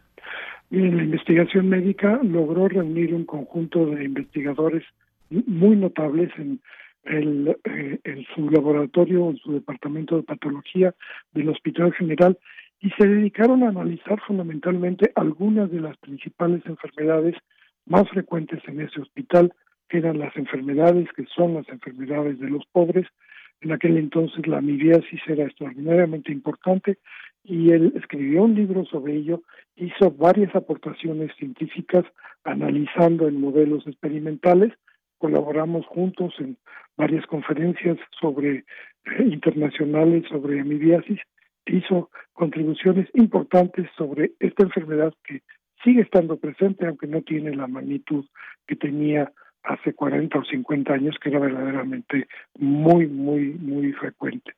En 0.70 0.96
la 0.96 1.04
investigación 1.04 1.68
médica 1.68 2.18
logró 2.22 2.68
reunir 2.68 3.14
un 3.14 3.24
conjunto 3.24 3.86
de 3.86 4.04
investigadores 4.04 4.82
muy 5.30 5.76
notables 5.76 6.30
en, 6.38 6.60
el, 7.04 7.56
eh, 7.64 7.98
en 8.04 8.24
su 8.34 8.50
laboratorio, 8.50 9.30
en 9.30 9.36
su 9.36 9.52
departamento 9.52 10.16
de 10.16 10.22
patología 10.22 10.94
del 11.32 11.48
Hospital 11.50 11.92
General 11.92 12.38
y 12.80 12.90
se 12.90 13.06
dedicaron 13.06 13.62
a 13.62 13.68
analizar 13.68 14.20
fundamentalmente 14.26 15.12
algunas 15.14 15.70
de 15.70 15.80
las 15.80 15.96
principales 15.98 16.62
enfermedades 16.66 17.36
más 17.86 18.08
frecuentes 18.08 18.60
en 18.66 18.80
ese 18.80 19.00
hospital, 19.00 19.52
que 19.88 19.98
eran 19.98 20.18
las 20.18 20.36
enfermedades 20.36 21.08
que 21.14 21.24
son 21.36 21.54
las 21.54 21.68
enfermedades 21.68 22.40
de 22.40 22.48
los 22.48 22.64
pobres. 22.72 23.06
En 23.60 23.72
aquel 23.72 23.96
entonces 23.98 24.46
la 24.46 24.58
amibiasis 24.58 25.20
era 25.28 25.44
extraordinariamente 25.44 26.32
importante 26.32 26.98
y 27.44 27.70
él 27.72 27.92
escribió 27.96 28.44
un 28.44 28.54
libro 28.54 28.84
sobre 28.86 29.14
ello, 29.14 29.42
hizo 29.76 30.10
varias 30.10 30.54
aportaciones 30.54 31.34
científicas 31.36 32.04
analizando 32.44 33.28
en 33.28 33.40
modelos 33.40 33.86
experimentales, 33.86 34.72
colaboramos 35.18 35.86
juntos 35.86 36.34
en 36.38 36.56
varias 36.96 37.26
conferencias 37.26 37.98
sobre 38.20 38.58
eh, 38.58 38.64
internacionales 39.24 40.24
sobre 40.28 40.60
amibiasis, 40.60 41.20
hizo 41.66 42.10
contribuciones 42.32 43.08
importantes 43.14 43.88
sobre 43.96 44.32
esta 44.40 44.64
enfermedad 44.64 45.14
que 45.24 45.42
sigue 45.84 46.02
estando 46.02 46.36
presente, 46.36 46.86
aunque 46.86 47.06
no 47.06 47.22
tiene 47.22 47.54
la 47.54 47.66
magnitud 47.66 48.24
que 48.66 48.76
tenía 48.76 49.32
hace 49.62 49.94
40 49.94 50.38
o 50.38 50.44
50 50.44 50.92
años, 50.92 51.16
que 51.20 51.28
era 51.28 51.38
verdaderamente 51.38 52.26
muy, 52.58 53.06
muy, 53.06 53.52
muy 53.52 53.92
frecuente. 53.92 54.52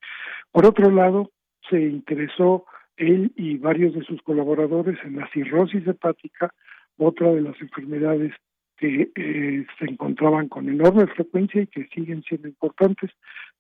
Por 0.51 0.67
otro 0.67 0.91
lado, 0.91 1.31
se 1.69 1.81
interesó 1.81 2.65
él 2.97 3.33
y 3.37 3.57
varios 3.57 3.95
de 3.95 4.05
sus 4.05 4.23
colaboradores 4.23 4.99
en 5.05 5.17
la 5.17 5.29
cirrosis 5.33 5.87
hepática, 5.87 6.53
otra 6.97 7.33
de 7.33 7.41
las 7.41 7.61
enfermedades 7.61 8.33
que 8.77 9.11
eh, 9.15 9.67
se 9.79 9.85
encontraban 9.85 10.49
con 10.49 10.69
enorme 10.69 11.07
frecuencia 11.07 11.63
y 11.63 11.67
que 11.67 11.87
siguen 11.87 12.23
siendo 12.23 12.49
importantes 12.49 13.11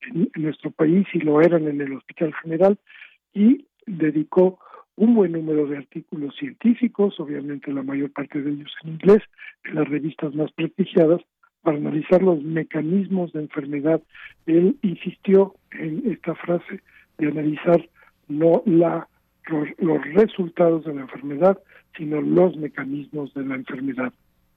en, 0.03 0.31
nuestro 0.35 0.71
país 0.71 1.07
y 1.13 1.21
lo 1.21 1.41
eran 1.41 1.67
en 1.69 1.81
el 1.81 1.95
Hospital 1.95 2.35
General, 2.43 2.79
y 3.33 3.67
dedicó 3.87 4.59
un 4.97 5.15
buen 5.15 5.33
número 5.33 5.67
de 5.67 5.79
artículos 5.79 6.37
científicos, 6.37 7.19
obviamente 7.19 7.73
la 7.73 7.83
mayor 7.83 8.13
parte 8.13 8.41
de 8.41 8.51
ellos 8.51 8.73
en 8.83 8.91
inglés, 8.93 9.23
en 9.65 9.77
las 9.77 9.89
revistas 9.89 10.35
más 10.35 10.53
prestigiadas, 10.53 11.21
para 11.63 11.79
analizar 11.79 12.23
los 12.23 12.43
mecanismos 12.43 13.33
de 13.33 13.41
enfermedad. 13.41 14.03
Él 14.47 14.77
insistió 14.83 15.55
en 15.73 16.03
esta 16.13 16.35
frase 16.35 16.81
de 17.19 17.29
analizar 17.29 17.89
no 18.29 18.63
la 18.67 19.09
los, 19.79 20.05
resultados 20.15 20.85
de 20.85 20.95
la 20.95 21.03
enfermedad, 21.03 21.59
sino 21.97 22.21
los 22.21 22.57
mecanismos 22.57 23.33
de 23.35 23.45
la 23.45 23.57
enfermedad. 23.57 24.13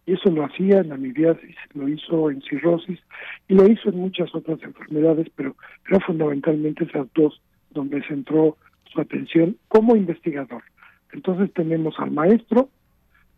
Y 0.05 0.13
eso 0.13 0.29
lo 0.31 0.45
hacía 0.45 0.79
en 0.79 0.93
amibiasis, 0.93 1.55
lo 1.73 1.87
hizo 1.89 2.31
en 2.31 2.41
cirrosis 2.41 2.99
y 3.47 3.55
lo 3.55 3.67
hizo 3.67 3.89
en 3.89 3.97
muchas 3.97 4.33
otras 4.33 4.61
enfermedades, 4.63 5.27
pero 5.35 5.55
era 5.89 5.99
fundamentalmente 5.99 6.85
esas 6.85 7.07
dos 7.13 7.41
donde 7.71 8.01
centró 8.03 8.57
su 8.85 9.01
atención 9.01 9.57
como 9.67 9.95
investigador. 9.95 10.63
Entonces 11.11 11.51
tenemos 11.53 11.95
al 11.99 12.11
maestro, 12.11 12.69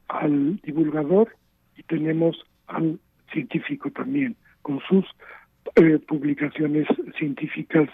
al 0.07 0.57
divulgador 0.57 1.29
y 1.75 1.83
tenemos 1.83 2.37
al 2.67 2.99
científico 3.31 3.89
también, 3.91 4.35
con 4.61 4.79
sus 4.87 5.05
eh, 5.75 5.97
publicaciones 6.07 6.87
científicas 7.17 7.89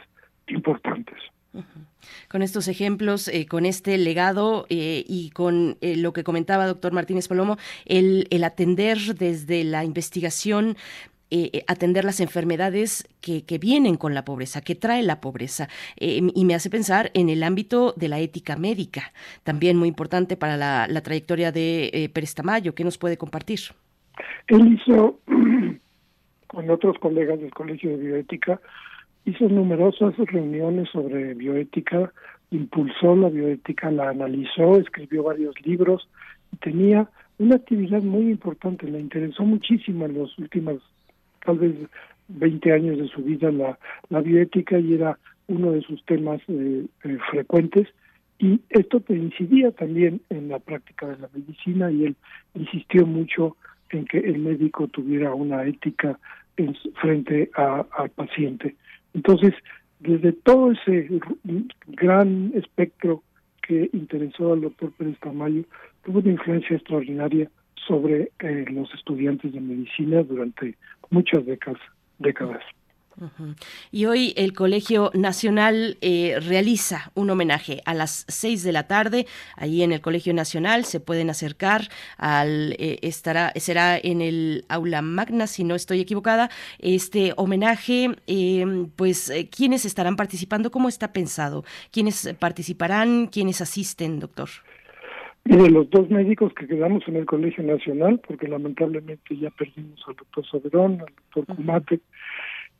importantes. 0.47 1.17
Con 2.27 2.41
estos 2.41 2.67
ejemplos, 2.67 3.27
eh, 3.27 3.45
con 3.45 3.65
este 3.65 3.97
legado 3.97 4.65
eh, 4.69 5.03
y 5.07 5.29
con 5.31 5.77
eh, 5.81 5.95
lo 5.95 6.13
que 6.13 6.23
comentaba 6.23 6.67
doctor 6.67 6.91
Martínez 6.93 7.27
Palomo, 7.27 7.57
el, 7.85 8.27
el 8.29 8.43
atender 8.43 8.97
desde 9.17 9.63
la 9.63 9.83
investigación 9.83 10.77
atender 11.67 12.05
las 12.05 12.21
enfermedades 12.21 13.09
que, 13.19 13.57
vienen 13.59 13.97
con 13.97 14.13
la 14.13 14.23
pobreza, 14.23 14.61
que 14.61 14.73
trae 14.73 15.03
la 15.03 15.19
pobreza. 15.19 15.67
y 15.97 16.45
me 16.45 16.55
hace 16.55 16.69
pensar 16.69 17.11
en 17.13 17.27
el 17.27 17.43
ámbito 17.43 17.93
de 17.97 18.07
la 18.07 18.19
ética 18.19 18.55
médica, 18.55 19.11
también 19.43 19.75
muy 19.75 19.89
importante 19.89 20.37
para 20.37 20.55
la, 20.55 21.01
trayectoria 21.01 21.51
de 21.51 22.09
Pérez 22.13 22.35
Tamayo. 22.35 22.73
¿Qué 22.73 22.85
nos 22.85 22.97
puede 22.97 23.17
compartir? 23.17 23.59
Él 24.47 24.79
hizo, 24.79 25.19
con 26.47 26.69
otros 26.69 26.97
colegas 26.99 27.37
del 27.39 27.53
Colegio 27.53 27.89
de 27.89 27.97
Bioética, 27.97 28.61
hizo 29.25 29.49
numerosas 29.49 30.15
reuniones 30.17 30.89
sobre 30.89 31.33
bioética, 31.33 32.11
impulsó 32.51 33.15
la 33.15 33.29
bioética, 33.29 33.91
la 33.91 34.09
analizó, 34.09 34.77
escribió 34.77 35.23
varios 35.23 35.59
libros 35.65 36.07
y 36.51 36.57
tenía 36.57 37.09
una 37.37 37.55
actividad 37.55 38.01
muy 38.01 38.29
importante, 38.31 38.87
le 38.87 38.99
interesó 38.99 39.43
muchísimo 39.43 40.05
en 40.05 40.13
los 40.13 40.37
últimos, 40.37 40.81
tal 41.43 41.57
vez 41.57 41.75
20 42.27 42.71
años 42.71 42.97
de 42.97 43.07
su 43.07 43.21
vida 43.23 43.51
la, 43.51 43.77
la 44.09 44.21
bioética 44.21 44.79
y 44.79 44.93
era 44.93 45.17
uno 45.47 45.71
de 45.71 45.81
sus 45.81 46.03
temas 46.05 46.41
eh, 46.47 46.85
eh, 47.03 47.17
frecuentes 47.29 47.87
y 48.39 48.59
esto 48.69 49.01
incidía 49.09 49.71
también 49.71 50.21
en 50.29 50.49
la 50.49 50.59
práctica 50.59 51.07
de 51.07 51.17
la 51.17 51.29
medicina 51.33 51.91
y 51.91 52.05
él 52.05 52.15
insistió 52.53 53.05
mucho 53.05 53.55
en 53.91 54.05
que 54.05 54.19
el 54.19 54.39
médico 54.39 54.87
tuviera 54.87 55.33
una 55.33 55.63
ética 55.65 56.19
en, 56.57 56.75
frente 57.01 57.49
al 57.53 58.09
paciente. 58.09 58.75
Entonces, 59.15 59.53
desde 59.99 60.33
todo 60.33 60.71
ese 60.71 61.09
gran 61.87 62.51
espectro 62.53 63.23
que 63.65 63.89
interesó 63.93 64.53
al 64.53 64.61
doctor 64.61 64.91
Pérez 64.91 65.17
Tamayo, 65.19 65.63
tuvo 66.03 66.19
una 66.19 66.31
influencia 66.31 66.75
extraordinaria 66.75 67.49
sobre 67.87 68.31
eh, 68.39 68.65
los 68.69 68.93
estudiantes 68.93 69.53
de 69.53 69.61
medicina 69.61 70.21
durante 70.21 70.75
muchas 71.09 71.45
décadas. 71.45 71.81
décadas. 72.19 72.61
Y 73.91 74.05
hoy 74.05 74.33
el 74.35 74.53
Colegio 74.53 75.11
Nacional 75.13 75.97
eh, 76.01 76.37
realiza 76.39 77.11
un 77.13 77.29
homenaje 77.29 77.81
a 77.85 77.93
las 77.93 78.25
seis 78.27 78.63
de 78.63 78.71
la 78.71 78.87
tarde. 78.87 79.25
Allí 79.55 79.83
en 79.83 79.91
el 79.91 80.01
Colegio 80.01 80.33
Nacional 80.33 80.85
se 80.85 80.99
pueden 80.99 81.29
acercar 81.29 81.83
al 82.17 82.73
eh, 82.73 82.99
estará 83.01 83.51
será 83.55 83.97
en 83.97 84.21
el 84.21 84.65
aula 84.69 85.01
magna 85.01 85.47
si 85.47 85.63
no 85.63 85.75
estoy 85.75 86.01
equivocada 86.01 86.49
este 86.79 87.33
homenaje. 87.37 88.09
Em, 88.27 88.89
pues 88.95 89.29
eh, 89.29 89.49
quiénes 89.49 89.85
estarán 89.85 90.15
participando, 90.15 90.71
cómo 90.71 90.89
está 90.89 91.13
pensado, 91.13 91.63
quiénes 91.91 92.35
participarán, 92.39 93.27
quiénes 93.27 93.61
asisten, 93.61 94.19
doctor. 94.19 94.49
Mire, 95.47 95.69
los 95.69 95.87
dos 95.91 96.09
médicos 96.09 96.51
que 96.55 96.65
quedamos 96.65 97.07
en 97.07 97.17
el 97.17 97.25
Colegio 97.27 97.63
Nacional, 97.63 98.19
porque 98.27 98.47
lamentablemente 98.47 99.37
ya 99.37 99.51
perdimos 99.51 100.03
al 100.07 100.15
doctor 100.15 100.43
Soberón, 100.43 101.01
al 101.01 101.13
doctor 101.33 101.55
Cumate, 101.55 101.99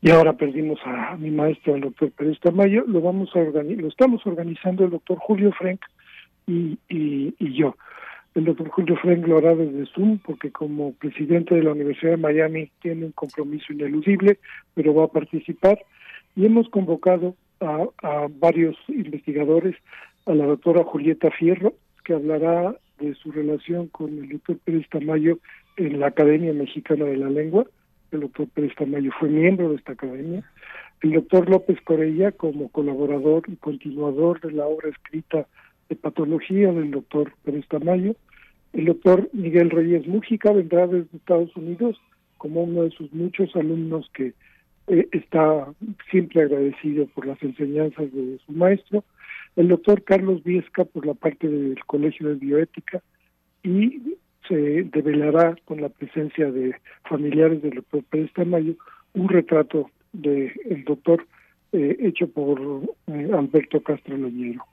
y 0.06 0.10
ahora 0.10 0.34
perdimos 0.34 0.78
a, 0.84 1.16
mi 1.16 1.32
maestro, 1.32 1.74
el 1.74 1.80
doctor 1.80 2.12
Pérez 2.12 2.38
Tamayo, 2.38 2.84
lo 2.86 3.00
vamos 3.00 3.28
a 3.34 3.40
lo 3.40 3.88
estamos 3.88 4.24
organizando 4.24 4.84
el 4.84 4.90
doctor 4.90 5.18
Julio 5.18 5.50
Frank 5.50 5.80
y, 6.46 6.78
y, 6.88 7.34
yo. 7.52 7.74
El 8.36 8.44
doctor 8.44 8.68
Julio 8.68 8.96
Frank 9.02 9.26
lo 9.26 9.38
hará 9.38 9.56
desde 9.56 9.84
Zoom 9.86 10.18
porque 10.18 10.52
como 10.52 10.92
presidente 10.92 11.56
de 11.56 11.64
la 11.64 11.72
Universidad 11.72 12.12
de 12.12 12.18
Miami 12.18 12.70
tiene 12.80 13.06
un 13.06 13.10
compromiso 13.10 13.72
ineludible, 13.72 14.38
pero 14.74 14.94
va 14.94 15.06
a 15.06 15.08
participar. 15.08 15.80
Y 16.36 16.46
hemos 16.46 16.68
convocado 16.68 17.34
a, 17.58 17.86
a 18.00 18.28
varios 18.30 18.76
investigadores, 18.86 19.74
a 20.26 20.34
la 20.34 20.46
doctora 20.46 20.84
Julieta 20.84 21.32
Fierro, 21.32 21.72
que 22.04 22.12
hablará 22.12 22.76
de 23.00 23.12
su 23.16 23.32
relación 23.32 23.88
con 23.88 24.16
el 24.16 24.28
doctor 24.28 24.56
Pérez 24.58 24.88
Tamayo 24.88 25.40
en 25.76 25.98
la 25.98 26.06
Academia 26.06 26.52
Mexicana 26.52 27.06
de 27.06 27.16
la 27.16 27.28
Lengua, 27.28 27.66
el 28.16 28.22
doctor 28.22 28.48
Pérez 28.48 28.74
Tamayo 28.76 29.10
fue 29.18 29.28
miembro 29.28 29.70
de 29.70 29.76
esta 29.76 29.92
academia, 29.92 30.42
el 31.02 31.12
doctor 31.12 31.48
López 31.48 31.80
Corella 31.82 32.32
como 32.32 32.68
colaborador 32.70 33.44
y 33.48 33.56
continuador 33.56 34.40
de 34.40 34.52
la 34.52 34.66
obra 34.66 34.88
escrita 34.88 35.46
de 35.88 35.96
patología 35.96 36.72
del 36.72 36.90
doctor 36.90 37.32
Pérez 37.44 37.66
Tamayo, 37.68 38.16
el 38.72 38.86
doctor 38.86 39.28
Miguel 39.32 39.70
Reyes 39.70 40.06
Mújica 40.06 40.52
vendrá 40.52 40.86
desde 40.86 41.16
Estados 41.16 41.54
Unidos 41.56 41.96
como 42.38 42.64
uno 42.64 42.82
de 42.82 42.90
sus 42.90 43.12
muchos 43.12 43.54
alumnos 43.56 44.10
que 44.12 44.34
eh, 44.88 45.08
está 45.12 45.66
siempre 46.10 46.42
agradecido 46.42 47.06
por 47.06 47.26
las 47.26 47.42
enseñanzas 47.42 48.12
de 48.12 48.38
su 48.44 48.52
maestro, 48.52 49.04
el 49.56 49.68
doctor 49.68 50.02
Carlos 50.04 50.44
Viesca 50.44 50.84
por 50.84 51.06
la 51.06 51.14
parte 51.14 51.48
del 51.48 51.82
Colegio 51.86 52.28
de 52.28 52.34
Bioética 52.34 53.02
y 53.62 54.16
se 54.48 54.82
develará 54.84 55.56
con 55.64 55.80
la 55.80 55.88
presencia 55.88 56.50
de 56.50 56.74
familiares 57.08 57.62
del 57.62 57.74
doctor 57.74 58.02
Pérez 58.04 58.32
Tamayo 58.32 58.74
un 59.14 59.28
retrato 59.28 59.90
del 60.12 60.52
el 60.68 60.84
doctor 60.84 61.26
eh, 61.72 61.96
hecho 62.00 62.28
por 62.28 62.60
eh, 63.08 63.30
Alberto 63.32 63.82
Castro 63.82 64.16
Leñero. 64.16 64.64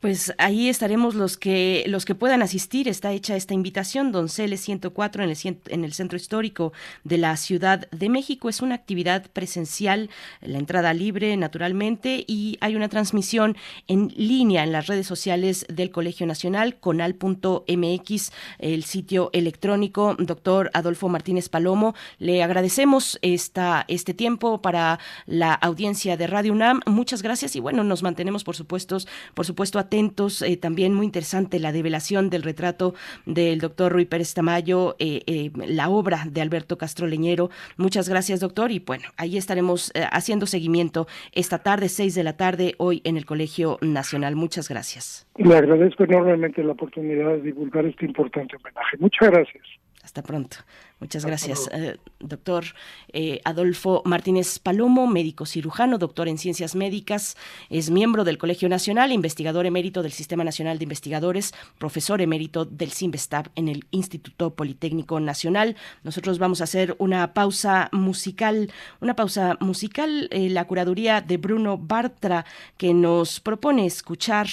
Pues 0.00 0.32
ahí 0.38 0.68
estaremos 0.68 1.16
los 1.16 1.36
que 1.36 1.82
los 1.88 2.04
que 2.04 2.14
puedan 2.14 2.40
asistir. 2.40 2.86
Está 2.86 3.10
hecha 3.10 3.34
esta 3.34 3.52
invitación, 3.52 4.12
Donceles 4.12 4.60
104 4.60 5.24
en 5.24 5.30
el, 5.30 5.58
en 5.66 5.84
el 5.84 5.92
Centro 5.92 6.16
Histórico 6.16 6.72
de 7.02 7.18
la 7.18 7.36
Ciudad 7.36 7.90
de 7.90 8.08
México. 8.08 8.48
Es 8.48 8.62
una 8.62 8.76
actividad 8.76 9.28
presencial, 9.32 10.08
la 10.40 10.58
entrada 10.58 10.94
libre 10.94 11.36
naturalmente 11.36 12.24
y 12.28 12.58
hay 12.60 12.76
una 12.76 12.88
transmisión 12.88 13.56
en 13.88 14.12
línea 14.16 14.62
en 14.62 14.70
las 14.70 14.86
redes 14.86 15.08
sociales 15.08 15.66
del 15.68 15.90
Colegio 15.90 16.28
Nacional, 16.28 16.76
conal.mx, 16.76 18.32
el 18.60 18.84
sitio 18.84 19.30
electrónico. 19.32 20.14
Doctor 20.16 20.70
Adolfo 20.74 21.08
Martínez 21.08 21.48
Palomo, 21.48 21.96
le 22.20 22.44
agradecemos 22.44 23.18
esta, 23.20 23.84
este 23.88 24.14
tiempo 24.14 24.62
para 24.62 25.00
la 25.26 25.54
audiencia 25.54 26.16
de 26.16 26.28
Radio 26.28 26.52
UNAM. 26.52 26.82
Muchas 26.86 27.20
gracias 27.20 27.56
y 27.56 27.60
bueno, 27.60 27.82
nos 27.82 28.04
mantenemos 28.04 28.44
por 28.44 28.54
supuesto, 28.54 28.98
por 29.34 29.44
supuesto 29.44 29.87
atentos. 29.88 30.42
Eh, 30.42 30.56
también 30.58 30.92
muy 30.92 31.06
interesante 31.06 31.58
la 31.58 31.72
develación 31.72 32.28
del 32.28 32.42
retrato 32.42 32.94
del 33.24 33.58
doctor 33.58 33.90
Rui 33.90 34.04
Pérez 34.04 34.34
Tamayo, 34.34 34.96
eh, 34.98 35.22
eh, 35.26 35.50
la 35.66 35.88
obra 35.88 36.24
de 36.30 36.42
Alberto 36.42 36.76
Castro 36.76 37.06
Leñero. 37.06 37.48
Muchas 37.78 38.08
gracias, 38.08 38.40
doctor. 38.40 38.70
Y 38.70 38.80
bueno, 38.80 39.04
ahí 39.16 39.38
estaremos 39.38 39.92
haciendo 40.12 40.46
seguimiento 40.46 41.06
esta 41.32 41.58
tarde, 41.58 41.88
seis 41.88 42.14
de 42.14 42.22
la 42.22 42.36
tarde, 42.36 42.74
hoy 42.76 43.00
en 43.04 43.16
el 43.16 43.24
Colegio 43.24 43.78
Nacional. 43.80 44.36
Muchas 44.36 44.68
gracias. 44.68 45.26
Le 45.36 45.56
agradezco 45.56 46.04
enormemente 46.04 46.62
la 46.62 46.72
oportunidad 46.72 47.32
de 47.32 47.42
divulgar 47.42 47.86
este 47.86 48.04
importante 48.04 48.56
homenaje. 48.56 48.96
Muchas 48.98 49.30
gracias. 49.30 49.64
Hasta 50.08 50.22
pronto. 50.22 50.56
Muchas 51.00 51.26
gracias, 51.26 51.68
eh, 51.70 51.98
doctor 52.18 52.64
eh, 53.12 53.42
Adolfo 53.44 54.00
Martínez 54.06 54.58
Palomo, 54.58 55.06
médico 55.06 55.44
cirujano, 55.44 55.98
doctor 55.98 56.28
en 56.28 56.38
ciencias 56.38 56.74
médicas, 56.74 57.36
es 57.68 57.90
miembro 57.90 58.24
del 58.24 58.38
Colegio 58.38 58.70
Nacional, 58.70 59.12
investigador 59.12 59.66
emérito 59.66 60.02
del 60.02 60.12
Sistema 60.12 60.44
Nacional 60.44 60.78
de 60.78 60.84
Investigadores, 60.84 61.52
profesor 61.76 62.22
emérito 62.22 62.64
del 62.64 62.90
CIMBESTAB 62.90 63.50
en 63.54 63.68
el 63.68 63.84
Instituto 63.90 64.54
Politécnico 64.54 65.20
Nacional. 65.20 65.76
Nosotros 66.04 66.38
vamos 66.38 66.62
a 66.62 66.64
hacer 66.64 66.96
una 66.98 67.34
pausa 67.34 67.90
musical, 67.92 68.72
una 69.02 69.14
pausa 69.14 69.58
musical, 69.60 70.28
eh, 70.30 70.48
la 70.48 70.64
curaduría 70.64 71.20
de 71.20 71.36
Bruno 71.36 71.76
Bartra, 71.76 72.46
que 72.78 72.94
nos 72.94 73.40
propone 73.40 73.84
escuchar 73.84 74.48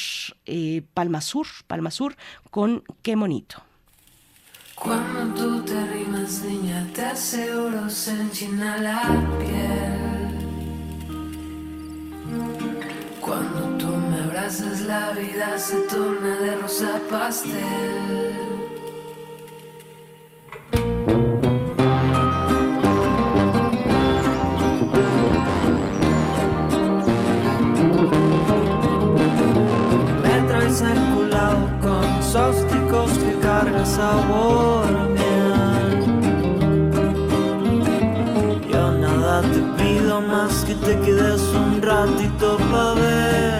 Palma 0.94 1.22
Sur, 1.22 1.48
Palma 1.66 1.92
Sur 1.92 2.18
con 2.52 2.84
Qué 3.02 3.16
Bonito. 3.16 3.65
Cuando 4.76 5.34
tú 5.34 5.62
te 5.64 5.88
rimas, 5.88 6.44
niña, 6.44 6.86
te 6.94 7.06
aseguro 7.06 7.90
se 7.90 8.12
enchina 8.12 8.78
la 8.78 9.02
piel. 9.40 10.36
Cuando 13.22 13.78
tú 13.78 13.88
me 13.88 14.22
abrazas, 14.22 14.82
la 14.82 15.12
vida 15.12 15.58
se 15.58 15.78
torna 15.88 16.36
de 16.40 16.56
rosa 16.58 17.00
pastel 17.10 18.36
sabor 33.86 34.88
miel. 35.16 36.00
Yo 38.72 38.92
nada 38.92 39.42
te 39.42 39.60
pido 39.78 40.22
más 40.22 40.66
que 40.66 40.76
te 40.76 41.00
quedes 41.02 41.42
un 41.54 41.82
ratito 41.82 42.58
para 42.72 42.94
ver. 42.94 43.55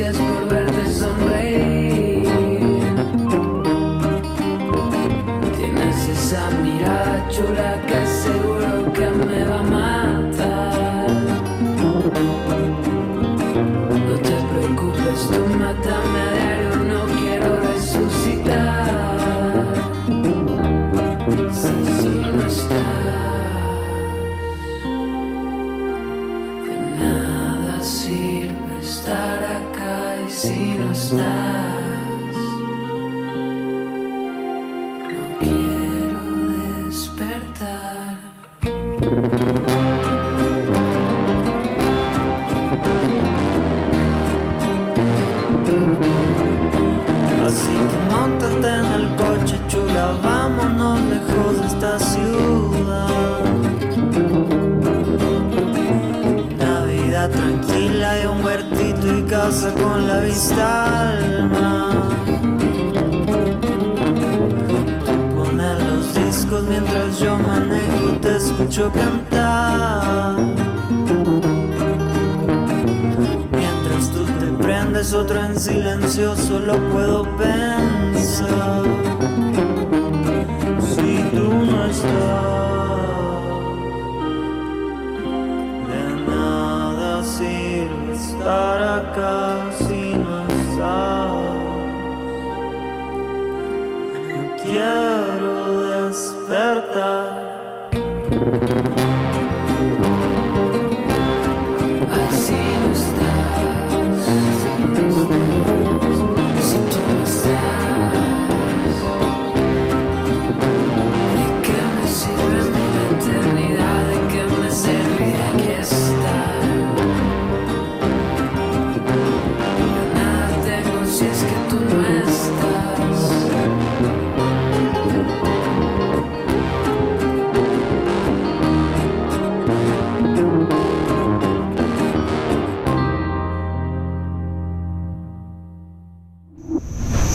gracias 0.00 0.16
por 0.16 0.39
Stop. 31.10 31.59
Con 59.48 60.06
la 60.06 60.20
vista 60.20 61.08
al 61.08 61.48
mar. 61.48 61.96
Poner 65.34 65.82
los 65.82 66.14
discos 66.14 66.62
mientras 66.64 67.18
yo 67.18 67.38
manejo, 67.38 68.18
te 68.20 68.36
escucho 68.36 68.92
cantar. 68.92 70.36
Mientras 73.50 74.10
tú 74.10 74.24
te 74.40 74.62
prendes 74.62 75.14
otro 75.14 75.42
en 75.42 75.58
silencio, 75.58 76.36
solo 76.36 76.74
puedo 76.92 77.24
pensar. 77.38 78.84
Si 80.80 81.24
tú 81.34 81.48
no 81.64 81.86
estás. 81.86 82.79
Estar 88.40 88.82
acá 88.82 89.70
si 89.70 90.14
no 90.14 90.40
estás. 90.48 91.30
quiero 94.62 96.08
despertar. 96.08 97.29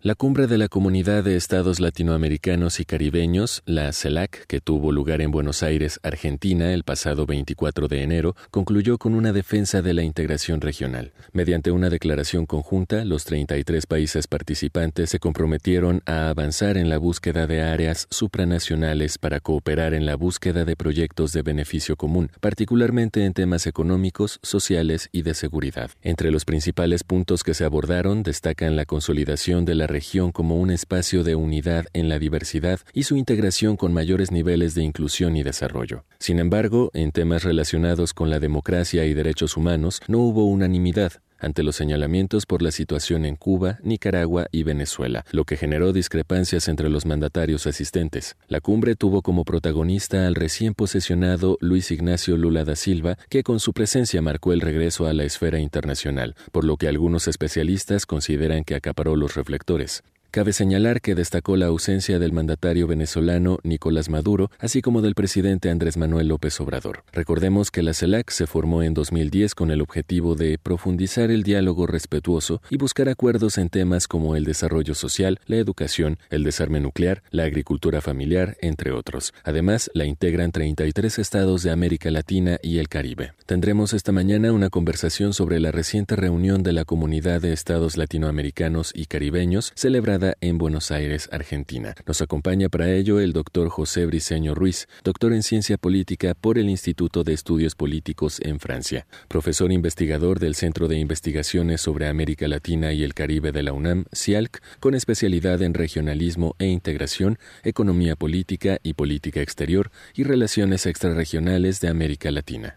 La 0.00 0.14
cumbre 0.14 0.46
de 0.46 0.58
la 0.58 0.68
Comunidad 0.68 1.24
de 1.24 1.34
Estados 1.34 1.80
Latinoamericanos 1.80 2.78
y 2.78 2.84
Caribeños, 2.84 3.64
la 3.66 3.92
CELAC, 3.92 4.46
que 4.46 4.60
tuvo 4.60 4.92
lugar 4.92 5.20
en 5.20 5.32
Buenos 5.32 5.64
Aires, 5.64 5.98
Argentina, 6.04 6.72
el 6.72 6.84
pasado 6.84 7.26
24 7.26 7.88
de 7.88 8.04
enero, 8.04 8.36
concluyó 8.52 8.96
con 8.98 9.16
una 9.16 9.32
defensa 9.32 9.82
de 9.82 9.94
la 9.94 10.04
integración 10.04 10.60
regional. 10.60 11.12
Mediante 11.32 11.72
una 11.72 11.90
declaración 11.90 12.46
conjunta, 12.46 13.04
los 13.04 13.24
33 13.24 13.86
países 13.86 14.28
participantes 14.28 15.10
se 15.10 15.18
comprometieron 15.18 16.00
a 16.06 16.28
avanzar 16.28 16.76
en 16.76 16.88
la 16.88 16.98
búsqueda 16.98 17.48
de 17.48 17.62
áreas 17.62 18.06
supranacionales 18.08 19.18
para 19.18 19.40
cooperar 19.40 19.94
en 19.94 20.06
la 20.06 20.14
búsqueda 20.14 20.64
de 20.64 20.76
proyectos 20.76 21.32
de 21.32 21.42
beneficio 21.42 21.96
común, 21.96 22.30
particularmente 22.38 23.24
en 23.24 23.32
temas 23.32 23.66
económicos, 23.66 24.38
sociales 24.44 25.08
y 25.10 25.22
de 25.22 25.34
seguridad. 25.34 25.90
Entre 26.02 26.30
los 26.30 26.44
principales 26.44 27.02
puntos 27.02 27.42
que 27.42 27.54
se 27.54 27.64
abordaron 27.64 28.22
destacan 28.22 28.76
la 28.76 28.84
consolidación 28.84 29.64
de 29.64 29.74
la 29.74 29.87
región 29.88 30.30
como 30.30 30.56
un 30.56 30.70
espacio 30.70 31.24
de 31.24 31.34
unidad 31.34 31.86
en 31.92 32.08
la 32.08 32.20
diversidad 32.20 32.78
y 32.92 33.02
su 33.02 33.16
integración 33.16 33.76
con 33.76 33.92
mayores 33.92 34.30
niveles 34.30 34.76
de 34.76 34.84
inclusión 34.84 35.36
y 35.36 35.42
desarrollo. 35.42 36.04
Sin 36.20 36.38
embargo, 36.38 36.90
en 36.94 37.10
temas 37.10 37.42
relacionados 37.42 38.14
con 38.14 38.30
la 38.30 38.38
democracia 38.38 39.04
y 39.04 39.14
derechos 39.14 39.56
humanos 39.56 40.00
no 40.06 40.18
hubo 40.18 40.44
unanimidad, 40.44 41.14
ante 41.38 41.62
los 41.62 41.76
señalamientos 41.76 42.46
por 42.46 42.62
la 42.62 42.70
situación 42.70 43.24
en 43.24 43.36
Cuba, 43.36 43.78
Nicaragua 43.82 44.48
y 44.52 44.62
Venezuela, 44.62 45.24
lo 45.30 45.44
que 45.44 45.56
generó 45.56 45.92
discrepancias 45.92 46.68
entre 46.68 46.88
los 46.88 47.06
mandatarios 47.06 47.66
asistentes. 47.66 48.36
La 48.48 48.60
cumbre 48.60 48.96
tuvo 48.96 49.22
como 49.22 49.44
protagonista 49.44 50.26
al 50.26 50.34
recién 50.34 50.74
posesionado 50.74 51.58
Luis 51.60 51.90
Ignacio 51.90 52.36
Lula 52.36 52.64
da 52.64 52.76
Silva, 52.76 53.18
que 53.28 53.42
con 53.42 53.60
su 53.60 53.72
presencia 53.72 54.22
marcó 54.22 54.52
el 54.52 54.60
regreso 54.60 55.06
a 55.06 55.12
la 55.12 55.24
esfera 55.24 55.58
internacional, 55.58 56.34
por 56.52 56.64
lo 56.64 56.76
que 56.76 56.88
algunos 56.88 57.28
especialistas 57.28 58.06
consideran 58.06 58.64
que 58.64 58.74
acaparó 58.74 59.16
los 59.16 59.34
reflectores. 59.34 60.02
Cabe 60.30 60.52
señalar 60.52 61.00
que 61.00 61.14
destacó 61.14 61.56
la 61.56 61.66
ausencia 61.66 62.18
del 62.18 62.34
mandatario 62.34 62.86
venezolano 62.86 63.60
Nicolás 63.62 64.10
Maduro, 64.10 64.50
así 64.58 64.82
como 64.82 65.00
del 65.00 65.14
presidente 65.14 65.70
Andrés 65.70 65.96
Manuel 65.96 66.28
López 66.28 66.60
Obrador. 66.60 67.02
Recordemos 67.14 67.70
que 67.70 67.82
la 67.82 67.94
CELAC 67.94 68.28
se 68.28 68.46
formó 68.46 68.82
en 68.82 68.92
2010 68.92 69.54
con 69.54 69.70
el 69.70 69.80
objetivo 69.80 70.34
de 70.34 70.58
profundizar 70.58 71.30
el 71.30 71.44
diálogo 71.44 71.86
respetuoso 71.86 72.60
y 72.68 72.76
buscar 72.76 73.08
acuerdos 73.08 73.56
en 73.56 73.70
temas 73.70 74.06
como 74.06 74.36
el 74.36 74.44
desarrollo 74.44 74.94
social, 74.94 75.40
la 75.46 75.56
educación, 75.56 76.18
el 76.28 76.44
desarme 76.44 76.80
nuclear, 76.80 77.22
la 77.30 77.44
agricultura 77.44 78.02
familiar, 78.02 78.58
entre 78.60 78.92
otros. 78.92 79.32
Además, 79.44 79.90
la 79.94 80.04
integran 80.04 80.52
33 80.52 81.20
estados 81.20 81.62
de 81.62 81.70
América 81.70 82.10
Latina 82.10 82.58
y 82.62 82.80
el 82.80 82.90
Caribe. 82.90 83.32
Tendremos 83.46 83.94
esta 83.94 84.12
mañana 84.12 84.52
una 84.52 84.68
conversación 84.68 85.32
sobre 85.32 85.58
la 85.58 85.72
reciente 85.72 86.16
reunión 86.16 86.62
de 86.62 86.74
la 86.74 86.84
Comunidad 86.84 87.40
de 87.40 87.54
Estados 87.54 87.96
Latinoamericanos 87.96 88.92
y 88.94 89.06
Caribeños 89.06 89.72
celebrada 89.74 90.17
en 90.40 90.58
Buenos 90.58 90.90
Aires, 90.90 91.28
Argentina. 91.32 91.94
Nos 92.06 92.20
acompaña 92.20 92.68
para 92.68 92.90
ello 92.90 93.20
el 93.20 93.32
doctor 93.32 93.68
José 93.68 94.06
Briceño 94.06 94.54
Ruiz, 94.54 94.88
doctor 95.04 95.32
en 95.32 95.42
ciencia 95.42 95.78
política 95.78 96.34
por 96.34 96.58
el 96.58 96.68
Instituto 96.68 97.24
de 97.24 97.32
Estudios 97.32 97.74
Políticos 97.74 98.40
en 98.42 98.58
Francia, 98.58 99.06
profesor 99.28 99.70
investigador 99.70 100.40
del 100.40 100.54
Centro 100.54 100.88
de 100.88 100.98
Investigaciones 100.98 101.80
sobre 101.80 102.08
América 102.08 102.48
Latina 102.48 102.92
y 102.92 103.04
el 103.04 103.14
Caribe 103.14 103.52
de 103.52 103.62
la 103.62 103.72
UNAM, 103.72 104.06
CIALC, 104.14 104.60
con 104.80 104.94
especialidad 104.94 105.62
en 105.62 105.74
regionalismo 105.74 106.56
e 106.58 106.66
integración, 106.66 107.38
economía 107.62 108.16
política 108.16 108.78
y 108.82 108.94
política 108.94 109.40
exterior 109.40 109.90
y 110.14 110.24
relaciones 110.24 110.86
extrarregionales 110.86 111.80
de 111.80 111.88
América 111.88 112.30
Latina. 112.30 112.76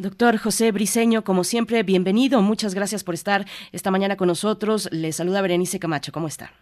Doctor 0.00 0.38
José 0.38 0.72
Briceño, 0.72 1.24
como 1.24 1.44
siempre, 1.44 1.82
bienvenido. 1.82 2.40
Muchas 2.40 2.74
gracias 2.74 3.04
por 3.04 3.12
estar 3.12 3.44
esta 3.70 3.90
mañana 3.90 4.16
con 4.16 4.28
nosotros. 4.28 4.88
Le 4.92 5.12
saluda 5.12 5.42
Berenice 5.42 5.78
Camacho. 5.78 6.10
¿Cómo 6.10 6.26
está? 6.26 6.52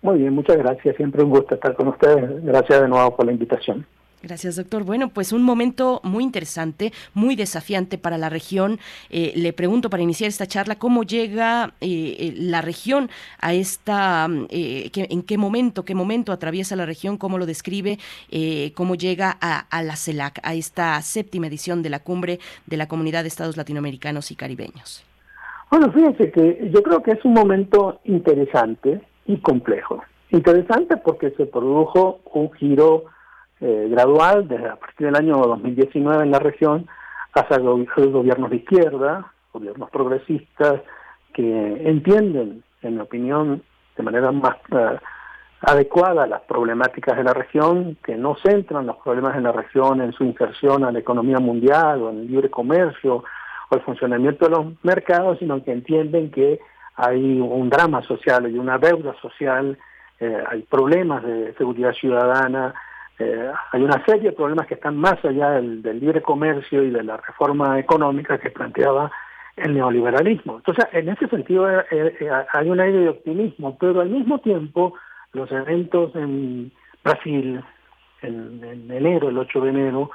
Muy 0.00 0.20
bien, 0.20 0.32
muchas 0.32 0.56
gracias. 0.56 0.96
Siempre 0.96 1.22
un 1.22 1.28
gusto 1.28 1.56
estar 1.56 1.74
con 1.74 1.88
ustedes. 1.88 2.42
Gracias 2.42 2.80
de 2.80 2.88
nuevo 2.88 3.14
por 3.14 3.26
la 3.26 3.32
invitación. 3.32 3.84
Gracias, 4.24 4.56
doctor. 4.56 4.84
Bueno, 4.84 5.10
pues 5.10 5.34
un 5.34 5.42
momento 5.42 6.00
muy 6.02 6.24
interesante, 6.24 6.92
muy 7.12 7.36
desafiante 7.36 7.98
para 7.98 8.16
la 8.16 8.30
región. 8.30 8.78
Eh, 9.10 9.34
le 9.36 9.52
pregunto 9.52 9.90
para 9.90 10.02
iniciar 10.02 10.28
esta 10.28 10.46
charla, 10.46 10.76
¿cómo 10.76 11.02
llega 11.02 11.74
eh, 11.82 12.16
eh, 12.18 12.34
la 12.38 12.62
región 12.62 13.10
a 13.38 13.52
esta, 13.52 14.26
en 14.26 15.22
qué 15.24 15.36
momento, 15.36 15.84
qué 15.84 15.94
momento 15.94 16.32
atraviesa 16.32 16.74
la 16.74 16.86
región, 16.86 17.18
cómo 17.18 17.36
lo 17.36 17.44
describe, 17.44 17.98
cómo 18.74 18.94
llega 18.94 19.36
a, 19.38 19.82
la 19.82 19.96
CELAC, 19.96 20.40
a 20.42 20.54
esta 20.54 21.00
séptima 21.02 21.48
edición 21.48 21.82
de 21.82 21.90
la 21.90 21.98
cumbre 21.98 22.38
de 22.64 22.78
la 22.78 22.88
Comunidad 22.88 23.24
de 23.24 23.28
Estados 23.28 23.58
Latinoamericanos 23.58 24.30
y 24.30 24.36
Caribeños? 24.36 25.04
Bueno, 25.70 25.92
fíjense 25.92 26.30
que 26.30 26.70
yo 26.72 26.82
creo 26.82 27.02
que 27.02 27.10
es 27.10 27.22
un 27.26 27.34
momento 27.34 28.00
interesante 28.04 29.02
y 29.26 29.36
complejo. 29.36 30.02
Interesante 30.30 30.96
porque 30.96 31.30
se 31.32 31.44
produjo 31.44 32.20
un 32.32 32.50
giro 32.52 33.04
eh, 33.60 33.88
gradual 33.90 34.48
desde 34.48 34.68
a 34.68 34.76
partir 34.76 35.06
del 35.06 35.16
año 35.16 35.36
2019 35.36 36.24
en 36.24 36.30
la 36.30 36.38
región 36.38 36.86
hacia 37.34 37.58
gobiernos 37.58 38.50
de 38.50 38.56
izquierda, 38.56 39.32
gobiernos 39.52 39.90
progresistas 39.90 40.80
que 41.32 41.88
entienden, 41.88 42.62
en 42.82 42.94
mi 42.94 43.00
opinión, 43.00 43.62
de 43.96 44.02
manera 44.02 44.30
más 44.32 44.56
eh, 44.70 44.98
adecuada 45.60 46.26
las 46.26 46.42
problemáticas 46.42 47.16
de 47.16 47.24
la 47.24 47.34
región, 47.34 47.96
que 48.04 48.16
no 48.16 48.36
centran 48.44 48.86
los 48.86 48.96
problemas 48.98 49.36
en 49.36 49.44
la 49.44 49.52
región 49.52 50.00
en 50.00 50.12
su 50.12 50.24
inserción 50.24 50.84
a 50.84 50.92
la 50.92 50.98
economía 50.98 51.38
mundial 51.38 52.02
o 52.02 52.10
en 52.10 52.20
el 52.20 52.26
libre 52.28 52.50
comercio 52.50 53.24
o 53.70 53.74
el 53.74 53.80
funcionamiento 53.82 54.44
de 54.44 54.50
los 54.50 54.66
mercados, 54.82 55.38
sino 55.38 55.62
que 55.64 55.72
entienden 55.72 56.30
que 56.30 56.60
hay 56.96 57.40
un 57.40 57.70
drama 57.70 58.02
social 58.02 58.48
y 58.50 58.58
una 58.58 58.78
deuda 58.78 59.14
social, 59.20 59.76
eh, 60.20 60.44
hay 60.48 60.62
problemas 60.62 61.24
de 61.24 61.54
seguridad 61.54 61.92
ciudadana, 61.92 62.74
eh, 63.18 63.52
hay 63.70 63.82
una 63.82 64.04
serie 64.04 64.30
de 64.30 64.36
problemas 64.36 64.66
que 64.66 64.74
están 64.74 64.96
más 64.96 65.24
allá 65.24 65.50
del, 65.52 65.82
libre 66.00 66.20
comercio 66.20 66.82
y 66.82 66.90
de 66.90 67.04
la 67.04 67.16
reforma 67.16 67.78
económica 67.78 68.38
que 68.38 68.50
planteaba 68.50 69.10
el 69.56 69.74
neoliberalismo. 69.74 70.56
Entonces, 70.56 70.86
en 70.92 71.08
ese 71.08 71.28
sentido 71.28 71.70
eh, 71.70 71.84
eh, 71.92 72.30
hay 72.52 72.68
un 72.68 72.80
aire 72.80 72.98
de 72.98 73.08
optimismo, 73.10 73.78
pero 73.78 74.00
al 74.00 74.10
mismo 74.10 74.40
tiempo 74.40 74.94
los 75.32 75.50
eventos 75.52 76.14
en 76.16 76.72
Brasil, 77.04 77.62
en, 78.22 78.90
enero, 78.90 79.28
el 79.28 79.38
8 79.38 79.60
de 79.60 79.70
enero, 79.70 80.10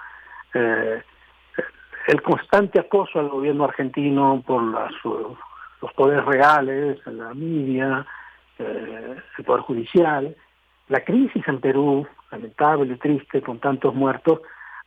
el 0.53 2.21
constante 2.23 2.79
acoso 2.79 3.19
al 3.19 3.29
gobierno 3.29 3.65
argentino 3.65 4.43
por 4.45 4.61
los 4.63 5.93
poderes 5.93 6.25
reales, 6.25 6.99
la 7.05 7.33
media, 7.33 8.05
el 8.57 9.43
poder 9.45 9.61
judicial, 9.61 10.35
la 10.87 11.03
crisis 11.03 11.47
en 11.47 11.59
Perú, 11.59 12.07
lamentable, 12.31 12.95
triste, 12.97 13.41
con 13.41 13.59
tantos 13.59 13.93
muertos, 13.95 14.41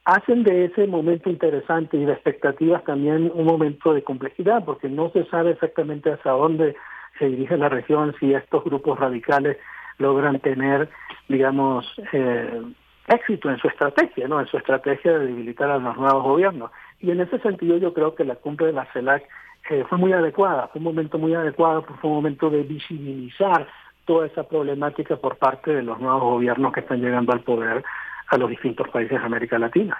hacen 0.04 0.42
de 0.42 0.66
ese 0.66 0.86
momento 0.86 1.30
interesante 1.30 1.96
y 1.96 2.04
de 2.04 2.12
expectativas 2.12 2.84
también 2.84 3.30
un 3.34 3.44
momento 3.44 3.94
de 3.94 4.02
complejidad, 4.02 4.64
porque 4.64 4.88
no 4.88 5.10
se 5.10 5.24
sabe 5.26 5.52
exactamente 5.52 6.12
hacia 6.12 6.32
dónde 6.32 6.76
se 7.18 7.26
dirige 7.26 7.56
la 7.56 7.68
región, 7.68 8.14
si 8.18 8.34
estos 8.34 8.64
grupos 8.64 8.98
radicales 8.98 9.58
logran 9.98 10.40
tener, 10.40 10.88
digamos, 11.28 11.86
eh, 12.12 12.62
éxito 13.08 13.50
en 13.50 13.58
su 13.58 13.68
estrategia, 13.68 14.26
¿no? 14.28 14.40
En 14.40 14.46
su 14.46 14.56
estrategia 14.56 15.18
de 15.18 15.26
debilitar 15.26 15.70
a 15.70 15.78
los 15.78 15.96
nuevos 15.96 16.22
gobiernos. 16.22 16.70
Y 17.00 17.10
en 17.10 17.20
ese 17.20 17.38
sentido 17.40 17.76
yo 17.76 17.92
creo 17.92 18.14
que 18.14 18.24
la 18.24 18.36
cumbre 18.36 18.66
de 18.66 18.72
la 18.72 18.86
CELAC 18.92 19.24
eh, 19.70 19.84
fue 19.88 19.98
muy 19.98 20.12
adecuada, 20.12 20.68
fue 20.68 20.78
un 20.78 20.84
momento 20.84 21.18
muy 21.18 21.34
adecuado, 21.34 21.82
fue 21.82 22.10
un 22.10 22.16
momento 22.16 22.50
de 22.50 22.62
visibilizar 22.62 23.68
toda 24.04 24.26
esa 24.26 24.44
problemática 24.44 25.16
por 25.16 25.36
parte 25.36 25.72
de 25.72 25.82
los 25.82 26.00
nuevos 26.00 26.22
gobiernos 26.22 26.72
que 26.72 26.80
están 26.80 27.00
llegando 27.00 27.32
al 27.32 27.40
poder 27.40 27.84
a 28.28 28.36
los 28.36 28.50
distintos 28.50 28.88
países 28.88 29.18
de 29.18 29.24
América 29.24 29.58
Latina. 29.58 29.98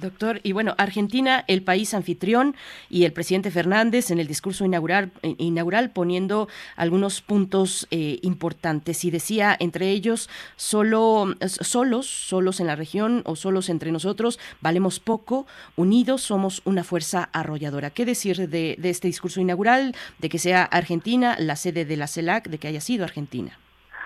Doctor, 0.00 0.40
y 0.42 0.52
bueno, 0.52 0.74
Argentina, 0.78 1.44
el 1.48 1.62
país 1.62 1.94
anfitrión, 1.94 2.54
y 2.90 3.04
el 3.04 3.12
presidente 3.12 3.50
Fernández 3.50 4.10
en 4.10 4.18
el 4.18 4.26
discurso 4.26 4.64
inaugural, 4.64 5.12
eh, 5.22 5.34
inaugural 5.38 5.90
poniendo 5.90 6.48
algunos 6.76 7.22
puntos 7.22 7.88
eh, 7.90 8.18
importantes. 8.22 9.04
Y 9.04 9.10
decía, 9.10 9.56
entre 9.58 9.90
ellos, 9.90 10.28
solo, 10.56 11.34
solos, 11.46 12.06
solos 12.06 12.60
en 12.60 12.66
la 12.66 12.76
región 12.76 13.22
o 13.24 13.36
solos 13.36 13.68
entre 13.68 13.92
nosotros, 13.92 14.38
valemos 14.60 15.00
poco, 15.00 15.46
unidos 15.76 16.22
somos 16.22 16.62
una 16.64 16.84
fuerza 16.84 17.28
arrolladora. 17.32 17.90
¿Qué 17.90 18.04
decir 18.04 18.48
de, 18.48 18.76
este 18.82 19.08
discurso 19.08 19.40
inaugural, 19.40 19.94
de 20.18 20.28
que 20.28 20.38
sea 20.38 20.64
Argentina 20.64 21.36
la 21.38 21.56
sede 21.56 21.84
de 21.84 21.96
la 21.96 22.06
CELAC, 22.06 22.48
de 22.48 22.58
que 22.58 22.68
haya 22.68 22.80
sido 22.80 23.04
Argentina? 23.04 23.58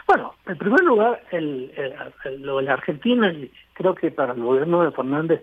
Bueno, 0.06 0.35
en 0.47 0.59
primer 0.59 0.81
lugar, 0.81 1.22
el, 1.31 1.72
lo 2.40 2.56
de 2.56 2.64
la 2.64 2.72
Argentina, 2.74 3.32
creo 3.81 3.94
que 3.94 4.11
para 4.11 4.35
el 4.35 4.43
gobierno 4.43 4.82
de 4.82 4.90
Fernández 4.90 5.43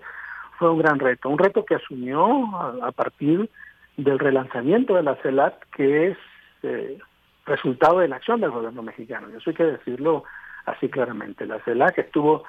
fue 0.59 0.71
un 0.71 0.77
gran 0.77 0.99
reto, 0.99 1.27
un 1.27 1.39
reto 1.39 1.65
que 1.65 1.73
asumió 1.73 2.55
a, 2.83 2.91
partir 2.91 3.49
del 3.97 4.19
relanzamiento 4.19 4.93
de 4.93 5.01
la 5.01 5.15
CELAC, 5.15 5.67
que 5.71 6.09
es 6.09 6.17
eh, 6.61 6.99
resultado 7.47 7.99
de 7.99 8.07
la 8.07 8.17
acción 8.17 8.39
del 8.39 8.51
gobierno 8.51 8.83
mexicano. 8.83 9.27
Eso 9.35 9.49
hay 9.49 9.55
que 9.55 9.63
decirlo 9.63 10.23
así 10.67 10.87
claramente. 10.87 11.47
La 11.47 11.59
CELAC 11.61 11.97
estuvo 11.97 12.43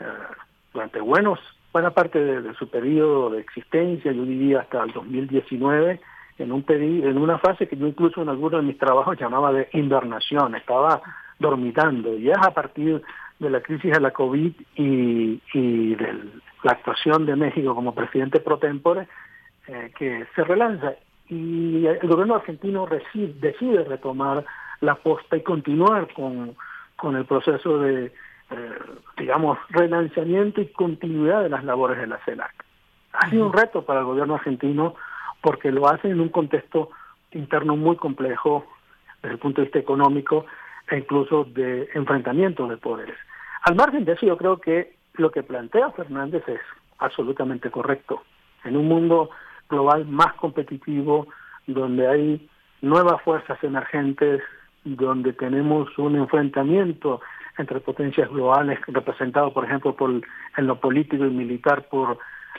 eh, 0.00 0.04
durante 0.72 1.00
buenos 1.00 1.38
buena 1.74 1.90
parte 1.90 2.20
de, 2.20 2.54
su 2.54 2.70
periodo 2.70 3.30
de 3.30 3.40
existencia, 3.40 4.12
yo 4.12 4.24
diría 4.24 4.60
hasta 4.60 4.84
el 4.84 4.92
2019, 4.92 6.00
en 6.38 6.52
un 6.52 6.64
en 6.68 7.18
una 7.18 7.38
fase 7.38 7.66
que 7.66 7.76
yo 7.76 7.88
incluso 7.88 8.22
en 8.22 8.28
algunos 8.28 8.60
de 8.60 8.68
mis 8.68 8.78
trabajos 8.78 9.18
llamaba 9.18 9.52
de 9.52 9.68
invernación, 9.72 10.54
estaba 10.54 11.02
dormitando. 11.40 12.16
Y 12.16 12.30
es 12.30 12.38
a 12.40 12.52
partir 12.52 13.02
de 13.38 13.50
la 13.50 13.60
crisis 13.60 13.92
de 13.92 14.00
la 14.00 14.12
COVID 14.12 14.52
y, 14.76 15.40
y 15.52 15.94
de 15.94 16.12
la 16.62 16.72
actuación 16.72 17.26
de 17.26 17.36
México 17.36 17.74
como 17.74 17.94
presidente 17.94 18.40
pro 18.40 18.58
tempore 18.58 19.06
eh, 19.66 19.92
que 19.96 20.26
se 20.34 20.44
relanza. 20.44 20.94
Y 21.28 21.86
el 21.86 22.06
gobierno 22.06 22.34
argentino 22.34 22.86
decide 22.86 23.84
retomar 23.84 24.44
la 24.80 24.94
posta 24.96 25.36
y 25.36 25.42
continuar 25.42 26.12
con, 26.12 26.54
con 26.96 27.16
el 27.16 27.24
proceso 27.24 27.78
de, 27.78 28.12
eh, 28.50 28.78
digamos, 29.16 29.58
relanzamiento 29.70 30.60
y 30.60 30.66
continuidad 30.66 31.42
de 31.42 31.48
las 31.48 31.64
labores 31.64 31.98
de 31.98 32.06
la 32.06 32.18
CELAC. 32.24 32.52
Ha 33.14 33.30
sido 33.30 33.46
un 33.46 33.52
reto 33.52 33.84
para 33.84 34.00
el 34.00 34.06
gobierno 34.06 34.34
argentino 34.34 34.94
porque 35.40 35.70
lo 35.70 35.88
hace 35.88 36.08
en 36.08 36.20
un 36.20 36.28
contexto 36.28 36.90
interno 37.32 37.76
muy 37.76 37.96
complejo 37.96 38.66
desde 39.22 39.34
el 39.34 39.38
punto 39.38 39.60
de 39.60 39.66
vista 39.66 39.78
económico 39.78 40.46
e 40.90 40.98
incluso 40.98 41.44
de 41.44 41.88
enfrentamiento 41.94 42.66
de 42.68 42.76
poderes. 42.76 43.16
Al 43.62 43.74
margen 43.74 44.04
de 44.04 44.12
eso, 44.12 44.26
yo 44.26 44.36
creo 44.36 44.58
que 44.58 44.96
lo 45.14 45.30
que 45.30 45.42
plantea 45.42 45.90
Fernández 45.92 46.42
es 46.48 46.60
absolutamente 46.98 47.70
correcto. 47.70 48.22
En 48.64 48.76
un 48.76 48.88
mundo 48.88 49.30
global 49.68 50.06
más 50.06 50.34
competitivo, 50.34 51.28
donde 51.66 52.06
hay 52.06 52.48
nuevas 52.82 53.22
fuerzas 53.22 53.62
emergentes, 53.62 54.42
donde 54.84 55.32
tenemos 55.32 55.96
un 55.98 56.16
enfrentamiento 56.16 57.20
entre 57.56 57.80
potencias 57.80 58.28
globales 58.28 58.78
representado, 58.88 59.52
por 59.52 59.64
ejemplo, 59.64 59.94
por 59.94 60.10
en 60.10 60.66
lo 60.66 60.80
político 60.80 61.24
y 61.24 61.30
militar 61.30 61.88
por 61.88 62.18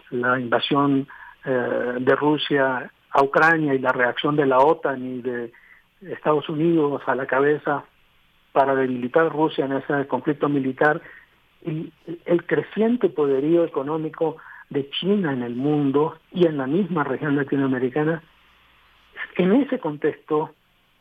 la 0.10 0.40
invasión 0.40 1.08
eh, 1.44 1.98
de 2.00 2.16
Rusia 2.16 2.90
a 3.12 3.24
Ucrania 3.24 3.74
y 3.74 3.80
la 3.80 3.92
reacción 3.92 4.36
de 4.36 4.46
la 4.46 4.60
OTAN 4.60 5.04
y 5.06 5.22
de 5.22 5.52
Estados 6.02 6.50
Unidos 6.50 7.02
a 7.06 7.16
la 7.16 7.26
cabeza 7.26 7.84
para 8.56 8.74
debilitar 8.74 9.34
Rusia 9.34 9.66
en 9.66 9.74
ese 9.74 10.08
conflicto 10.08 10.48
militar 10.48 11.02
y 11.66 11.92
el 12.24 12.46
creciente 12.46 13.10
poderío 13.10 13.66
económico 13.66 14.38
de 14.70 14.90
China 14.92 15.34
en 15.34 15.44
el 15.44 15.56
mundo 15.56 16.16
y 16.32 16.48
en 16.48 16.58
la 16.58 16.66
misma 16.66 17.04
región 17.04 17.36
latinoamericana, 17.36 18.24
en 19.36 19.52
ese 19.52 19.78
contexto, 19.80 20.52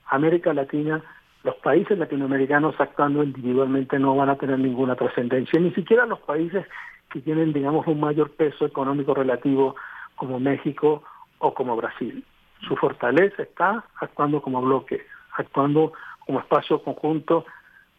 América 0.06 0.52
Latina, 0.52 1.00
los 1.44 1.54
países 1.56 1.96
latinoamericanos 1.96 2.74
actuando 2.80 3.22
individualmente 3.22 4.00
no 4.00 4.16
van 4.16 4.30
a 4.30 4.36
tener 4.36 4.58
ninguna 4.58 4.96
trascendencia, 4.96 5.60
ni 5.60 5.70
siquiera 5.74 6.06
los 6.06 6.18
países 6.22 6.66
que 7.12 7.20
tienen, 7.20 7.52
digamos, 7.52 7.86
un 7.86 8.00
mayor 8.00 8.30
peso 8.32 8.66
económico 8.66 9.14
relativo 9.14 9.76
como 10.16 10.40
México 10.40 11.04
o 11.38 11.54
como 11.54 11.76
Brasil. 11.76 12.24
Su 12.66 12.74
fortaleza 12.74 13.44
está 13.44 13.84
actuando 14.00 14.42
como 14.42 14.60
bloque 14.60 15.06
actuando 15.36 15.92
como 16.26 16.40
espacio 16.40 16.82
conjunto 16.82 17.44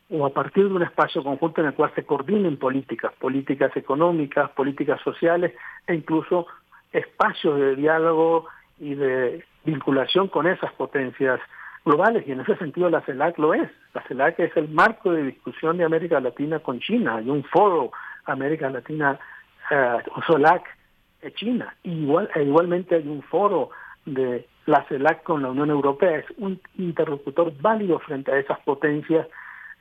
o 0.09 0.25
a 0.25 0.29
partir 0.29 0.67
de 0.67 0.73
un 0.73 0.83
espacio 0.83 1.23
conjunto 1.23 1.61
en 1.61 1.67
el 1.67 1.73
cual 1.73 1.91
se 1.95 2.05
coordinen 2.05 2.57
políticas, 2.57 3.13
políticas 3.19 3.75
económicas, 3.75 4.51
políticas 4.51 5.01
sociales 5.01 5.53
e 5.87 5.95
incluso 5.95 6.47
espacios 6.91 7.59
de 7.59 7.75
diálogo 7.75 8.47
y 8.79 8.93
de 8.95 9.43
vinculación 9.63 10.27
con 10.27 10.47
esas 10.47 10.71
potencias 10.73 11.39
globales 11.83 12.27
y 12.27 12.31
en 12.31 12.41
ese 12.41 12.55
sentido 12.57 12.89
la 12.89 13.01
CELAC 13.01 13.37
lo 13.37 13.53
es. 13.53 13.69
La 13.93 14.01
CELAC 14.03 14.39
es 14.39 14.57
el 14.57 14.69
marco 14.69 15.11
de 15.11 15.23
discusión 15.23 15.77
de 15.77 15.85
América 15.85 16.19
Latina 16.19 16.59
con 16.59 16.79
China. 16.79 17.17
Hay 17.17 17.29
un 17.29 17.43
foro 17.43 17.91
América 18.25 18.69
Latina, 18.69 19.19
eh, 19.69 19.97
CELAC 20.27 20.63
eh, 21.21 21.31
China. 21.33 21.75
Igual, 21.83 22.29
e 22.35 22.43
igualmente 22.43 22.95
hay 22.95 23.07
un 23.07 23.21
foro 23.23 23.69
de 24.05 24.47
la 24.65 24.83
CELAC 24.85 25.23
con 25.23 25.41
la 25.41 25.49
Unión 25.49 25.69
Europea. 25.69 26.17
Es 26.17 26.25
un 26.37 26.59
interlocutor 26.77 27.53
válido 27.61 27.99
frente 27.99 28.31
a 28.31 28.39
esas 28.39 28.59
potencias 28.59 29.27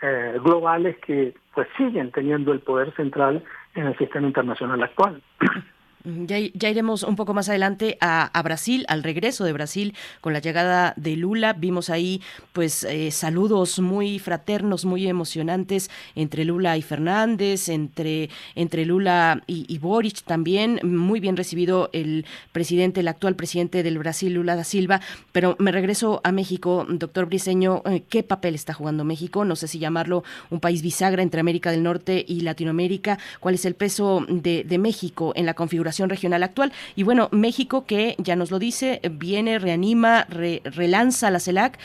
eh, 0.03 0.39
globales 0.43 0.97
que 0.99 1.35
pues 1.55 1.69
siguen 1.77 2.11
teniendo 2.11 2.53
el 2.53 2.61
poder 2.61 2.95
central 2.95 3.43
en 3.75 3.87
el 3.87 3.97
sistema 3.97 4.27
internacional 4.27 4.83
actual. 4.83 5.23
Ya, 6.05 6.39
iremos 6.39 7.03
un 7.03 7.17
poco 7.17 7.33
más 7.33 7.49
adelante 7.49 7.97
a, 7.99 8.43
Brasil, 8.43 8.85
al 8.89 9.03
regreso 9.03 9.43
de 9.45 9.55
Brasil 9.55 9.95
con 10.21 10.35
la 10.35 10.39
llegada 10.39 10.93
de 10.99 11.17
Lula. 11.17 11.55
Vimos 11.55 11.89
ahí 11.89 12.21
pues 12.53 12.85
eh, 12.85 13.11
saludos 13.11 13.79
muy 13.79 14.19
fraternos, 14.19 14.85
muy 14.85 15.07
emocionantes 15.07 15.91
entre 16.15 16.45
Lula 16.45 16.77
y 16.77 16.83
Fernández, 16.83 17.71
entre, 17.71 18.29
entre 18.55 18.85
Lula 18.85 19.43
y, 19.47 19.79
Boric 19.79 20.25
también. 20.25 20.79
Muy 20.83 21.21
bien 21.21 21.39
recibido 21.39 21.89
el 21.95 22.27
presidente, 22.53 23.01
el 23.01 23.09
actual 23.09 23.35
presidente 23.35 23.83
del 23.83 23.97
Brasil, 23.97 24.35
Lula 24.35 24.57
da 24.57 24.65
Silva. 24.65 25.01
Pero 25.33 25.57
me 25.59 25.73
regreso 25.73 26.21
a 26.23 26.33
México, 26.33 26.85
doctor 26.87 27.25
Briseño. 27.25 27.83
Eh, 27.87 28.03
¿Qué 28.11 28.23
papel 28.23 28.55
está 28.55 28.75
jugando 28.75 29.05
México? 29.05 29.47
No 29.47 29.57
sé 29.57 29.69
si 29.69 29.79
llamarlo 29.79 30.23
un 30.51 30.61
país 30.61 30.83
bisagra 30.83 31.23
entre 31.23 31.41
América 31.41 31.71
del 31.71 31.83
Norte 31.83 32.23
y 32.29 32.41
Latinoamérica. 32.41 33.19
¿Cuál 33.41 33.55
es 33.55 33.65
el 33.65 33.75
peso 33.75 34.27
de, 34.29 34.65
de 34.65 34.77
México 34.77 35.33
en 35.35 35.47
la 35.47 35.55
configuración? 35.55 35.94
Regional 36.03 36.43
actual. 36.43 36.73
Y 36.97 37.03
bueno, 37.03 37.29
México, 37.33 37.87
que 37.87 38.15
ya 38.19 38.37
nos 38.37 38.51
lo 38.51 38.59
dice, 38.59 39.01
viene, 39.11 39.59
reanima, 39.59 40.27
relanza 40.29 41.31
la 41.31 41.41
CELAC, 41.41 41.79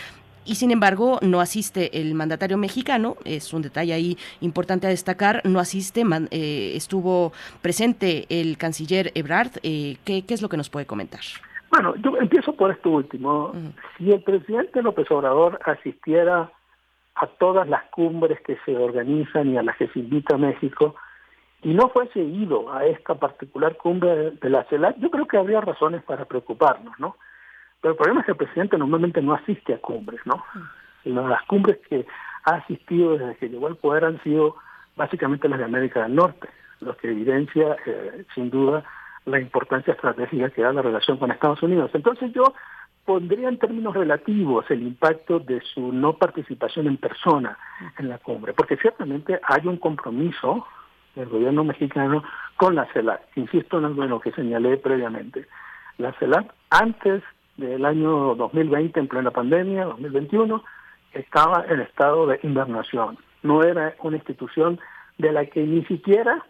y 0.50 0.56
sin 0.56 0.72
embargo 0.72 1.20
no 1.22 1.42
asiste 1.42 2.02
el 2.02 2.16
mandatario 2.16 2.58
mexicano, 2.58 3.18
es 3.24 3.54
un 3.54 3.62
detalle 3.62 3.94
ahí 3.94 4.18
importante 4.42 4.88
a 4.88 4.90
destacar, 4.90 5.42
no 5.46 5.60
asiste, 5.60 6.04
eh, 6.32 6.72
estuvo 6.76 7.32
presente 7.62 8.26
el 8.30 8.58
canciller 8.58 9.12
Ebrard, 9.14 9.52
eh, 9.62 9.98
¿qué, 10.06 10.24
es 10.28 10.42
lo 10.42 10.50
que 10.50 10.58
nos 10.58 10.70
puede 10.70 10.88
comentar? 10.88 11.22
Bueno, 11.70 11.94
yo 11.98 12.18
empiezo 12.18 12.54
por 12.54 12.72
esto 12.72 12.90
último. 12.90 13.54
Si 13.98 14.12
el 14.12 14.24
presidente 14.24 14.82
López 14.82 15.10
Obrador 15.12 15.60
asistiera 15.66 16.52
a 17.14 17.28
todas 17.28 17.68
las 17.70 17.84
cumbres 17.92 18.40
que 18.42 18.58
se 18.66 18.76
organizan 18.76 19.54
y 19.54 19.58
a 19.58 19.62
las 19.62 19.78
que 19.78 19.88
se 19.90 20.00
invita 20.00 20.34
a 20.36 20.40
México, 20.40 20.96
y 21.62 21.74
no 21.74 21.90
fuese 21.90 22.20
ido 22.20 22.72
a 22.72 22.86
esta 22.86 23.16
particular 23.16 23.76
cumbre 23.76 24.32
de 24.32 24.50
la 24.50 24.64
CELAC, 24.66 24.98
yo 25.00 25.10
creo 25.10 25.28
que 25.28 25.38
habría 25.38 25.62
razones 25.62 26.04
para 26.04 26.26
preocuparnos, 26.26 26.98
¿no? 27.00 27.18
Pero 27.82 27.94
el 27.94 27.98
problema 27.98 28.22
es 28.22 28.26
que 28.26 28.32
el 28.32 28.38
presidente 28.38 28.78
normalmente 28.78 29.22
no 29.22 29.34
asiste 29.34 29.74
a 29.74 29.80
cumbres, 29.80 30.22
¿no? 30.26 30.44
Las 31.04 31.44
cumbres 31.44 31.78
que 31.90 32.06
ha 32.46 32.56
asistido 32.56 33.18
desde 33.18 33.36
que 33.38 33.50
llegó 33.50 33.68
al 33.68 33.78
poder 33.78 34.06
han 34.06 34.22
sido 34.24 34.56
básicamente 34.96 35.48
las 35.48 35.60
de 35.60 35.66
América 35.66 36.04
del 36.04 36.16
Norte, 36.16 36.50
lo 36.82 36.96
que 36.98 37.10
evidencia 37.10 37.76
eh, 37.86 38.26
sin 38.36 38.50
duda 38.50 38.84
la 39.26 39.40
importancia 39.40 39.94
estratégica 39.94 40.50
que 40.50 40.62
da 40.62 40.74
la 40.74 40.82
relación 40.82 41.18
con 41.18 41.32
Estados 41.32 41.62
Unidos. 41.64 41.92
Entonces 41.94 42.32
yo 42.34 42.54
pondría 43.06 43.50
en 43.50 43.58
términos 43.58 43.96
relativos 43.96 44.70
el 44.70 44.84
impacto 44.84 45.40
de 45.40 45.62
su 45.74 45.92
no 45.92 46.14
participación 46.14 46.88
en 46.88 46.98
persona 46.98 47.58
en 47.98 48.10
la 48.10 48.18
cumbre, 48.18 48.54
porque 48.54 48.78
ciertamente 48.78 49.40
hay 49.44 49.68
un 49.68 49.78
compromiso 49.78 50.66
el 51.16 51.28
gobierno 51.28 51.64
mexicano 51.64 52.24
con 52.58 52.76
la 52.76 52.86
CELAC. 52.94 53.22
Insisto 53.36 53.78
en 53.78 53.86
algo 53.86 54.04
en 54.04 54.10
lo 54.10 54.20
que 54.20 54.32
señalé 54.32 54.78
previamente. 54.78 55.48
La 55.98 56.14
CELAC, 56.14 56.54
antes 56.70 57.24
del 57.58 57.86
año 57.86 58.36
2020, 58.36 59.00
en 59.00 59.08
plena 59.08 59.32
pandemia, 59.32 59.86
2021, 59.86 60.64
estaba 61.14 61.66
en 61.68 61.82
estado 61.82 62.28
de 62.28 62.40
invernación. 62.44 63.18
No 63.44 63.64
era 63.64 63.96
una 64.02 64.18
institución 64.18 64.80
de 65.18 65.32
la 65.32 65.46
que 65.46 65.62
ni 65.62 65.84
siquiera 65.86 66.46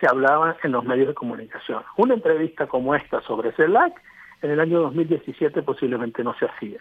se 0.00 0.08
hablaba 0.08 0.56
en 0.62 0.72
los 0.72 0.84
medios 0.84 1.08
de 1.08 1.14
comunicación. 1.14 1.82
Una 1.96 2.14
entrevista 2.14 2.66
como 2.66 2.94
esta 2.94 3.20
sobre 3.22 3.52
CELAC 3.52 3.92
en 4.42 4.50
el 4.50 4.60
año 4.60 4.80
2017 4.80 5.62
posiblemente 5.62 6.24
no 6.24 6.34
se 6.34 6.46
hacía. 6.46 6.80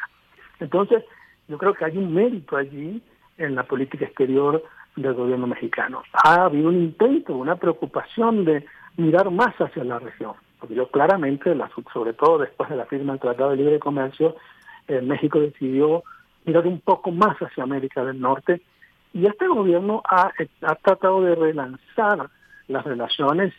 Entonces, 0.59 1.03
yo 1.47 1.57
creo 1.57 1.73
que 1.73 1.85
hay 1.85 1.97
un 1.97 2.13
mérito 2.13 2.57
allí 2.57 3.01
en 3.37 3.55
la 3.55 3.63
política 3.63 4.05
exterior 4.05 4.63
del 4.95 5.13
gobierno 5.13 5.47
mexicano. 5.47 6.03
Ha 6.13 6.45
habido 6.45 6.69
un 6.69 6.75
intento, 6.75 7.35
una 7.35 7.55
preocupación 7.55 8.45
de 8.45 8.65
mirar 8.97 9.29
más 9.31 9.55
hacia 9.55 9.83
la 9.83 9.99
región, 9.99 10.33
porque 10.59 10.75
yo 10.75 10.89
claramente, 10.89 11.55
sobre 11.93 12.13
todo 12.13 12.39
después 12.39 12.69
de 12.69 12.75
la 12.75 12.85
firma 12.85 13.13
del 13.13 13.21
Tratado 13.21 13.51
de 13.51 13.57
Libre 13.57 13.79
Comercio, 13.79 14.35
eh, 14.87 15.01
México 15.01 15.39
decidió 15.39 16.03
mirar 16.45 16.67
un 16.67 16.79
poco 16.79 17.11
más 17.11 17.37
hacia 17.37 17.63
América 17.63 18.03
del 18.03 18.19
Norte 18.19 18.61
y 19.13 19.25
este 19.25 19.47
gobierno 19.47 20.01
ha 20.09 20.31
tratado 20.81 21.21
de 21.21 21.35
relanzar 21.35 22.29
las 22.67 22.83
relaciones 22.85 23.53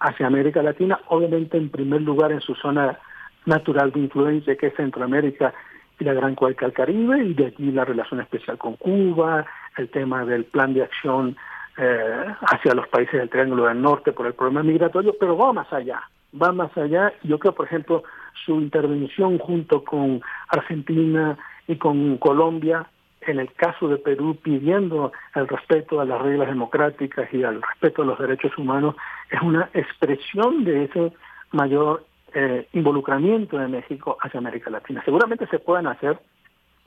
hacia 0.00 0.26
América 0.26 0.62
Latina, 0.62 1.00
obviamente 1.08 1.56
en 1.56 1.70
primer 1.70 2.02
lugar 2.02 2.32
en 2.32 2.40
su 2.40 2.54
zona 2.54 2.98
natural 3.46 3.92
de 3.92 4.00
influencia 4.00 4.56
que 4.56 4.68
es 4.68 4.74
Centroamérica 4.74 5.54
y 5.98 6.04
la 6.04 6.14
Gran 6.14 6.34
Cuenca 6.34 6.66
del 6.66 6.74
Caribe, 6.74 7.24
y 7.24 7.34
de 7.34 7.46
aquí 7.46 7.70
la 7.72 7.84
relación 7.84 8.20
especial 8.20 8.56
con 8.58 8.76
Cuba, 8.76 9.44
el 9.76 9.88
tema 9.88 10.24
del 10.24 10.44
plan 10.44 10.74
de 10.74 10.82
acción 10.82 11.36
eh, 11.76 12.24
hacia 12.42 12.74
los 12.74 12.88
países 12.88 13.14
del 13.14 13.30
Triángulo 13.30 13.66
del 13.66 13.80
Norte 13.80 14.12
por 14.12 14.26
el 14.26 14.34
problema 14.34 14.62
migratorio, 14.62 15.14
pero 15.18 15.36
va 15.36 15.52
más 15.52 15.72
allá, 15.72 16.02
va 16.40 16.52
más 16.52 16.76
allá. 16.76 17.12
Yo 17.22 17.38
creo, 17.38 17.54
por 17.54 17.66
ejemplo, 17.66 18.02
su 18.44 18.54
intervención 18.60 19.38
junto 19.38 19.84
con 19.84 20.20
Argentina 20.48 21.36
y 21.66 21.76
con 21.76 22.16
Colombia, 22.18 22.86
en 23.20 23.40
el 23.40 23.52
caso 23.52 23.88
de 23.88 23.98
Perú, 23.98 24.36
pidiendo 24.42 25.12
el 25.34 25.48
respeto 25.48 26.00
a 26.00 26.04
las 26.04 26.20
reglas 26.22 26.48
democráticas 26.48 27.32
y 27.32 27.42
al 27.44 27.60
respeto 27.62 28.02
a 28.02 28.06
los 28.06 28.18
derechos 28.18 28.56
humanos, 28.56 28.94
es 29.30 29.40
una 29.42 29.68
expresión 29.74 30.64
de 30.64 30.84
ese 30.84 31.12
mayor 31.52 32.04
eh, 32.40 32.68
involucramiento 32.72 33.58
de 33.58 33.66
México 33.66 34.16
hacia 34.20 34.38
América 34.38 34.70
Latina. 34.70 35.02
Seguramente 35.04 35.48
se 35.48 35.58
puedan 35.58 35.88
hacer 35.88 36.20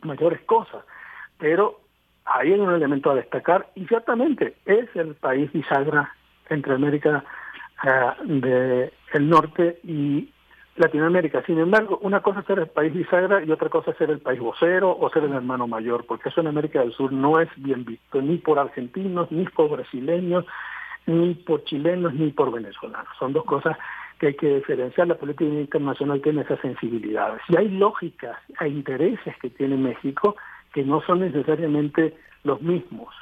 mayores 0.01 0.39
cosas, 0.43 0.85
pero 1.37 1.81
ahí 2.23 2.53
hay 2.53 2.59
un 2.59 2.73
elemento 2.73 3.11
a 3.11 3.15
destacar 3.15 3.67
y 3.75 3.85
ciertamente 3.85 4.55
es 4.65 4.87
el 4.95 5.15
país 5.15 5.51
bisagra 5.51 6.15
entre 6.49 6.73
América 6.73 7.25
eh, 7.83 8.91
del 9.13 9.29
Norte 9.29 9.81
y 9.83 10.29
Latinoamérica. 10.77 11.43
Sin 11.43 11.59
embargo, 11.59 11.99
una 12.01 12.21
cosa 12.21 12.39
es 12.39 12.45
ser 12.45 12.59
el 12.59 12.67
país 12.67 12.93
bisagra 12.93 13.43
y 13.43 13.51
otra 13.51 13.67
cosa 13.67 13.91
es 13.91 13.97
ser 13.97 14.09
el 14.09 14.19
país 14.19 14.39
vocero 14.39 14.95
o 14.97 15.09
ser 15.09 15.25
el 15.25 15.33
hermano 15.33 15.67
mayor, 15.67 16.05
porque 16.05 16.29
eso 16.29 16.39
en 16.39 16.47
América 16.47 16.79
del 16.79 16.93
Sur 16.93 17.11
no 17.11 17.41
es 17.41 17.49
bien 17.57 17.83
visto, 17.83 18.21
ni 18.21 18.37
por 18.37 18.57
argentinos, 18.57 19.29
ni 19.33 19.43
por 19.43 19.69
brasileños, 19.69 20.45
ni 21.07 21.33
por 21.33 21.65
chilenos, 21.65 22.13
ni 22.13 22.31
por 22.31 22.53
venezolanos. 22.53 23.09
Son 23.19 23.33
dos 23.33 23.43
cosas 23.43 23.77
que 24.21 24.27
hay 24.27 24.35
que 24.35 24.55
diferenciar. 24.57 25.07
La 25.07 25.15
política 25.15 25.49
internacional 25.49 26.21
tiene 26.21 26.43
esas 26.43 26.59
sensibilidades. 26.59 27.41
Y 27.49 27.57
hay 27.57 27.69
lógicas, 27.69 28.37
hay 28.59 28.71
intereses 28.71 29.35
que 29.41 29.49
tiene 29.49 29.77
México 29.77 30.35
que 30.71 30.83
no 30.83 31.01
son 31.01 31.21
necesariamente 31.21 32.15
los 32.43 32.61
mismos 32.61 33.13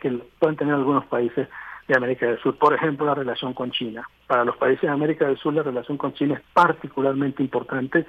que 0.00 0.10
pueden 0.38 0.56
tener 0.56 0.74
algunos 0.74 1.04
países 1.06 1.48
de 1.88 1.96
América 1.96 2.26
del 2.26 2.38
Sur. 2.38 2.56
Por 2.56 2.72
ejemplo, 2.74 3.04
la 3.06 3.14
relación 3.14 3.54
con 3.54 3.72
China. 3.72 4.08
Para 4.28 4.44
los 4.44 4.56
países 4.56 4.82
de 4.82 4.88
América 4.88 5.26
del 5.26 5.36
Sur 5.36 5.52
la 5.52 5.64
relación 5.64 5.98
con 5.98 6.14
China 6.14 6.34
es 6.34 6.42
particularmente 6.52 7.42
importante. 7.42 8.06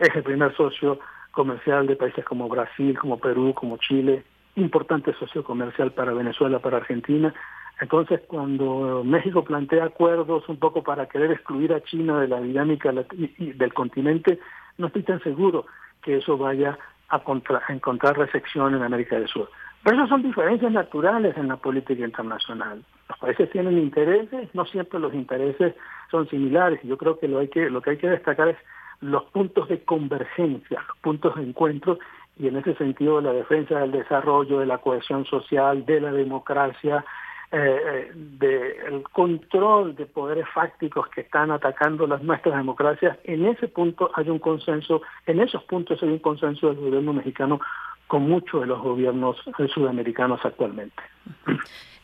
Es 0.00 0.14
el 0.16 0.24
primer 0.24 0.54
socio 0.56 0.98
comercial 1.30 1.86
de 1.86 1.94
países 1.94 2.24
como 2.24 2.48
Brasil, 2.48 2.98
como 2.98 3.20
Perú, 3.20 3.54
como 3.54 3.76
Chile, 3.76 4.24
importante 4.56 5.14
socio 5.14 5.44
comercial 5.44 5.92
para 5.92 6.12
Venezuela, 6.12 6.58
para 6.58 6.78
Argentina. 6.78 7.32
Entonces, 7.80 8.20
cuando 8.26 9.02
México 9.04 9.44
plantea 9.44 9.84
acuerdos 9.84 10.48
un 10.48 10.58
poco 10.58 10.82
para 10.82 11.06
querer 11.06 11.30
excluir 11.30 11.72
a 11.72 11.82
China 11.82 12.20
de 12.20 12.28
la 12.28 12.40
dinámica 12.40 12.92
del 12.92 13.74
continente, 13.74 14.40
no 14.78 14.88
estoy 14.88 15.04
tan 15.04 15.22
seguro 15.22 15.66
que 16.02 16.16
eso 16.16 16.36
vaya 16.36 16.78
a, 17.08 17.22
encontrar 17.68 18.18
recepción 18.18 18.74
en 18.74 18.82
América 18.82 19.16
del 19.16 19.28
Sur. 19.28 19.48
Pero 19.84 19.96
esas 19.96 20.08
son 20.08 20.22
diferencias 20.22 20.72
naturales 20.72 21.36
en 21.36 21.48
la 21.48 21.56
política 21.56 22.04
internacional. 22.04 22.82
Los 23.08 23.18
países 23.18 23.50
tienen 23.50 23.78
intereses, 23.78 24.52
no 24.54 24.64
siempre 24.66 24.98
los 24.98 25.14
intereses 25.14 25.74
son 26.10 26.28
similares. 26.28 26.80
Yo 26.82 26.98
creo 26.98 27.18
que 27.18 27.28
lo, 27.28 27.38
hay 27.38 27.48
que 27.48 27.70
lo 27.70 27.80
que 27.80 27.90
hay 27.90 27.96
que 27.96 28.10
destacar 28.10 28.48
es 28.48 28.56
los 29.00 29.24
puntos 29.26 29.68
de 29.68 29.84
convergencia, 29.84 30.82
los 30.88 30.98
puntos 30.98 31.36
de 31.36 31.42
encuentro, 31.42 31.98
y 32.36 32.48
en 32.48 32.56
ese 32.56 32.74
sentido 32.74 33.20
la 33.20 33.32
defensa 33.32 33.78
del 33.78 33.92
desarrollo, 33.92 34.58
de 34.58 34.66
la 34.66 34.78
cohesión 34.78 35.24
social, 35.26 35.86
de 35.86 36.00
la 36.00 36.12
democracia, 36.12 37.04
eh, 37.50 38.10
del 38.14 39.02
control 39.12 39.96
de 39.96 40.06
poderes 40.06 40.46
fácticos 40.52 41.08
que 41.08 41.22
están 41.22 41.50
atacando 41.50 42.06
las 42.06 42.22
nuestras 42.22 42.56
democracias, 42.56 43.18
en 43.24 43.46
ese 43.46 43.68
punto 43.68 44.10
hay 44.14 44.28
un 44.28 44.38
consenso, 44.38 45.02
en 45.26 45.40
esos 45.40 45.62
puntos 45.64 46.02
hay 46.02 46.10
un 46.10 46.18
consenso 46.18 46.68
del 46.68 46.76
gobierno 46.76 47.12
mexicano 47.14 47.60
con 48.06 48.28
muchos 48.28 48.62
de 48.62 48.66
los 48.66 48.80
gobiernos 48.82 49.36
sudamericanos 49.74 50.40
actualmente. 50.44 51.02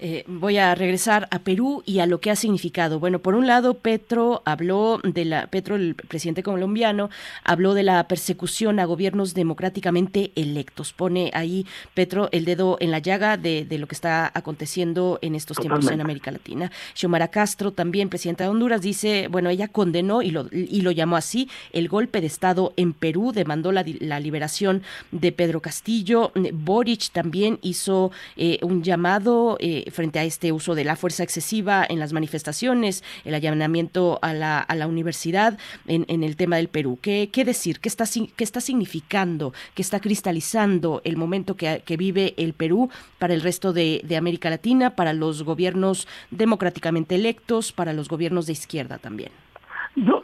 Eh, 0.07 0.25
voy 0.27 0.59
a 0.59 0.75
regresar 0.75 1.29
a 1.31 1.39
Perú 1.39 1.83
y 1.87 2.01
a 2.01 2.07
lo 2.07 2.21
que 2.21 2.31
ha 2.31 2.37
significado. 2.37 2.99
Bueno, 3.01 3.21
por 3.21 3.35
un 3.35 3.47
lado, 3.47 3.75
Petro 3.75 4.43
habló 4.45 5.01
de 5.03 5.25
la, 5.25 5.47
Petro, 5.47 5.77
el 5.77 5.95
presidente 5.95 6.43
colombiano, 6.43 7.09
habló 7.43 7.75
de 7.75 7.85
la 7.85 8.07
persecución 8.09 8.81
a 8.81 8.85
gobiernos 8.85 9.33
democráticamente 9.33 10.33
electos. 10.35 10.93
Pone 10.93 11.31
ahí 11.33 11.65
Petro 11.95 12.29
el 12.33 12.45
dedo 12.45 12.77
en 12.81 12.91
la 12.91 12.99
llaga 12.99 13.37
de, 13.37 13.67
lo 13.79 13.87
que 13.87 13.95
está 13.95 14.31
aconteciendo 14.35 15.19
en 15.23 15.35
estos 15.35 15.57
tiempos 15.57 15.91
en 15.91 16.01
América 16.01 16.31
Latina. 16.31 16.71
Xiomara 16.95 17.29
Castro, 17.29 17.73
también 17.73 18.11
presidenta 18.11 18.45
de 18.45 18.51
Honduras, 18.51 18.83
dice, 18.83 19.29
bueno, 19.31 19.49
ella 19.49 19.69
condenó 19.69 20.23
y 20.23 20.31
lo, 20.31 20.49
y 20.53 20.83
lo 20.83 20.91
llamó 20.91 21.17
así 21.17 21.49
el 21.73 21.89
golpe 21.89 22.21
de 22.21 22.27
Estado 22.27 22.73
en 22.77 22.93
Perú, 22.93 23.33
demandó 23.33 23.73
la, 23.73 23.83
liberación 24.21 24.83
de 25.13 25.33
Pedro 25.33 25.61
Castillo. 25.61 26.33
Boric 26.53 27.11
también 27.11 27.59
hizo 27.63 28.13
eh, 28.37 28.59
un 28.63 28.83
llamado. 28.83 29.14
Eh, 29.15 29.91
frente 29.93 30.19
a 30.19 30.25
este 30.25 30.51
uso 30.51 30.75
de 30.75 30.83
la 30.83 30.97
fuerza 30.97 31.23
excesiva 31.23 31.87
en 31.89 32.01
las 32.01 32.13
manifestaciones, 32.13 33.05
el 33.25 33.35
allanamiento 33.35 34.19
a 34.23 34.33
la, 34.33 34.59
a 34.59 34.75
la 34.75 34.89
universidad 34.89 35.57
en, 35.87 36.25
el 36.25 36.37
tema 36.37 36.57
del 36.57 36.67
Perú. 36.67 36.99
¿Qué, 37.01 37.31
qué 37.33 37.45
decir? 37.45 37.79
¿Qué 37.79 37.89
está, 37.89 38.05
¿Qué 38.37 38.43
está 38.43 38.61
significando? 38.61 39.53
¿Qué 39.77 39.83
está 39.83 40.01
cristalizando 40.01 41.01
el 41.05 41.17
momento 41.17 41.57
que, 41.57 41.97
vive 41.97 42.35
el 42.39 42.55
Perú 42.55 42.91
para 43.21 43.35
el 43.35 43.41
resto 43.41 43.73
de, 43.73 44.03
América 44.19 44.51
Latina, 44.51 44.97
para 44.97 45.13
los 45.13 45.45
gobiernos 45.45 46.09
democráticamente 46.33 47.15
electos, 47.15 47.71
para 47.71 47.93
los 47.93 48.09
gobiernos 48.09 48.47
de 48.47 48.53
izquierda 48.53 48.99
también? 48.99 49.31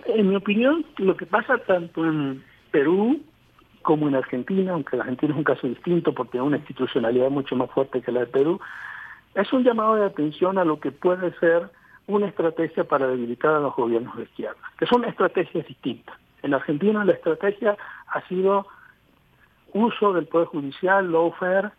En 0.06 0.28
mi 0.28 0.34
opinión, 0.34 0.84
lo 0.98 1.16
que 1.16 1.26
pasa 1.26 1.58
tanto 1.58 2.04
en 2.04 2.42
Perú 2.72 3.20
como 3.82 4.08
en 4.08 4.14
Argentina, 4.14 4.72
aunque 4.72 4.96
la 4.96 5.04
Argentina 5.04 5.32
es 5.32 5.38
un 5.38 5.44
caso 5.44 5.66
distinto 5.66 6.12
porque 6.12 6.32
tiene 6.32 6.46
una 6.46 6.56
institucionalidad 6.58 7.30
mucho 7.30 7.56
más 7.56 7.70
fuerte 7.70 8.02
que 8.02 8.12
la 8.12 8.20
de 8.20 8.26
Perú, 8.26 8.60
es 9.34 9.52
un 9.52 9.64
llamado 9.64 9.96
de 9.96 10.06
atención 10.06 10.58
a 10.58 10.64
lo 10.64 10.80
que 10.80 10.90
puede 10.90 11.32
ser 11.38 11.70
una 12.06 12.26
estrategia 12.26 12.84
para 12.84 13.06
debilitar 13.06 13.54
a 13.54 13.60
los 13.60 13.74
gobiernos 13.74 14.16
de 14.16 14.24
izquierda, 14.24 14.58
que 14.78 14.86
son 14.86 15.04
estrategias 15.04 15.66
distintas. 15.66 16.16
En 16.42 16.54
Argentina 16.54 17.04
la 17.04 17.12
estrategia 17.12 17.76
ha 18.08 18.26
sido 18.28 18.66
uso 19.72 20.12
del 20.12 20.26
Poder 20.26 20.48
Judicial, 20.48 21.10
lawfare 21.12 21.70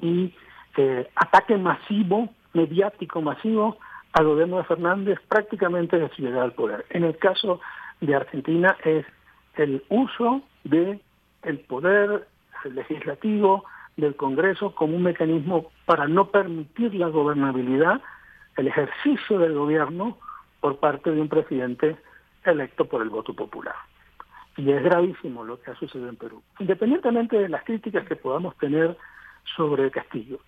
y 0.00 0.32
eh, 0.76 1.08
ataque 1.16 1.56
masivo, 1.56 2.28
mediático 2.52 3.20
masivo 3.20 3.78
al 4.12 4.26
gobierno 4.26 4.58
de 4.58 4.64
Fernández 4.64 5.18
prácticamente 5.28 5.98
de 5.98 6.08
su 6.10 6.22
llegada 6.22 6.44
al 6.44 6.52
poder. 6.52 6.86
En 6.90 7.04
el 7.04 7.16
caso 7.18 7.60
de 8.00 8.14
Argentina 8.14 8.76
es 8.84 9.04
el 9.56 9.82
uso 9.88 10.42
de 10.64 11.00
el 11.42 11.58
poder 11.60 12.26
legislativo, 12.64 13.64
del 13.96 14.16
Congreso 14.16 14.74
como 14.74 14.96
un 14.96 15.02
mecanismo 15.02 15.70
para 15.84 16.08
no 16.08 16.30
permitir 16.30 16.94
la 16.94 17.08
gobernabilidad, 17.08 18.00
el 18.56 18.68
ejercicio 18.68 19.38
del 19.38 19.54
gobierno 19.54 20.18
por 20.60 20.78
parte 20.78 21.10
de 21.10 21.20
un 21.20 21.28
presidente 21.28 21.96
electo 22.44 22.86
por 22.86 23.02
el 23.02 23.10
voto 23.10 23.34
popular. 23.34 23.74
Y 24.56 24.70
es 24.70 24.82
gravísimo 24.82 25.44
lo 25.44 25.60
que 25.60 25.70
ha 25.70 25.76
sucedido 25.76 26.08
en 26.08 26.16
Perú. 26.16 26.42
Independientemente 26.58 27.38
de 27.38 27.48
las 27.48 27.64
críticas 27.64 28.06
que 28.06 28.16
podamos 28.16 28.56
tener 28.58 28.96
sobre 29.56 29.90
Castillo, 29.90 30.40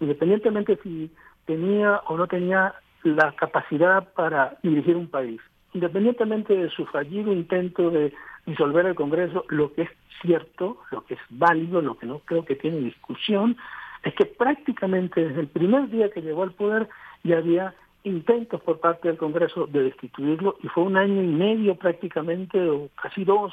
independientemente 0.00 0.78
si 0.82 1.10
tenía 1.46 2.00
o 2.06 2.16
no 2.16 2.26
tenía 2.26 2.74
la 3.02 3.32
capacidad 3.32 4.12
para 4.12 4.58
dirigir 4.62 4.96
un 4.96 5.08
país, 5.08 5.40
independientemente 5.72 6.54
de 6.54 6.70
su 6.70 6.86
fallido 6.86 7.32
intento 7.32 7.90
de 7.90 8.12
disolver 8.46 8.86
el 8.86 8.94
Congreso, 8.94 9.44
lo 9.48 9.72
que 9.72 9.82
es 9.82 9.90
cierto, 10.22 10.78
lo 10.90 11.04
que 11.04 11.14
es 11.14 11.20
válido, 11.30 11.80
lo 11.80 11.98
que 11.98 12.06
no 12.06 12.20
creo 12.20 12.44
que 12.44 12.56
tiene 12.56 12.78
discusión, 12.78 13.56
es 14.02 14.14
que 14.14 14.26
prácticamente 14.26 15.28
desde 15.28 15.40
el 15.40 15.48
primer 15.48 15.88
día 15.88 16.10
que 16.10 16.22
llegó 16.22 16.42
al 16.42 16.52
poder 16.52 16.88
ya 17.22 17.38
había 17.38 17.74
intentos 18.02 18.60
por 18.62 18.80
parte 18.80 19.08
del 19.08 19.18
Congreso 19.18 19.66
de 19.66 19.82
destituirlo 19.82 20.56
y 20.62 20.68
fue 20.68 20.84
un 20.84 20.96
año 20.96 21.22
y 21.22 21.26
medio 21.26 21.74
prácticamente, 21.74 22.58
o 22.68 22.88
casi 23.00 23.24
dos, 23.24 23.52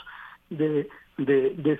de, 0.49 0.89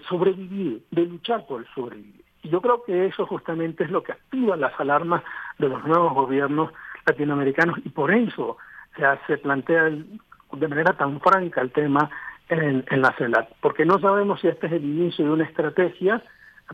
sobrevivir, 0.10 0.84
de 0.92 1.06
luchar 1.06 1.46
por 1.48 1.62
el 1.62 1.68
sobrevivir. 1.74 2.24
Y 2.44 2.50
yo 2.50 2.62
creo 2.62 2.84
que 2.84 3.06
eso 3.08 3.26
justamente 3.26 3.86
es 3.86 3.92
lo 3.92 4.04
que 4.04 4.12
activa 4.12 4.58
las 4.58 4.78
alarmas 4.80 5.24
de 5.60 5.70
los 5.70 5.84
nuevos 5.86 6.14
gobiernos 6.14 6.72
latinoamericanos 7.06 7.80
y 7.86 7.90
por 7.90 8.14
eso 8.14 8.58
se 9.28 9.38
plantea 9.38 9.92
de 10.54 10.68
manera 10.68 10.94
tan 10.94 11.22
franca 11.22 11.62
el 11.62 11.72
tema 11.72 12.10
en, 12.50 13.02
la 13.02 13.14
CELAC, 13.14 13.50
porque 13.62 13.86
no 13.86 14.00
sabemos 14.00 14.42
si 14.42 14.48
este 14.48 14.68
es 14.68 14.74
el 14.74 14.84
inicio 14.84 15.26
de 15.26 15.32
una 15.32 15.44
estrategia 15.44 16.22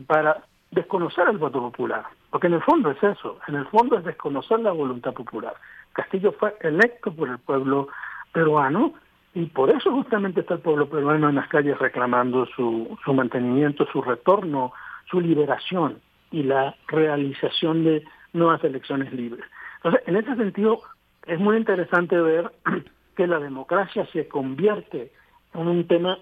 para 0.06 0.44
desconocer 0.70 1.28
el 1.28 1.38
voto 1.38 1.60
popular, 1.60 2.04
porque 2.30 2.46
en 2.46 2.54
el 2.54 2.62
fondo 2.62 2.90
es 2.90 3.02
eso, 3.02 3.38
en 3.48 3.56
el 3.56 3.66
fondo 3.66 3.98
es 3.98 4.04
desconocer 4.04 4.60
la 4.60 4.72
voluntad 4.72 5.12
popular. 5.12 5.54
Castillo 5.92 6.32
fue 6.32 6.54
electo 6.60 7.12
por 7.12 7.28
el 7.28 7.38
pueblo 7.38 7.88
peruano 8.32 8.94
y 9.34 9.46
por 9.46 9.70
eso 9.70 9.92
justamente 9.92 10.40
está 10.40 10.54
el 10.54 10.60
pueblo 10.60 10.88
peruano 10.88 11.28
en 11.28 11.36
las 11.36 11.48
calles 11.48 11.78
reclamando 11.78 12.46
su, 12.46 12.96
su 13.04 13.14
mantenimiento, 13.14 13.86
su 13.92 14.02
retorno, 14.02 14.72
su 15.10 15.20
liberación 15.20 16.00
y 16.30 16.42
la 16.42 16.74
realización 16.88 17.84
de 17.84 18.04
nuevas 18.32 18.62
elecciones 18.64 19.12
libres. 19.12 19.44
Entonces, 19.76 20.02
en 20.06 20.16
ese 20.16 20.34
sentido, 20.36 20.80
es 21.26 21.38
muy 21.38 21.56
interesante 21.56 22.20
ver 22.20 22.50
que 23.16 23.26
la 23.26 23.38
democracia 23.38 24.06
se 24.12 24.26
convierte 24.28 25.12
en 25.54 25.68
un 25.68 25.86
tema, 25.86 26.18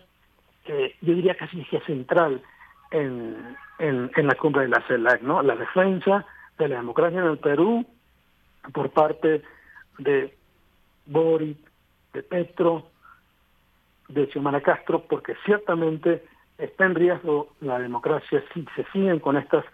eh, 0.67 0.95
yo 1.01 1.15
diría 1.15 1.35
casi 1.35 1.63
que 1.65 1.81
central 1.81 2.43
en, 2.91 3.57
en, 3.79 4.27
la 4.27 4.35
cumbre 4.35 4.63
de 4.63 4.69
la 4.69 4.83
CELAC, 4.87 5.23
¿no? 5.23 5.43
La 5.43 5.57
defensa 5.57 6.27
de 6.59 6.69
la 6.69 6.77
democracia 6.77 7.21
en 7.21 7.27
el 7.27 7.39
Perú 7.39 7.87
por 8.73 8.91
parte 8.91 9.43
de 9.99 10.35
Boric, 11.07 11.59
de 12.13 12.23
Petro, 12.23 12.87
de 14.09 14.27
Xiomara 14.27 14.61
Castro, 14.61 15.05
porque 15.09 15.35
ciertamente 15.45 16.23
está 16.59 16.85
en 16.85 16.95
riesgo 16.95 17.49
la 17.61 17.79
democracia 17.79 18.45
si 18.53 18.65
se 18.77 18.85
siguen 18.93 19.19
con 19.19 19.37
estas, 19.37 19.65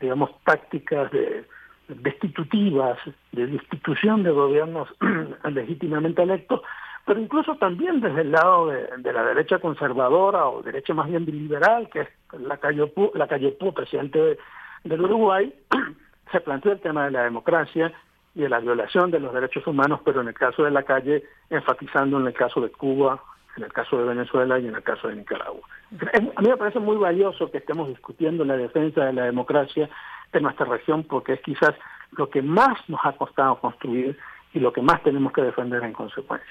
digamos, 0.00 0.30
tácticas 0.44 1.10
de 1.12 1.44
destitutivas, 1.88 2.98
de 3.32 3.46
destitución 3.46 4.22
de 4.22 4.30
gobiernos 4.30 4.88
legítimamente 5.52 6.22
electos, 6.22 6.62
pero 7.04 7.20
incluso 7.20 7.56
también 7.56 8.00
desde 8.00 8.22
el 8.22 8.30
lado 8.30 8.68
de, 8.68 9.12
la 9.12 9.24
derecha 9.24 9.58
conservadora 9.58 10.46
o 10.46 10.62
derecha 10.62 10.94
más 10.94 11.08
bien 11.08 11.24
liberal, 11.24 11.88
que 11.90 12.00
es 12.02 12.08
la 12.38 12.58
calle 12.58 12.92
la 13.14 13.26
calle 13.26 13.56
presidente 13.74 14.38
del 14.84 15.00
Uruguay, 15.00 15.52
se 16.32 16.40
plantea 16.40 16.72
el 16.72 16.80
tema 16.80 17.04
de 17.04 17.10
la 17.10 17.24
democracia 17.24 17.92
y 18.34 18.42
de 18.42 18.48
la 18.48 18.60
violación 18.60 19.10
de 19.10 19.20
los 19.20 19.34
derechos 19.34 19.66
humanos, 19.66 20.00
pero 20.04 20.20
en 20.20 20.28
el 20.28 20.34
caso 20.34 20.62
de 20.62 20.70
la 20.70 20.84
calle, 20.84 21.24
enfatizando 21.50 22.18
en 22.18 22.26
el 22.28 22.34
caso 22.34 22.60
de 22.60 22.70
Cuba, 22.70 23.20
en 23.56 23.64
el 23.64 23.72
caso 23.72 23.98
de 23.98 24.04
Venezuela 24.04 24.58
y 24.58 24.66
en 24.66 24.74
el 24.74 24.82
caso 24.82 25.08
de 25.08 25.16
Nicaragua. 25.16 25.60
A 26.36 26.40
mí 26.40 26.48
me 26.48 26.56
parece 26.56 26.78
muy 26.78 26.96
valioso 26.96 27.50
que 27.50 27.58
estemos 27.58 27.88
discutiendo 27.88 28.44
la 28.44 28.56
defensa 28.56 29.04
de 29.04 29.12
la 29.12 29.24
democracia 29.24 29.90
de 30.32 30.40
nuestra 30.40 30.66
región 30.66 31.04
porque 31.04 31.34
es 31.34 31.40
quizás 31.42 31.74
lo 32.12 32.30
que 32.30 32.40
más 32.40 32.78
nos 32.88 33.00
ha 33.04 33.12
costado 33.12 33.60
construir 33.60 34.18
y 34.54 34.60
lo 34.60 34.72
que 34.72 34.80
más 34.80 35.02
tenemos 35.02 35.32
que 35.32 35.42
defender 35.42 35.82
en 35.82 35.92
consecuencia. 35.92 36.50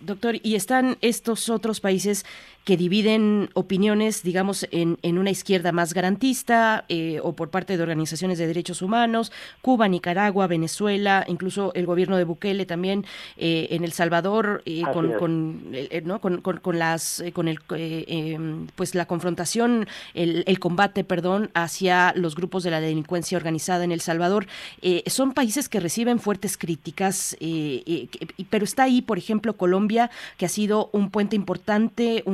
Doctor, 0.00 0.36
¿y 0.42 0.56
están 0.56 0.96
estos 1.02 1.48
otros 1.50 1.80
países 1.80 2.24
que 2.64 2.76
dividen 2.76 3.48
opiniones, 3.54 4.22
digamos, 4.22 4.66
en, 4.70 4.98
en 5.02 5.18
una 5.18 5.30
izquierda 5.30 5.72
más 5.72 5.94
garantista 5.94 6.84
eh, 6.88 7.20
o 7.22 7.34
por 7.34 7.50
parte 7.50 7.76
de 7.76 7.82
organizaciones 7.82 8.38
de 8.38 8.46
derechos 8.46 8.82
humanos? 8.82 9.30
Cuba, 9.62 9.88
Nicaragua, 9.88 10.46
Venezuela, 10.46 11.24
incluso 11.28 11.72
el 11.74 11.86
gobierno 11.86 12.16
de 12.16 12.24
Bukele 12.24 12.66
también 12.66 13.06
eh, 13.36 13.68
en 13.70 13.84
El 13.84 13.92
Salvador, 13.92 14.62
eh, 14.66 14.82
con, 14.92 15.12
con, 15.12 15.72
¿no? 16.04 16.20
con, 16.20 16.40
con, 16.40 16.78
las, 16.78 17.22
con 17.32 17.46
el, 17.46 17.60
em, 17.70 18.66
pues 18.74 18.94
la 18.94 19.06
confrontación, 19.06 19.86
el, 20.14 20.42
el, 20.46 20.58
combate, 20.58 21.04
perdón, 21.04 21.50
hacia 21.54 22.12
los 22.16 22.34
grupos 22.34 22.64
de 22.64 22.70
la 22.70 22.80
delincuencia 22.80 23.38
organizada 23.38 23.84
en 23.84 23.92
El 23.92 24.00
Salvador. 24.00 24.46
son 25.06 25.32
países 25.34 25.68
que 25.68 25.78
reciben 25.78 26.18
fuertes 26.18 26.58
críticas, 26.58 27.36
pero 28.50 28.64
está 28.64 28.84
ahí, 28.84 29.02
por 29.02 29.19
ejemplo, 29.20 29.56
Colombia, 29.56 30.10
que 30.36 30.46
ha 30.46 30.48
sido 30.48 30.90
un 30.92 31.10
puente 31.10 31.36
importante, 31.36 32.24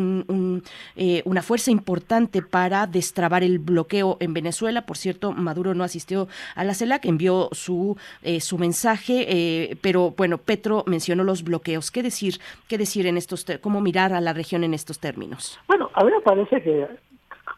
eh, 0.96 1.22
una 1.24 1.42
fuerza 1.42 1.70
importante 1.70 2.42
para 2.42 2.86
destrabar 2.86 3.42
el 3.42 3.58
bloqueo 3.58 4.16
en 4.20 4.32
Venezuela. 4.32 4.86
Por 4.86 4.96
cierto, 4.96 5.32
Maduro 5.32 5.74
no 5.74 5.84
asistió 5.84 6.28
a 6.54 6.64
la 6.64 6.74
CELAC, 6.74 7.04
envió 7.04 7.48
su, 7.52 7.96
eh, 8.22 8.40
su 8.40 8.56
mensaje, 8.58 9.26
eh, 9.28 9.76
pero 9.82 10.14
bueno, 10.16 10.38
Petro 10.38 10.84
mencionó 10.86 11.24
los 11.24 11.42
bloqueos. 11.42 11.90
¿Qué 11.90 12.02
decir, 12.02 12.40
qué 12.68 12.78
decir 12.78 13.06
en 13.06 13.16
estos, 13.16 13.44
cómo 13.60 13.80
mirar 13.80 14.12
a 14.12 14.20
la 14.20 14.32
región 14.32 14.64
en 14.64 14.72
estos 14.72 14.98
términos? 14.98 15.60
Bueno, 15.68 15.90
a 15.94 16.04
mí 16.04 16.10
me 16.10 16.20
parece 16.20 16.62
que 16.62 16.86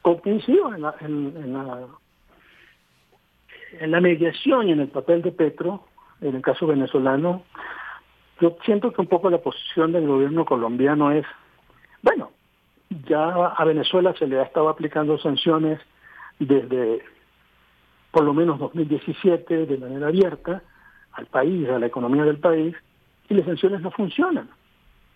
coincido 0.02 0.74
en 0.74 0.82
la, 0.82 0.94
en, 1.00 1.52
la, 1.52 1.86
en 3.80 3.90
la 3.90 4.00
mediación 4.00 4.68
y 4.68 4.72
en 4.72 4.80
el 4.80 4.88
papel 4.88 5.22
de 5.22 5.32
Petro, 5.32 5.84
en 6.20 6.36
el 6.36 6.42
caso 6.42 6.66
venezolano, 6.66 7.42
yo 8.40 8.56
siento 8.64 8.92
que 8.92 9.00
un 9.00 9.06
poco 9.06 9.30
la 9.30 9.38
posición 9.38 9.92
del 9.92 10.06
gobierno 10.06 10.44
colombiano 10.44 11.10
es, 11.10 11.26
bueno, 12.02 12.30
ya 13.08 13.46
a 13.46 13.64
Venezuela 13.64 14.14
se 14.18 14.26
le 14.26 14.38
ha 14.38 14.44
estado 14.44 14.68
aplicando 14.68 15.18
sanciones 15.18 15.80
desde 16.38 17.02
por 18.10 18.24
lo 18.24 18.32
menos 18.32 18.58
2017 18.58 19.66
de 19.66 19.78
manera 19.78 20.08
abierta 20.08 20.62
al 21.12 21.26
país, 21.26 21.68
a 21.68 21.78
la 21.78 21.86
economía 21.86 22.24
del 22.24 22.38
país, 22.38 22.74
y 23.28 23.34
las 23.34 23.46
sanciones 23.46 23.80
no 23.80 23.90
funcionan. 23.90 24.48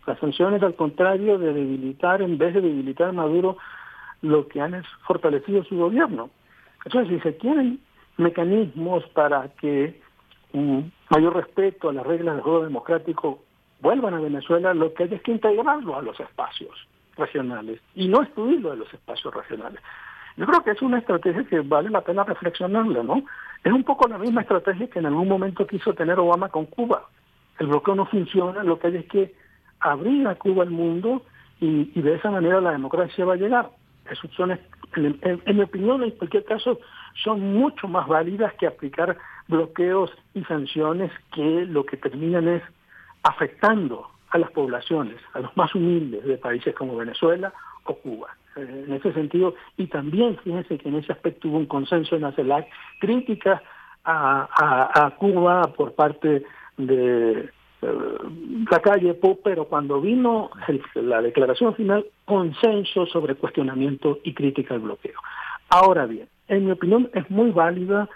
Las 0.07 0.19
sanciones, 0.19 0.62
al 0.62 0.74
contrario 0.74 1.39
de 1.39 1.53
debilitar, 1.53 2.23
en 2.23 2.36
vez 2.36 2.55
de 2.55 2.61
debilitar 2.61 3.09
a 3.09 3.12
Maduro, 3.12 3.57
lo 4.20 4.49
que 4.49 4.61
han 4.61 4.74
es 4.74 4.86
fortalecido 5.07 5.65
su 5.65 5.77
gobierno. 5.77 6.31
Entonces, 6.85 7.15
si 7.15 7.20
se 7.20 7.32
tienen 7.32 7.81
mecanismos 8.16 9.07
para 9.09 9.49
que 9.61 10.01
un 10.53 10.93
mayor 11.11 11.37
respeto 11.37 11.89
a 11.89 11.93
las 11.93 12.07
reglas 12.07 12.35
del 12.35 12.43
juego 12.43 12.65
democrático 12.65 13.43
vuelvan 13.81 14.15
a 14.15 14.20
Venezuela, 14.20 14.74
lo 14.74 14.95
que 14.95 15.05
hay 15.05 15.15
es 15.15 15.23
que 15.23 15.33
integrarlo 15.33 15.97
a 15.97 16.03
los 16.03 16.19
espacios 16.20 16.70
regionales 17.16 17.81
y 17.95 18.09
no 18.09 18.23
excluirlo 18.23 18.70
de 18.70 18.77
los 18.77 18.95
espacios 18.95 19.35
regionales. 19.35 19.81
Yo 20.37 20.47
creo 20.47 20.62
que 20.62 20.70
es 20.70 20.83
una 20.83 20.99
estrategia 20.99 21.45
que 21.45 21.61
vale 21.61 21.91
la 21.91 22.01
pena 22.01 22.24
reflexionarla, 22.24 23.03
¿no? 23.03 23.23
Es 23.62 23.73
un 23.73 23.85
poco 23.85 24.09
la 24.09 24.19
misma 24.19 24.43
estrategia 24.43 24.89
que 24.89 24.99
en 24.99 25.07
algún 25.07 25.29
momento 25.29 25.66
quiso 25.66 25.93
tener 25.93 26.19
Obama 26.19 26.49
con 26.49 26.66
Cuba. 26.66 27.09
El 27.59 27.66
bloqueo 27.66 27.95
no 27.95 28.07
funciona, 28.07 28.62
lo 28.62 28.79
que 28.79 28.87
hay 28.87 28.97
es 28.97 29.07
que 29.07 29.35
abrir 29.81 30.27
a 30.27 30.37
Cuba 30.37 30.62
al 30.62 30.70
mundo 30.70 31.23
y, 31.61 32.01
de 32.01 32.15
esa 32.15 32.31
manera 32.31 32.61
la 32.61 32.73
democracia 32.73 33.24
va 33.24 33.35
a 33.35 33.37
llegar. 33.37 33.70
Eso 34.11 34.29
son, 34.37 34.59
en, 34.97 35.57
mi 35.57 35.62
opinión, 35.62 36.03
en 36.03 36.11
cualquier 36.12 36.45
caso, 36.45 36.81
son 37.23 37.53
mucho 37.53 37.87
más 37.87 38.09
válidas 38.09 38.53
que 38.55 38.66
aplicar 38.66 39.16
bloqueos 39.53 40.11
y 40.35 40.43
sanciones 40.45 41.12
que 41.33 41.66
lo 41.66 41.87
que 41.87 41.97
terminan 41.97 42.49
es 42.49 42.62
afectando 43.23 44.09
a 44.31 44.39
las 44.39 44.51
poblaciones, 44.51 45.16
a 45.35 45.41
los 45.41 45.57
más 45.57 45.74
humildes 45.74 46.24
de 46.24 46.39
países 46.39 46.74
como 46.74 46.97
Venezuela 46.97 47.53
o 47.85 47.95
Cuba. 47.95 48.29
Eh, 48.57 48.85
en 48.87 48.93
ese 48.93 49.12
sentido, 49.12 49.55
y 49.77 49.87
también 49.87 50.39
fíjense 50.43 50.79
que 50.79 50.89
en 50.89 50.97
ese 50.97 51.12
aspecto 51.12 51.49
hubo 51.49 51.59
un 51.59 51.66
consenso 51.66 52.16
en 52.16 52.23
la 52.23 52.33
CELAC, 52.33 52.66
crítica 53.01 53.62
a, 54.05 55.15
Cuba 55.19 55.62
por 55.77 55.95
parte 55.95 56.43
de 56.77 57.49
eh, 57.83 57.89
la 58.70 58.81
calle 58.81 59.16
pero 59.45 59.66
cuando 59.66 60.01
vino 60.01 60.51
la 60.95 61.23
declaración 61.23 61.74
final, 61.77 62.07
consenso 62.24 63.07
sobre 63.07 63.37
cuestionamiento 63.37 64.19
y 64.24 64.35
crítica 64.35 64.74
al 64.74 64.81
bloqueo. 64.81 65.20
Ahora 65.69 66.07
bien, 66.07 66.29
en 66.49 66.66
mi 66.66 66.73
opinión 66.73 67.11
es 67.15 67.31
muy 67.31 67.51
válida 67.51 68.09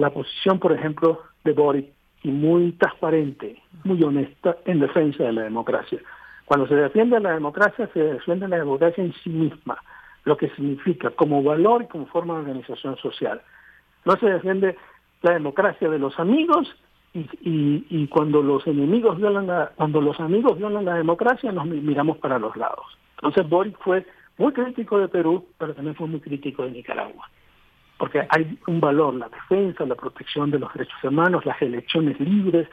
la 0.00 0.10
posición, 0.10 0.58
por 0.58 0.72
ejemplo, 0.72 1.22
de 1.44 1.52
Boric 1.52 1.86
y 2.22 2.30
muy 2.30 2.72
transparente, 2.72 3.60
muy 3.84 4.02
honesta 4.02 4.56
en 4.64 4.80
defensa 4.80 5.24
de 5.24 5.32
la 5.32 5.42
democracia. 5.42 5.98
Cuando 6.44 6.66
se 6.66 6.74
defiende 6.74 7.18
la 7.20 7.32
democracia, 7.32 7.88
se 7.92 8.00
defiende 8.00 8.48
la 8.48 8.58
democracia 8.58 9.02
en 9.02 9.12
sí 9.22 9.30
misma, 9.30 9.78
lo 10.24 10.36
que 10.36 10.48
significa 10.50 11.10
como 11.10 11.42
valor 11.42 11.82
y 11.82 11.86
como 11.86 12.06
forma 12.06 12.34
de 12.34 12.40
organización 12.40 12.96
social. 12.98 13.40
No 14.04 14.16
se 14.16 14.26
defiende 14.26 14.76
la 15.22 15.32
democracia 15.32 15.88
de 15.88 15.98
los 15.98 16.18
amigos 16.18 16.74
y, 17.14 18.06
cuando 18.08 18.42
los 18.42 18.66
enemigos 18.66 19.18
violan 19.18 19.46
la, 19.46 19.72
cuando 19.76 20.00
los 20.00 20.18
amigos 20.18 20.58
violan 20.58 20.84
la 20.84 20.94
democracia 20.94 21.52
nos 21.52 21.66
miramos 21.66 22.18
para 22.18 22.38
los 22.38 22.56
lados. 22.56 22.86
Entonces 23.16 23.48
Boric 23.48 23.78
fue 23.80 24.06
muy 24.38 24.52
crítico 24.52 24.98
de 24.98 25.08
Perú, 25.08 25.46
pero 25.58 25.74
también 25.74 25.94
fue 25.94 26.06
muy 26.06 26.20
crítico 26.20 26.64
de 26.64 26.70
Nicaragua. 26.70 27.28
Porque 27.98 28.26
hay 28.28 28.58
un 28.66 28.80
valor, 28.80 29.14
la 29.14 29.28
defensa, 29.28 29.86
la 29.86 29.94
protección 29.94 30.50
de 30.50 30.58
los 30.58 30.72
derechos 30.72 31.04
humanos, 31.04 31.46
las 31.46 31.60
elecciones 31.62 32.18
libres, 32.18 32.68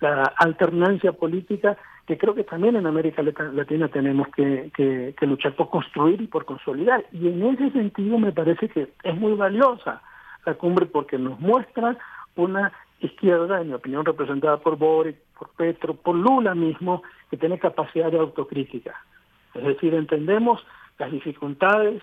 la 0.00 0.22
alternancia 0.36 1.12
política 1.12 1.76
que 2.08 2.16
creo 2.16 2.34
que 2.34 2.44
también 2.44 2.74
en 2.74 2.86
América 2.86 3.22
Latina 3.22 3.88
tenemos 3.88 4.28
que, 4.28 5.14
luchar 5.20 5.54
por 5.54 5.68
construir 5.68 6.22
y 6.22 6.26
por 6.26 6.46
consolidar. 6.46 7.04
Y 7.12 7.28
en 7.28 7.42
ese 7.42 7.70
sentido 7.70 8.18
me 8.18 8.32
parece 8.32 8.70
que 8.70 8.94
es 9.02 9.14
muy 9.14 9.34
valiosa 9.34 10.00
la 10.46 10.54
cumbre 10.54 10.86
porque 10.86 11.18
nos 11.18 11.38
muestra 11.38 11.98
una 12.34 12.72
izquierda, 13.00 13.60
en 13.60 13.68
mi 13.68 13.74
opinión, 13.74 14.06
representada 14.06 14.56
por 14.56 14.78
Boric, 14.78 15.16
por 15.38 15.50
Petro, 15.50 15.92
por 15.92 16.14
Lula 16.14 16.54
mismo, 16.54 17.02
que 17.30 17.36
tiene 17.36 17.58
capacidad 17.58 18.10
de 18.10 18.18
autocrítica. 18.18 18.94
Es 19.52 19.64
decir, 19.64 19.92
entendemos 19.92 20.66
las 20.98 21.12
dificultades, 21.12 22.00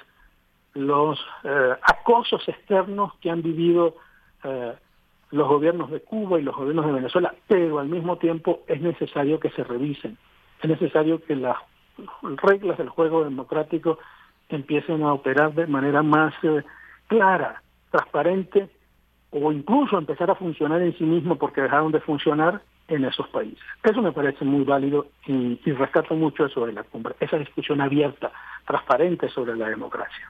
los 0.76 1.20
eh, 1.44 1.74
acosos 1.82 2.48
externos 2.48 3.14
que 3.22 3.32
han 3.32 3.42
vivido 3.42 3.96
eh, 4.44 4.74
los 5.32 5.48
gobiernos 5.48 5.90
de 5.90 6.02
Cuba 6.02 6.40
y 6.40 6.44
los 6.44 6.56
gobiernos 6.56 6.86
de 6.86 6.92
Venezuela, 6.92 7.34
pero 7.48 7.80
al 7.80 7.88
mismo 7.88 8.18
tiempo 8.18 8.62
es 8.68 8.80
necesario 8.82 9.40
que 9.40 9.50
se 9.52 9.64
revisen, 9.64 10.18
es 10.62 10.70
necesario 10.70 11.24
que 11.24 11.36
las 11.36 11.58
reglas 12.44 12.78
del 12.78 12.90
juego 12.90 13.24
democrático 13.24 13.98
empiecen 14.50 15.02
a 15.04 15.14
operar 15.14 15.54
de 15.54 15.66
manera 15.66 16.04
más 16.04 16.34
eh, 16.44 16.64
clara, 17.08 17.62
transparente 17.90 18.70
o 19.32 19.52
incluso 19.52 19.98
empezar 19.98 20.30
a 20.30 20.36
funcionar 20.36 20.82
en 20.82 20.96
sí 20.98 21.04
mismo 21.04 21.38
porque 21.38 21.62
dejaron 21.62 21.92
de 21.92 22.02
funcionar 22.02 22.62
en 22.88 23.06
esos 23.06 23.28
países. 23.30 23.64
Eso 23.84 24.02
me 24.02 24.12
parece 24.12 24.46
muy 24.46 24.64
válido 24.64 25.08
y, 25.26 25.60
y 25.66 25.72
rescato 25.72 26.14
mucho 26.16 26.46
eso 26.46 26.66
de 26.66 26.74
la 26.74 26.84
cumbre, 26.84 27.16
esa 27.20 27.38
discusión 27.38 27.82
abierta, 27.82 28.32
transparente 28.66 29.30
sobre 29.30 29.56
la 29.56 29.70
democracia. 29.70 30.30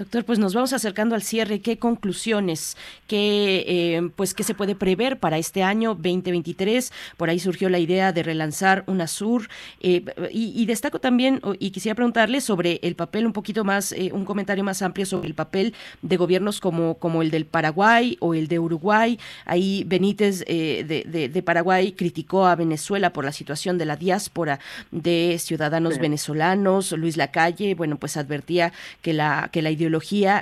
Doctor, 0.00 0.24
pues 0.24 0.38
nos 0.38 0.54
vamos 0.54 0.72
acercando 0.72 1.14
al 1.14 1.20
cierre. 1.20 1.60
¿Qué 1.60 1.78
conclusiones, 1.78 2.78
qué, 3.06 3.66
eh, 3.68 4.10
pues, 4.16 4.32
qué 4.32 4.44
se 4.44 4.54
puede 4.54 4.74
prever 4.74 5.18
para 5.18 5.36
este 5.36 5.62
año 5.62 5.90
2023? 5.90 6.90
Por 7.18 7.28
ahí 7.28 7.38
surgió 7.38 7.68
la 7.68 7.78
idea 7.78 8.10
de 8.10 8.22
relanzar 8.22 8.82
UNASUR. 8.86 9.50
Eh, 9.80 10.02
y, 10.32 10.64
destaco 10.64 11.00
también, 11.00 11.42
y 11.58 11.70
quisiera 11.70 11.94
preguntarle 11.94 12.40
sobre 12.40 12.80
el 12.82 12.94
papel 12.94 13.26
un 13.26 13.34
poquito 13.34 13.62
más, 13.62 13.92
eh, 13.92 14.10
un 14.14 14.24
comentario 14.24 14.64
más 14.64 14.80
amplio 14.80 15.04
sobre 15.04 15.28
el 15.28 15.34
papel 15.34 15.74
de 16.00 16.16
gobiernos 16.16 16.60
como, 16.60 16.94
como 16.94 17.20
el 17.20 17.30
del 17.30 17.44
Paraguay 17.44 18.16
o 18.20 18.32
el 18.32 18.48
de 18.48 18.58
Uruguay. 18.58 19.18
Ahí 19.44 19.84
Benítez 19.86 20.46
de, 20.46 21.42
Paraguay 21.44 21.92
criticó 21.92 22.46
a 22.46 22.56
Venezuela 22.56 23.12
por 23.12 23.26
la 23.26 23.32
situación 23.32 23.76
de 23.76 23.84
la 23.84 23.96
diáspora 23.96 24.60
de 24.90 25.36
ciudadanos 25.38 25.98
venezolanos. 25.98 26.92
Luis 26.92 27.18
Lacalle, 27.18 27.74
bueno, 27.74 27.98
pues 27.98 28.16
advertía 28.16 28.72
que 29.02 29.12
la, 29.12 29.50
que 29.52 29.60
la 29.60 29.70
ideología 29.70 29.89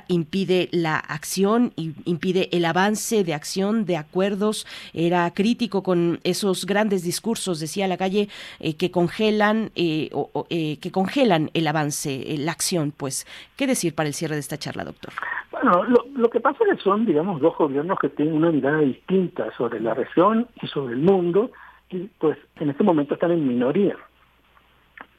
impide 0.08 0.68
la 0.72 0.98
acción, 0.98 1.72
impide 1.76 2.48
el 2.52 2.64
avance 2.64 3.24
de 3.24 3.34
acción, 3.34 3.84
de 3.84 3.96
acuerdos. 3.96 4.66
Era 4.92 5.32
crítico 5.32 5.82
con 5.82 6.20
esos 6.24 6.66
grandes 6.66 7.02
discursos, 7.02 7.60
decía 7.60 7.88
la 7.88 7.96
calle, 7.96 8.28
eh, 8.60 8.76
que 8.76 8.90
congelan, 8.90 9.70
eh, 9.74 10.10
eh, 10.50 10.78
que 10.80 10.90
congelan 10.90 11.50
el 11.54 11.66
avance, 11.66 12.24
la 12.38 12.52
acción. 12.52 12.92
Pues, 12.96 13.26
¿qué 13.56 13.66
decir 13.66 13.94
para 13.94 14.08
el 14.08 14.14
cierre 14.14 14.34
de 14.34 14.40
esta 14.40 14.58
charla, 14.58 14.84
doctor? 14.84 15.12
Bueno, 15.50 15.84
lo, 15.84 16.30
que 16.30 16.40
pasa 16.40 16.58
es 16.64 16.76
que 16.76 16.82
son, 16.82 17.06
digamos, 17.06 17.40
dos 17.40 17.56
gobiernos 17.56 17.98
que 17.98 18.08
tienen 18.10 18.34
una 18.34 18.50
mirada 18.50 18.80
distinta 18.80 19.50
sobre 19.56 19.80
la 19.80 19.94
región 19.94 20.46
y 20.62 20.66
sobre 20.68 20.94
el 20.94 21.00
mundo, 21.00 21.50
y 21.90 22.08
pues 22.18 22.38
en 22.60 22.70
este 22.70 22.84
momento 22.84 23.14
están 23.14 23.32
en 23.32 23.46
minoría 23.48 23.96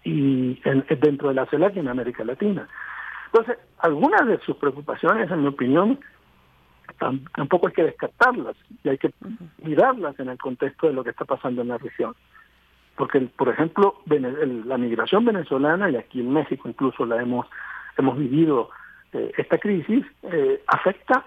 y 0.03 0.59
dentro 1.01 1.29
de 1.29 1.35
la 1.35 1.45
CELAC 1.47 1.75
y 1.75 1.79
en 1.79 1.87
América 1.87 2.23
Latina. 2.23 2.67
Entonces, 3.31 3.57
algunas 3.79 4.25
de 4.27 4.39
sus 4.39 4.57
preocupaciones, 4.57 5.29
en 5.29 5.41
mi 5.41 5.47
opinión, 5.47 5.99
tampoco 7.33 7.67
hay 7.67 7.73
que 7.73 7.83
descartarlas 7.83 8.55
y 8.83 8.89
hay 8.89 8.97
que 8.97 9.13
mirarlas 9.63 10.19
en 10.19 10.29
el 10.29 10.37
contexto 10.37 10.87
de 10.87 10.93
lo 10.93 11.03
que 11.03 11.11
está 11.11 11.25
pasando 11.25 11.61
en 11.61 11.69
la 11.69 11.77
región. 11.77 12.15
Porque, 12.95 13.21
por 13.21 13.49
ejemplo, 13.49 14.01
la 14.07 14.77
migración 14.77 15.23
venezolana, 15.25 15.89
y 15.89 15.95
aquí 15.95 16.19
en 16.19 16.33
México 16.33 16.67
incluso 16.67 17.05
la 17.05 17.21
hemos, 17.21 17.47
hemos 17.97 18.17
vivido 18.17 18.69
eh, 19.13 19.31
esta 19.37 19.57
crisis, 19.57 20.05
eh, 20.23 20.61
afecta 20.67 21.25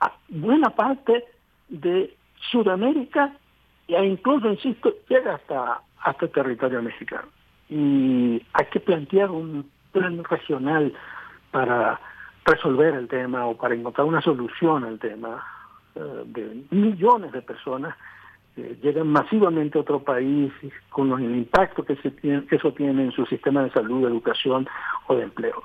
a 0.00 0.12
buena 0.28 0.70
parte 0.70 1.24
de 1.68 2.14
Sudamérica 2.50 3.32
e 3.88 4.04
incluso, 4.04 4.48
insisto, 4.48 4.94
llega 5.08 5.34
hasta, 5.34 5.80
hasta 6.02 6.26
el 6.26 6.30
territorio 6.30 6.82
mexicano. 6.82 7.28
Y 7.68 8.42
hay 8.52 8.66
que 8.70 8.80
plantear 8.80 9.30
un 9.30 9.68
plan 9.92 10.22
regional 10.24 10.92
para 11.52 12.00
resolver 12.44 12.94
el 12.94 13.06
tema 13.06 13.46
o 13.46 13.56
para 13.56 13.74
encontrar 13.74 14.06
una 14.06 14.20
solución 14.20 14.84
al 14.84 14.98
tema 14.98 15.44
eh, 15.94 16.22
de 16.26 16.64
millones 16.70 17.30
de 17.30 17.42
personas 17.42 17.96
que 18.56 18.76
llegan 18.82 19.08
masivamente 19.08 19.78
a 19.78 19.82
otro 19.82 20.02
país 20.02 20.52
con 20.90 21.12
el 21.22 21.36
impacto 21.36 21.84
que 21.84 21.96
eso 22.50 22.72
tiene 22.72 23.04
en 23.04 23.12
su 23.12 23.24
sistema 23.26 23.62
de 23.62 23.70
salud, 23.70 24.02
de 24.02 24.08
educación 24.08 24.68
o 25.06 25.14
de 25.14 25.22
empleo. 25.22 25.62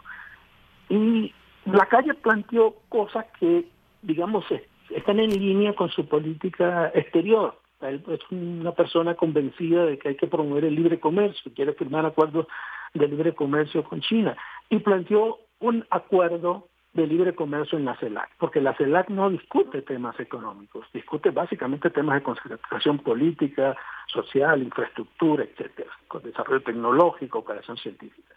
Y 0.90 1.34
la 1.66 1.86
calle 1.88 2.14
planteó 2.14 2.76
cosas 2.88 3.26
que, 3.40 3.68
digamos, 4.02 4.46
están 4.90 5.20
en 5.20 5.32
línea 5.32 5.74
con 5.74 5.90
su 5.90 6.08
política 6.08 6.92
exterior. 6.94 7.60
es 7.82 8.22
una 8.32 8.72
persona 8.72 9.16
convencida 9.16 9.86
de 9.86 9.98
que 9.98 10.10
hay 10.10 10.16
que 10.16 10.28
promover 10.28 10.64
el 10.64 10.76
libre 10.76 11.00
comercio, 11.00 11.52
quiere 11.54 11.74
firmar 11.74 12.06
acuerdos 12.06 12.48
de 12.94 13.08
libre 13.08 13.34
comercio 13.34 13.84
con 13.84 14.00
China 14.00 14.36
y 14.70 14.80
planteó 14.80 15.40
un 15.60 15.86
acuerdo 15.90 16.68
de 16.94 17.06
libre 17.06 17.36
comercio 17.36 17.78
en 17.78 17.86
la 17.86 17.96
CELAC, 17.98 18.30
porque 18.40 18.60
la 18.60 18.74
CELAC 18.76 19.10
no 19.10 19.30
discute 19.30 19.84
temas 19.84 20.20
económicos, 20.20 20.88
discute 20.94 21.30
básicamente 21.30 21.92
temas 21.92 22.16
de 22.16 22.24
concentración 22.24 22.98
política, 23.00 23.76
social, 24.08 24.64
infraestructura, 24.64 25.44
etcétera, 25.44 25.92
con 26.08 26.24
desarrollo 26.24 26.64
tecnológico, 26.64 27.40
operación 27.40 27.78
científica. 27.78 28.34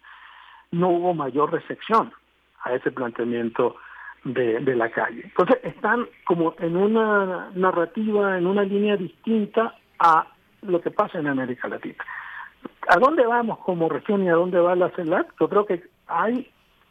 No 0.72 0.90
hubo 0.90 1.14
mayor 1.14 1.50
recepción 1.52 2.12
a 2.62 2.74
ese 2.74 2.90
planteamiento 2.90 3.76
de, 4.24 4.60
de 4.60 4.76
la 4.76 4.90
calle. 4.90 5.22
Entonces 5.24 5.58
están 5.62 6.06
como 6.26 6.54
en 6.58 6.76
una 6.76 7.50
narrativa, 7.54 8.36
en 8.36 8.46
una 8.46 8.62
línea 8.62 8.96
distinta 8.96 9.74
a 9.98 10.26
lo 10.62 10.82
que 10.82 10.90
pasa 10.90 11.18
en 11.18 11.28
América 11.28 11.66
Latina. 11.66 12.04
¿A 12.88 12.98
dónde 12.98 13.26
vamos 13.26 13.58
como 13.60 13.88
región 13.88 14.22
y 14.22 14.28
a 14.28 14.34
dónde 14.34 14.58
va 14.58 14.76
la 14.76 14.90
CELAC? 14.90 15.32
Yo 15.40 15.48
creo 15.48 15.64
que 15.64 15.82
hay 16.06 16.50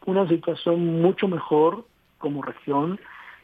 una 0.09 0.27
situación 0.27 1.01
mucho 1.01 1.27
mejor 1.27 1.85
como 2.17 2.41
región 2.41 2.99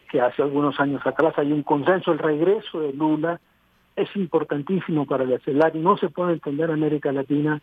que 0.09 0.21
hace 0.21 0.41
algunos 0.41 0.79
años 0.79 1.05
atrás. 1.05 1.33
Hay 1.37 1.51
un 1.51 1.63
consenso, 1.63 2.11
el 2.11 2.19
regreso 2.19 2.79
de 2.81 2.93
Lula 2.93 3.39
es 3.95 4.13
importantísimo 4.15 5.05
para 5.05 5.25
la 5.25 5.39
CELAC. 5.39 5.75
No 5.75 5.97
se 5.97 6.09
puede 6.09 6.33
entender 6.33 6.69
América 6.69 7.11
Latina 7.11 7.61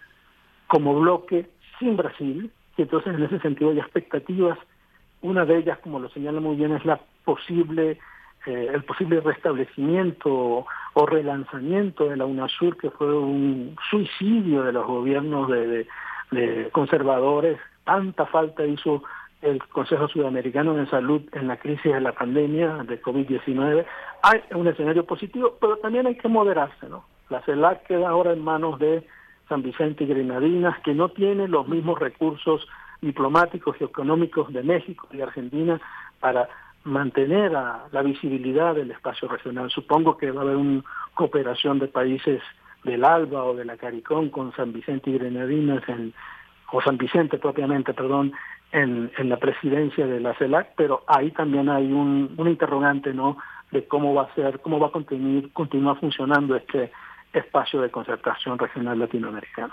como 0.67 0.99
bloque 0.99 1.51
sin 1.79 1.97
Brasil, 1.97 2.51
y 2.77 2.83
entonces 2.83 3.15
en 3.15 3.23
ese 3.23 3.39
sentido 3.41 3.71
hay 3.71 3.79
expectativas. 3.79 4.59
Una 5.21 5.45
de 5.45 5.59
ellas, 5.59 5.79
como 5.81 5.99
lo 5.99 6.09
señala 6.09 6.41
muy 6.41 6.57
bien, 6.57 6.73
es 6.73 6.85
la 6.85 7.01
posible 7.25 7.99
eh, 8.45 8.71
el 8.75 8.83
posible 8.83 9.21
restablecimiento 9.21 10.67
o 10.95 11.07
relanzamiento 11.07 12.09
de 12.09 12.17
la 12.17 12.27
UNASUR, 12.27 12.77
que 12.77 12.91
fue 12.91 13.17
un 13.17 13.77
suicidio 13.89 14.65
de 14.65 14.73
los 14.73 14.85
gobiernos 14.85 15.49
de, 15.49 15.87
conservadores. 16.73 17.59
Tanta 17.85 18.27
falta 18.27 18.65
hizo 18.65 19.03
el 19.43 19.63
Consejo 19.69 20.09
Sudamericano 20.09 20.75
de 20.75 20.87
Salud 20.87 21.23
en 21.33 21.49
la 21.49 21.57
crisis 21.57 21.93
de 21.93 22.01
la 22.01 22.13
pandemia 22.13 22.85
de 22.85 23.03
COVID-19. 23.03 23.85
Hay 24.23 24.41
un 24.55 24.69
escenario 24.69 25.05
positivo, 25.05 25.57
pero 25.61 25.79
también 25.79 26.07
hay 26.07 26.15
que 26.17 26.29
moderarse, 26.29 26.89
¿no? 26.89 27.05
La 27.29 27.43
CELAC 27.43 27.87
queda 27.87 28.09
ahora 28.09 28.33
en 28.33 28.45
manos 28.45 28.79
de 28.79 29.05
San 29.49 29.63
Vicente 29.63 30.05
y 30.05 30.07
Grenadinas, 30.07 30.79
que 30.83 30.95
no 30.95 31.09
tiene 31.09 31.49
los 31.49 31.67
mismos 31.67 31.99
recursos 31.99 32.67
diplomáticos 33.01 33.77
y 33.81 33.85
económicos 33.85 34.53
de 34.53 34.63
México 34.63 35.09
y 35.11 35.21
Argentina 35.21 35.81
para 36.21 36.49
mantener 36.85 37.51
la 37.53 38.03
visibilidad 38.03 38.75
del 38.75 38.93
espacio 38.93 39.29
regional. 39.29 39.71
Supongo 39.71 40.17
que 40.17 40.31
va 40.31 40.43
a 40.43 40.45
haber 40.45 40.57
una 40.57 40.83
cooperación 41.15 41.81
de 41.81 41.89
países 41.89 42.43
del 42.85 43.05
ALBA 43.05 43.45
o 43.45 43.55
de 43.55 43.65
la 43.65 43.77
CARICOM 43.77 44.31
con 44.31 44.53
San 44.55 44.73
Vicente 44.73 45.11
y 45.11 45.19
Grenadinas, 45.19 45.83
en, 45.89 46.13
o 46.73 46.81
San 46.81 46.97
Vicente 46.97 47.39
propiamente, 47.39 47.95
perdón, 47.95 48.33
en, 48.73 49.11
en 49.17 49.29
la 49.29 49.37
presidencia 49.37 50.07
de 50.07 50.21
la 50.21 50.35
CELAC, 50.35 50.73
pero 50.77 51.05
ahí 51.07 51.31
también 51.31 51.69
hay 51.69 51.93
un, 51.93 52.35
un 52.37 52.49
interrogante, 52.49 53.13
¿no?, 53.13 53.37
de 53.71 53.87
cómo 53.87 54.13
va 54.15 54.25
a 54.25 54.35
ser, 54.35 54.61
cómo 54.61 54.79
va 54.79 54.89
a 54.89 54.91
continuar, 54.91 55.51
continuar 55.53 55.99
funcionando 55.99 56.57
este 56.57 56.93
espacio 57.33 57.81
de 57.81 57.91
concertación 57.91 58.59
regional 58.59 58.99
latinoamericano. 58.99 59.73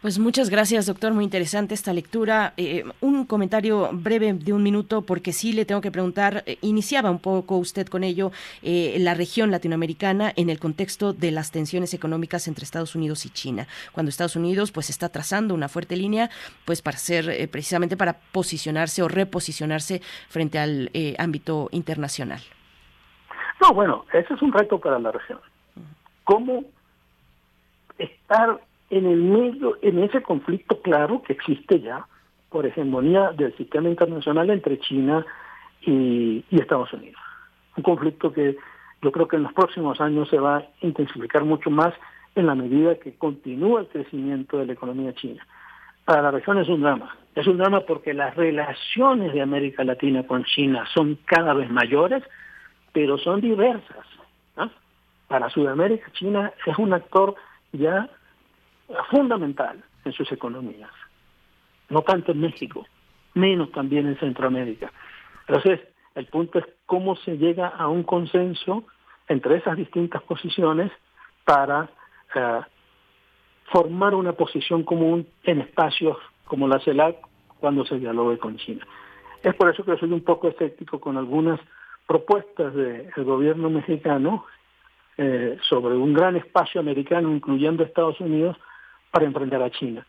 Pues 0.00 0.18
muchas 0.18 0.48
gracias, 0.48 0.86
doctor. 0.86 1.12
Muy 1.12 1.24
interesante 1.24 1.74
esta 1.74 1.92
lectura. 1.92 2.54
Eh, 2.56 2.84
un 3.02 3.26
comentario 3.26 3.90
breve 3.92 4.32
de 4.32 4.54
un 4.54 4.62
minuto, 4.62 5.02
porque 5.02 5.30
sí 5.30 5.52
le 5.52 5.66
tengo 5.66 5.82
que 5.82 5.90
preguntar, 5.90 6.42
eh, 6.46 6.56
iniciaba 6.62 7.10
un 7.10 7.18
poco 7.18 7.58
usted 7.58 7.86
con 7.86 8.02
ello, 8.02 8.32
eh, 8.62 8.96
la 8.98 9.12
región 9.12 9.50
latinoamericana 9.50 10.32
en 10.36 10.48
el 10.48 10.58
contexto 10.58 11.12
de 11.12 11.30
las 11.32 11.50
tensiones 11.50 11.92
económicas 11.92 12.48
entre 12.48 12.64
Estados 12.64 12.94
Unidos 12.94 13.26
y 13.26 13.30
China. 13.30 13.66
Cuando 13.92 14.08
Estados 14.08 14.36
Unidos 14.36 14.72
pues 14.72 14.88
está 14.88 15.10
trazando 15.10 15.52
una 15.52 15.68
fuerte 15.68 15.96
línea, 15.96 16.30
pues 16.64 16.80
para 16.80 16.96
ser 16.96 17.50
precisamente 17.50 17.98
para 17.98 18.14
posicionarse 18.32 19.02
o 19.02 19.08
reposicionarse 19.08 20.00
frente 20.30 20.58
al 20.58 20.90
ámbito 21.18 21.68
internacional. 21.72 22.40
No, 23.60 23.74
bueno, 23.74 24.06
ese 24.14 24.32
es 24.32 24.40
un 24.40 24.50
reto 24.50 24.78
para 24.78 24.98
la 24.98 25.12
región. 25.12 25.40
¿Cómo 26.24 26.64
estar 27.98 28.60
en 28.90 29.06
el 29.06 29.22
medio, 29.22 29.78
en 29.82 30.00
ese 30.00 30.22
conflicto 30.22 30.80
claro 30.82 31.22
que 31.22 31.32
existe 31.32 31.80
ya 31.80 32.06
por 32.50 32.66
hegemonía 32.66 33.30
del 33.30 33.56
sistema 33.56 33.88
internacional 33.88 34.50
entre 34.50 34.78
China 34.80 35.24
y, 35.82 36.44
Estados 36.50 36.92
Unidos. 36.92 37.20
Un 37.76 37.84
conflicto 37.84 38.32
que 38.32 38.56
yo 39.00 39.12
creo 39.12 39.28
que 39.28 39.36
en 39.36 39.44
los 39.44 39.52
próximos 39.52 40.00
años 40.00 40.28
se 40.28 40.38
va 40.38 40.58
a 40.58 40.64
intensificar 40.82 41.44
mucho 41.44 41.70
más 41.70 41.94
en 42.34 42.46
la 42.46 42.54
medida 42.54 42.96
que 42.96 43.14
continúa 43.14 43.80
el 43.80 43.86
crecimiento 43.86 44.58
de 44.58 44.66
la 44.66 44.72
economía 44.72 45.14
china. 45.14 45.46
Para 46.04 46.22
la 46.22 46.30
región 46.32 46.58
es 46.58 46.68
un 46.68 46.82
drama. 46.82 47.16
Es 47.34 47.46
un 47.46 47.58
drama 47.58 47.80
porque 47.80 48.12
las 48.12 48.34
relaciones 48.34 49.32
de 49.32 49.40
América 49.40 49.84
Latina 49.84 50.26
con 50.26 50.44
China 50.44 50.84
son 50.92 51.18
cada 51.24 51.54
vez 51.54 51.70
mayores, 51.70 52.24
pero 52.92 53.16
son 53.18 53.40
diversas. 53.40 54.06
Para 55.28 55.48
Sudamérica, 55.48 56.10
China 56.10 56.52
es 56.66 56.76
un 56.76 56.92
actor 56.92 57.36
ya 57.70 58.10
fundamental 59.10 59.82
en 60.04 60.12
sus 60.12 60.30
economías. 60.32 60.90
No 61.88 62.02
tanto 62.02 62.32
en 62.32 62.40
México, 62.40 62.86
menos 63.34 63.70
también 63.72 64.06
en 64.06 64.18
Centroamérica. 64.18 64.92
Entonces, 65.46 65.80
el 66.14 66.26
punto 66.26 66.58
es 66.58 66.64
cómo 66.86 67.16
se 67.16 67.36
llega 67.36 67.68
a 67.68 67.88
un 67.88 68.02
consenso 68.02 68.84
entre 69.28 69.56
esas 69.56 69.76
distintas 69.76 70.22
posiciones 70.22 70.90
para 71.44 71.88
eh, 72.34 72.60
formar 73.72 74.14
una 74.14 74.32
posición 74.32 74.82
común 74.82 75.26
en 75.44 75.60
espacios 75.60 76.16
como 76.44 76.66
la 76.66 76.80
CELAC 76.80 77.16
cuando 77.60 77.84
se 77.84 77.98
dialogue 77.98 78.38
con 78.38 78.56
China. 78.56 78.86
Es 79.42 79.54
por 79.54 79.70
eso 79.70 79.84
que 79.84 79.96
soy 79.96 80.12
un 80.12 80.22
poco 80.22 80.48
escéptico 80.48 81.00
con 81.00 81.16
algunas 81.16 81.60
propuestas 82.06 82.74
del 82.74 83.24
gobierno 83.24 83.70
mexicano 83.70 84.44
eh, 85.16 85.58
sobre 85.68 85.96
un 85.96 86.12
gran 86.12 86.36
espacio 86.36 86.80
americano, 86.80 87.30
incluyendo 87.30 87.84
Estados 87.84 88.20
Unidos, 88.20 88.56
para 89.10 89.26
enfrentar 89.26 89.62
a 89.62 89.70
China. 89.70 90.06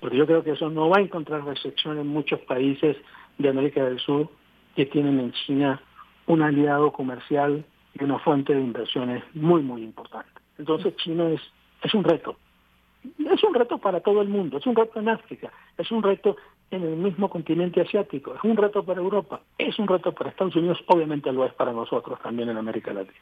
Porque 0.00 0.16
yo 0.16 0.26
creo 0.26 0.44
que 0.44 0.52
eso 0.52 0.70
no 0.70 0.88
va 0.88 0.98
a 0.98 1.02
encontrar 1.02 1.44
recepción 1.44 1.98
en 1.98 2.06
muchos 2.06 2.40
países 2.40 2.96
de 3.38 3.48
América 3.48 3.84
del 3.84 3.98
Sur 3.98 4.28
que 4.76 4.86
tienen 4.86 5.18
en 5.18 5.32
China 5.32 5.80
un 6.26 6.42
aliado 6.42 6.92
comercial 6.92 7.64
y 7.94 8.04
una 8.04 8.18
fuente 8.18 8.54
de 8.54 8.60
inversiones 8.60 9.24
muy, 9.34 9.62
muy 9.62 9.82
importante. 9.82 10.30
Entonces 10.58 10.94
China 10.96 11.28
es, 11.30 11.40
es 11.82 11.94
un 11.94 12.04
reto. 12.04 12.36
Es 13.18 13.42
un 13.44 13.54
reto 13.54 13.78
para 13.78 14.00
todo 14.00 14.22
el 14.22 14.28
mundo, 14.28 14.58
es 14.58 14.66
un 14.66 14.74
reto 14.74 14.98
en 14.98 15.08
África, 15.08 15.52
es 15.76 15.90
un 15.90 16.02
reto 16.02 16.36
en 16.70 16.82
el 16.82 16.96
mismo 16.96 17.30
continente 17.30 17.80
asiático, 17.80 18.34
es 18.34 18.42
un 18.42 18.56
reto 18.56 18.84
para 18.84 19.00
Europa, 19.00 19.40
es 19.56 19.78
un 19.78 19.86
reto 19.86 20.12
para 20.12 20.30
Estados 20.30 20.56
Unidos, 20.56 20.78
obviamente 20.86 21.32
lo 21.32 21.44
es 21.44 21.54
para 21.54 21.72
nosotros 21.72 22.20
también 22.20 22.48
en 22.48 22.56
América 22.56 22.92
Latina. 22.92 23.16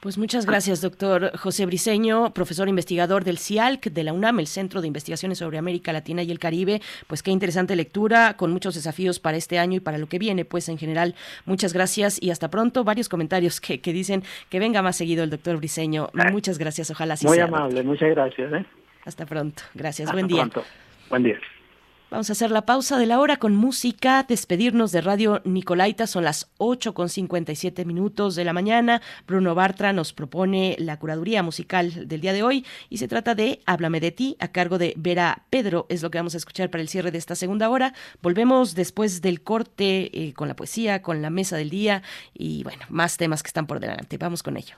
Pues 0.00 0.16
muchas 0.16 0.46
gracias, 0.46 0.80
doctor 0.80 1.36
José 1.36 1.66
Briceño, 1.66 2.32
profesor 2.32 2.70
investigador 2.70 3.22
del 3.22 3.36
CIALC 3.36 3.90
de 3.90 4.02
la 4.02 4.14
UNAM, 4.14 4.40
el 4.40 4.46
Centro 4.46 4.80
de 4.80 4.86
Investigaciones 4.86 5.36
sobre 5.36 5.58
América 5.58 5.92
Latina 5.92 6.22
y 6.22 6.30
el 6.30 6.38
Caribe. 6.38 6.80
Pues 7.06 7.22
qué 7.22 7.30
interesante 7.30 7.76
lectura, 7.76 8.34
con 8.38 8.50
muchos 8.50 8.74
desafíos 8.74 9.20
para 9.20 9.36
este 9.36 9.58
año 9.58 9.76
y 9.76 9.80
para 9.80 9.98
lo 9.98 10.06
que 10.06 10.18
viene, 10.18 10.46
pues 10.46 10.70
en 10.70 10.78
general. 10.78 11.14
Muchas 11.44 11.74
gracias 11.74 12.18
y 12.18 12.30
hasta 12.30 12.48
pronto. 12.48 12.82
Varios 12.82 13.10
comentarios 13.10 13.60
que, 13.60 13.82
que 13.82 13.92
dicen 13.92 14.22
que 14.48 14.58
venga 14.58 14.80
más 14.80 14.96
seguido 14.96 15.22
el 15.22 15.28
doctor 15.28 15.58
Briceño. 15.58 16.08
Muchas 16.32 16.56
gracias, 16.56 16.90
ojalá 16.90 17.14
así 17.14 17.26
Muy 17.26 17.36
sea. 17.36 17.46
Muy 17.46 17.58
amable, 17.58 17.82
muchas 17.82 18.08
gracias. 18.08 18.52
¿eh? 18.54 18.64
Hasta 19.04 19.26
pronto. 19.26 19.62
Gracias, 19.74 20.10
buen 20.12 20.26
día. 20.26 20.48
Pronto. 20.48 20.64
Buen 21.10 21.24
día. 21.24 21.38
Vamos 22.10 22.28
a 22.28 22.32
hacer 22.32 22.50
la 22.50 22.66
pausa 22.66 22.98
de 22.98 23.06
la 23.06 23.20
hora 23.20 23.36
con 23.36 23.54
música, 23.54 24.24
despedirnos 24.28 24.90
de 24.90 25.00
Radio 25.00 25.42
Nicolaita, 25.44 26.08
son 26.08 26.24
las 26.24 26.50
8 26.58 26.92
con 26.92 27.08
57 27.08 27.84
minutos 27.84 28.34
de 28.34 28.44
la 28.44 28.52
mañana. 28.52 29.00
Bruno 29.28 29.54
Bartra 29.54 29.92
nos 29.92 30.12
propone 30.12 30.74
la 30.80 30.98
curaduría 30.98 31.44
musical 31.44 32.08
del 32.08 32.20
día 32.20 32.32
de 32.32 32.42
hoy 32.42 32.66
y 32.88 32.98
se 32.98 33.06
trata 33.06 33.36
de 33.36 33.60
Háblame 33.64 34.00
de 34.00 34.10
ti 34.10 34.36
a 34.40 34.48
cargo 34.48 34.76
de 34.76 34.92
Vera 34.96 35.44
Pedro, 35.50 35.86
es 35.88 36.02
lo 36.02 36.10
que 36.10 36.18
vamos 36.18 36.34
a 36.34 36.38
escuchar 36.38 36.68
para 36.68 36.82
el 36.82 36.88
cierre 36.88 37.12
de 37.12 37.18
esta 37.18 37.36
segunda 37.36 37.70
hora. 37.70 37.94
Volvemos 38.22 38.74
después 38.74 39.22
del 39.22 39.42
corte 39.42 40.10
eh, 40.12 40.32
con 40.32 40.48
la 40.48 40.56
poesía, 40.56 41.02
con 41.02 41.22
la 41.22 41.30
mesa 41.30 41.56
del 41.56 41.70
día 41.70 42.02
y 42.34 42.64
bueno, 42.64 42.82
más 42.88 43.18
temas 43.18 43.44
que 43.44 43.48
están 43.48 43.68
por 43.68 43.78
delante. 43.78 44.18
Vamos 44.18 44.42
con 44.42 44.56
ello. 44.56 44.74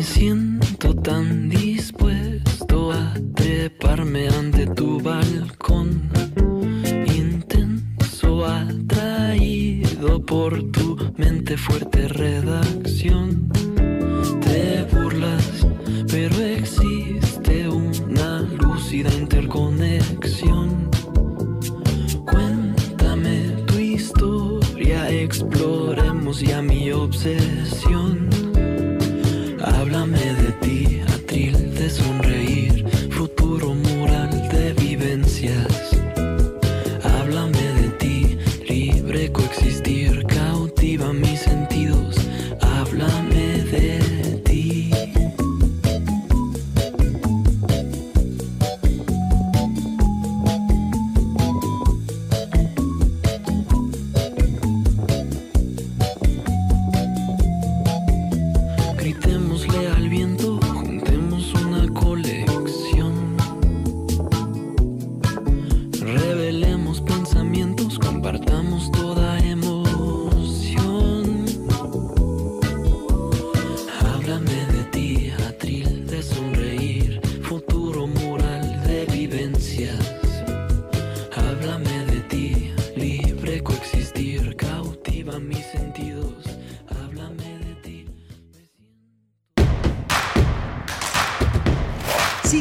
Siento 0.00 0.94
tan 0.94 1.48
dispuesto 1.48 2.92
a 2.92 3.14
treparme 3.34 4.28
ante 4.28 4.64
tu 4.68 5.00
balcón, 5.00 6.08
intenso, 7.04 8.46
atraído 8.46 10.24
por 10.24 10.62
tu 10.70 10.96
mente 11.16 11.56
fuerte 11.56 12.06
redacción. 12.06 13.50
Te 14.40 14.86
burlas, 14.92 15.66
pero 16.08 16.36
existe 16.40 17.68
una 17.68 18.40
lúcida 18.60 19.12
interconexión. 19.12 20.88
Cuéntame 22.24 23.48
tu 23.66 23.78
historia, 23.78 25.10
exploremos 25.10 26.40
ya 26.40 26.62
mi 26.62 26.92
obsesión. 26.92 27.81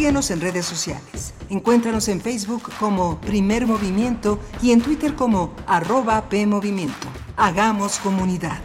Síguenos 0.01 0.31
en 0.31 0.41
redes 0.41 0.65
sociales. 0.65 1.35
Encuéntranos 1.51 2.07
en 2.07 2.21
Facebook 2.21 2.71
como 2.79 3.21
Primer 3.21 3.67
Movimiento 3.67 4.39
y 4.59 4.71
en 4.71 4.81
Twitter 4.81 5.13
como 5.13 5.53
arroba 5.67 6.27
PMovimiento. 6.27 7.07
Hagamos 7.37 7.99
comunidad. 7.99 8.57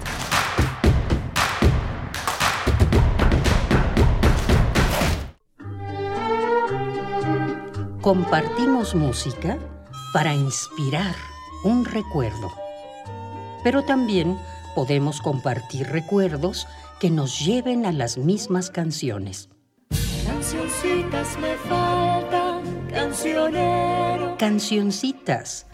Compartimos 8.01 8.95
música 8.95 9.59
para 10.15 10.35
inspirar 10.35 11.15
un 11.65 11.85
recuerdo. 11.85 12.51
Pero 13.63 13.85
también 13.85 14.39
podemos 14.75 15.21
compartir 15.21 15.87
recuerdos 15.89 16.67
que 16.99 17.11
nos 17.11 17.45
lleven 17.45 17.85
a 17.85 17.93
las 17.93 18.17
mismas 18.17 18.71
canciones. 18.71 19.51
Cancioncitas 20.47 21.37
me 21.41 21.57
faltan, 21.69 22.63
cancionero. 22.89 24.37
Cancioncitas. 24.39 25.67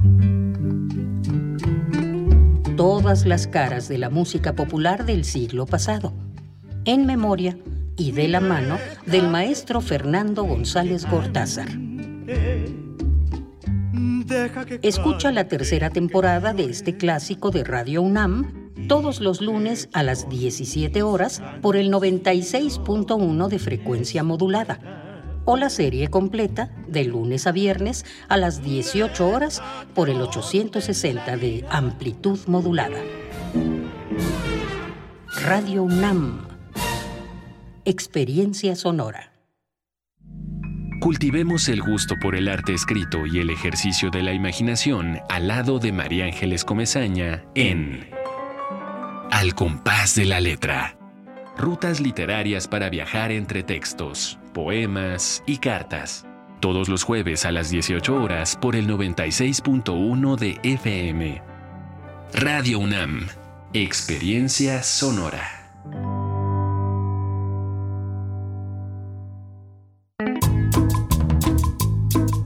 Todas 2.74 3.26
las 3.26 3.46
caras 3.46 3.88
de 3.88 3.98
la 3.98 4.08
música 4.08 4.54
popular 4.54 5.04
del 5.04 5.26
siglo 5.26 5.66
pasado. 5.66 6.14
En 6.86 7.04
memoria 7.04 7.58
y 7.98 8.12
de 8.12 8.28
la 8.28 8.40
mano 8.40 8.78
del 9.04 9.28
maestro 9.28 9.82
Fernando 9.82 10.44
González 10.44 11.04
Gortázar. 11.04 11.68
Escucha 14.80 15.32
la 15.32 15.48
tercera 15.48 15.90
temporada 15.90 16.54
de 16.54 16.64
este 16.64 16.96
clásico 16.96 17.50
de 17.50 17.62
Radio 17.62 18.00
UNAM 18.00 18.61
todos 18.88 19.20
los 19.20 19.40
lunes 19.40 19.88
a 19.92 20.02
las 20.02 20.28
17 20.28 21.02
horas 21.02 21.42
por 21.60 21.76
el 21.76 21.90
96.1 21.92 23.48
de 23.48 23.58
frecuencia 23.58 24.22
modulada 24.22 25.02
o 25.44 25.56
la 25.56 25.70
serie 25.70 26.08
completa 26.08 26.70
de 26.86 27.04
lunes 27.04 27.46
a 27.46 27.52
viernes 27.52 28.04
a 28.28 28.36
las 28.36 28.62
18 28.62 29.28
horas 29.28 29.62
por 29.94 30.08
el 30.08 30.20
860 30.20 31.36
de 31.36 31.64
amplitud 31.68 32.38
modulada. 32.46 32.98
Radio 35.42 35.82
UNAM. 35.82 36.46
Experiencia 37.84 38.76
sonora. 38.76 39.32
Cultivemos 41.00 41.68
el 41.68 41.82
gusto 41.82 42.14
por 42.20 42.36
el 42.36 42.46
arte 42.46 42.74
escrito 42.74 43.26
y 43.26 43.40
el 43.40 43.50
ejercicio 43.50 44.10
de 44.10 44.22
la 44.22 44.32
imaginación 44.32 45.18
al 45.28 45.48
lado 45.48 45.80
de 45.80 45.90
María 45.90 46.26
Ángeles 46.26 46.64
Comezaña 46.64 47.44
en 47.56 48.11
Al 49.32 49.54
compás 49.54 50.14
de 50.14 50.26
la 50.26 50.40
letra. 50.40 50.98
Rutas 51.56 52.00
literarias 52.00 52.68
para 52.68 52.90
viajar 52.90 53.32
entre 53.32 53.62
textos, 53.62 54.38
poemas 54.52 55.42
y 55.46 55.56
cartas. 55.56 56.26
Todos 56.60 56.90
los 56.90 57.02
jueves 57.02 57.46
a 57.46 57.50
las 57.50 57.70
18 57.70 58.14
horas 58.14 58.58
por 58.60 58.76
el 58.76 58.86
96.1 58.86 60.36
de 60.36 60.60
FM. 60.62 61.42
Radio 62.34 62.78
UNAM. 62.78 63.26
Experiencia 63.72 64.82
sonora. 64.82 65.42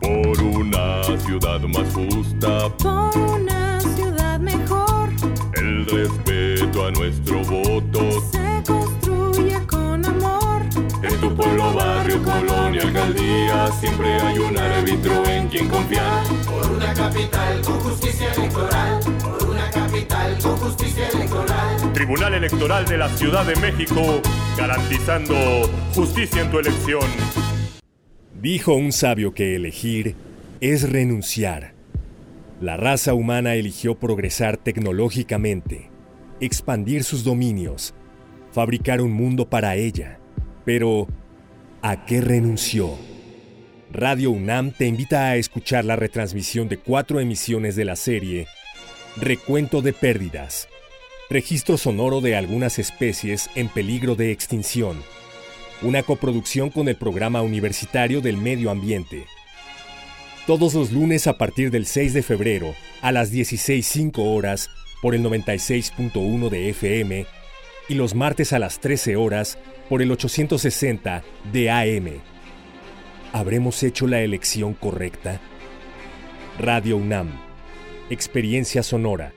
Por 0.01 0.41
una 0.41 1.03
ciudad 1.19 1.61
más 1.63 1.93
justa, 1.93 2.69
Por 2.79 3.19
una 3.19 3.56
nuestro 6.91 7.43
voto. 7.43 8.23
se 8.33 8.63
construye 8.67 9.67
con 9.67 10.05
amor. 10.05 10.63
En 11.03 11.21
tu 11.21 11.35
pueblo, 11.35 11.73
barrio, 11.75 12.23
colonia, 12.23 12.83
alcaldía, 12.83 13.71
siempre 13.81 14.15
hay 14.21 14.39
un 14.39 14.59
árbitro 14.59 15.27
en 15.27 15.49
quien 15.49 15.69
confiar. 15.69 16.25
Por 16.45 16.71
una 16.73 16.95
capital 16.95 17.61
con 17.63 17.81
justicia 17.81 18.33
electoral. 18.33 19.01
Por 19.23 19.51
una 19.51 19.71
capital 19.71 20.39
con 20.43 20.57
justicia 20.57 21.09
electoral. 21.09 21.93
Tribunal 21.93 22.35
Electoral 22.35 22.85
de 22.87 22.99
la 22.99 23.09
Ciudad 23.09 23.45
de 23.47 23.57
México, 23.57 24.21
garantizando 24.57 25.35
justicia 25.95 26.43
en 26.43 26.51
tu 26.51 26.59
elección. 26.59 27.09
Dijo 28.41 28.75
un 28.75 28.93
sabio 28.93 29.33
que 29.35 29.57
elegir 29.57 30.15
es 30.61 30.89
renunciar. 30.89 31.73
La 32.61 32.77
raza 32.77 33.13
humana 33.13 33.55
eligió 33.55 33.97
progresar 33.97 34.57
tecnológicamente, 34.57 35.91
expandir 36.41 37.05
sus 37.05 37.25
dominios, 37.25 37.95
fabricar 38.53 39.01
un 39.01 39.13
mundo 39.13 39.49
para 39.49 39.77
ella. 39.77 40.19
Pero, 40.65 41.07
¿a 41.83 42.05
qué 42.05 42.21
renunció? 42.21 42.95
Radio 43.93 44.31
UNAM 44.31 44.73
te 44.73 44.87
invita 44.87 45.27
a 45.27 45.37
escuchar 45.37 45.85
la 45.85 45.97
retransmisión 45.97 46.69
de 46.69 46.79
cuatro 46.79 47.21
emisiones 47.21 47.77
de 47.77 47.85
la 47.85 47.97
serie 47.97 48.47
Recuento 49.17 49.81
de 49.81 49.93
Pérdidas, 49.93 50.69
registro 51.31 51.79
sonoro 51.79 52.21
de 52.21 52.37
algunas 52.37 52.79
especies 52.79 53.49
en 53.55 53.69
peligro 53.69 54.17
de 54.17 54.33
extinción, 54.33 55.03
una 55.83 56.03
coproducción 56.03 56.71
con 56.71 56.89
el 56.89 56.97
Programa 56.97 57.43
Universitario 57.43 58.21
del 58.21 58.37
Medio 58.37 58.71
Ambiente. 58.71 59.25
Todos 60.47 60.75
los 60.75 60.93
lunes 60.93 61.27
a 61.27 61.39
partir 61.39 61.71
del 61.71 61.87
6 61.87 62.13
de 62.13 62.23
febrero 62.23 62.75
a 63.03 63.13
las 63.13 63.33
16.05 63.33 64.19
horas 64.19 64.69
por 65.07 65.15
el 65.15 65.23
96.1 65.23 66.49
de 66.51 66.70
FM 66.70 67.27
y 67.89 67.95
los 67.95 68.16
martes 68.16 68.53
a 68.53 68.59
las 68.59 68.81
13 68.81 69.15
horas 69.15 69.57
por 69.89 70.03
el 70.03 70.11
860 70.11 71.23
de 71.53 71.70
AM. 71.70 72.20
¿Habremos 73.33 73.85
hecho 73.85 74.09
la 74.09 74.23
elección 74.23 74.74
correcta? 74.74 75.41
Radio 76.59 76.97
UNAM. 76.97 77.28
Experiencia 78.11 78.83
sonora. 78.83 79.33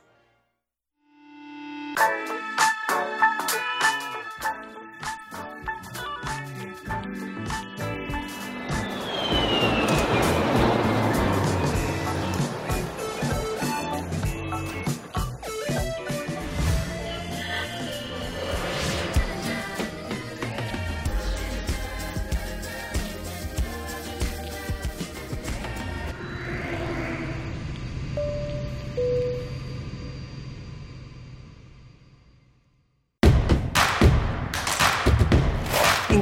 Thank 1.96 2.30
you. 3.22 3.29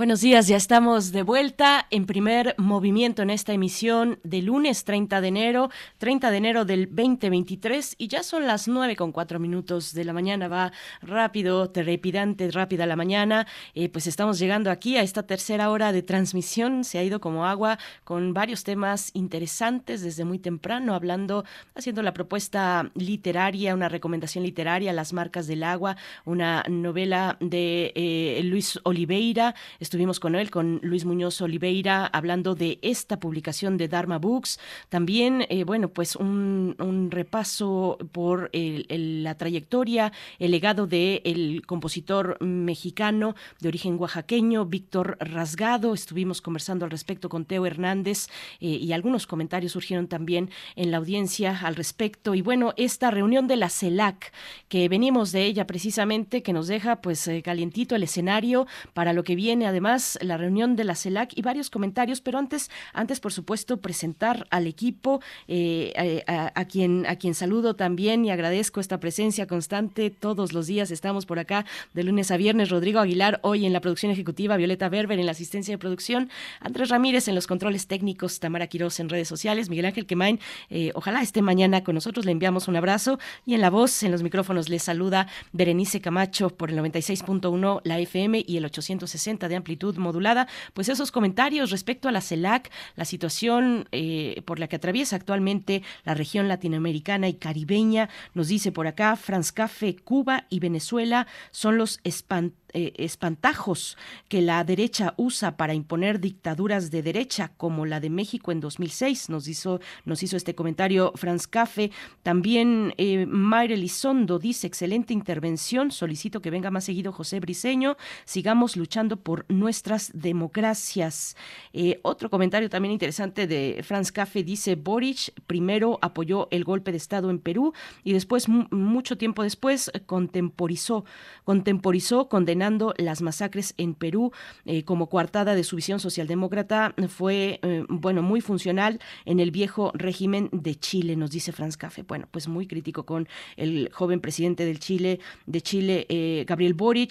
Buenos 0.00 0.22
días, 0.22 0.48
ya 0.48 0.56
estamos 0.56 1.12
de 1.12 1.22
vuelta 1.22 1.86
en 1.90 2.06
primer 2.06 2.54
movimiento 2.56 3.20
en 3.20 3.28
esta 3.28 3.52
emisión 3.52 4.18
de 4.22 4.40
lunes 4.40 4.84
30 4.84 5.20
de 5.20 5.28
enero, 5.28 5.68
30 5.98 6.30
de 6.30 6.36
enero 6.38 6.64
del 6.64 6.86
2023 6.86 7.96
y 7.98 8.08
ya 8.08 8.22
son 8.22 8.46
las 8.46 8.66
9 8.66 8.96
con 8.96 9.12
4 9.12 9.38
minutos 9.38 9.92
de 9.92 10.04
la 10.06 10.14
mañana, 10.14 10.48
va 10.48 10.72
rápido, 11.02 11.68
trepidante, 11.68 12.50
rápida 12.50 12.86
la 12.86 12.96
mañana, 12.96 13.46
eh, 13.74 13.90
pues 13.90 14.06
estamos 14.06 14.38
llegando 14.38 14.70
aquí 14.70 14.96
a 14.96 15.02
esta 15.02 15.24
tercera 15.24 15.68
hora 15.68 15.92
de 15.92 16.02
transmisión, 16.02 16.82
se 16.84 16.96
ha 16.96 17.04
ido 17.04 17.20
como 17.20 17.44
agua 17.44 17.78
con 18.02 18.32
varios 18.32 18.64
temas 18.64 19.10
interesantes 19.12 20.00
desde 20.00 20.24
muy 20.24 20.38
temprano, 20.38 20.94
hablando, 20.94 21.44
haciendo 21.74 22.00
la 22.00 22.14
propuesta 22.14 22.90
literaria, 22.94 23.74
una 23.74 23.90
recomendación 23.90 24.44
literaria, 24.44 24.94
Las 24.94 25.12
marcas 25.12 25.46
del 25.46 25.62
agua, 25.62 25.98
una 26.24 26.64
novela 26.70 27.36
de 27.40 27.92
eh, 27.94 28.40
Luis 28.44 28.80
Oliveira, 28.84 29.54
Estuvimos 29.90 30.20
con 30.20 30.36
él, 30.36 30.52
con 30.52 30.78
Luis 30.84 31.04
Muñoz 31.04 31.40
Oliveira, 31.40 32.06
hablando 32.06 32.54
de 32.54 32.78
esta 32.80 33.18
publicación 33.18 33.76
de 33.76 33.88
Dharma 33.88 34.18
Books. 34.18 34.60
También, 34.88 35.46
eh, 35.48 35.64
bueno, 35.64 35.88
pues 35.88 36.14
un, 36.14 37.08
repaso 37.10 37.98
por 38.12 38.52
la 38.52 39.34
trayectoria, 39.36 40.12
el 40.38 40.52
legado 40.52 40.86
del 40.86 41.22
el 41.24 41.66
compositor 41.66 42.40
mexicano 42.40 43.34
de 43.58 43.66
origen 43.66 43.96
oaxaqueño, 43.98 44.64
Víctor 44.64 45.16
Rasgado. 45.18 45.92
Estuvimos 45.92 46.40
conversando 46.40 46.84
al 46.84 46.92
respecto 46.92 47.28
con 47.28 47.44
Teo 47.44 47.66
Hernández 47.66 48.28
eh, 48.60 48.68
y 48.68 48.92
algunos 48.92 49.26
comentarios 49.26 49.72
surgieron 49.72 50.06
también 50.06 50.50
en 50.76 50.92
la 50.92 50.98
audiencia 50.98 51.58
al 51.64 51.74
respecto. 51.74 52.36
Y 52.36 52.42
bueno, 52.42 52.74
esta 52.76 53.10
reunión 53.10 53.48
de 53.48 53.56
la 53.56 53.68
CELAC, 53.68 54.32
que 54.68 54.88
venimos 54.88 55.32
de 55.32 55.46
ella 55.46 55.66
precisamente, 55.66 56.44
que 56.44 56.52
nos 56.52 56.68
deja 56.68 57.00
pues 57.00 57.26
eh, 57.26 57.42
calientito 57.42 57.96
el 57.96 58.04
escenario 58.04 58.68
para 58.94 59.12
lo 59.12 59.24
que 59.24 59.34
viene 59.34 59.66
además 59.66 59.79
la 59.80 60.36
reunión 60.36 60.76
de 60.76 60.84
la 60.84 60.94
CELAC 60.94 61.36
y 61.36 61.42
varios 61.42 61.70
comentarios, 61.70 62.20
pero 62.20 62.38
antes, 62.38 62.70
antes 62.92 63.20
por 63.20 63.32
supuesto, 63.32 63.78
presentar 63.78 64.46
al 64.50 64.66
equipo, 64.66 65.20
eh, 65.48 66.22
a, 66.26 66.64
quien, 66.66 67.06
a 67.06 67.16
quien 67.16 67.34
saludo 67.34 67.74
también 67.74 68.24
y 68.24 68.30
agradezco 68.30 68.80
esta 68.80 69.00
presencia 69.00 69.46
constante. 69.46 70.10
Todos 70.10 70.52
los 70.52 70.66
días 70.66 70.90
estamos 70.90 71.26
por 71.26 71.38
acá 71.38 71.64
de 71.94 72.04
lunes 72.04 72.30
a 72.30 72.36
viernes. 72.36 72.70
Rodrigo 72.70 73.00
Aguilar 73.00 73.40
hoy 73.42 73.66
en 73.66 73.72
la 73.72 73.80
producción 73.80 74.12
ejecutiva, 74.12 74.56
Violeta 74.56 74.88
Berber 74.88 75.18
en 75.18 75.26
la 75.26 75.32
asistencia 75.32 75.74
de 75.74 75.78
producción, 75.78 76.30
Andrés 76.60 76.88
Ramírez 76.90 77.28
en 77.28 77.34
los 77.34 77.46
controles 77.46 77.86
técnicos, 77.86 78.40
Tamara 78.40 78.66
Quiroz 78.66 79.00
en 79.00 79.08
redes 79.08 79.28
sociales, 79.28 79.70
Miguel 79.70 79.86
Ángel 79.86 80.06
Quemain, 80.06 80.38
eh, 80.68 80.92
ojalá 80.94 81.22
esté 81.22 81.42
mañana 81.42 81.82
con 81.84 81.94
nosotros, 81.94 82.24
le 82.24 82.32
enviamos 82.32 82.68
un 82.68 82.76
abrazo. 82.76 83.18
Y 83.46 83.54
en 83.54 83.60
la 83.60 83.70
voz, 83.70 84.02
en 84.02 84.12
los 84.12 84.22
micrófonos, 84.22 84.68
les 84.68 84.82
saluda 84.82 85.26
Berenice 85.52 86.00
Camacho 86.00 86.50
por 86.50 86.70
el 86.70 86.78
96.1, 86.78 87.80
la 87.84 87.98
FM 87.98 88.44
y 88.46 88.56
el 88.56 88.64
860 88.64 89.48
de 89.48 89.56
amplitud 89.56 89.69
modulada, 89.96 90.48
pues 90.74 90.88
esos 90.88 91.12
comentarios 91.12 91.70
respecto 91.70 92.08
a 92.08 92.12
la 92.12 92.20
CELAC, 92.20 92.70
la 92.96 93.04
situación 93.04 93.88
eh, 93.92 94.42
por 94.44 94.58
la 94.58 94.68
que 94.68 94.76
atraviesa 94.76 95.16
actualmente 95.16 95.82
la 96.04 96.14
región 96.14 96.48
latinoamericana 96.48 97.28
y 97.28 97.34
caribeña, 97.34 98.08
nos 98.34 98.48
dice 98.48 98.72
por 98.72 98.86
acá, 98.86 99.16
Franz 99.16 99.52
Café, 99.52 99.96
Cuba 99.96 100.46
y 100.48 100.60
Venezuela 100.60 101.26
son 101.50 101.78
los 101.78 102.00
espantosos 102.04 102.59
eh, 102.72 102.92
espantajos 102.96 103.96
que 104.28 104.42
la 104.42 104.62
derecha 104.62 105.14
usa 105.16 105.56
para 105.56 105.74
imponer 105.74 106.20
dictaduras 106.20 106.90
de 106.90 107.02
derecha, 107.02 107.52
como 107.56 107.86
la 107.86 107.98
de 107.98 108.10
México 108.10 108.52
en 108.52 108.60
2006. 108.60 109.30
Nos 109.30 109.48
hizo, 109.48 109.80
nos 110.04 110.22
hizo 110.22 110.36
este 110.36 110.54
comentario 110.54 111.12
Franz 111.16 111.46
Café. 111.48 111.90
También 112.22 112.94
eh, 112.96 113.26
Mayre 113.26 113.76
dice, 113.76 114.66
excelente 114.66 115.12
intervención, 115.12 115.90
solicito 115.90 116.40
que 116.40 116.50
venga 116.50 116.70
más 116.70 116.84
seguido 116.84 117.12
José 117.12 117.40
Briceño, 117.40 117.96
sigamos 118.24 118.76
luchando 118.76 119.16
por 119.16 119.46
nuestras 119.48 120.12
democracias. 120.14 121.36
Eh, 121.72 121.98
otro 122.02 122.30
comentario 122.30 122.70
también 122.70 122.92
interesante 122.92 123.46
de 123.46 123.82
Franz 123.82 124.12
Café 124.12 124.44
dice, 124.44 124.76
Boric 124.76 125.32
primero 125.46 125.98
apoyó 126.02 126.46
el 126.50 126.62
golpe 126.62 126.92
de 126.92 126.98
Estado 126.98 127.30
en 127.30 127.40
Perú 127.40 127.72
y 128.04 128.12
después, 128.12 128.48
mucho 128.48 129.18
tiempo 129.18 129.42
después, 129.42 129.90
contemporizó, 130.06 131.04
contemporizó, 131.44 132.28
condenó 132.28 132.59
las 132.98 133.22
masacres 133.22 133.74
en 133.78 133.94
Perú 133.94 134.32
eh, 134.64 134.84
como 134.84 135.08
coartada 135.08 135.54
de 135.54 135.64
su 135.64 135.76
visión 135.76 136.00
socialdemócrata 136.00 136.94
fue, 137.08 137.60
eh, 137.62 137.84
bueno, 137.88 138.22
muy 138.22 138.40
funcional 138.40 139.00
en 139.24 139.40
el 139.40 139.50
viejo 139.50 139.90
régimen 139.94 140.48
de 140.52 140.74
Chile, 140.74 141.16
nos 141.16 141.30
dice 141.30 141.52
Franz 141.52 141.76
Café. 141.76 142.02
Bueno, 142.02 142.26
pues 142.30 142.48
muy 142.48 142.66
crítico 142.66 143.04
con 143.04 143.28
el 143.56 143.90
joven 143.92 144.20
presidente 144.20 144.64
del 144.64 144.78
Chile, 144.78 145.20
de 145.46 145.60
Chile, 145.60 146.06
eh, 146.08 146.44
Gabriel 146.46 146.74
Boric. 146.74 147.10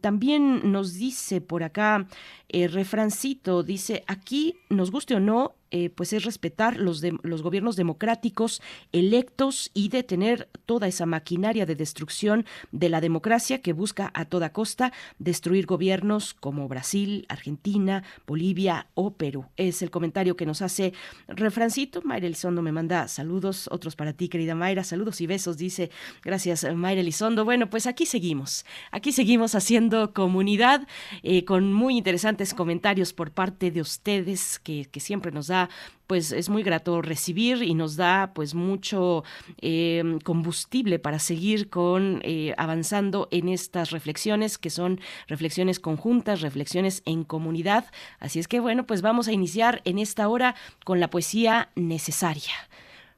también 0.00 0.70
nos 0.72 0.94
dice 0.94 1.40
por 1.40 1.62
acá, 1.62 2.06
refrancito, 2.50 3.62
dice, 3.62 4.04
aquí, 4.06 4.56
nos 4.70 4.90
guste 4.90 5.14
o 5.14 5.20
no, 5.20 5.54
eh, 5.72 5.90
pues 5.90 6.12
es 6.12 6.24
respetar 6.24 6.76
los, 6.76 7.00
de, 7.00 7.18
los 7.22 7.42
gobiernos 7.42 7.74
democráticos 7.74 8.62
electos 8.92 9.72
y 9.74 9.88
detener 9.88 10.48
toda 10.64 10.86
esa 10.86 11.06
maquinaria 11.06 11.66
de 11.66 11.74
destrucción 11.74 12.46
de 12.70 12.88
la 12.88 13.00
democracia 13.00 13.60
que 13.62 13.72
busca 13.72 14.12
a 14.14 14.26
toda 14.26 14.52
costa 14.52 14.92
destruir 15.18 15.66
gobiernos 15.66 16.34
como 16.34 16.68
Brasil, 16.68 17.26
Argentina, 17.28 18.04
Bolivia 18.28 18.86
o 18.94 19.14
Perú. 19.14 19.46
Es 19.56 19.82
el 19.82 19.90
comentario 19.90 20.36
que 20.36 20.46
nos 20.46 20.62
hace 20.62 20.92
Refrancito. 21.26 22.00
Mayra 22.04 22.26
Elizondo 22.26 22.62
me 22.62 22.70
manda 22.70 23.08
saludos, 23.08 23.68
otros 23.72 23.96
para 23.96 24.12
ti, 24.12 24.28
querida 24.28 24.54
Mayra, 24.54 24.84
saludos 24.84 25.20
y 25.20 25.26
besos, 25.26 25.56
dice. 25.56 25.90
Gracias, 26.22 26.64
Mayra 26.76 27.00
Elizondo. 27.00 27.44
Bueno, 27.44 27.68
pues 27.68 27.88
aquí 27.88 28.06
seguimos, 28.06 28.64
aquí 28.92 29.10
seguimos 29.10 29.56
haciendo 29.56 30.14
comunidad 30.14 30.86
eh, 31.24 31.44
con 31.44 31.72
muy 31.72 31.96
interesantes 31.96 32.35
comentarios 32.54 33.12
por 33.12 33.30
parte 33.30 33.70
de 33.70 33.80
ustedes 33.80 34.58
que, 34.58 34.88
siempre 34.98 35.32
nos 35.32 35.46
da 35.48 35.68
pues 36.06 36.32
es 36.32 36.48
muy 36.48 36.62
grato 36.62 37.02
recibir 37.02 37.62
y 37.62 37.74
nos 37.74 37.96
da 37.96 38.32
pues 38.34 38.54
mucho 38.54 39.24
em, 39.60 40.20
combustible 40.20 40.98
para 40.98 41.18
seguir 41.18 41.68
con 41.68 42.20
eh, 42.22 42.54
avanzando 42.56 43.28
en 43.30 43.48
estas 43.48 43.90
reflexiones 43.90 44.58
que 44.58 44.70
son 44.70 45.00
reflexiones 45.26 45.80
conjuntas, 45.80 46.42
reflexiones 46.42 47.02
en 47.06 47.24
comunidad. 47.24 47.86
Así 48.20 48.38
es 48.38 48.46
que 48.46 48.60
bueno, 48.60 48.86
pues 48.86 49.02
vamos 49.02 49.26
a 49.28 49.32
iniciar 49.32 49.82
en 49.84 49.98
esta 49.98 50.28
hora 50.28 50.54
con 50.84 51.00
la 51.00 51.10
poesía 51.10 51.70
necesaria 51.74 52.52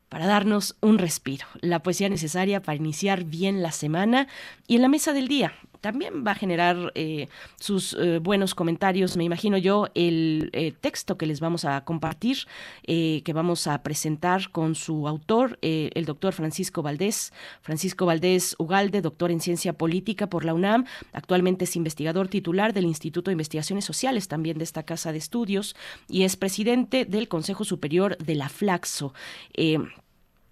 para 0.09 0.27
darnos 0.27 0.77
un 0.81 0.99
respiro, 0.99 1.47
la 1.61 1.83
poesía 1.83 2.09
necesaria 2.09 2.63
para 2.63 2.77
iniciar 2.77 3.25
bien 3.25 3.63
la 3.63 3.73
semana 3.73 4.29
y 4.67 4.77
en 4.77 4.83
la 4.83 4.89
mesa 4.89 5.13
del 5.13 5.29
día 5.29 5.53
también 5.81 6.25
va 6.27 6.33
a 6.33 6.35
generar 6.35 6.93
eh, 6.95 7.29
sus 7.59 7.95
eh, 7.95 8.19
buenos 8.19 8.55
comentarios, 8.55 9.17
me 9.17 9.25
imagino 9.25 9.59
yo, 9.59 9.89
el 9.95 10.51
eh, 10.53 10.73
texto 10.81 11.17
que 11.17 11.27
les 11.27 11.41
vamos 11.41 11.65
a 11.65 11.85
compartir, 11.85 12.39
que 12.87 13.33
vamos 13.35 13.67
a 13.67 13.83
presentar 13.83 14.51
con 14.51 14.75
su 14.75 15.09
autor, 15.09 15.59
el 15.63 16.05
doctor 16.05 16.33
Francisco 16.33 16.83
Valdés. 16.83 17.33
Francisco 17.61 18.07
Valdés 18.07 18.57
Ugalde, 18.59 19.01
doctor 19.01 19.31
en 19.31 19.41
ciencia 19.41 19.73
política 19.73 20.29
por 20.29 20.45
la 20.45 20.55
UNAM, 20.55 20.85
actualmente 21.13 21.65
es 21.65 21.77
investigador 21.77 22.29
titular 22.29 22.73
del 22.73 22.85
Instituto 22.85 23.31
de 23.31 23.35
Investigaciones 23.35 23.85
Sociales, 23.85 24.29
también 24.29 24.59
de 24.59 24.65
esta 24.65 24.83
casa 24.83 25.13
de 25.13 25.19
estudios, 25.19 25.77
y 26.09 26.23
es 26.23 26.37
presidente 26.37 27.05
del 27.05 27.29
Consejo 27.29 27.65
Superior 27.65 28.17
de 28.19 28.35
la 28.35 28.49
Flaxo. 28.49 29.13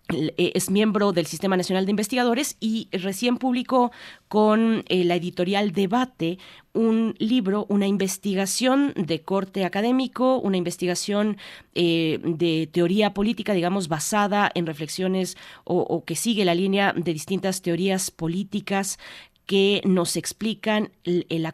Eh, 0.09 0.53
es 0.55 0.70
miembro 0.70 1.12
del 1.12 1.27
Sistema 1.27 1.57
Nacional 1.57 1.85
de 1.85 1.91
Investigadores 1.91 2.57
y 2.61 2.89
recién 2.93 3.39
publicó 3.39 3.91
con 4.28 4.85
eh, 4.89 5.05
la 5.05 5.16
editorial 5.16 5.73
Debate 5.73 6.39
un 6.74 7.16
libro, 7.19 7.66
una 7.69 7.89
investigación 7.89 8.93
de 8.95 9.23
corte 9.23 9.65
académico, 9.65 10.39
una 10.39 10.59
investigación 10.59 11.39
eh, 11.74 12.20
de 12.23 12.69
teoría 12.70 13.15
política, 13.15 13.53
digamos, 13.53 13.89
basada 13.89 14.53
en 14.55 14.66
reflexiones 14.66 15.37
o, 15.65 15.78
o, 15.81 16.05
que 16.05 16.15
sigue 16.15 16.45
la 16.45 16.55
línea 16.55 16.93
de 16.93 17.12
distintas 17.12 17.62
teorías 17.62 18.11
políticas 18.11 18.99
que 19.47 19.81
nos 19.85 20.16
explican 20.16 20.90
el, 21.05 21.47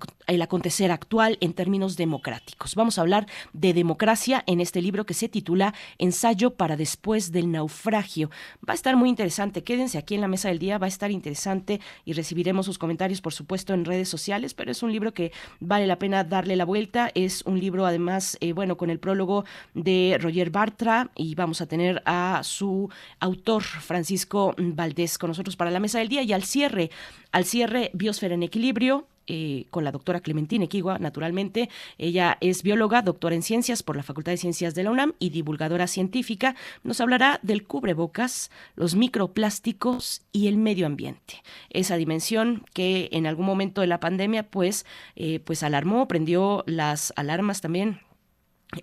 acontecer 0.43 0.91
actual 0.91 1.37
en 1.41 1.53
términos 1.53 1.97
democráticos. 1.97 2.75
Vamos 2.75 2.97
a 2.97 3.03
hablar 3.03 3.27
de 3.53 3.75
democracia 3.75 4.43
en 4.47 4.61
este 4.61 4.81
libro 4.81 5.05
que 5.05 5.13
se 5.13 5.29
titula 5.29 5.75
Ensayo 5.99 6.55
para 6.55 6.77
después 6.77 7.33
del 7.33 7.53
naufragio. 7.53 8.31
Va 8.67 8.73
a 8.73 8.75
estar 8.75 8.97
muy 8.97 9.11
interesante. 9.11 9.63
Quédense 9.63 9.99
aquí 9.99 10.15
en 10.15 10.23
la 10.23 10.29
mesa 10.29 10.49
del 10.49 10.59
día, 10.59 10.79
va 10.79 10.87
a 10.87 10.89
estar 10.89 11.11
interesante 11.11 11.81
y 12.07 12.15
recibiremos 12.15 12.65
sus 12.65 12.79
comentarios, 12.79 13.21
por 13.21 13.35
supuesto, 13.35 13.75
en 13.75 13.85
redes 13.85 14.09
sociales, 14.09 14.55
pero 14.55 14.71
es 14.71 14.83
un 14.83 14.91
libro 14.91 15.13
que 15.13 15.33
vale 15.61 15.87
la 15.87 15.99
pena 15.99 16.25
darle 16.25 16.57
la 16.57 16.65
vuelta. 16.65 17.11
Es 17.15 17.43
un 17.43 17.61
libro, 17.61 17.85
además, 17.85 18.39
eh, 18.41 18.55
bueno, 18.55 18.79
con 18.79 18.89
el 18.89 19.01
prólogo 19.01 19.45
de 19.75 20.17
Roger 20.19 20.51
Bartra 20.51 21.11
y 21.15 21.35
vamos 21.35 21.61
a 21.61 21.67
tener 21.67 22.03
a 22.07 22.41
su 22.43 22.89
autor, 23.21 23.63
Francisco 23.63 24.55
Valdés, 24.57 25.19
con 25.19 25.29
nosotros 25.29 25.57
para 25.57 25.71
la 25.71 25.81
mesa 25.81 25.99
del 25.99 26.09
día 26.09 26.23
y 26.23 26.33
al 26.33 26.45
cierre 26.45 26.91
al 27.33 27.47
cierre, 27.47 27.82
Biosfera 27.93 28.35
en 28.35 28.43
Equilibrio, 28.43 29.07
eh, 29.29 29.67
con 29.71 29.85
la 29.85 29.93
doctora 29.93 30.21
Clementina 30.21 30.65
Equigua, 30.65 30.99
naturalmente. 30.99 31.71
Ella 31.97 32.39
es 32.41 32.65
bióloga, 32.65 33.03
doctora 33.03 33.37
en 33.37 33.43
ciencias 33.43 33.85
por 33.85 33.97
la 33.97 34.03
Facultad 34.03 34.33
de 34.33 34.37
Ciencias 34.37 34.75
de 34.75 34.83
la 34.83 34.91
UNAM 34.91 35.15
y 35.21 35.31
divulgadora 35.31 35.87
científica. 35.87 36.57
Nos 36.83 37.01
hablará 37.01 37.39
del 37.43 37.65
cubrebocas, 37.65 38.51
los 38.75 38.97
microplásticos 38.97 40.23
y 40.33 40.49
el 40.49 40.57
medio 40.57 40.87
ambiente. 40.87 41.43
Esa 41.71 41.97
dimensión 41.97 42.65
que 42.75 43.09
en 43.13 43.27
algún 43.27 43.47
momento 43.47 43.81
de 43.81 43.87
la 43.87 44.01
pandemia 44.01 44.43
pues, 44.43 44.87
eh, 45.15 45.39
pues 45.39 45.63
alarmó, 45.63 46.09
prendió 46.09 46.65
las 46.67 47.13
alarmas 47.17 47.61
también 47.61 48.01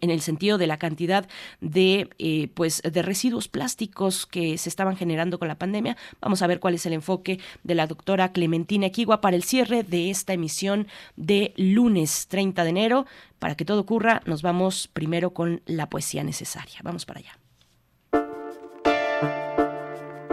en 0.01 0.09
el 0.09 0.21
sentido 0.21 0.57
de 0.57 0.67
la 0.67 0.77
cantidad 0.77 1.27
de 1.61 2.09
eh, 2.19 2.49
pues 2.53 2.81
de 2.81 3.01
residuos 3.01 3.47
plásticos 3.47 4.25
que 4.25 4.57
se 4.57 4.69
estaban 4.69 4.95
generando 4.95 5.39
con 5.39 5.47
la 5.47 5.57
pandemia. 5.57 5.97
Vamos 6.21 6.41
a 6.41 6.47
ver 6.47 6.59
cuál 6.59 6.75
es 6.75 6.85
el 6.85 6.93
enfoque 6.93 7.39
de 7.63 7.75
la 7.75 7.87
doctora 7.87 8.31
Clementina 8.31 8.87
Equigua 8.87 9.21
para 9.21 9.35
el 9.35 9.43
cierre 9.43 9.83
de 9.83 10.09
esta 10.09 10.33
emisión 10.33 10.87
de 11.15 11.53
lunes 11.57 12.27
30 12.27 12.63
de 12.63 12.69
enero. 12.69 13.05
Para 13.39 13.55
que 13.55 13.65
todo 13.65 13.81
ocurra, 13.81 14.21
nos 14.25 14.41
vamos 14.41 14.89
primero 14.91 15.31
con 15.33 15.61
la 15.65 15.89
poesía 15.89 16.23
necesaria. 16.23 16.79
Vamos 16.83 17.05
para 17.05 17.21
allá. 17.21 17.39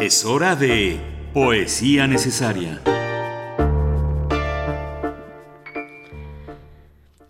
Es 0.00 0.24
hora 0.24 0.56
de 0.56 1.00
poesía 1.32 2.06
necesaria. 2.06 2.82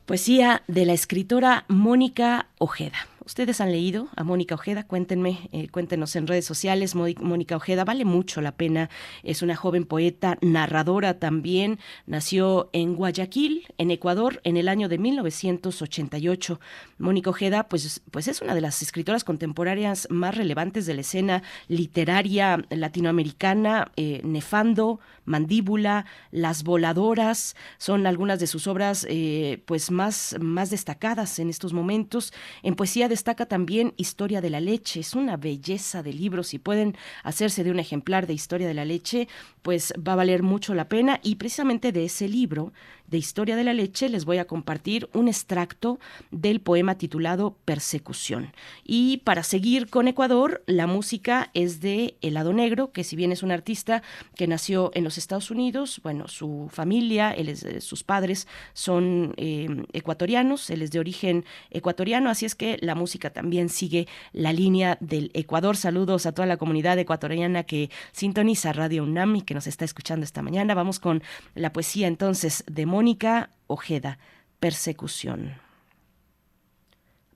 Poesía 0.07 0.62
de 0.69 0.87
la 0.87 0.93
escritora 0.93 1.65
Mónica 1.66 2.47
Ojeda. 2.59 3.09
Ustedes 3.27 3.61
han 3.61 3.73
leído 3.73 4.07
a 4.15 4.23
Mónica 4.23 4.55
Ojeda, 4.55 4.86
cuéntenme, 4.86 5.48
eh, 5.51 5.66
cuéntenos 5.66 6.15
en 6.15 6.28
redes 6.28 6.44
sociales. 6.44 6.94
Mónica 6.94 7.57
Ojeda 7.57 7.85
vale 7.85 8.05
mucho 8.05 8.40
la 8.40 8.53
pena. 8.53 8.89
Es 9.24 9.43
una 9.43 9.57
joven 9.57 9.85
poeta, 9.85 10.39
narradora 10.43 11.19
también. 11.19 11.81
Nació 12.07 12.70
en 12.73 12.94
Guayaquil, 12.94 13.66
en 13.78 13.90
Ecuador, 13.90 14.40
en 14.44 14.57
el 14.57 14.69
año 14.69 14.89
de 14.89 14.98
1988. 14.98 16.61
Mónica 16.98 17.31
Ojeda, 17.31 17.69
pues, 17.69 18.01
pues 18.12 18.28
es 18.28 18.43
una 18.43 18.55
de 18.55 18.61
las 18.61 18.81
escritoras 18.81 19.24
contemporáneas 19.24 20.07
más 20.09 20.36
relevantes 20.36 20.86
de 20.86 20.94
la 20.94 21.01
escena 21.01 21.43
literaria 21.66 22.65
latinoamericana. 22.70 23.90
Eh, 23.97 24.20
Nefando, 24.23 25.01
Mandíbula, 25.24 26.07
Las 26.31 26.62
Voladoras, 26.62 27.57
son 27.78 28.07
algunas 28.07 28.39
de 28.39 28.47
sus 28.47 28.69
obras 28.69 29.05
eh, 29.11 29.65
pues 29.66 29.90
más, 29.90 30.36
más 30.40 30.70
destacadas 30.70 31.40
en 31.40 31.51
estos 31.51 31.73
momentos. 31.73 32.32
En 32.62 32.77
poesía 32.77 33.09
de 33.09 33.16
destaca 33.17 33.47
también 33.47 33.95
Historia 33.97 34.43
de 34.43 34.51
la 34.51 34.61
Leche. 34.61 35.01
Es 35.01 35.15
una 35.15 35.39
belleza 35.39 36.03
de 36.03 36.13
libros. 36.13 36.49
Si 36.49 36.59
pueden 36.59 36.97
hacerse 37.25 37.65
de 37.65 37.71
un 37.71 37.79
ejemplar 37.79 38.27
de 38.27 38.35
Historia 38.35 38.69
de 38.69 38.75
la 38.75 38.85
Leche, 38.85 39.27
pues 39.63 39.95
va 39.97 40.13
a 40.13 40.17
valer 40.17 40.43
mucho 40.43 40.75
la 40.75 40.91
pena. 40.91 41.19
Y 41.23 41.37
precisamente 41.37 41.93
de 41.93 42.05
ese 42.05 42.29
libro 42.29 42.75
de 43.09 43.19
Historia 43.19 43.57
de 43.57 43.65
la 43.65 43.74
Leche 43.74 44.09
les 44.09 44.24
voy 44.24 44.39
a 44.39 44.47
compartir 44.47 45.09
un 45.12 45.28
extracto 45.28 45.99
del 46.31 46.61
poema 46.61 46.97
titulado 46.97 47.57
Persecución. 47.65 48.53
Y 48.85 49.19
para 49.19 49.43
seguir 49.43 49.89
con 49.89 50.09
Ecuador, 50.09 50.62
la 50.66 50.87
música 50.87 51.51
es 51.55 51.81
de 51.81 52.16
Helado 52.20 52.53
Negro, 52.53 52.93
que 52.93 53.05
si 53.05 53.16
bien 53.16 53.33
es 53.33 53.43
un 53.43 53.51
artista 53.51 54.03
que 54.35 54.47
nació 54.47 54.91
en 54.95 55.05
los 55.05 55.19
Estados 55.19 55.51
Unidos, 55.51 56.01
bueno, 56.03 56.28
su 56.28 56.69
familia, 56.73 57.33
es, 57.33 57.66
sus 57.85 58.03
padres 58.03 58.47
son 58.73 59.35
eh, 59.37 59.85
ecuatorianos, 59.93 60.70
él 60.70 60.83
es 60.83 60.91
de 60.91 60.99
origen 60.99 61.45
ecuatoriano, 61.70 62.31
así 62.31 62.47
es 62.47 62.55
que 62.55 62.78
la 62.81 62.95
música 62.95 63.31
también 63.31 63.69
sigue 63.69 64.07
la 64.33 64.53
línea 64.53 64.99
del 65.01 65.31
Ecuador. 65.35 65.77
Saludos 65.77 66.27
a 66.27 66.33
toda 66.33 66.47
la 66.47 66.57
comunidad 66.57 66.99
ecuatoriana 66.99 67.65
que 67.65 67.91
sintoniza 68.12 68.73
Radio 68.73 69.05
UNAM 69.05 69.37
y 69.37 69.43
que 69.43 69.55
nos 69.55 69.66
está 69.66 69.85
escuchando 69.85 70.24
esta 70.24 70.43
mañana. 70.43 70.74
Vamos 70.74 70.99
con 71.01 71.23
la 71.55 71.73
poesía 71.73 72.07
entonces 72.07 72.65
de 72.66 72.87
Mónica 72.97 73.51
Ojeda, 73.66 74.18
Persecución. 74.59 75.56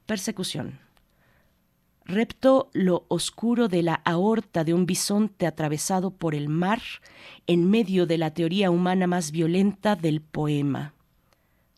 Persecución. 0.06 0.78
Repto 2.06 2.70
lo 2.72 3.04
oscuro 3.08 3.68
de 3.68 3.82
la 3.82 3.96
aorta 4.06 4.64
de 4.64 4.72
un 4.72 4.86
bisonte 4.86 5.46
atravesado 5.46 6.12
por 6.12 6.34
el 6.34 6.48
mar 6.48 6.80
en 7.46 7.68
medio 7.68 8.06
de 8.06 8.16
la 8.16 8.30
teoría 8.30 8.70
humana 8.70 9.06
más 9.06 9.32
violenta 9.32 9.96
del 9.96 10.22
poema. 10.22 10.94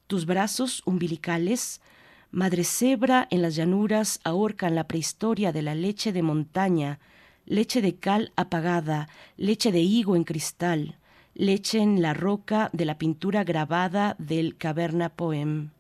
Tus 0.06 0.26
brazos 0.26 0.82
umbilicales, 0.84 1.80
madre 2.30 2.62
cebra 2.62 3.26
en 3.32 3.42
las 3.42 3.56
llanuras, 3.56 4.20
ahorcan 4.22 4.76
la 4.76 4.86
prehistoria 4.86 5.50
de 5.50 5.62
la 5.62 5.74
leche 5.74 6.12
de 6.12 6.22
montaña, 6.22 7.00
leche 7.46 7.82
de 7.82 7.96
cal 7.96 8.30
apagada, 8.36 9.08
leche 9.36 9.72
de 9.72 9.80
higo 9.80 10.14
en 10.14 10.22
cristal, 10.22 11.00
leche 11.34 11.78
en 11.78 12.02
la 12.02 12.12
roca 12.12 12.68
de 12.72 12.84
la 12.84 12.98
pintura 12.98 13.44
grabada 13.44 14.16
del 14.18 14.56
Caverna 14.56 15.08
Poem. 15.08 15.70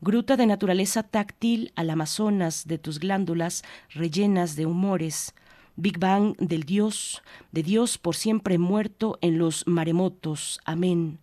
Gruta 0.00 0.36
de 0.36 0.46
naturaleza 0.46 1.02
táctil 1.02 1.72
al 1.76 1.90
Amazonas 1.90 2.66
de 2.66 2.78
tus 2.78 2.98
glándulas 2.98 3.62
rellenas 3.90 4.56
de 4.56 4.66
humores. 4.66 5.34
Big 5.76 5.98
Bang 5.98 6.36
del 6.38 6.64
Dios, 6.64 7.22
de 7.52 7.62
Dios 7.62 7.98
por 7.98 8.16
siempre 8.16 8.58
muerto 8.58 9.18
en 9.20 9.38
los 9.38 9.66
maremotos. 9.66 10.60
Amén. 10.64 11.18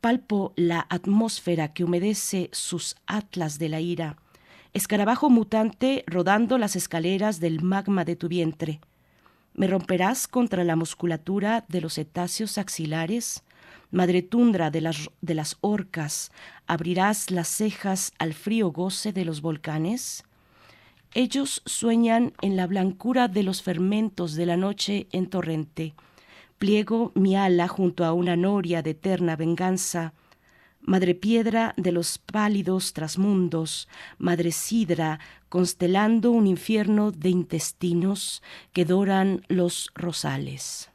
Palpo 0.00 0.52
la 0.56 0.86
atmósfera 0.88 1.72
que 1.72 1.84
humedece 1.84 2.50
sus 2.52 2.96
atlas 3.06 3.58
de 3.58 3.68
la 3.68 3.80
ira. 3.80 4.16
Escarabajo 4.72 5.28
mutante 5.30 6.04
rodando 6.06 6.58
las 6.58 6.76
escaleras 6.76 7.40
del 7.40 7.62
magma 7.62 8.04
de 8.04 8.14
tu 8.14 8.28
vientre 8.28 8.80
¿Me 9.56 9.66
romperás 9.68 10.28
contra 10.28 10.64
la 10.64 10.76
musculatura 10.76 11.64
de 11.68 11.80
los 11.80 11.94
cetáceos 11.94 12.58
axilares? 12.58 13.42
Madre 13.90 14.20
tundra 14.20 14.70
de 14.70 14.82
las, 14.82 15.08
de 15.22 15.32
las 15.32 15.56
orcas, 15.62 16.30
¿abrirás 16.66 17.30
las 17.30 17.48
cejas 17.48 18.12
al 18.18 18.34
frío 18.34 18.70
goce 18.70 19.14
de 19.14 19.24
los 19.24 19.40
volcanes? 19.40 20.24
Ellos 21.14 21.62
sueñan 21.64 22.34
en 22.42 22.56
la 22.56 22.66
blancura 22.66 23.28
de 23.28 23.42
los 23.44 23.62
fermentos 23.62 24.34
de 24.34 24.44
la 24.44 24.58
noche 24.58 25.06
en 25.12 25.26
torrente. 25.30 25.94
Pliego 26.58 27.12
mi 27.14 27.34
ala 27.34 27.66
junto 27.66 28.04
a 28.04 28.12
una 28.12 28.36
noria 28.36 28.82
de 28.82 28.90
eterna 28.90 29.36
venganza 29.36 30.12
Madre 30.86 31.16
piedra 31.16 31.74
de 31.76 31.90
los 31.90 32.18
pálidos 32.18 32.92
trasmundos, 32.92 33.88
Madre 34.18 34.52
sidra, 34.52 35.18
constelando 35.48 36.30
un 36.30 36.46
infierno 36.46 37.10
de 37.10 37.28
intestinos 37.30 38.40
que 38.72 38.84
doran 38.84 39.44
los 39.48 39.90
rosales. 39.96 40.88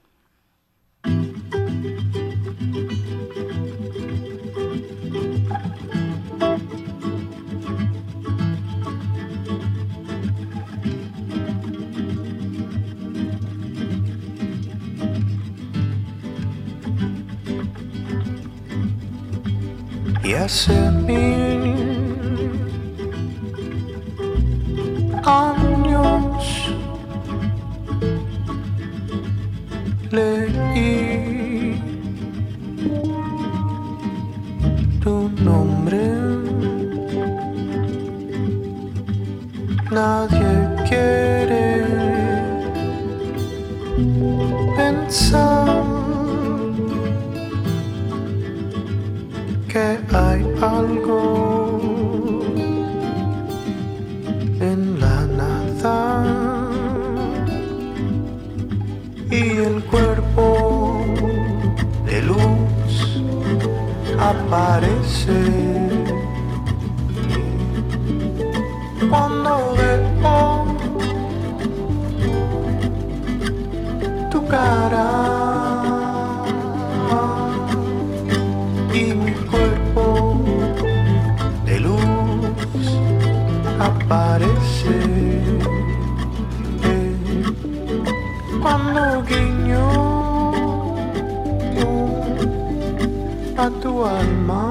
Y 20.32 20.34
hace 20.34 20.74
mil 20.92 21.74
años 25.26 26.72
leí 30.10 31.76
tu 35.04 35.30
nombre. 35.44 36.00
Nadie 39.92 40.52
quiere 40.88 41.66
pensar. 44.78 45.81
Algo 50.62 51.80
en 54.60 55.00
la 55.00 55.26
nada 55.26 56.70
y 59.32 59.58
el 59.58 59.84
cuerpo 59.86 61.04
de 62.06 62.22
luz 62.22 63.24
aparece 64.20 65.42
cuando 69.10 69.74
veo 69.76 70.02
tu 74.30 74.48
cara. 74.48 75.41
A 93.62 93.70
tu 93.82 94.04
alma. 94.04 94.66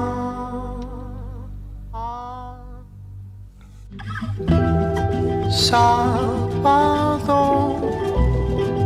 Sábado 5.69 7.39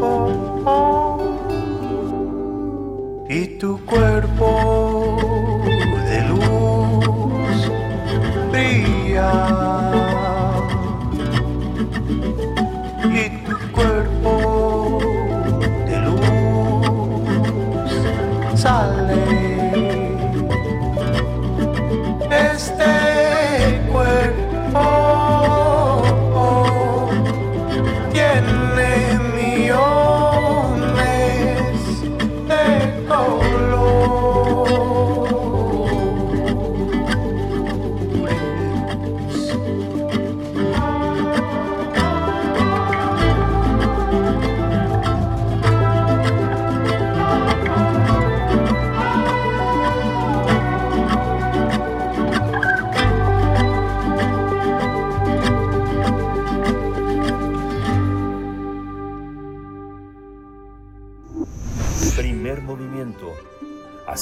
Oh. 0.00 1.18
Y 3.28 3.58
tu 3.58 3.78
cuerpo 3.84 5.18
de 6.08 6.20
luz 6.28 7.70
brilla. 8.50 9.51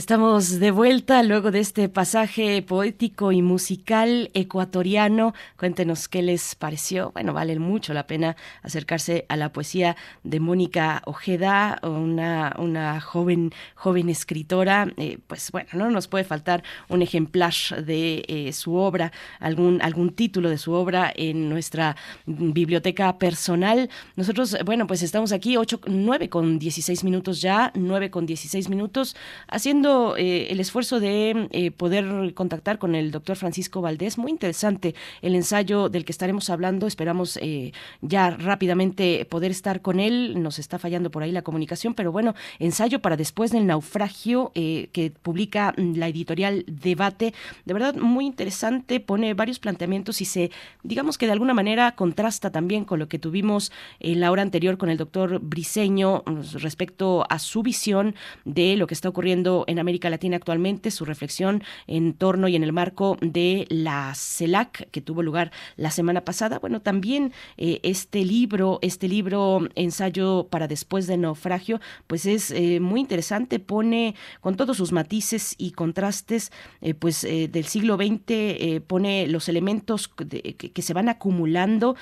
Estamos 0.00 0.58
de 0.58 0.70
vuelta 0.70 1.22
luego 1.22 1.50
de 1.50 1.60
este 1.60 1.90
pasaje 1.90 2.62
poético 2.62 3.32
y 3.32 3.42
musical 3.42 4.30
ecuatoriano. 4.32 5.34
Cuéntenos 5.58 6.08
qué 6.08 6.22
les 6.22 6.54
pareció. 6.54 7.10
Bueno, 7.12 7.34
vale 7.34 7.58
mucho 7.58 7.92
la 7.92 8.06
pena 8.06 8.34
acercarse 8.62 9.26
a 9.28 9.36
la 9.36 9.52
poesía 9.52 9.98
de 10.24 10.40
Mónica 10.40 11.02
Ojeda, 11.04 11.78
una, 11.82 12.56
una 12.58 12.98
joven, 13.02 13.52
joven 13.74 14.08
escritora. 14.08 14.90
Eh, 14.96 15.18
pues 15.26 15.52
bueno, 15.52 15.68
no 15.74 15.90
nos 15.90 16.08
puede 16.08 16.24
faltar 16.24 16.64
un 16.88 17.02
ejemplar 17.02 17.52
de 17.84 18.24
eh, 18.26 18.54
su 18.54 18.76
obra, 18.76 19.12
algún, 19.38 19.82
algún 19.82 20.14
título 20.14 20.48
de 20.48 20.56
su 20.56 20.72
obra 20.72 21.12
en 21.14 21.50
nuestra 21.50 21.94
biblioteca 22.24 23.18
personal. 23.18 23.90
Nosotros, 24.16 24.56
bueno, 24.64 24.86
pues 24.86 25.02
estamos 25.02 25.32
aquí 25.32 25.58
8, 25.58 25.82
9 25.88 26.30
con 26.30 26.58
16 26.58 27.04
minutos 27.04 27.42
ya, 27.42 27.70
9 27.74 28.10
con 28.10 28.24
16 28.24 28.70
minutos, 28.70 29.14
haciendo 29.46 29.89
eh, 29.90 30.48
el 30.50 30.60
esfuerzo 30.60 31.00
de 31.00 31.48
eh, 31.50 31.70
poder 31.70 32.34
contactar 32.34 32.78
con 32.78 32.94
el 32.94 33.10
doctor 33.10 33.36
Francisco 33.36 33.80
Valdés. 33.80 34.18
Muy 34.18 34.30
interesante 34.30 34.94
el 35.22 35.34
ensayo 35.34 35.88
del 35.88 36.04
que 36.04 36.12
estaremos 36.12 36.50
hablando. 36.50 36.86
Esperamos 36.86 37.38
eh, 37.42 37.72
ya 38.00 38.30
rápidamente 38.30 39.24
poder 39.26 39.50
estar 39.50 39.82
con 39.82 40.00
él. 40.00 40.42
Nos 40.42 40.58
está 40.58 40.78
fallando 40.78 41.10
por 41.10 41.22
ahí 41.22 41.32
la 41.32 41.42
comunicación, 41.42 41.94
pero 41.94 42.12
bueno, 42.12 42.34
ensayo 42.58 43.00
para 43.00 43.16
después 43.16 43.50
del 43.50 43.66
naufragio 43.66 44.52
que 44.54 45.12
publica 45.22 45.74
mm, 45.76 45.96
la 45.96 46.08
editorial 46.08 46.64
Debate. 46.66 47.34
De 47.64 47.74
verdad, 47.74 47.94
muy 47.94 48.26
interesante. 48.26 49.00
Pone 49.00 49.34
varios 49.34 49.58
planteamientos 49.58 50.20
y 50.20 50.24
se, 50.24 50.50
digamos 50.82 51.18
que 51.18 51.26
de 51.26 51.32
alguna 51.32 51.54
manera 51.54 51.92
contrasta 51.96 52.50
también 52.50 52.84
con 52.84 52.98
lo 52.98 53.08
que 53.08 53.18
tuvimos 53.18 53.72
en 53.98 54.20
la 54.20 54.30
hora 54.30 54.42
anterior 54.42 54.78
con 54.78 54.90
el 54.90 54.96
doctor 54.96 55.40
Briseño 55.40 56.22
mm, 56.26 56.58
respecto 56.58 57.26
a 57.28 57.38
su 57.38 57.62
visión 57.62 58.14
de 58.44 58.76
lo 58.76 58.86
que 58.86 58.94
está 58.94 59.08
ocurriendo 59.08 59.64
en 59.66 59.79
América 59.80 60.10
Latina 60.10 60.36
actualmente, 60.36 60.90
su 60.90 61.04
reflexión 61.04 61.62
en 61.86 62.14
torno 62.14 62.48
y 62.48 62.56
en 62.56 62.62
el 62.62 62.72
marco 62.72 63.16
de 63.20 63.66
la 63.68 64.12
CELAC 64.14 64.90
que 64.90 65.00
tuvo 65.00 65.22
lugar 65.22 65.52
la 65.76 65.90
semana 65.90 66.24
pasada. 66.24 66.58
Bueno, 66.58 66.80
también 66.80 67.32
eh, 67.56 67.80
este 67.82 68.24
libro, 68.24 68.78
este 68.82 69.08
libro 69.08 69.68
ensayo 69.74 70.48
para 70.50 70.68
después 70.68 71.06
del 71.06 71.22
naufragio, 71.22 71.80
pues 72.06 72.26
es 72.26 72.50
eh, 72.50 72.80
muy 72.80 73.00
interesante, 73.00 73.58
pone 73.58 74.14
con 74.40 74.56
todos 74.56 74.76
sus 74.76 74.92
matices 74.92 75.54
y 75.58 75.72
contrastes, 75.72 76.52
eh, 76.80 76.94
pues 76.94 77.22
del 77.22 77.64
siglo 77.66 77.96
XX, 77.96 78.80
pone 78.86 79.26
los 79.26 79.48
elementos 79.48 80.08
que, 80.08 80.82
se 80.82 80.94
van 80.94 81.08
acumulando, 81.08 81.96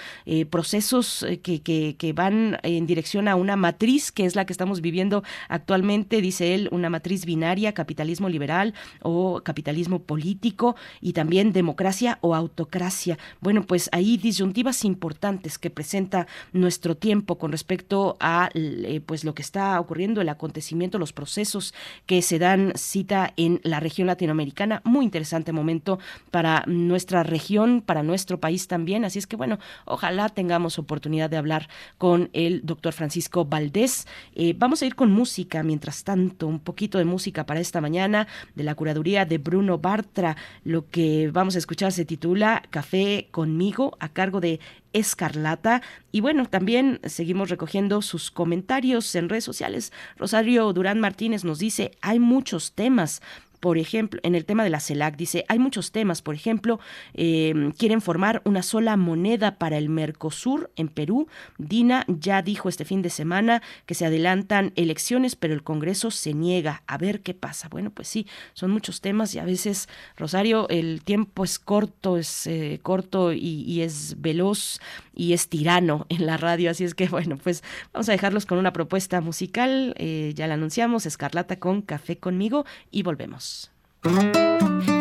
procesos 0.51 1.27
que, 1.43 1.61
que 1.63 2.13
van 2.13 2.59
en 2.63 2.87
dirección 2.87 3.29
a 3.29 3.35
una 3.35 3.57
matriz 3.57 4.13
que 4.13 4.25
es 4.25 4.37
la 4.37 4.47
que 4.47 4.53
estamos 4.53 4.81
viviendo 4.81 5.23
actualmente, 5.49 6.21
dice 6.21 6.55
él, 6.55 6.69
una 6.73 6.91
matriz 6.91 7.25
binaria, 7.25 7.57
capitalismo 7.72 8.28
liberal 8.28 8.74
o 9.02 9.43
capitalismo 9.43 10.01
político 10.01 10.76
y 11.01 11.12
también 11.12 11.52
democracia 11.52 12.18
o 12.20 12.35
autocracia. 12.35 13.18
Bueno, 13.40 13.62
pues 13.62 13.89
ahí 13.93 14.16
disyuntivas 14.16 14.85
importantes 14.85 15.59
que 15.59 15.70
presenta 15.70 16.26
nuestro 16.52 16.97
tiempo 16.97 17.39
con 17.39 17.52
respecto 17.52 18.16
a 18.20 18.51
eh, 18.55 19.01
pues 19.05 19.24
lo 19.24 19.35
que 19.35 19.43
está 19.43 19.78
ocurriendo, 19.80 20.20
el 20.20 20.28
acontecimiento, 20.28 20.98
los 20.98 21.12
procesos 21.12 21.74
que 22.06 22.22
se 22.22 22.39
dan 22.39 22.72
cita 22.76 23.32
en 23.36 23.60
la 23.64 23.80
región 23.80 24.06
latinoamericana. 24.06 24.80
Muy 24.85 25.05
interesante 25.05 25.52
momento 25.52 25.98
para 26.30 26.64
nuestra 26.66 27.22
región, 27.22 27.82
para 27.85 28.02
nuestro 28.02 28.40
país 28.40 28.68
también. 28.68 29.05
Así 29.05 29.18
es 29.18 29.26
que 29.26 29.36
bueno, 29.36 29.59
ojalá 29.85 30.28
tengamos 30.28 30.78
oportunidad 30.78 31.30
de 31.30 31.36
hablar 31.36 31.68
con 31.98 32.30
el 32.32 32.64
doctor 32.64 32.93
Francisco 32.93 33.44
Valdés. 33.44 34.06
Eh, 34.35 34.55
vamos 34.56 34.82
a 34.82 34.86
ir 34.86 34.94
con 34.94 35.10
música 35.10 35.62
mientras 35.62 36.05
tanto, 36.05 36.47
un 36.47 36.60
poquito 36.60 36.98
de 36.98 37.05
música 37.05 37.47
para 37.49 37.61
esta 37.61 37.81
mañana 37.81 38.29
de 38.55 38.62
la 38.62 38.75
curaduría 38.75 39.25
de 39.25 39.39
Bruno 39.39 39.79
Bartra. 39.79 40.37
Lo 40.65 40.89
que 40.89 41.31
vamos 41.33 41.57
a 41.57 41.59
escuchar 41.59 41.93
se 41.93 42.05
titula 42.05 42.62
Café 42.70 43.27
conmigo 43.31 43.97
a 44.01 44.11
cargo 44.11 44.41
de 44.41 44.61
Escarlata. 44.93 45.81
Y 46.12 46.20
bueno, 46.20 46.45
también 46.45 47.01
seguimos 47.05 47.49
recogiendo 47.49 48.03
sus 48.03 48.31
comentarios 48.31 49.15
en 49.15 49.31
redes 49.31 49.45
sociales. 49.45 49.93
Rosario 50.19 50.73
Durán 50.75 51.01
Martínez 51.01 51.43
nos 51.43 51.59
dice, 51.59 51.93
hay 52.03 52.19
muchos 52.19 52.73
temas. 52.73 53.23
Por 53.60 53.78
ejemplo, 53.78 54.20
en 54.22 54.35
el 54.35 54.44
tema 54.44 54.64
de 54.64 54.70
la 54.70 54.80
CELAC 54.80 55.16
dice, 55.16 55.44
hay 55.48 55.59
muchos 55.59 55.93
temas, 55.93 56.22
por 56.22 56.35
ejemplo, 56.35 56.80
eh, 57.14 57.72
quieren 57.76 58.01
formar 58.01 58.43
una 58.44 58.62
sola 58.62 58.97
moneda 58.97 59.59
para 59.59 59.78
el 59.78 59.89
Mercosur 59.89 60.70
en 60.76 60.89
Perú. 60.89 61.28
Dina 61.59 62.05
ya 62.09 62.43
dijo 62.43 62.68
este 62.68 62.85
fin 62.85 63.02
de 63.02 63.10
semana 63.10 63.62
que 63.86 63.94
se 63.94 64.06
adelantan 64.06 64.72
elecciones, 64.76 65.36
pero 65.36 65.55
el 65.55 65.62
Congreso 65.62 66.10
se 66.10 66.35
niega 66.35 66.82
a 66.86 66.98
ver 66.98 67.20
qué 67.20 67.35
pasa. 67.35 67.68
Bueno, 67.68 67.90
pues 67.90 68.09
sí, 68.09 68.26
son 68.55 68.70
muchos 68.70 69.01
temas 69.01 69.35
y 69.35 69.39
a 69.39 69.44
veces, 69.44 69.89
Rosario, 70.16 70.68
el 70.68 71.02
tiempo 71.02 71.44
es 71.44 71.59
corto, 71.59 72.16
es 72.16 72.47
eh, 72.47 72.80
corto 72.82 73.32
y 73.32 73.82
es 73.82 74.20
veloz 74.20 74.80
y 75.19 75.35
es 75.35 75.49
tirano 75.49 76.07
en 76.09 76.24
la 76.24 76.39
radio. 76.39 76.70
Así 76.70 76.85
es 76.85 76.95
que, 76.95 77.09
bueno, 77.09 77.36
pues 77.36 77.62
vamos 77.93 78.09
a 78.09 78.12
dejarlos 78.12 78.47
con 78.47 78.57
una 78.57 78.73
propuesta 78.73 79.20
musical. 79.20 79.95
eh, 79.99 80.32
ya 80.35 80.47
la 80.47 80.55
anunciamos, 80.55 81.05
Escarlata 81.05 81.59
con 81.59 81.82
Café 81.82 82.16
conmigo 82.16 82.65
y 82.90 83.03
volvemos. 83.03 83.70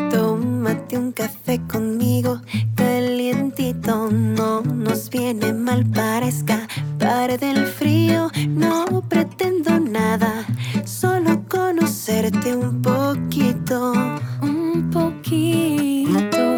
Tómate 0.10 0.98
un 0.98 1.12
café 1.12 1.62
conmigo, 1.68 2.42
calientito, 2.76 4.10
no 4.10 4.62
nos 4.62 5.10
viene 5.10 5.54
mal 5.54 5.86
para 5.86 6.28
escapar 6.28 7.40
del 7.40 7.68
frío. 7.68 8.32
No 8.50 9.04
pretendo 9.08 9.80
nada, 9.80 10.46
solo 10.86 11.44
conocerte 11.48 12.56
un 12.56 12.82
poquito. 12.82 13.94
Un 14.42 14.90
poquito 14.92 16.57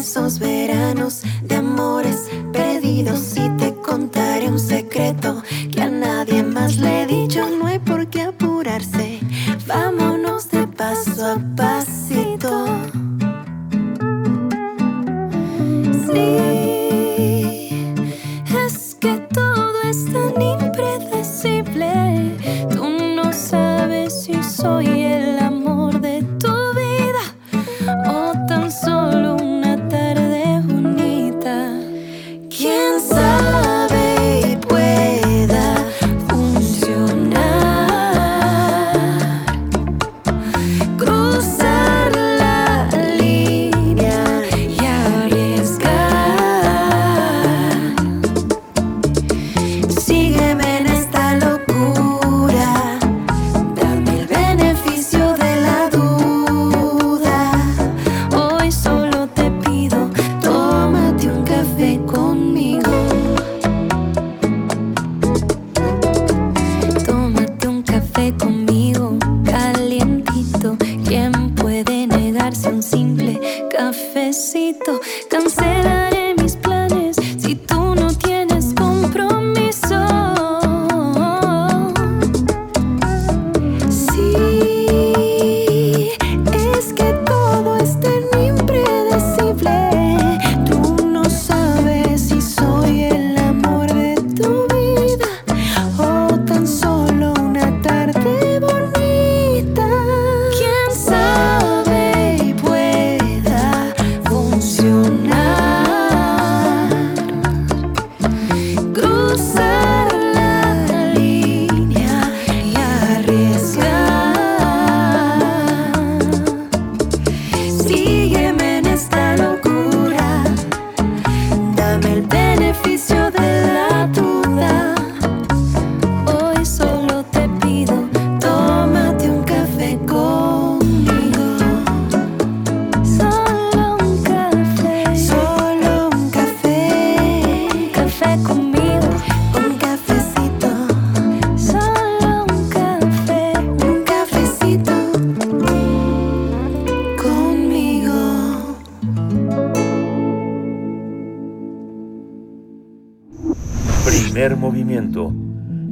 esos 0.00 0.38
veranos 0.38 1.22
de 1.42 1.56
amores 1.56 2.30
perdidos 2.54 3.36
y 3.36 3.50
te 3.58 3.74
contaré 3.74 4.48
un 4.48 4.58
secreto 4.58 5.42
que 5.70 5.82
a 5.82 5.90
nadie 5.90 6.42
más 6.42 6.78
le 6.78 7.02
he 7.02 7.06
dicho. 7.06 7.46
No 7.50 7.66
hay 7.66 7.78
por 7.78 8.08
qué 8.08 8.22
apurarse, 8.22 9.20
vámonos 9.66 10.48
de 10.50 10.66
paso 10.66 11.26
a 11.26 11.38
pasito. 11.54 12.66
Sí, 16.10 16.34
es 18.66 18.96
que 18.98 19.18
todo 19.34 19.82
es 19.84 20.06
tan 20.06 20.40
impredecible. 20.40 22.36
Tú 22.70 22.88
no 23.16 23.30
sabes 23.34 24.22
si 24.24 24.42
soy 24.42 24.99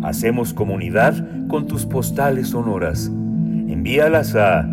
Hacemos 0.03 0.53
comunidad 0.53 1.15
con 1.49 1.67
tus 1.67 1.87
postales 1.87 2.49
sonoras. 2.49 3.07
Envíalas 3.07 4.37
a 4.37 4.69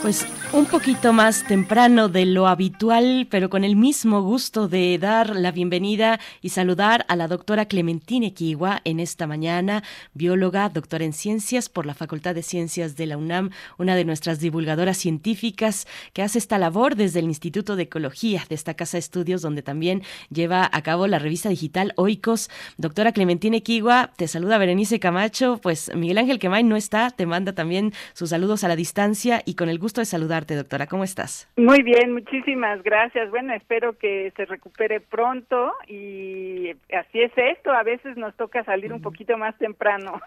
Pues 0.02 0.26
un 0.52 0.66
poquito 0.66 1.14
más 1.14 1.44
temprano 1.44 2.10
de 2.10 2.26
lo 2.26 2.48
habitual, 2.48 3.28
pero 3.30 3.52
con 3.52 3.64
el 3.64 3.76
mismo 3.76 4.24
gusto 4.24 4.68
de 4.68 4.98
dar 4.98 5.36
la 5.36 5.52
bienvenida 5.52 6.20
y 6.42 6.50
saludar 6.50 7.06
a 7.08 7.16
la 7.16 7.28
doctora 7.28 7.66
Clementina 7.66 8.28
Equigua 8.28 8.82
en 8.84 9.00
esta 9.00 9.28
mañana, 9.28 9.84
bióloga, 10.16 10.70
doctora 10.70 11.06
en 11.06 11.14
ciencias 11.14 11.70
por 11.70 11.86
la 11.86 11.94
Facultad 11.94 12.34
de 12.34 12.42
Ciencias 12.42 12.96
de 12.96 13.06
la 13.06 13.18
UNAM, 13.18 13.52
una 13.78 13.96
de 13.96 14.06
nuestras 14.06 14.40
divulgadoras 14.40 14.98
científicas 14.98 15.86
que 16.14 16.24
hace 16.24 16.40
esta 16.40 16.58
labor 16.58 16.96
desde 16.96 17.20
el 17.20 17.26
Instituto 17.26 17.76
de 17.76 17.84
Ecología 17.84 18.44
de 18.50 18.56
esta 18.56 18.74
casa 18.74 18.98
de 18.98 19.00
estudios 19.00 19.44
donde 19.44 19.62
también 19.62 20.02
lleva 20.32 20.68
a 20.72 20.82
cabo 20.82 21.06
la 21.06 21.20
revista 21.20 21.50
digital 21.50 21.94
Oikos. 21.96 22.50
Doctora 22.78 23.12
Clementina 23.12 23.58
Equigua, 23.58 24.14
te 24.16 24.28
saluda 24.28 24.58
Berenice 24.58 25.00
Camacho, 25.00 25.60
pues 25.62 25.92
Miguel 25.96 26.18
Ángel 26.18 26.40
Quemay 26.40 26.64
no 26.64 26.76
está, 26.76 27.12
te 27.12 27.28
manda 27.28 27.54
también 27.54 27.94
sus 28.14 28.32
saludos 28.32 28.64
a 28.64 28.68
la 28.68 28.76
distancia 28.76 29.44
y 29.46 29.54
con 29.54 29.70
el 29.70 29.78
gusto 29.78 30.02
de 30.02 30.06
saludar 30.06 30.39
doctora. 30.46 30.88
¿Cómo 30.88 31.04
estás? 31.04 31.50
Muy 31.58 31.82
bien, 31.84 32.14
muchísimas 32.14 32.82
gracias. 32.84 33.30
Bueno, 33.30 33.54
espero 33.54 33.98
que 33.98 34.32
se 34.36 34.46
recupere 34.46 35.00
pronto 35.00 35.74
y 35.88 36.72
así 36.94 37.22
es 37.22 37.32
esto. 37.36 37.72
A 37.72 37.84
veces 37.84 38.18
nos 38.18 38.36
toca 38.36 38.64
salir 38.64 38.94
un 38.94 39.02
poquito 39.02 39.38
más 39.38 39.58
temprano. 39.58 40.20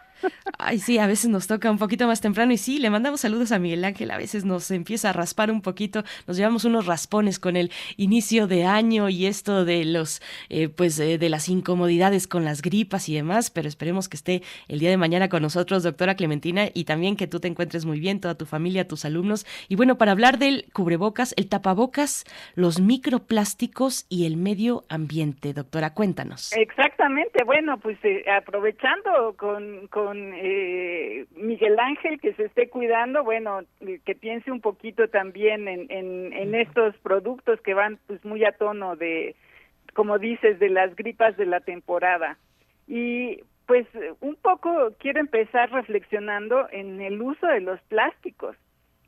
Ay, 0.59 0.79
sí, 0.79 0.99
a 0.99 1.07
veces 1.07 1.31
nos 1.31 1.47
toca 1.47 1.71
un 1.71 1.79
poquito 1.79 2.07
más 2.07 2.21
temprano 2.21 2.53
y 2.53 2.59
sí, 2.59 2.79
le 2.79 2.91
mandamos 2.91 3.21
saludos 3.21 3.53
a 3.53 3.59
Miguel 3.59 3.85
Ángel. 3.85 4.11
A 4.11 4.19
veces 4.19 4.45
nos 4.45 4.71
empieza 4.71 5.11
a 5.11 5.13
raspar 5.13 5.51
un 5.51 5.63
poquito, 5.63 6.05
nos 6.27 6.37
llevamos 6.37 6.65
unos 6.65 6.87
raspones 6.87 7.39
con 7.39 7.57
el 7.57 7.71
inicio 7.97 8.47
de 8.47 8.65
año 8.65 9.09
y 9.09 9.27
esto 9.27 9.65
de 9.65 9.85
los, 9.85 10.23
eh, 10.49 10.69
pues, 10.69 10.99
eh, 11.01 11.19
de 11.19 11.29
las 11.29 11.49
incomodidades 11.49 12.27
con 12.27 12.45
las 12.45 12.63
gripas 12.63 13.09
y 13.09 13.15
demás, 13.15 13.51
pero 13.51 13.69
esperemos 13.69 14.09
que 14.09 14.17
esté 14.17 14.43
el 14.69 14.79
día 14.79 14.91
de 14.91 14.97
mañana 14.97 15.29
con 15.29 15.43
nosotros, 15.43 15.83
doctora 15.83 16.15
Clementina, 16.15 16.69
y 16.73 16.85
también 16.85 17.17
que 17.17 17.27
tú 17.27 17.41
te 17.41 17.49
encuentres 17.49 17.85
muy 17.85 18.01
bien, 18.01 18.21
toda 18.21 18.35
tu 18.37 18.47
familia, 18.47 18.87
tus 18.87 19.05
alumnos. 19.05 19.47
Y 19.69 19.77
bueno, 19.77 19.99
para 20.03 20.11
hablar 20.11 20.39
del 20.39 20.65
cubrebocas, 20.73 21.33
el 21.37 21.49
tapabocas, 21.49 22.25
los 22.57 22.81
microplásticos 22.81 24.05
y 24.11 24.27
el 24.27 24.37
medio 24.37 24.83
ambiente. 24.89 25.53
Doctora, 25.53 25.95
cuéntanos. 25.95 26.53
Exactamente. 26.57 27.45
Bueno, 27.45 27.79
pues 27.79 27.97
eh, 28.03 28.25
aprovechando 28.29 29.37
con, 29.37 29.87
con 29.87 30.33
eh, 30.35 31.27
Miguel 31.37 31.79
Ángel 31.79 32.21
que 32.21 32.33
se 32.33 32.47
esté 32.47 32.69
cuidando, 32.69 33.23
bueno, 33.23 33.61
que 34.05 34.17
piense 34.17 34.51
un 34.51 34.61
poquito 34.61 35.07
también 35.07 35.69
en, 35.69 35.87
en, 35.89 36.33
en 36.33 36.57
estos 36.57 36.97
productos 36.97 37.61
que 37.61 37.73
van 37.73 38.01
pues 38.09 38.25
muy 38.25 38.45
a 38.45 38.51
tono 38.51 38.97
de, 38.97 39.37
como 39.95 40.19
dices, 40.19 40.59
de 40.59 40.69
las 40.69 40.97
gripas 40.97 41.37
de 41.37 41.47
la 41.47 41.61
temporada. 41.61 42.39
Y 42.89 43.39
pues 43.67 43.87
un 44.21 44.35
poco 44.35 44.95
quiero 44.99 45.21
empezar 45.21 45.71
reflexionando 45.71 46.67
en 46.73 47.01
el 47.01 47.23
uso 47.23 47.47
de 47.47 47.61
los 47.61 47.81
plásticos 47.83 48.57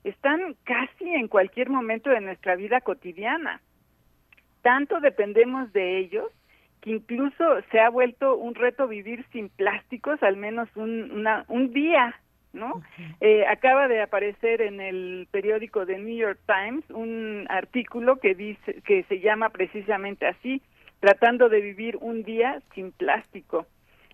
están 0.05 0.55
casi 0.63 1.09
en 1.09 1.27
cualquier 1.27 1.69
momento 1.69 2.11
de 2.11 2.21
nuestra 2.21 2.55
vida 2.55 2.79
cotidiana. 2.81 3.59
Tanto 4.61 4.99
dependemos 4.99 5.73
de 5.73 5.97
ellos 5.97 6.31
que 6.81 6.91
incluso 6.91 7.43
se 7.71 7.79
ha 7.79 7.89
vuelto 7.89 8.37
un 8.37 8.53
reto 8.53 8.87
vivir 8.87 9.25
sin 9.31 9.49
plásticos 9.49 10.21
al 10.21 10.37
menos 10.37 10.69
un, 10.75 11.27
un 11.47 11.73
día, 11.73 12.19
¿no? 12.53 12.83
Eh, 13.19 13.45
acaba 13.47 13.87
de 13.87 14.03
aparecer 14.03 14.61
en 14.61 14.79
el 14.79 15.27
periódico 15.31 15.87
The 15.87 15.97
New 15.97 16.15
York 16.15 16.39
Times 16.45 16.83
un 16.91 17.47
artículo 17.49 18.17
que 18.17 18.35
dice 18.35 18.81
que 18.85 19.03
se 19.03 19.19
llama 19.19 19.49
precisamente 19.49 20.27
así, 20.27 20.61
tratando 20.99 21.49
de 21.49 21.61
vivir 21.61 21.97
un 21.99 22.21
día 22.21 22.61
sin 22.75 22.91
plástico, 22.91 23.65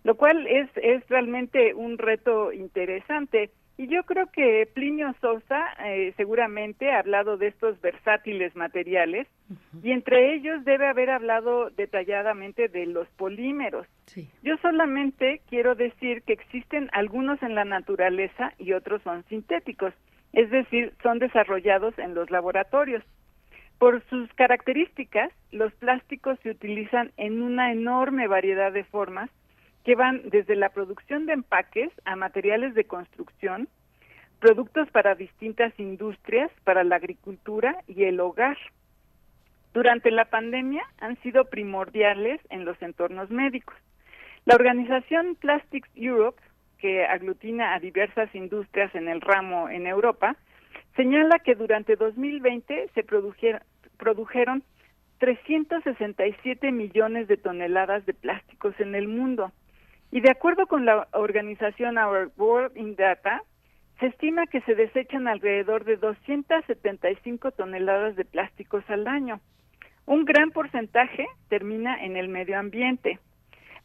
lo 0.04 0.16
cual 0.16 0.48
es 0.48 0.70
es 0.78 1.06
realmente 1.10 1.74
un 1.74 1.98
reto 1.98 2.54
interesante 2.54 3.50
y 3.82 3.88
yo 3.88 4.04
creo 4.04 4.28
que 4.28 4.70
Plinio 4.72 5.12
Sosa 5.22 5.74
eh, 5.84 6.14
seguramente 6.16 6.92
ha 6.92 7.00
hablado 7.00 7.38
de 7.38 7.48
estos 7.48 7.82
versátiles 7.82 8.56
materiales 8.56 9.28
y 9.82 9.90
entre 9.90 10.36
ellos 10.36 10.64
debe 10.64 10.88
haber 10.88 11.10
hablado 11.10 11.72
detalladamente 11.72 12.68
de 12.68 12.86
los 12.86 13.08
polímeros. 13.18 13.88
Yo 14.44 14.56
solamente 14.58 15.42
quiero 15.50 15.74
decir 15.74 16.22
que 16.22 16.34
existen 16.34 16.92
algunos 16.94 17.42
en 17.42 17.56
la 17.56 17.66
naturaleza 17.66 18.54
y 18.60 18.74
otros 18.74 19.02
son 19.02 19.24
sintéticos. 19.30 19.96
es 20.32 20.52
decir, 20.52 20.94
son 21.02 21.18
desarrollados 21.18 21.98
en 21.98 22.14
los 22.14 22.30
laboratorios. 22.30 23.04
Por 23.80 24.04
sus 24.12 24.32
características, 24.36 25.32
los 25.52 25.74
plásticos 25.74 26.38
se 26.44 26.52
utilizan 26.52 27.14
en 27.18 27.42
una 27.42 27.72
enorme 27.72 28.28
variedad 28.28 28.72
de 28.72 28.84
formas 28.84 29.32
que 29.84 29.96
van 29.96 30.30
desde 30.30 30.56
la 30.56 30.70
producción 30.70 31.26
de 31.26 31.34
empaques 31.34 31.92
a 32.06 32.16
materiales 32.16 32.76
de 32.76 32.86
construcción, 32.86 33.68
productos 34.40 34.90
para 34.92 35.16
distintas 35.16 35.78
industrias, 35.80 36.52
para 36.64 36.84
la 36.84 36.98
agricultura 36.98 37.84
y 37.88 38.04
el 38.04 38.20
hogar. 38.20 38.58
Durante 39.74 40.12
la 40.12 40.26
pandemia 40.26 40.84
han 41.00 41.16
sido 41.22 41.46
primordiales 41.46 42.42
en 42.50 42.66
los 42.66 42.82
entornos 42.82 43.30
médicos. 43.30 43.76
La 44.46 44.56
organización 44.56 45.36
Plastics 45.36 45.90
Europe, 45.96 46.42
que 46.80 47.06
aglutina 47.06 47.76
a 47.76 47.80
diversas 47.80 48.34
industrias 48.34 48.94
en 48.96 49.08
el 49.08 49.22
ramo 49.22 49.70
en 49.70 49.86
Europa, 49.88 50.36
señala 50.96 51.40
que 51.40 51.56
durante 51.56 51.96
2020 51.96 52.90
se 52.94 53.04
produjeron, 53.04 53.62
produjeron 53.98 54.64
367 55.20 56.72
millones 56.72 57.28
de 57.28 57.38
toneladas 57.38 58.06
de 58.08 58.16
plásticos 58.16 58.74
en 58.80 58.96
el 58.96 59.08
mundo. 59.08 59.52
Y 60.12 60.20
de 60.20 60.30
acuerdo 60.30 60.68
con 60.68 60.86
la 60.86 61.08
organización 61.14 61.98
Our 61.98 62.32
World 62.38 62.76
in 62.78 62.96
Data, 62.96 63.42
se 64.00 64.08
estima 64.08 64.46
que 64.48 64.62
se 64.62 64.76
desechan 64.76 65.28
alrededor 65.28 65.86
de 65.86 65.96
275 65.96 67.52
toneladas 67.52 68.16
de 68.18 68.26
plásticos 68.26 68.84
al 68.90 69.08
año. 69.08 69.40
Un 70.06 70.26
gran 70.26 70.52
porcentaje 70.52 71.28
termina 71.48 72.04
en 72.04 72.18
el 72.18 72.28
medio 72.28 72.60
ambiente. 72.60 73.20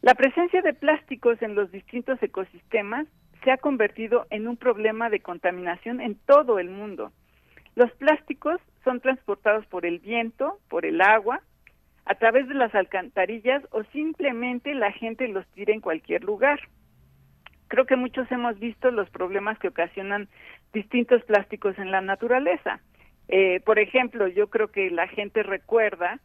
La 0.01 0.15
presencia 0.15 0.61
de 0.61 0.73
plásticos 0.73 1.41
en 1.41 1.55
los 1.55 1.71
distintos 1.71 2.21
ecosistemas 2.21 3.07
se 3.43 3.51
ha 3.51 3.57
convertido 3.57 4.25
en 4.29 4.47
un 4.47 4.57
problema 4.57 5.09
de 5.09 5.21
contaminación 5.21 6.01
en 6.01 6.15
todo 6.15 6.59
el 6.59 6.69
mundo. 6.69 7.13
Los 7.75 7.91
plásticos 7.93 8.59
son 8.83 8.99
transportados 8.99 9.65
por 9.67 9.85
el 9.85 9.99
viento, 9.99 10.59
por 10.67 10.85
el 10.85 10.99
agua, 11.01 11.41
a 12.07 12.15
través 12.15 12.47
de 12.47 12.53
las 12.53 12.73
alcantarillas 12.73 13.63
o 13.71 13.83
simplemente 13.85 14.73
la 14.73 14.91
gente 14.91 15.27
los 15.27 15.45
tira 15.47 15.73
en 15.73 15.81
cualquier 15.81 16.23
lugar. 16.23 16.59
Creo 17.67 17.85
que 17.85 17.97
muchos 17.97 18.31
hemos 18.31 18.57
visto 18.59 18.91
los 18.91 19.09
problemas 19.09 19.59
que 19.59 19.67
ocasionan 19.67 20.29
distintos 20.73 21.23
plásticos 21.23 21.77
en 21.77 21.91
la 21.91 22.01
naturaleza. 22.01 22.79
Eh, 23.27 23.59
por 23.65 23.77
ejemplo, 23.77 24.27
yo 24.27 24.47
creo 24.47 24.69
que 24.69 24.89
la 24.89 25.07
gente 25.07 25.43
recuerda 25.43 26.19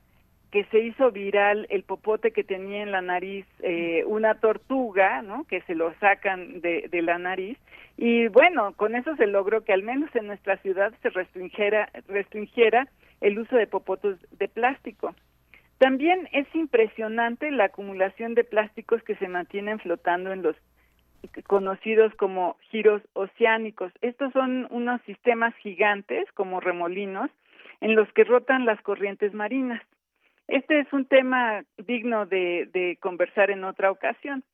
que 0.52 0.64
se 0.66 0.80
hizo 0.80 1.10
viral 1.10 1.66
el 1.70 1.82
popote 1.82 2.30
que 2.30 2.44
tenía 2.44 2.82
en 2.82 2.92
la 2.92 3.00
nariz 3.00 3.46
eh, 3.60 4.04
una 4.06 4.34
tortuga, 4.34 5.22
¿no? 5.22 5.44
Que 5.44 5.62
se 5.62 5.74
lo 5.74 5.94
sacan 5.94 6.60
de, 6.60 6.88
la 7.02 7.18
nariz 7.18 7.58
y 7.96 8.28
bueno, 8.28 8.74
con 8.74 8.94
eso 8.94 9.16
se 9.16 9.26
logró 9.26 9.64
que 9.64 9.72
al 9.72 9.82
menos 9.82 10.14
en 10.14 10.26
nuestra 10.26 10.58
ciudad 10.58 10.92
se 11.02 11.08
restringiera, 11.08 11.88
restringiera 12.06 12.86
el 13.20 13.38
uso 13.38 13.56
de 13.56 13.66
popotes 13.66 14.18
de 14.38 14.48
plástico. 14.48 15.14
También 15.82 16.28
es 16.30 16.46
impresionante 16.54 17.50
la 17.50 17.64
acumulación 17.64 18.34
de 18.34 18.44
plásticos 18.44 19.02
que 19.02 19.16
se 19.16 19.26
mantienen 19.26 19.80
flotando 19.80 20.32
en 20.32 20.40
los 20.40 20.54
conocidos 21.48 22.14
como 22.14 22.56
giros 22.70 23.02
oceánicos. 23.14 23.92
Estos 24.00 24.32
son 24.32 24.68
unos 24.70 25.02
sistemas 25.02 25.52
gigantes 25.56 26.30
como 26.34 26.60
remolinos 26.60 27.32
en 27.80 27.96
los 27.96 28.06
que 28.12 28.22
rotan 28.22 28.64
las 28.64 28.80
corrientes 28.82 29.34
marinas. 29.34 29.82
Este 30.46 30.78
es 30.78 30.92
un 30.92 31.04
tema 31.04 31.64
digno 31.78 32.26
de, 32.26 32.70
de 32.72 32.96
conversar 33.00 33.50
en 33.50 33.64
otra 33.64 33.90
ocasión. 33.90 34.44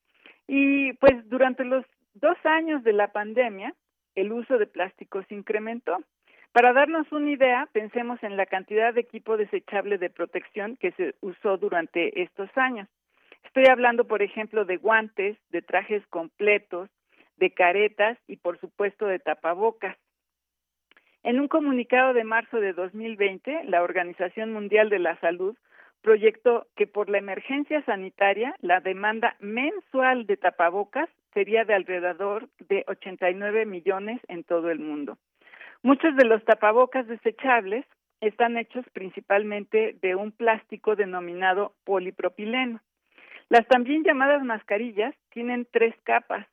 Y 0.47 0.95
pues 0.95 1.29
durante 1.29 1.63
los 1.63 1.85
dos 2.15 2.39
años 2.45 2.83
de 2.85 2.95
la 2.95 3.13
pandemia, 3.13 3.75
el 4.15 4.33
uso 4.33 4.57
de 4.57 4.67
plásticos 4.67 5.31
incrementó. 5.31 5.99
Para 6.53 6.73
darnos 6.73 7.11
una 7.13 7.31
idea, 7.31 7.69
pensemos 7.73 8.23
en 8.23 8.37
la 8.37 8.47
cantidad 8.47 8.95
de 8.95 9.01
equipo 9.01 9.37
desechable 9.37 9.99
de 9.99 10.11
protección 10.11 10.77
que 10.77 10.93
se 10.93 11.15
usó 11.21 11.57
durante 11.59 12.23
estos 12.23 12.51
años. 12.57 12.89
Estoy 13.45 13.67
hablando, 13.67 14.07
por 14.07 14.23
ejemplo, 14.23 14.65
de 14.65 14.77
guantes, 14.77 15.37
de 15.51 15.63
trajes 15.63 16.07
completos, 16.09 16.91
de 17.37 17.51
caretas 17.51 18.19
y, 18.27 18.37
por 18.37 18.59
supuesto, 18.61 19.07
de 19.07 19.19
tapabocas. 19.19 19.97
En 21.23 21.41
un 21.41 21.49
comunicado 21.49 22.13
de 22.15 22.25
marzo 22.25 22.61
de 22.61 22.73
2020, 22.73 23.65
la 23.65 23.83
Organización 23.83 24.53
Mundial 24.53 24.89
de 24.89 24.99
la 24.99 25.19
Salud 25.21 25.57
proyectó 26.03 26.67
que 26.77 26.87
por 26.87 27.11
la 27.11 27.19
emergencia 27.19 27.83
sanitaria 27.85 28.55
la 28.61 28.81
demanda 28.81 29.37
mensual 29.41 30.27
de 30.27 30.37
tapabocas 30.37 31.09
sería 31.35 31.65
de 31.65 31.75
alrededor 31.75 32.49
de 32.69 32.85
89 32.87 33.67
millones 33.67 34.21
en 34.29 34.45
todo 34.45 34.71
el 34.71 34.79
mundo. 34.79 35.19
Muchos 35.83 36.17
de 36.17 36.25
los 36.25 36.45
tapabocas 36.45 37.07
desechables 37.07 37.87
están 38.21 38.57
hechos 38.57 38.85
principalmente 38.93 39.97
de 40.03 40.17
un 40.17 40.33
plástico 40.33 40.97
denominado 40.97 41.75
polipropileno. 41.85 42.81
Las 43.49 43.67
también 43.69 44.03
llamadas 44.03 44.43
mascarillas 44.43 45.15
tienen 45.31 45.67
tres 45.71 45.95
capas, 46.03 46.47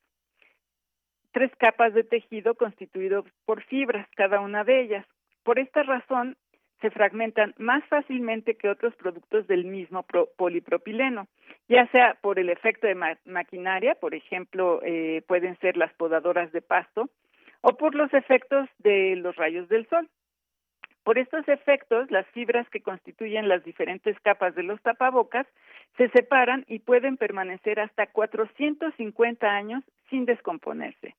tres 1.31 1.51
capas 1.57 1.93
de 1.93 2.03
tejido 2.03 2.55
constituido 2.55 3.25
por 3.45 3.63
fibras, 3.63 4.07
cada 4.15 4.39
una 4.39 4.63
de 4.63 4.81
ellas. 4.81 5.05
Por 5.43 5.59
esta 5.59 5.83
razón, 5.83 6.37
se 6.81 6.91
fragmentan 6.91 7.53
más 7.57 7.83
fácilmente 7.85 8.55
que 8.55 8.69
otros 8.69 8.95
productos 8.95 9.47
del 9.47 9.65
mismo 9.65 10.05
polipropileno, 10.37 11.27
ya 11.67 11.87
sea 11.87 12.15
por 12.21 12.37
el 12.37 12.49
efecto 12.49 12.85
de 12.85 13.17
maquinaria, 13.25 13.95
por 13.95 14.13
ejemplo, 14.13 14.81
eh, 14.83 15.23
pueden 15.27 15.57
ser 15.59 15.77
las 15.77 15.93
podadoras 15.93 16.51
de 16.51 16.61
pasto, 16.61 17.09
o 17.67 17.75
por 17.77 17.95
los 17.95 18.13
efectos 18.13 18.69
de 18.77 19.15
los 19.15 19.35
rayos 19.37 19.67
del 19.69 19.87
sol. 19.87 20.07
Por 21.03 21.17
estos 21.17 21.47
efectos, 21.47 22.11
las 22.11 22.27
fibras 22.27 22.69
que 22.69 22.81
constituyen 22.81 23.47
las 23.47 23.63
diferentes 23.63 24.15
capas 24.19 24.53
de 24.53 24.61
los 24.61 24.79
tapabocas 24.83 25.47
se 25.97 26.09
separan 26.09 26.63
y 26.67 26.77
pueden 26.77 27.17
permanecer 27.17 27.79
hasta 27.79 28.05
450 28.05 29.47
años 29.47 29.83
sin 30.11 30.25
descomponerse. 30.25 31.15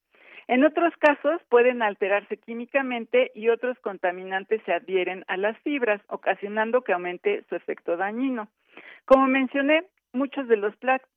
En 0.47 0.65
otros 0.65 0.95
casos 0.99 1.43
pueden 1.49 1.83
alterarse 1.83 2.37
químicamente 2.37 3.33
y 3.35 3.49
otros 3.49 3.77
contaminantes 3.81 4.63
se 4.67 4.73
adhieren 4.73 5.25
a 5.27 5.37
las 5.37 5.59
fibras, 5.63 6.01
ocasionando 6.07 6.83
que 6.83 6.93
aumente 6.93 7.43
su 7.49 7.57
efecto 7.57 7.97
dañino. 7.97 8.47
Como 9.05 9.27
mencioné, 9.27 9.83
muchos 10.17 10.49
de 10.49 10.57
los 10.57 10.75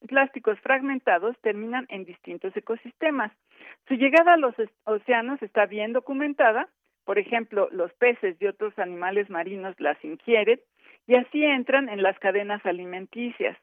plásticos 0.08 0.60
fragmentados 0.60 1.36
terminan 1.42 1.86
en 1.90 2.06
distintos 2.06 2.56
ecosistemas. 2.56 3.32
Su 3.88 3.95
llegada 3.95 4.34
a 4.34 4.38
los 4.38 4.53
océanos 4.84 5.42
está 5.42 5.66
bien 5.66 5.94
documentada, 5.94 6.68
por 7.06 7.18
ejemplo, 7.18 7.69
los 7.72 7.92
peces 7.94 8.36
y 8.40 8.45
otros 8.45 8.78
animales 8.78 9.30
marinos 9.30 9.76
las 9.80 9.98
ingieren 10.03 10.60
y 11.08 11.16
así 11.16 11.44
entran 11.44 11.90
en 11.90 12.03
las 12.03 12.19
cadenas 12.19 12.64
alimenticias. 12.66 13.58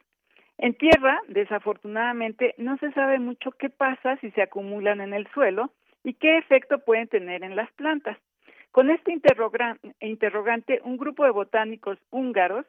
En 0.58 0.74
tierra, 0.74 1.20
desafortunadamente, 1.28 2.54
no 2.58 2.76
se 2.78 2.90
sabe 2.92 3.20
mucho 3.20 3.52
qué 3.52 3.70
pasa 3.70 4.16
si 4.16 4.30
se 4.32 4.42
acumulan 4.42 5.00
en 5.00 5.12
el 5.12 5.28
suelo 5.28 5.70
y 6.02 6.14
qué 6.14 6.38
efecto 6.38 6.78
pueden 6.80 7.08
tener 7.08 7.44
en 7.44 7.54
las 7.54 7.70
plantas. 7.72 8.18
Con 8.72 8.90
este 8.90 9.12
interrogante, 10.00 10.80
un 10.82 10.96
grupo 10.96 11.24
de 11.24 11.30
botánicos 11.30 11.98
húngaros 12.10 12.66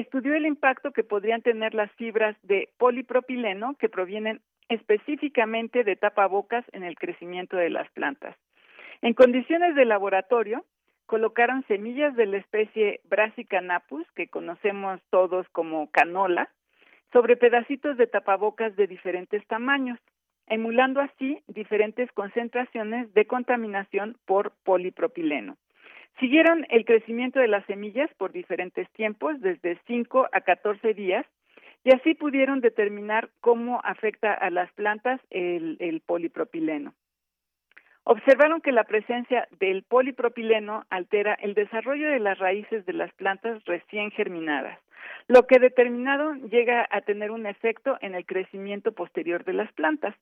estudió 0.00 0.34
el 0.34 0.44
impacto 0.44 0.92
que 0.92 1.04
podrían 1.04 1.40
tener 1.40 1.74
las 1.74 1.90
fibras 1.92 2.36
de 2.42 2.68
polipropileno 2.76 3.76
que 3.78 3.88
provienen 3.88 4.42
específicamente 4.68 5.84
de 5.84 5.96
tapabocas 5.96 6.64
en 6.72 6.84
el 6.84 6.96
crecimiento 6.96 7.56
de 7.56 7.70
las 7.70 7.90
plantas. 7.92 8.36
En 9.00 9.14
condiciones 9.14 9.74
de 9.74 9.86
laboratorio, 9.86 10.66
colocaron 11.06 11.64
semillas 11.66 12.14
de 12.14 12.26
la 12.26 12.36
especie 12.36 13.00
Brassica 13.04 13.62
napus, 13.62 14.06
que 14.12 14.28
conocemos 14.28 15.00
todos 15.08 15.48
como 15.50 15.90
canola, 15.90 16.50
sobre 17.12 17.36
pedacitos 17.36 17.96
de 17.96 18.06
tapabocas 18.06 18.76
de 18.76 18.86
diferentes 18.86 19.46
tamaños, 19.46 19.98
emulando 20.46 21.00
así 21.00 21.40
diferentes 21.46 22.12
concentraciones 22.12 23.12
de 23.14 23.26
contaminación 23.26 24.18
por 24.26 24.52
polipropileno. 24.62 25.56
Siguieron 26.18 26.66
el 26.70 26.84
crecimiento 26.84 27.40
de 27.40 27.48
las 27.48 27.64
semillas 27.66 28.10
por 28.14 28.32
diferentes 28.32 28.88
tiempos, 28.92 29.40
desde 29.40 29.78
5 29.86 30.28
a 30.32 30.40
14 30.40 30.94
días, 30.94 31.26
y 31.84 31.94
así 31.94 32.14
pudieron 32.14 32.60
determinar 32.60 33.28
cómo 33.40 33.80
afecta 33.84 34.32
a 34.32 34.50
las 34.50 34.72
plantas 34.72 35.20
el, 35.30 35.76
el 35.78 36.00
polipropileno. 36.00 36.94
Observaron 38.04 38.60
que 38.60 38.72
la 38.72 38.84
presencia 38.84 39.46
del 39.58 39.82
polipropileno 39.82 40.84
altera 40.90 41.34
el 41.34 41.54
desarrollo 41.54 42.08
de 42.08 42.20
las 42.20 42.38
raíces 42.38 42.86
de 42.86 42.92
las 42.92 43.12
plantas 43.14 43.64
recién 43.64 44.10
germinadas 44.10 44.78
lo 45.28 45.46
que 45.46 45.58
determinado 45.58 46.34
llega 46.34 46.86
a 46.90 47.00
tener 47.00 47.30
un 47.30 47.46
efecto 47.46 47.96
en 48.00 48.14
el 48.14 48.24
crecimiento 48.26 48.92
posterior 48.92 49.44
de 49.44 49.54
las 49.54 49.72
plantas. 49.72 50.14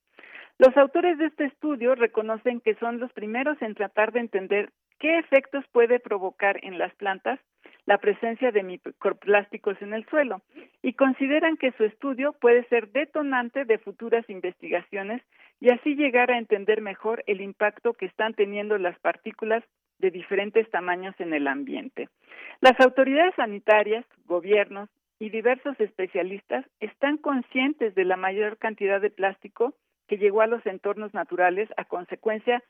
Los 0.59 0.77
autores 0.77 1.19
de 1.19 1.27
este 1.27 1.45
estudio 1.45 1.95
reconocen 1.95 2.61
que 2.61 2.75
son 2.77 2.99
los 3.01 3.13
primeros 3.13 3.61
en 3.61 3.75
tratar 3.75 4.13
de 4.13 4.21
entender 4.21 4.71
qué 5.05 5.19
efectos 5.19 5.63
puede 5.71 6.01
provocar 6.01 6.59
en 6.65 6.79
las 6.79 6.95
plantas 6.95 7.39
la 7.85 7.99
presencia 7.99 8.53
de 8.53 8.63
microplásticos 8.63 9.77
en 9.83 9.93
el 9.93 10.07
suelo 10.07 10.41
y 10.81 10.95
consideran 10.95 11.59
que 11.59 11.73
su 11.73 11.85
estudio 11.85 12.33
puede 12.41 12.65
ser 12.69 12.89
detonante 12.89 13.67
de 13.67 13.77
futuras 13.77 14.25
investigaciones 14.31 15.21
y 15.61 15.69
así 15.69 15.95
llegar 15.95 16.31
a 16.31 16.39
entender 16.39 16.81
mejor 16.81 17.23
el 17.27 17.43
impacto 17.43 17.93
que 17.93 18.07
están 18.07 18.33
teniendo 18.33 18.79
las 18.79 18.99
partículas 19.01 19.63
de 19.99 20.11
diferentes 20.11 20.71
tamaños 20.71 21.15
en 21.19 21.35
el 21.35 21.49
ambiente. 21.49 22.09
Las 22.63 22.81
autoridades 22.81 23.35
sanitarias, 23.35 24.07
gobiernos 24.25 24.89
y 25.19 25.29
diversos 25.29 25.79
especialistas 25.81 26.65
están 26.81 27.19
conscientes 27.19 27.95
de 27.95 28.07
la 28.07 28.17
mayor 28.17 28.57
cantidad 28.57 29.03
de 29.03 29.11
plástico 29.11 29.75
que 30.09 30.17
llegó 30.17 30.41
a 30.41 30.47
los 30.47 30.65
entornos 30.65 31.13
naturales 31.13 31.69
a 31.77 31.85
consecuencia 31.85 32.63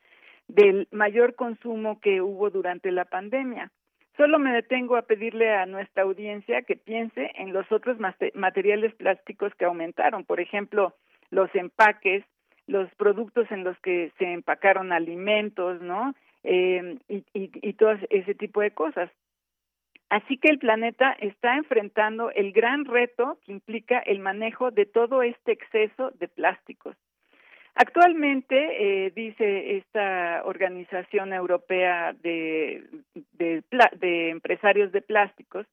del 0.47 0.87
mayor 0.91 1.35
consumo 1.35 1.99
que 1.99 2.21
hubo 2.21 2.49
durante 2.49 2.91
la 2.91 3.05
pandemia. 3.05 3.71
Solo 4.17 4.39
me 4.39 4.53
detengo 4.53 4.95
a 4.95 5.01
pedirle 5.01 5.53
a 5.53 5.65
nuestra 5.65 6.03
audiencia 6.03 6.61
que 6.61 6.77
piense 6.77 7.31
en 7.35 7.51
los 7.51 7.69
otros 7.71 7.97
materiales 8.33 8.93
plásticos 8.95 9.53
que 9.55 9.65
aumentaron, 9.65 10.23
por 10.23 10.39
ejemplo, 10.39 10.95
los 11.31 11.53
empaques, 11.53 12.23
los 12.67 12.89
productos 12.95 13.51
en 13.51 13.63
los 13.63 13.77
que 13.79 14.11
se 14.17 14.31
empacaron 14.31 14.93
alimentos, 14.93 15.81
¿no? 15.81 16.15
Y, 16.43 16.79
y 17.33 17.73
todo 17.73 17.97
ese 18.09 18.35
tipo 18.35 18.61
de 18.61 18.71
cosas. 18.71 19.09
Así 20.09 20.37
que 20.37 20.49
el 20.49 20.59
planeta 20.59 21.11
está 21.19 21.57
enfrentando 21.57 22.29
el 22.31 22.53
gran 22.53 22.85
reto 22.85 23.39
que 23.43 23.51
implica 23.51 23.99
el 23.99 24.19
manejo 24.19 24.71
de 24.71 24.85
todo 24.85 25.23
este 25.23 25.51
exceso 25.51 26.11
de 26.11 26.27
plásticos. 26.27 26.95
Actualmente, 27.75 29.05
eh, 29.05 29.11
dice 29.13 29.77
esta 29.77 30.43
organización 30.45 31.33
europea 31.33 32.13
de, 32.23 32.85
empresarios 34.01 34.91
de 34.93 35.01
plásticos, 35.01 35.67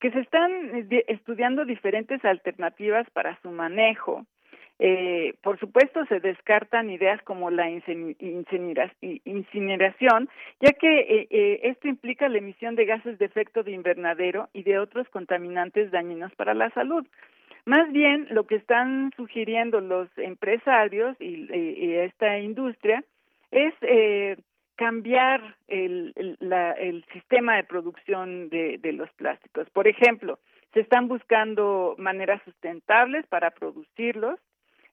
que 0.00 0.10
se 0.10 0.20
están 0.20 0.50
estudiando 1.06 1.64
diferentes 1.64 2.22
alternativas 2.24 3.08
para 3.10 3.40
su 3.40 3.50
manejo, 3.50 4.26
eh, 4.80 5.34
por 5.42 5.60
supuesto, 5.60 6.04
se 6.06 6.18
descartan 6.18 6.90
ideas 6.90 7.22
como 7.22 7.48
la 7.50 7.70
incineración, 7.70 10.28
ya 10.60 10.72
que 10.72 11.00
eh, 11.00 11.28
eh, 11.30 11.60
esto 11.62 11.86
implica 11.86 12.28
la 12.28 12.38
emisión 12.38 12.74
de 12.74 12.84
gases 12.84 13.16
de 13.18 13.26
efecto 13.26 13.62
de 13.62 13.70
invernadero 13.70 14.48
y 14.52 14.64
de 14.64 14.80
otros 14.80 15.08
contaminantes 15.10 15.92
dañinos 15.92 16.34
para 16.34 16.54
la 16.54 16.70
salud. 16.70 17.06
Más 17.66 17.90
bien, 17.92 18.26
lo 18.30 18.44
que 18.46 18.56
están 18.56 19.12
sugiriendo 19.16 19.80
los 19.80 20.08
empresarios 20.18 21.16
y, 21.20 21.94
esta 21.94 22.38
industria 22.38 23.02
es 23.50 23.74
cambiar 24.76 25.56
el, 25.68 26.12
el, 26.16 27.04
sistema 27.12 27.56
de 27.56 27.64
producción 27.64 28.48
de, 28.50 28.78
de 28.78 28.92
los 28.92 29.10
plásticos. 29.12 29.70
Por 29.70 29.88
ejemplo, 29.88 30.38
se 30.74 30.80
están 30.80 31.06
buscando 31.06 31.94
maneras 31.98 32.42
sustentables 32.44 33.24
para 33.28 33.52
producirlos, 33.52 34.40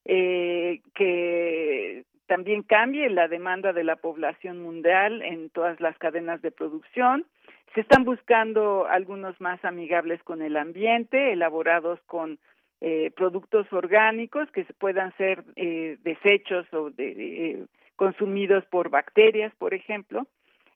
eh, 0.06 0.82
que 0.94 2.06
también 2.28 2.62
cambie 2.64 3.10
la 3.10 3.28
demanda 3.28 3.74
de 3.74 3.84
la 3.84 3.96
población 3.96 4.62
mundial 4.62 5.22
en 5.24 5.50
todas 5.50 5.82
las 5.82 5.98
cadenas 5.98 6.42
de 6.42 6.52
producción. 6.52 7.26
Se 7.74 7.82
están 7.82 8.04
buscando 8.04 8.86
algunos 8.88 9.40
más 9.42 9.64
amigables 9.66 10.22
con 10.24 10.42
el 10.42 10.56
ambiente, 10.56 11.34
elaborados 11.34 12.00
con 12.06 12.40
eh, 12.82 13.12
productos 13.16 13.72
orgánicos 13.72 14.50
que 14.52 14.66
puedan 14.80 15.16
ser 15.16 15.44
eh, 15.56 15.98
desechos 16.02 16.66
o 16.74 16.90
de, 16.90 17.12
eh, 17.12 17.66
consumidos 17.96 18.66
por 18.66 18.90
bacterias, 18.90 19.54
por 19.56 19.76
ejemplo. 19.76 20.26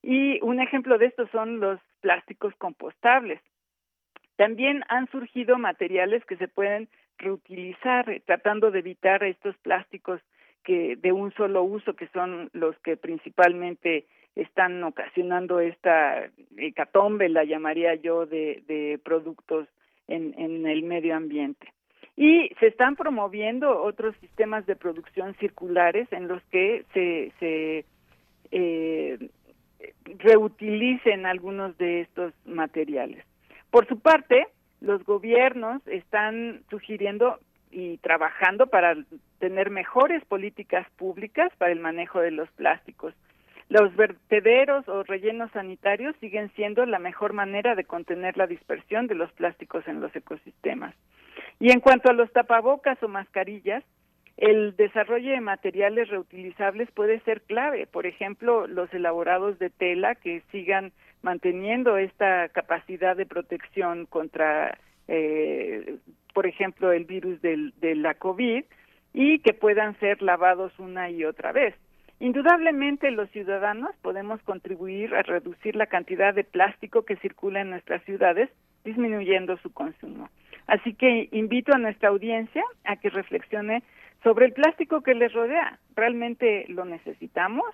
Y 0.03 0.39
un 0.43 0.61
ejemplo 0.61 0.99
de 0.99 1.07
esto 1.07 1.27
son 1.31 1.59
los 1.59 1.79
plásticos 2.01 2.53
compostables. 2.57 3.41
También 4.35 4.83
han 4.89 5.09
surgido 5.09 5.57
materiales 5.57 6.23
que 6.25 6.37
se 6.37 6.47
pueden 6.47 6.87
reutilizar, 7.17 8.07
eh, 8.09 8.21
tratando 8.23 8.69
de 8.69 8.79
evitar 8.79 9.23
estos 9.23 9.57
plásticos 9.57 10.21
que 10.63 10.95
de 10.97 11.11
un 11.11 11.33
solo 11.33 11.63
uso, 11.63 11.95
que 11.95 12.07
son 12.09 12.49
los 12.53 12.77
que 12.79 12.97
principalmente 12.97 14.05
están 14.35 14.83
ocasionando 14.83 15.59
esta 15.59 16.29
hecatombe, 16.57 17.29
la 17.29 17.45
llamaría 17.45 17.95
yo, 17.95 18.25
de, 18.25 18.63
de 18.67 18.99
productos 19.03 19.67
en, 20.07 20.35
en 20.37 20.67
el 20.67 20.83
medio 20.83 21.15
ambiente. 21.15 21.73
Y 22.17 22.49
se 22.59 22.67
están 22.67 22.95
promoviendo 22.95 23.81
otros 23.81 24.15
sistemas 24.21 24.65
de 24.65 24.75
producción 24.75 25.35
circulares 25.35 26.07
en 26.11 26.27
los 26.27 26.41
que 26.45 26.85
se, 26.93 27.33
se 27.39 27.85
eh, 28.51 29.29
reutilicen 30.19 31.25
algunos 31.25 31.77
de 31.77 32.01
estos 32.01 32.33
materiales. 32.45 33.25
Por 33.69 33.87
su 33.87 33.99
parte, 33.99 34.47
los 34.79 35.03
gobiernos 35.03 35.85
están 35.87 36.61
sugiriendo 36.69 37.39
y 37.71 37.97
trabajando 37.97 38.67
para 38.67 38.95
tener 39.39 39.69
mejores 39.69 40.23
políticas 40.25 40.89
públicas 40.91 41.51
para 41.57 41.73
el 41.73 41.79
manejo 41.79 42.21
de 42.21 42.31
los 42.31 42.49
plásticos. 42.51 43.13
Los 43.69 43.95
vertederos 43.95 44.87
o 44.87 45.03
rellenos 45.03 45.51
sanitarios 45.51 46.15
siguen 46.19 46.51
siendo 46.55 46.85
la 46.85 46.99
mejor 46.99 47.33
manera 47.33 47.75
de 47.75 47.83
contener 47.83 48.37
la 48.37 48.45
dispersión 48.45 49.07
de 49.07 49.15
los 49.15 49.31
plásticos 49.33 49.87
en 49.87 50.01
los 50.01 50.15
ecosistemas. 50.15 50.93
Y 51.59 51.71
en 51.71 51.79
cuanto 51.79 52.09
a 52.09 52.13
los 52.13 52.31
tapabocas 52.31 53.01
o 53.01 53.07
mascarillas, 53.07 53.83
el 54.37 54.75
desarrollo 54.75 55.31
de 55.31 55.41
materiales 55.41 56.09
reutilizables 56.09 56.91
puede 56.91 57.21
ser 57.21 57.41
clave. 57.41 57.87
Por 57.87 58.05
ejemplo, 58.05 58.67
los 58.67 58.93
elaborados 58.93 59.57
de 59.59 59.69
tela 59.69 60.15
que 60.15 60.41
sigan 60.51 60.91
manteniendo 61.21 61.97
esta 61.97 62.49
capacidad 62.49 63.15
de 63.15 63.25
protección 63.25 64.05
contra, 64.05 64.77
eh, 65.07 65.97
por 66.33 66.45
ejemplo, 66.45 66.91
el 66.91 67.05
virus 67.05 67.41
del, 67.41 67.73
de 67.79 67.95
la 67.95 68.13
COVID 68.13 68.63
y 69.13 69.39
que 69.39 69.53
puedan 69.53 69.97
ser 69.99 70.21
lavados 70.21 70.77
una 70.77 71.09
y 71.09 71.23
otra 71.23 71.53
vez. 71.53 71.73
Indudablemente 72.19 73.11
los 73.11 73.29
ciudadanos 73.31 73.95
podemos 74.01 74.41
contribuir 74.43 75.13
a 75.15 75.21
reducir 75.23 75.75
la 75.75 75.87
cantidad 75.87 76.33
de 76.33 76.43
plástico 76.43 77.03
que 77.03 77.17
circula 77.17 77.61
en 77.61 77.69
nuestras 77.69 78.03
ciudades, 78.03 78.49
disminuyendo 78.83 79.57
su 79.57 79.71
consumo. 79.73 80.29
Así 80.67 80.93
que 80.93 81.27
invito 81.31 81.73
a 81.73 81.77
nuestra 81.77 82.09
audiencia 82.09 82.63
a 82.85 82.95
que 82.95 83.09
reflexione 83.09 83.83
sobre 84.23 84.45
el 84.45 84.53
plástico 84.53 85.01
que 85.01 85.13
les 85.13 85.33
rodea. 85.33 85.79
¿Realmente 85.95 86.65
lo 86.69 86.85
necesitamos? 86.85 87.65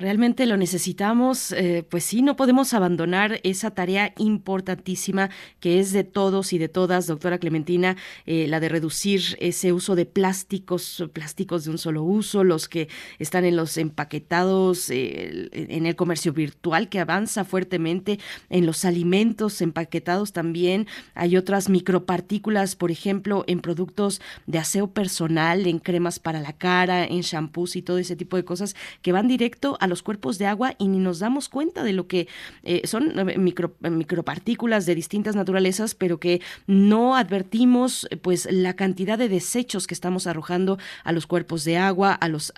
Realmente 0.00 0.46
lo 0.46 0.56
necesitamos, 0.56 1.50
eh, 1.50 1.84
pues 1.88 2.04
sí, 2.04 2.22
no 2.22 2.36
podemos 2.36 2.72
abandonar 2.72 3.40
esa 3.42 3.72
tarea 3.72 4.14
importantísima 4.16 5.28
que 5.58 5.80
es 5.80 5.90
de 5.90 6.04
todos 6.04 6.52
y 6.52 6.58
de 6.58 6.68
todas, 6.68 7.08
doctora 7.08 7.38
Clementina, 7.38 7.96
eh, 8.24 8.46
la 8.46 8.60
de 8.60 8.68
reducir 8.68 9.36
ese 9.40 9.72
uso 9.72 9.96
de 9.96 10.06
plásticos, 10.06 11.02
plásticos 11.12 11.64
de 11.64 11.72
un 11.72 11.78
solo 11.78 12.04
uso, 12.04 12.44
los 12.44 12.68
que 12.68 12.88
están 13.18 13.44
en 13.44 13.56
los 13.56 13.76
empaquetados, 13.76 14.88
eh, 14.90 15.48
en 15.50 15.84
el 15.84 15.96
comercio 15.96 16.32
virtual 16.32 16.88
que 16.88 17.00
avanza 17.00 17.44
fuertemente, 17.44 18.20
en 18.50 18.66
los 18.66 18.84
alimentos 18.84 19.60
empaquetados 19.60 20.32
también. 20.32 20.86
Hay 21.14 21.36
otras 21.36 21.68
micropartículas, 21.68 22.76
por 22.76 22.92
ejemplo, 22.92 23.42
en 23.48 23.58
productos 23.58 24.20
de 24.46 24.58
aseo 24.58 24.92
personal, 24.92 25.66
en 25.66 25.80
cremas 25.80 26.20
para 26.20 26.40
la 26.40 26.52
cara, 26.52 27.04
en 27.04 27.22
shampoos 27.22 27.74
y 27.74 27.82
todo 27.82 27.98
ese 27.98 28.14
tipo 28.14 28.36
de 28.36 28.44
cosas 28.44 28.76
que 29.02 29.10
van 29.10 29.26
directo 29.26 29.76
a 29.80 29.87
los 29.88 30.02
cuerpos 30.02 30.38
de 30.38 30.46
agua 30.46 30.74
y 30.78 30.88
ni 30.88 30.98
nos 30.98 31.18
damos 31.18 31.48
cuenta 31.48 31.82
de 31.82 31.92
lo 31.92 32.06
que 32.06 32.28
eh, 32.62 32.82
son 32.86 33.18
eh, 33.18 33.38
micro, 33.38 33.74
micropartículas 33.80 34.86
de 34.86 34.94
distintas 34.94 35.36
naturalezas, 35.36 35.94
pero 35.94 36.18
que 36.18 36.40
no 36.66 37.16
advertimos 37.16 38.08
pues 38.22 38.48
la 38.50 38.74
cantidad 38.74 39.18
de 39.18 39.28
desechos 39.28 39.86
que 39.86 39.94
estamos 39.94 40.26
arrojando 40.26 40.78
a 41.04 41.12
los 41.12 41.26
cuerpos 41.26 41.64
de 41.64 41.78
agua, 41.78 42.12
a 42.12 42.28
los, 42.28 42.52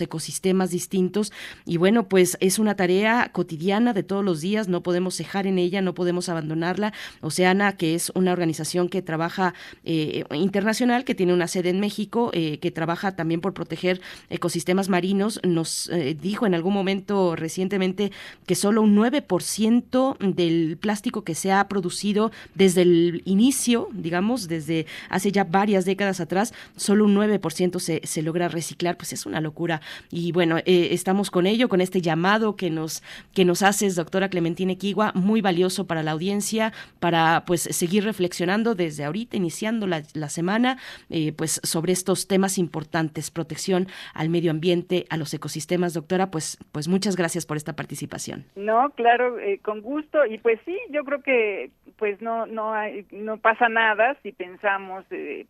ecosistemas 0.00 0.70
distintos. 0.70 1.32
Y 1.64 1.76
bueno, 1.76 2.08
pues 2.08 2.36
es 2.40 2.58
una 2.58 2.74
tarea 2.74 3.30
cotidiana 3.32 3.92
de 3.92 4.02
todos 4.02 4.24
los 4.24 4.40
días, 4.40 4.68
no 4.68 4.82
podemos 4.82 5.16
cejar 5.16 5.46
en 5.46 5.58
ella, 5.58 5.80
no 5.80 5.94
podemos 5.94 6.28
abandonarla. 6.28 6.92
Oceana, 7.20 7.76
que 7.76 7.94
es 7.94 8.10
una 8.14 8.32
organización 8.32 8.88
que 8.88 9.02
trabaja 9.02 9.54
eh, 9.84 10.24
internacional, 10.32 11.04
que 11.04 11.14
tiene 11.14 11.34
una 11.34 11.48
sede 11.48 11.70
en 11.70 11.80
México, 11.80 12.30
que 12.32 12.72
trabaja 12.74 13.14
también 13.14 13.40
por 13.40 13.54
proteger 13.54 14.00
ecosistemas 14.30 14.88
marinos, 14.88 15.40
nos 15.44 15.90
dijo 16.20 16.46
en 16.46 16.54
algún 16.54 16.71
momento 16.72 17.36
recientemente 17.36 18.12
que 18.46 18.54
solo 18.54 18.82
un 18.82 18.96
9% 18.96 20.18
del 20.18 20.76
plástico 20.78 21.24
que 21.24 21.34
se 21.34 21.52
ha 21.52 21.68
producido 21.68 22.32
desde 22.54 22.82
el 22.82 23.22
inicio, 23.24 23.88
digamos, 23.92 24.48
desde 24.48 24.86
hace 25.08 25.32
ya 25.32 25.44
varias 25.44 25.84
décadas 25.84 26.20
atrás, 26.20 26.52
solo 26.76 27.04
un 27.04 27.14
9% 27.14 27.78
se, 27.78 28.00
se 28.04 28.22
logra 28.22 28.48
reciclar, 28.48 28.96
pues 28.96 29.12
es 29.12 29.26
una 29.26 29.40
locura. 29.40 29.80
Y 30.10 30.32
bueno, 30.32 30.58
eh, 30.58 30.88
estamos 30.92 31.30
con 31.30 31.46
ello, 31.46 31.68
con 31.68 31.80
este 31.80 32.00
llamado 32.00 32.56
que 32.56 32.70
nos, 32.70 33.02
que 33.34 33.44
nos 33.44 33.62
haces, 33.62 33.94
doctora 33.94 34.28
Clementina 34.28 34.72
Equigua, 34.72 35.12
muy 35.14 35.40
valioso 35.40 35.86
para 35.86 36.02
la 36.02 36.12
audiencia, 36.12 36.72
para 37.00 37.44
pues 37.46 37.62
seguir 37.62 38.04
reflexionando 38.04 38.74
desde 38.74 39.04
ahorita, 39.04 39.36
iniciando 39.36 39.86
la, 39.86 40.02
la 40.14 40.28
semana, 40.28 40.78
eh, 41.10 41.32
pues 41.32 41.60
sobre 41.62 41.92
estos 41.92 42.26
temas 42.26 42.58
importantes, 42.58 43.30
protección 43.30 43.88
al 44.14 44.28
medio 44.28 44.50
ambiente, 44.50 45.06
a 45.10 45.16
los 45.16 45.32
ecosistemas, 45.34 45.94
doctora, 45.94 46.30
pues 46.30 46.58
pues 46.72 46.88
muchas 46.88 47.16
gracias 47.16 47.46
por 47.46 47.56
esta 47.56 47.74
participación. 47.74 48.44
No, 48.56 48.90
claro, 48.90 49.38
eh, 49.38 49.58
con 49.62 49.80
gusto 49.80 50.24
y 50.26 50.38
pues 50.38 50.60
sí, 50.64 50.78
yo 50.90 51.04
creo 51.04 51.22
que 51.22 51.70
pues 51.96 52.20
no 52.20 52.46
no 52.46 52.72
hay, 52.72 53.06
no 53.10 53.38
pasa 53.38 53.68
nada 53.68 54.16
si 54.22 54.32
pensamos 54.32 55.04
eh, 55.10 55.46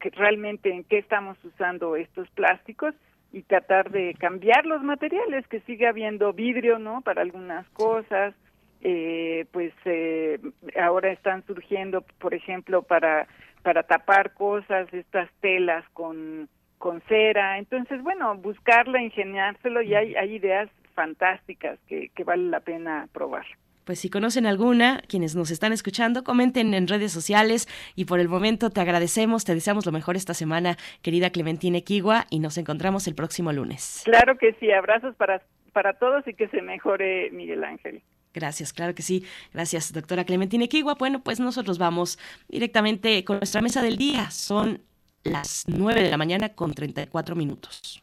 que 0.00 0.10
realmente 0.10 0.72
en 0.72 0.84
qué 0.84 0.98
estamos 0.98 1.36
usando 1.44 1.96
estos 1.96 2.28
plásticos 2.30 2.94
y 3.32 3.42
tratar 3.42 3.90
de 3.90 4.14
cambiar 4.14 4.66
los 4.66 4.82
materiales, 4.82 5.46
que 5.46 5.60
sigue 5.60 5.86
habiendo 5.86 6.32
vidrio, 6.32 6.78
¿no? 6.78 7.00
Para 7.02 7.22
algunas 7.22 7.68
cosas, 7.70 8.34
eh, 8.80 9.46
pues 9.52 9.72
eh, 9.84 10.40
ahora 10.80 11.12
están 11.12 11.44
surgiendo, 11.46 12.02
por 12.18 12.34
ejemplo, 12.34 12.82
para 12.82 13.28
para 13.62 13.82
tapar 13.82 14.32
cosas, 14.32 14.92
estas 14.94 15.30
telas 15.40 15.84
con 15.92 16.48
con 16.80 17.02
cera. 17.02 17.58
Entonces, 17.58 18.02
bueno, 18.02 18.34
buscarla, 18.36 19.02
ingeniárselo 19.02 19.82
y 19.82 19.94
hay, 19.94 20.16
hay 20.16 20.34
ideas 20.34 20.68
fantásticas 20.94 21.78
que, 21.86 22.08
que 22.16 22.24
vale 22.24 22.44
la 22.44 22.60
pena 22.60 23.06
probar. 23.12 23.46
Pues 23.84 24.00
si 24.00 24.08
conocen 24.08 24.46
alguna, 24.46 25.02
quienes 25.06 25.36
nos 25.36 25.50
están 25.50 25.72
escuchando, 25.72 26.24
comenten 26.24 26.72
en 26.74 26.88
redes 26.88 27.12
sociales 27.12 27.68
y 27.96 28.06
por 28.06 28.18
el 28.18 28.28
momento 28.28 28.70
te 28.70 28.80
agradecemos, 28.80 29.44
te 29.44 29.54
deseamos 29.54 29.84
lo 29.84 29.92
mejor 29.92 30.16
esta 30.16 30.32
semana, 30.32 30.78
querida 31.02 31.30
Clementina 31.30 31.78
Equigua, 31.78 32.26
y 32.30 32.38
nos 32.38 32.56
encontramos 32.56 33.06
el 33.06 33.14
próximo 33.14 33.52
lunes. 33.52 34.02
Claro 34.04 34.38
que 34.38 34.54
sí, 34.54 34.72
abrazos 34.72 35.14
para, 35.16 35.42
para 35.72 35.92
todos 35.94 36.26
y 36.26 36.34
que 36.34 36.48
se 36.48 36.62
mejore 36.62 37.30
Miguel 37.30 37.62
Ángel. 37.62 38.02
Gracias, 38.32 38.72
claro 38.72 38.94
que 38.94 39.02
sí. 39.02 39.26
Gracias, 39.52 39.92
doctora 39.92 40.24
Clementina 40.24 40.64
Equigua. 40.64 40.94
Bueno, 40.94 41.22
pues 41.22 41.40
nosotros 41.40 41.78
vamos 41.78 42.18
directamente 42.48 43.22
con 43.24 43.38
nuestra 43.38 43.60
mesa 43.60 43.82
del 43.82 43.96
día. 43.96 44.30
Son 44.30 44.80
las 45.24 45.64
9 45.66 46.02
de 46.02 46.10
la 46.10 46.16
mañana 46.16 46.50
con 46.50 46.74
34 46.74 47.36
minutos. 47.36 48.02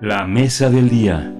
La 0.00 0.26
mesa 0.26 0.70
del 0.70 0.88
día. 0.88 1.37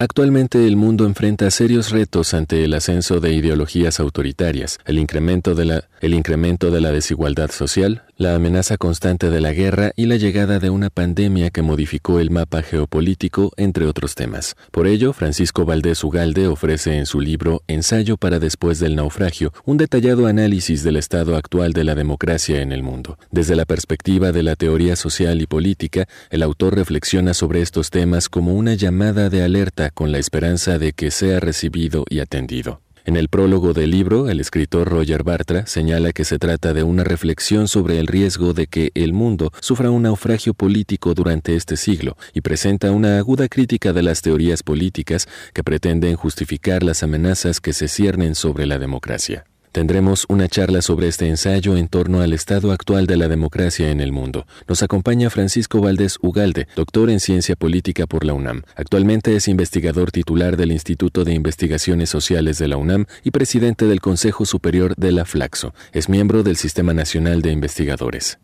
Actualmente 0.00 0.64
el 0.64 0.76
mundo 0.76 1.06
enfrenta 1.06 1.50
serios 1.50 1.90
retos 1.90 2.32
ante 2.32 2.62
el 2.62 2.72
ascenso 2.74 3.18
de 3.18 3.32
ideologías 3.32 3.98
autoritarias, 3.98 4.78
el 4.84 4.96
incremento 4.96 5.56
de 5.56 5.64
la, 5.64 5.88
el 6.00 6.14
incremento 6.14 6.70
de 6.70 6.80
la 6.80 6.92
desigualdad 6.92 7.50
social, 7.50 8.04
la 8.16 8.34
amenaza 8.34 8.76
constante 8.76 9.30
de 9.30 9.40
la 9.40 9.52
guerra 9.52 9.92
y 9.96 10.06
la 10.06 10.16
llegada 10.16 10.58
de 10.58 10.70
una 10.70 10.90
pandemia 10.90 11.50
que 11.50 11.62
modificó 11.62 12.20
el 12.20 12.30
mapa 12.30 12.62
geopolítico, 12.62 13.52
entre 13.56 13.86
otros 13.86 14.14
temas. 14.14 14.56
Por 14.70 14.86
ello, 14.86 15.12
Francisco 15.12 15.64
Valdés 15.64 16.02
Ugalde 16.02 16.48
ofrece 16.48 16.96
en 16.96 17.06
su 17.06 17.20
libro 17.20 17.62
Ensayo 17.68 18.16
para 18.16 18.38
después 18.38 18.78
del 18.78 18.96
naufragio 18.96 19.52
un 19.64 19.76
detallado 19.76 20.26
análisis 20.26 20.82
del 20.82 20.96
estado 20.96 21.36
actual 21.36 21.72
de 21.72 21.84
la 21.84 21.94
democracia 21.94 22.60
en 22.60 22.72
el 22.72 22.82
mundo. 22.82 23.18
Desde 23.30 23.56
la 23.56 23.64
perspectiva 23.64 24.32
de 24.32 24.42
la 24.42 24.56
teoría 24.56 24.96
social 24.96 25.40
y 25.40 25.46
política, 25.46 26.08
el 26.30 26.42
autor 26.42 26.74
reflexiona 26.74 27.34
sobre 27.34 27.62
estos 27.62 27.90
temas 27.90 28.28
como 28.28 28.54
una 28.54 28.74
llamada 28.74 29.30
de 29.30 29.42
alerta 29.42 29.90
con 29.90 30.12
la 30.12 30.18
esperanza 30.18 30.78
de 30.78 30.92
que 30.92 31.10
sea 31.10 31.40
recibido 31.40 32.04
y 32.08 32.20
atendido. 32.20 32.80
En 33.08 33.16
el 33.16 33.30
prólogo 33.30 33.72
del 33.72 33.90
libro, 33.90 34.28
el 34.28 34.38
escritor 34.38 34.86
Roger 34.86 35.22
Bartra 35.22 35.64
señala 35.64 36.12
que 36.12 36.26
se 36.26 36.38
trata 36.38 36.74
de 36.74 36.82
una 36.82 37.04
reflexión 37.04 37.66
sobre 37.66 38.00
el 38.00 38.06
riesgo 38.06 38.52
de 38.52 38.66
que 38.66 38.90
el 38.94 39.14
mundo 39.14 39.50
sufra 39.62 39.90
un 39.90 40.02
naufragio 40.02 40.52
político 40.52 41.14
durante 41.14 41.56
este 41.56 41.78
siglo 41.78 42.18
y 42.34 42.42
presenta 42.42 42.90
una 42.90 43.16
aguda 43.16 43.48
crítica 43.48 43.94
de 43.94 44.02
las 44.02 44.20
teorías 44.20 44.62
políticas 44.62 45.26
que 45.54 45.64
pretenden 45.64 46.16
justificar 46.16 46.82
las 46.82 47.02
amenazas 47.02 47.62
que 47.62 47.72
se 47.72 47.88
ciernen 47.88 48.34
sobre 48.34 48.66
la 48.66 48.78
democracia. 48.78 49.46
Tendremos 49.72 50.24
una 50.28 50.48
charla 50.48 50.82
sobre 50.82 51.08
este 51.08 51.28
ensayo 51.28 51.76
en 51.76 51.88
torno 51.88 52.20
al 52.20 52.32
estado 52.32 52.72
actual 52.72 53.06
de 53.06 53.16
la 53.16 53.28
democracia 53.28 53.90
en 53.90 54.00
el 54.00 54.12
mundo. 54.12 54.46
Nos 54.66 54.82
acompaña 54.82 55.30
Francisco 55.30 55.80
Valdés 55.80 56.18
Ugalde, 56.22 56.68
doctor 56.74 57.10
en 57.10 57.20
ciencia 57.20 57.56
política 57.56 58.06
por 58.06 58.24
la 58.24 58.34
UNAM. 58.34 58.62
Actualmente 58.76 59.36
es 59.36 59.48
investigador 59.48 60.10
titular 60.10 60.56
del 60.56 60.72
Instituto 60.72 61.24
de 61.24 61.34
Investigaciones 61.34 62.10
Sociales 62.10 62.58
de 62.58 62.68
la 62.68 62.76
UNAM 62.76 63.06
y 63.22 63.30
presidente 63.30 63.84
del 63.84 64.00
Consejo 64.00 64.46
Superior 64.46 64.94
de 64.96 65.12
la 65.12 65.24
Flaxo. 65.24 65.74
Es 65.92 66.08
miembro 66.08 66.42
del 66.42 66.56
Sistema 66.56 66.94
Nacional 66.94 67.42
de 67.42 67.52
Investigadores. 67.52 68.38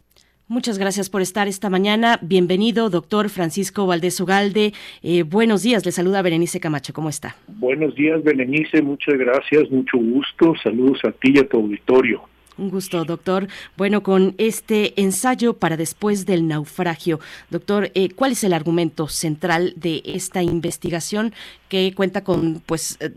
Muchas 0.47 0.76
gracias 0.76 1.08
por 1.08 1.23
estar 1.23 1.48
esta 1.48 1.70
mañana. 1.70 2.18
Bienvenido, 2.20 2.90
doctor 2.90 3.31
Francisco 3.31 3.86
Valdés 3.86 4.20
Ugalde. 4.20 4.74
Eh, 5.02 5.23
buenos 5.23 5.62
días, 5.62 5.86
le 5.86 5.92
saluda 5.92 6.20
Berenice 6.20 6.60
Camacho. 6.60 6.92
¿Cómo 6.92 7.08
está? 7.08 7.34
Buenos 7.48 7.94
días, 7.94 8.23
Berenice. 8.23 8.82
Muchas 8.82 9.14
gracias, 9.14 9.70
mucho 9.70 9.97
gusto. 9.97 10.55
Saludos 10.62 10.98
a 11.05 11.12
ti 11.12 11.32
y 11.34 11.39
a 11.39 11.48
tu 11.48 11.56
auditorio. 11.56 12.28
Un 12.56 12.70
gusto, 12.70 13.05
doctor. 13.05 13.48
Bueno, 13.76 14.02
con 14.02 14.34
este 14.39 15.00
ensayo 15.00 15.55
para 15.55 15.76
después 15.76 16.24
del 16.24 16.47
naufragio, 16.47 17.18
doctor, 17.50 17.90
eh, 17.94 18.10
¿cuál 18.10 18.32
es 18.32 18.44
el 18.44 18.52
argumento 18.52 19.08
central 19.08 19.73
de 19.76 20.02
esta 20.05 20.42
investigación 20.42 21.32
que 21.68 21.93
cuenta 21.94 22.23
con, 22.25 22.60
pues, 22.67 22.99
eh, 23.01 23.10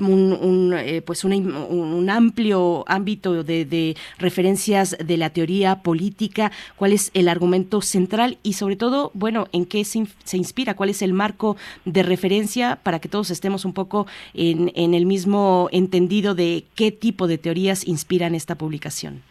un, 0.00 0.74
eh, 0.76 1.02
pues 1.02 1.24
un 1.24 2.10
amplio 2.10 2.84
ámbito 2.88 3.44
de, 3.44 3.64
de, 3.64 3.96
referencias 4.18 4.96
de 4.98 5.16
la 5.16 5.30
teoría 5.30 5.82
política? 5.82 6.52
¿Cuál 6.76 6.92
es 6.92 7.10
el 7.14 7.28
argumento 7.28 7.80
central 7.80 8.38
y, 8.42 8.54
sobre 8.54 8.76
todo, 8.76 9.10
bueno, 9.14 9.46
en 9.52 9.66
qué 9.66 9.84
se, 9.84 10.06
se 10.24 10.36
inspira? 10.36 10.74
¿Cuál 10.74 10.90
es 10.90 11.02
el 11.02 11.12
marco 11.12 11.56
de 11.84 12.02
referencia 12.02 12.78
para 12.82 12.98
que 12.98 13.08
todos 13.08 13.30
estemos 13.30 13.64
un 13.64 13.72
poco 13.72 14.06
en, 14.34 14.72
en 14.74 14.94
el 14.94 15.06
mismo 15.06 15.68
entendido 15.72 16.34
de 16.34 16.64
qué 16.74 16.92
tipo 16.92 17.26
de 17.26 17.38
teorías 17.38 17.86
inspiran 17.86 18.34
esta 18.34 18.56
publicación? 18.56 19.22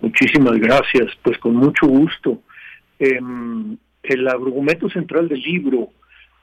Muchísimas 0.00 0.58
gracias, 0.58 1.12
pues 1.22 1.36
con 1.38 1.56
mucho 1.56 1.86
gusto. 1.86 2.40
Eh, 2.98 3.20
el 4.02 4.28
argumento 4.28 4.88
central 4.88 5.28
del 5.28 5.40
libro 5.40 5.90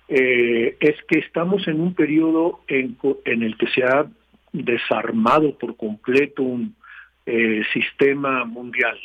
eh, 0.08 0.78
es 0.80 0.96
que 1.08 1.20
estamos 1.20 1.68
en 1.68 1.82
un 1.82 1.94
periodo 1.94 2.62
en, 2.68 2.98
en, 3.26 3.44
el 3.44 3.58
que 3.58 3.68
se 3.68 3.84
ha 3.84 4.06
desarmado 4.54 5.58
por 5.58 5.76
completo 5.76 6.44
un 6.44 6.76
eh, 7.26 7.64
sistema 7.74 8.46
mundial 8.46 8.98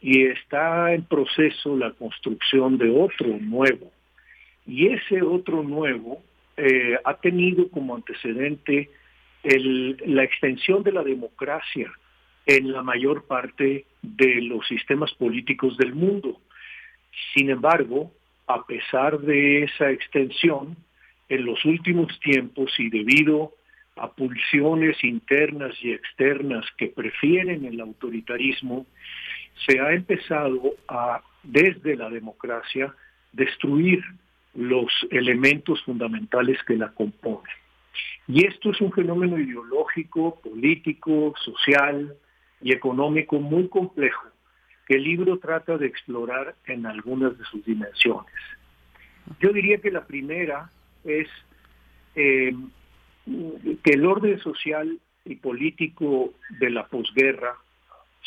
y 0.00 0.24
está 0.26 0.92
en 0.92 1.04
proceso 1.04 1.76
la 1.76 1.90
construcción 1.92 2.78
de 2.78 2.90
otro 2.90 3.26
nuevo. 3.40 3.92
Y 4.66 4.88
ese 4.88 5.22
otro 5.22 5.62
nuevo 5.62 6.22
eh, 6.56 6.98
ha 7.04 7.14
tenido 7.14 7.68
como 7.70 7.94
antecedente 7.94 8.90
el, 9.42 9.96
la 10.06 10.24
extensión 10.24 10.82
de 10.82 10.92
la 10.92 11.02
democracia 11.02 11.92
en 12.46 12.72
la 12.72 12.82
mayor 12.82 13.26
parte 13.26 13.86
de 14.02 14.42
los 14.42 14.66
sistemas 14.66 15.12
políticos 15.14 15.76
del 15.76 15.94
mundo. 15.94 16.40
Sin 17.34 17.50
embargo, 17.50 18.12
a 18.46 18.64
pesar 18.66 19.18
de 19.20 19.64
esa 19.64 19.90
extensión, 19.90 20.76
en 21.28 21.44
los 21.46 21.64
últimos 21.64 22.18
tiempos 22.20 22.72
y 22.78 22.90
debido 22.90 23.52
a 23.96 24.12
pulsiones 24.12 25.02
internas 25.02 25.74
y 25.82 25.92
externas 25.92 26.66
que 26.76 26.88
prefieren 26.88 27.64
el 27.64 27.80
autoritarismo, 27.80 28.86
se 29.66 29.80
ha 29.80 29.92
empezado 29.92 30.74
a, 30.88 31.22
desde 31.42 31.96
la 31.96 32.10
democracia, 32.10 32.94
destruir 33.32 34.02
los 34.54 34.92
elementos 35.10 35.82
fundamentales 35.84 36.62
que 36.64 36.76
la 36.76 36.88
componen. 36.92 37.54
Y 38.26 38.46
esto 38.46 38.70
es 38.70 38.80
un 38.80 38.92
fenómeno 38.92 39.38
ideológico, 39.38 40.40
político, 40.40 41.34
social, 41.44 42.14
y 42.64 42.72
económico 42.72 43.38
muy 43.38 43.68
complejo 43.68 44.33
que 44.86 44.94
el 44.94 45.04
libro 45.04 45.38
trata 45.38 45.78
de 45.78 45.86
explorar 45.86 46.54
en 46.66 46.86
algunas 46.86 47.36
de 47.38 47.44
sus 47.44 47.64
dimensiones. 47.64 48.34
Yo 49.40 49.52
diría 49.52 49.78
que 49.78 49.90
la 49.90 50.06
primera 50.06 50.70
es 51.04 51.28
eh, 52.14 52.54
que 53.82 53.90
el 53.90 54.04
orden 54.04 54.38
social 54.40 54.98
y 55.24 55.36
político 55.36 56.34
de 56.60 56.70
la 56.70 56.86
posguerra 56.86 57.56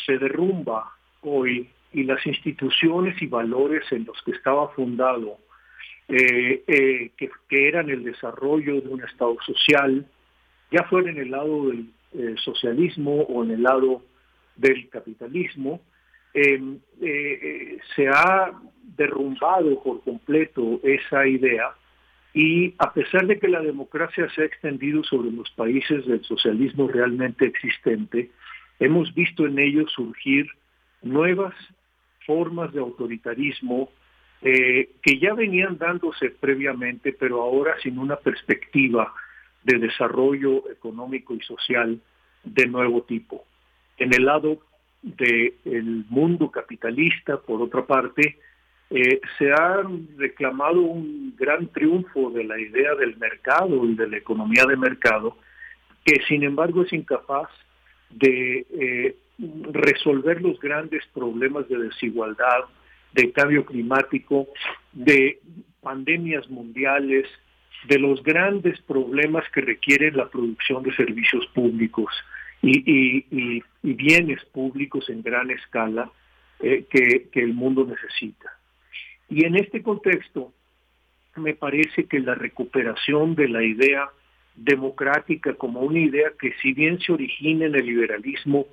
se 0.06 0.18
derrumba 0.18 0.92
hoy 1.22 1.70
y 1.94 2.04
las 2.04 2.26
instituciones 2.26 3.22
y 3.22 3.28
valores 3.28 3.84
en 3.92 4.06
los 4.06 4.22
que 4.24 4.32
estaba 4.32 4.70
fundado, 4.70 5.38
eh, 6.08 6.64
eh, 6.68 7.12
que, 7.16 7.68
eran 7.68 7.90
el 7.90 8.04
desarrollo 8.04 8.82
de 8.82 8.88
un 8.88 9.04
Estado 9.04 9.36
social, 9.46 10.06
ya 10.72 10.84
fuera 10.84 11.12
en 11.12 11.18
el 11.18 11.32
lado 11.32 11.70
del 11.70 12.38
socialismo 12.40 13.22
o 13.22 13.44
en 13.44 13.52
el 13.52 13.64
lado 13.64 14.02
del 14.56 14.90
capitalismo, 14.90 15.82
eh, 16.40 16.62
eh, 17.02 17.80
se 17.96 18.08
ha 18.08 18.52
derrumbado 18.96 19.82
por 19.82 20.04
completo 20.04 20.80
esa 20.84 21.26
idea 21.26 21.72
y 22.32 22.76
a 22.78 22.94
pesar 22.94 23.26
de 23.26 23.40
que 23.40 23.48
la 23.48 23.62
democracia 23.62 24.30
se 24.30 24.44
ha 24.44 24.46
extendido 24.46 25.04
sobre 25.04 25.32
los 25.32 25.50
países 25.52 26.06
del 26.06 26.24
socialismo 26.24 26.88
realmente 26.88 27.46
existente, 27.46 28.30
hemos 28.80 29.16
visto 29.16 29.48
en 29.48 29.58
ellos 29.58 29.92
surgir 29.92 30.46
nuevas 31.02 31.56
formas 32.28 32.72
de 32.72 32.82
autoritarismo 32.82 33.90
eh, 34.44 34.92
que 35.02 35.18
ya 35.18 35.34
venían 35.34 35.80
dándose 35.80 36.30
previamente, 36.30 37.14
pero 37.14 37.42
ahora 37.42 37.74
sin 37.82 37.98
una 37.98 38.18
perspectiva 38.18 39.12
de 39.64 39.80
desarrollo 39.80 40.70
económico 40.70 41.34
y 41.34 41.40
social 41.40 42.00
de 42.44 42.68
nuevo 42.68 43.02
tipo. 43.02 43.44
En 43.98 44.14
el 44.14 44.26
lado 44.26 44.60
del 45.02 46.06
mundo 46.10 46.50
capitalista, 46.52 47.38
por 47.38 47.62
otra 47.62 47.86
parte, 47.86 48.38
eh, 48.90 49.20
se 49.38 49.52
ha 49.52 49.84
reclamado 50.18 50.82
un 50.82 51.36
gran 51.38 51.68
triunfo 51.68 52.30
de 52.32 52.44
la 52.44 52.60
idea 52.60 52.96
del 52.96 53.18
mercado 53.18 53.86
y 53.86 53.96
de 53.96 54.08
la 54.08 54.18
economía 54.18 54.66
de 54.66 54.78
mercado, 54.78 55.38
que 56.06 56.22
sin 56.28 56.44
embargo 56.44 56.84
es 56.84 56.94
incapaz 56.94 57.50
de 58.10 58.66
eh, 58.72 59.16
resolver 59.72 60.42
los 60.42 60.60
grandes 60.60 61.04
problemas 61.14 61.68
de 61.68 61.78
desigualdad, 61.78 62.62
de 63.14 63.32
cambio 63.32 63.66
climático, 63.66 64.48
de 64.94 65.40
pandemias 65.82 66.50
mundiales, 66.50 67.28
de 67.88 68.00
los 68.00 68.24
grandes 68.24 68.80
problemas 68.82 69.44
que 69.54 69.62
requieren 69.62 70.18
la 70.18 70.30
producción 70.30 70.84
de 70.84 70.96
servicios 70.96 71.46
públicos 71.48 72.12
y, 72.70 73.64
bienes 73.82 74.44
públicos 74.46 75.10
en 75.10 75.22
gran 75.22 75.50
escala 75.52 76.12
eh, 76.60 76.86
que, 76.90 77.30
el 77.42 77.54
mundo 77.54 77.86
necesita. 77.86 78.52
Y 79.30 79.46
en 79.46 79.56
este 79.56 79.82
contexto, 79.82 80.54
me 81.36 81.54
parece 81.54 82.06
que 82.06 82.20
la 82.20 82.36
recuperación 82.36 83.36
de 83.36 83.48
la 83.48 83.64
idea 83.64 84.10
democrática 84.56 85.54
como 85.54 85.82
una 85.82 86.00
idea 86.00 86.32
que 86.40 86.54
si 86.62 86.74
bien 86.74 87.00
se 87.00 87.14
origina 87.14 87.68
en 87.68 87.76
el 87.76 87.86
liberalismo, 87.86 88.66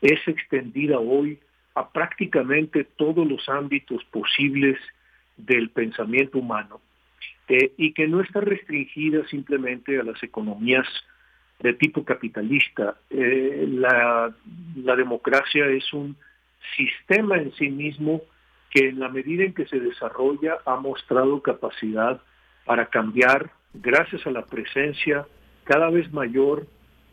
es 0.00 0.20
extendida 0.26 0.98
hoy 0.98 1.38
a 1.74 1.90
prácticamente 1.90 2.84
todos 2.84 3.26
los 3.26 3.48
ámbitos 3.48 4.04
posibles 4.04 4.78
del 5.36 5.70
pensamiento 5.70 6.38
humano 6.38 6.80
eh, 7.48 7.72
y 7.76 7.92
que 7.92 8.06
no 8.06 8.20
está 8.20 8.40
restringida 8.40 9.26
simplemente 9.28 9.98
a 9.98 10.04
las 10.04 10.22
economías 10.22 10.86
de 11.62 11.74
tipo 11.74 12.04
capitalista. 12.04 12.96
Eh, 13.10 13.66
la, 13.68 14.34
democracia 14.96 15.66
es 15.66 15.92
un 15.92 16.16
sistema 16.76 17.36
en 17.38 17.52
sí 17.54 17.70
mismo 17.70 18.22
que 18.70 18.88
en 18.88 19.00
la 19.00 19.08
medida 19.08 19.44
en 19.44 19.54
que 19.54 19.66
se 19.66 19.80
desarrolla 19.80 20.58
ha 20.66 20.76
mostrado 20.76 21.40
capacidad 21.42 22.20
para 22.64 22.86
cambiar 22.86 23.50
gracias 23.74 24.26
a 24.26 24.30
la 24.30 24.44
presencia 24.44 25.26
cada 25.64 25.90
vez 25.90 26.12
mayor 26.12 26.66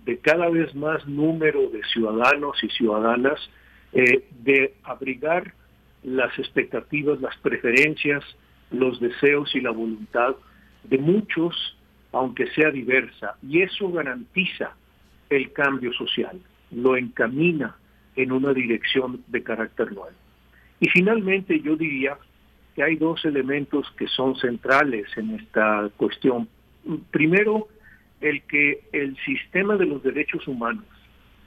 de 0.06 0.18
cada 0.18 0.50
vez 0.50 0.74
más 0.76 1.06
número 1.08 1.70
de 1.70 1.84
ciudadanos 1.84 2.64
y 2.64 2.70
ciudadanas, 2.70 3.40
eh, 3.94 4.28
de 4.40 4.74
abrigar 4.84 5.54
las 6.04 6.38
expectativas, 6.40 7.20
las 7.22 7.36
preferencias, 7.38 8.24
los 8.72 9.00
deseos 9.00 9.54
y 9.56 9.62
la 9.62 9.72
voluntad 9.72 10.36
de 10.84 10.98
muchos, 10.98 11.78
aunque 12.12 12.48
sea 12.52 12.72
diversa. 12.72 13.36
Y 13.42 13.62
eso 13.62 13.92
garantiza 13.92 14.72
el 15.30 15.52
cambio 15.52 15.94
social, 15.94 16.40
lo 16.72 16.98
encamina 16.98 17.76
en 18.16 18.32
una 18.32 18.54
dirección 18.54 19.24
de 19.28 19.44
carácter 19.44 19.92
nuevo. 19.92 20.16
Y 20.80 20.90
finalmente 20.90 21.60
yo 21.60 21.76
diría 21.76 22.18
que 22.76 22.84
hay 22.84 22.96
dos 22.96 23.24
elementos 23.26 23.92
que 23.98 24.08
son 24.08 24.36
centrales 24.36 25.06
en 25.18 25.32
esta 25.36 25.90
cuestión. 25.98 26.48
Primero, 27.12 27.68
el 28.22 28.42
que 28.44 28.82
el 28.92 29.18
sistema 29.26 29.76
de 29.76 29.86
los 29.86 30.04
derechos 30.04 30.48
humanos 30.48 30.86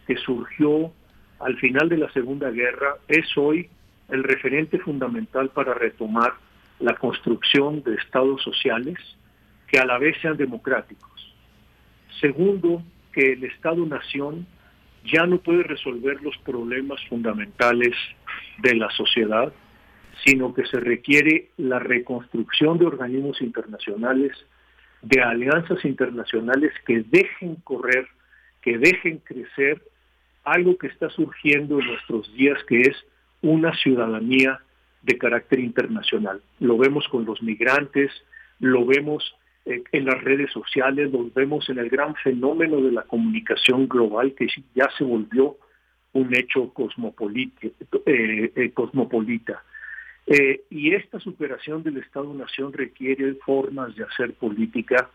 que 0.07 0.17
surgió 0.17 0.93
al 1.41 1.57
final 1.59 1.89
de 1.89 1.99
la 1.99 2.11
Segunda 2.13 2.51
Guerra 2.51 2.97
es 3.09 3.27
hoy 3.37 3.69
el 4.09 4.23
referente 4.23 4.79
fundamental 4.79 5.51
para 5.51 5.75
retomar 5.75 6.35
la 6.79 6.95
construcción 6.95 7.83
de 7.83 7.95
estados 7.95 8.43
sociales 8.43 8.99
que 9.73 9.78
a 9.78 9.86
la 9.86 9.99
vez 9.99 10.17
sean 10.20 10.36
democráticos. 10.36 11.34
Segundo, 12.20 12.83
que 13.10 13.33
el 13.33 13.44
Estado-Nación 13.44 14.47
ya 15.05 15.26
no 15.26 15.39
puede 15.39 15.62
resolver 15.62 16.23
los 16.23 16.36
problemas 16.39 17.01
fundamentales 17.09 17.97
de 18.59 18.75
la 18.76 18.91
sociedad, 18.91 19.52
sino 20.25 20.52
que 20.52 20.67
se 20.67 20.78
requiere 20.78 21.49
la 21.57 21.78
reconstrucción 21.78 22.78
de 22.78 22.86
organismos 22.86 23.41
internacionales 23.41 24.33
de 25.01 25.20
alianzas 25.20 25.84
internacionales 25.84 26.73
que 26.86 27.02
dejen 27.09 27.57
correr, 27.57 28.07
que 28.60 28.78
dejen 28.78 29.18
crecer 29.18 29.83
algo 30.44 30.76
que 30.76 30.89
está 30.89 31.09
surgiendo 31.10 31.81
en 31.81 31.86
nuestros 31.86 32.33
días, 32.34 32.62
que 32.68 32.83
es 32.83 32.97
una 33.41 33.75
ciudadanía 33.75 34.60
de 35.01 35.18
carácter 35.18 35.59
internacional. 35.60 36.42
Lo 36.60 36.76
vemos 36.78 37.09
con 37.09 37.25
los 37.25 37.42
migrantes, 37.42 38.12
lo 38.60 38.86
vemos 38.86 39.34
en 39.65 40.05
las 40.05 40.23
redes 40.23 40.51
sociales, 40.51 41.13
lo 41.13 41.31
vemos 41.35 41.69
en 41.69 41.79
el 41.79 41.89
gran 41.89 42.15
fenómeno 42.17 42.81
de 42.81 42.93
la 42.93 43.03
comunicación 43.03 43.89
global 43.89 44.35
que 44.35 44.49
ya 44.75 44.89
se 44.99 45.05
volvió 45.05 45.57
un 46.13 46.35
hecho 46.35 46.73
cosmopolita. 46.75 47.69
Eh, 48.07 48.53
eh, 48.55 48.71
cosmopolita. 48.73 49.63
Eh, 50.27 50.63
y 50.71 50.95
esta 50.95 51.19
superación 51.19 51.83
del 51.83 51.99
Estado-Nación 51.99 52.73
requiere 52.73 53.35
formas 53.35 53.95
de 53.97 54.05
hacer 54.05 54.35
política 54.35 55.11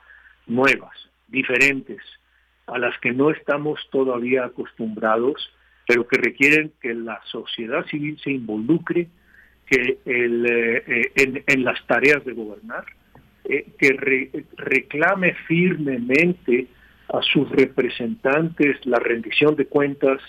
nuevas, 0.47 0.95
diferentes, 1.27 2.01
a 2.67 2.77
las 2.77 2.97
que 2.99 3.11
no 3.11 3.31
estamos 3.31 3.79
todavía 3.91 4.45
acostumbrados, 4.45 5.49
pero 5.87 6.07
que 6.07 6.17
requieren 6.17 6.73
que 6.81 6.93
la 6.93 7.21
sociedad 7.25 7.85
civil 7.85 8.19
se 8.21 8.31
involucre 8.31 9.07
que 9.65 9.99
eh, 10.05 10.83
eh, 11.15 11.43
en, 11.45 11.63
las 11.63 11.85
tareas 11.87 12.23
de 12.25 12.33
gobernar, 12.33 12.85
que 13.77 14.29
reclame 14.57 15.33
firmemente 15.47 16.67
a 17.09 17.21
sus 17.21 17.49
representantes 17.49 18.85
la 18.85 18.99
rendición 18.99 19.55
de 19.55 19.65
cuentas 19.65 20.19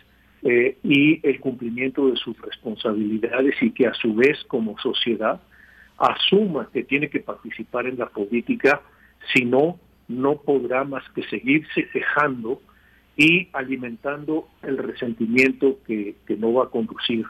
eh, 0.42 0.76
y 0.84 1.26
el 1.26 1.40
cumplimiento 1.40 2.08
de 2.08 2.16
sus 2.16 2.40
responsabilidades 2.40 3.56
y 3.60 3.72
que 3.72 3.88
a 3.88 3.94
su 3.94 4.14
vez 4.14 4.38
como 4.46 4.78
sociedad 4.78 5.40
asuma 5.98 6.68
que 6.72 6.84
tiene 6.84 7.10
que 7.10 7.18
participar 7.18 7.86
en 7.86 7.98
la 7.98 8.06
política, 8.06 8.80
si 9.34 9.44
no, 9.44 9.80
no 10.06 10.36
podrá 10.36 10.84
más 10.84 11.02
que 11.10 11.24
seguirse 11.24 11.88
cejando 11.92 12.62
y 13.16 13.48
alimentando 13.52 14.46
el 14.62 14.78
resentimiento 14.78 15.78
que, 15.84 16.14
no 16.38 16.52
va 16.52 16.64
a 16.66 16.70
conducir 16.70 17.26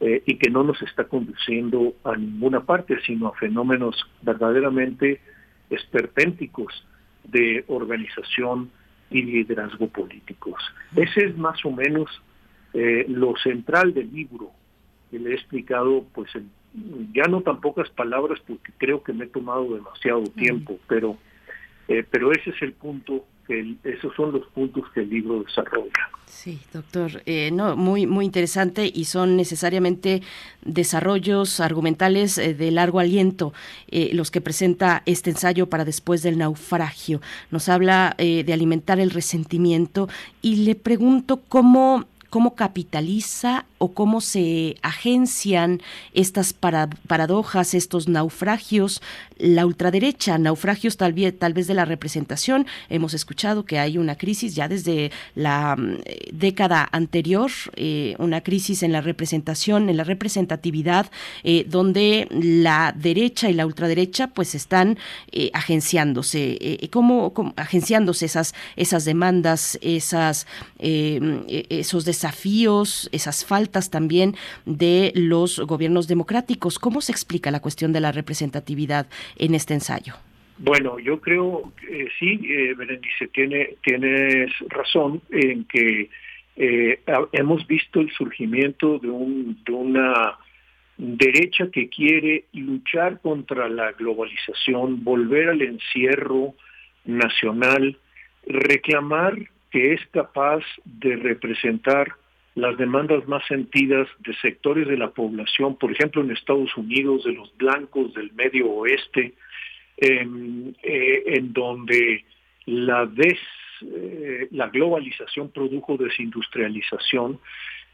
eh, 0.00 0.22
y 0.26 0.36
que 0.36 0.50
no 0.50 0.62
nos 0.62 0.80
está 0.82 1.04
conduciendo 1.04 1.94
a 2.04 2.14
ninguna 2.16 2.60
parte, 2.60 3.00
sino 3.04 3.28
a 3.28 3.34
fenómenos 3.34 3.96
verdaderamente 4.22 5.20
esperpénticos 5.70 6.86
de 7.24 7.64
organización 7.68 8.70
y 9.10 9.22
liderazgo 9.22 9.88
políticos. 9.88 10.62
Ese 10.94 11.26
es 11.26 11.36
más 11.36 11.64
o 11.64 11.70
menos 11.70 12.08
eh, 12.74 13.06
lo 13.08 13.36
central 13.36 13.94
del 13.94 14.12
libro, 14.12 14.52
que 15.10 15.18
le 15.18 15.30
he 15.30 15.34
explicado, 15.34 16.04
pues 16.14 16.30
ya 17.12 17.24
no 17.24 17.40
tan 17.40 17.60
pocas 17.60 17.88
palabras 17.90 18.38
porque 18.46 18.72
creo 18.76 19.02
que 19.02 19.12
me 19.12 19.24
he 19.24 19.28
tomado 19.28 19.74
demasiado 19.74 20.24
tiempo, 20.24 20.78
pero, 20.86 21.16
eh, 21.88 22.04
pero 22.08 22.30
ese 22.32 22.50
es 22.50 22.62
el 22.62 22.72
punto 22.72 23.24
que 23.48 23.74
esos 23.82 24.14
son 24.14 24.30
los 24.32 24.46
puntos 24.48 24.84
que 24.94 25.00
el 25.00 25.10
libro 25.10 25.42
desarrolla. 25.42 25.90
Sí, 26.26 26.60
doctor, 26.72 27.22
eh, 27.26 27.50
no, 27.50 27.74
muy 27.74 28.06
muy 28.06 28.24
interesante 28.24 28.88
y 28.94 29.06
son 29.06 29.36
necesariamente 29.36 30.22
desarrollos 30.62 31.58
argumentales 31.58 32.36
de 32.36 32.70
largo 32.70 33.00
aliento 33.00 33.52
los 34.12 34.30
que 34.30 34.40
presenta 34.40 35.02
este 35.06 35.30
ensayo 35.30 35.68
para 35.68 35.84
después 35.84 36.22
del 36.22 36.38
naufragio. 36.38 37.20
Nos 37.50 37.68
habla 37.68 38.14
de 38.18 38.52
alimentar 38.52 39.00
el 39.00 39.10
resentimiento 39.10 40.08
y 40.42 40.66
le 40.66 40.74
pregunto 40.74 41.40
cómo 41.48 42.04
cómo 42.30 42.54
capitaliza 42.54 43.64
o 43.78 43.92
cómo 43.92 44.20
se 44.20 44.76
agencian 44.82 45.80
estas 46.12 46.52
paradojas, 46.52 47.74
estos 47.74 48.08
naufragios, 48.08 49.00
la 49.38 49.64
ultraderecha, 49.64 50.36
naufragios 50.36 50.96
tal 50.96 51.12
vez, 51.12 51.38
tal 51.38 51.54
vez 51.54 51.66
de 51.68 51.74
la 51.74 51.84
representación. 51.84 52.66
Hemos 52.88 53.14
escuchado 53.14 53.64
que 53.64 53.78
hay 53.78 53.96
una 53.96 54.16
crisis 54.16 54.54
ya 54.54 54.68
desde 54.68 55.10
la 55.34 55.76
mm, 55.76 55.98
década 56.32 56.88
anterior, 56.90 57.50
eh, 57.76 58.16
una 58.18 58.40
crisis 58.42 58.82
en 58.82 58.92
la 58.92 59.00
representación, 59.00 59.88
en 59.88 59.96
la 59.96 60.04
representatividad, 60.04 61.10
eh, 61.44 61.64
donde 61.68 62.26
la 62.30 62.92
derecha 62.96 63.48
y 63.48 63.54
la 63.54 63.64
ultraderecha 63.64 64.28
pues 64.28 64.54
están 64.54 64.98
eh, 65.30 65.50
agenciándose, 65.54 66.88
¿cómo, 66.90 67.32
agenciándose 67.56 68.26
esas, 68.26 68.54
esas 68.76 69.04
demandas, 69.04 69.78
esas, 69.82 70.46
esos 70.78 72.04
desafíos, 72.18 73.08
esas 73.12 73.44
faltas 73.44 73.90
también 73.90 74.34
de 74.66 75.12
los 75.14 75.60
gobiernos 75.60 76.08
democráticos. 76.08 76.78
¿Cómo 76.78 77.00
se 77.00 77.12
explica 77.12 77.50
la 77.50 77.60
cuestión 77.60 77.92
de 77.92 78.00
la 78.00 78.10
representatividad 78.10 79.06
en 79.36 79.54
este 79.54 79.74
ensayo? 79.74 80.14
Bueno, 80.58 80.98
yo 80.98 81.20
creo 81.20 81.72
que 81.80 82.08
sí, 82.18 82.40
eh, 82.44 82.74
Berenice, 82.74 83.28
tiene, 83.28 83.76
tienes 83.84 84.50
razón 84.68 85.22
en 85.30 85.64
que 85.64 86.10
eh, 86.56 87.00
hemos 87.30 87.64
visto 87.68 88.00
el 88.00 88.10
surgimiento 88.10 88.98
de, 88.98 89.10
un, 89.10 89.62
de 89.64 89.72
una 89.72 90.36
derecha 90.96 91.70
que 91.70 91.88
quiere 91.88 92.46
luchar 92.52 93.20
contra 93.20 93.68
la 93.68 93.92
globalización, 93.92 95.04
volver 95.04 95.50
al 95.50 95.62
encierro 95.62 96.54
nacional, 97.04 97.96
reclamar 98.44 99.36
que 99.70 99.94
es 99.94 100.00
capaz 100.12 100.64
de 100.84 101.16
representar 101.16 102.14
las 102.54 102.76
demandas 102.76 103.26
más 103.28 103.46
sentidas 103.46 104.08
de 104.18 104.34
sectores 104.36 104.88
de 104.88 104.96
la 104.96 105.10
población, 105.10 105.76
por 105.76 105.92
ejemplo 105.92 106.22
en 106.22 106.32
Estados 106.32 106.76
Unidos, 106.76 107.24
de 107.24 107.32
los 107.32 107.56
blancos 107.56 108.12
del 108.14 108.32
medio 108.32 108.68
oeste, 108.70 109.34
en, 109.96 110.76
eh, 110.82 111.40
donde 111.42 112.24
la 112.66 113.06
des, 113.06 113.38
eh, 113.82 114.48
la 114.50 114.68
globalización 114.68 115.50
produjo 115.50 115.96
desindustrialización 115.96 117.38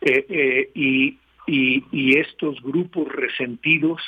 eh, 0.01 0.70
y, 0.75 1.19
y, 1.47 2.19
estos 2.19 2.61
grupos 2.62 3.11
resentidos 3.12 4.01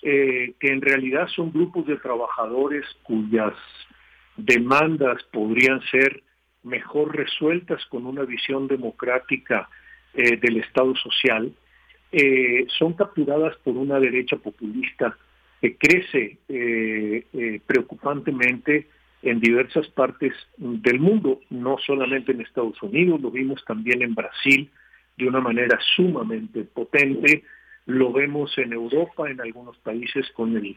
que 0.00 0.56
en 0.62 0.82
realidad 0.82 1.28
son 1.28 1.52
grupos 1.52 1.86
de 1.86 1.96
trabajadores 1.96 2.84
cuyas 3.04 3.54
demandas 4.36 5.22
podrían 5.32 5.80
ser 5.92 6.24
mejor 6.62 7.16
resueltas 7.16 7.84
con 7.86 8.06
una 8.06 8.22
visión 8.22 8.68
democrática 8.68 9.68
eh, 10.14 10.36
del 10.36 10.58
Estado 10.58 10.94
social, 10.96 11.52
eh, 12.12 12.66
son 12.78 12.92
capturadas 12.92 13.56
por 13.64 13.76
una 13.76 13.98
derecha 13.98 14.36
populista 14.36 15.16
que 15.60 15.76
crece 15.76 16.38
eh, 16.48 17.60
preocupantemente 17.66 18.88
en 19.22 19.40
diversas 19.40 19.88
partes 19.88 20.34
del 20.56 20.98
mundo, 20.98 21.40
no 21.50 21.78
solamente 21.78 22.32
en 22.32 22.40
Estados 22.40 22.82
Unidos, 22.82 23.20
lo 23.20 23.30
vimos 23.30 23.64
también 23.64 24.02
en 24.02 24.14
Brasil 24.14 24.70
de 25.16 25.28
una 25.28 25.40
manera 25.40 25.78
sumamente 25.94 26.64
potente, 26.64 27.44
lo 27.86 28.12
vemos 28.12 28.56
en 28.58 28.72
Europa, 28.72 29.30
en 29.30 29.40
algunos 29.40 29.76
países 29.78 30.28
con 30.32 30.56
el, 30.56 30.76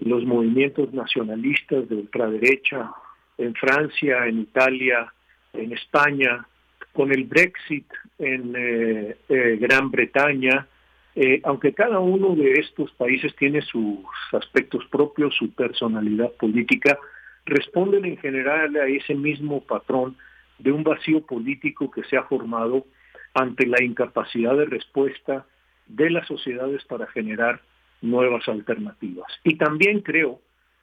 los 0.00 0.24
movimientos 0.24 0.92
nacionalistas 0.92 1.88
de 1.88 1.96
ultraderecha, 1.96 2.90
en 3.38 3.54
Francia, 3.54 4.26
en 4.26 4.40
Italia, 4.40 5.12
en 5.52 5.72
España, 5.72 6.46
con 6.92 7.12
el 7.12 7.24
Brexit 7.24 7.86
en 8.18 8.54
eh, 8.56 9.16
eh, 9.28 9.56
Gran 9.60 9.90
Bretaña, 9.90 10.66
eh, 11.14 11.40
aunque 11.44 11.74
cada 11.74 11.98
uno 12.00 12.34
de 12.34 12.52
estos 12.52 12.90
países 12.92 13.34
tiene 13.36 13.60
sus 13.62 13.98
aspectos 14.32 14.84
propios, 14.90 15.34
su 15.36 15.52
personalidad 15.52 16.32
política, 16.32 16.98
responden 17.44 18.04
en 18.04 18.16
general 18.18 18.76
a 18.76 18.86
ese 18.86 19.14
mismo 19.14 19.62
patrón 19.62 20.16
de 20.58 20.72
un 20.72 20.84
vacío 20.84 21.24
político 21.26 21.90
que 21.90 22.04
se 22.04 22.16
ha 22.16 22.22
formado 22.24 22.86
ante 23.34 23.66
la 23.66 23.82
incapacidad 23.82 24.56
de 24.56 24.66
respuesta 24.66 25.44
de 25.86 26.10
las 26.10 26.26
sociedades 26.26 26.84
para 26.84 27.06
generar 27.08 27.60
nuevas 28.00 28.48
alternativas. 28.48 29.26
Y 29.44 29.56
también 29.56 30.00
creo 30.00 30.40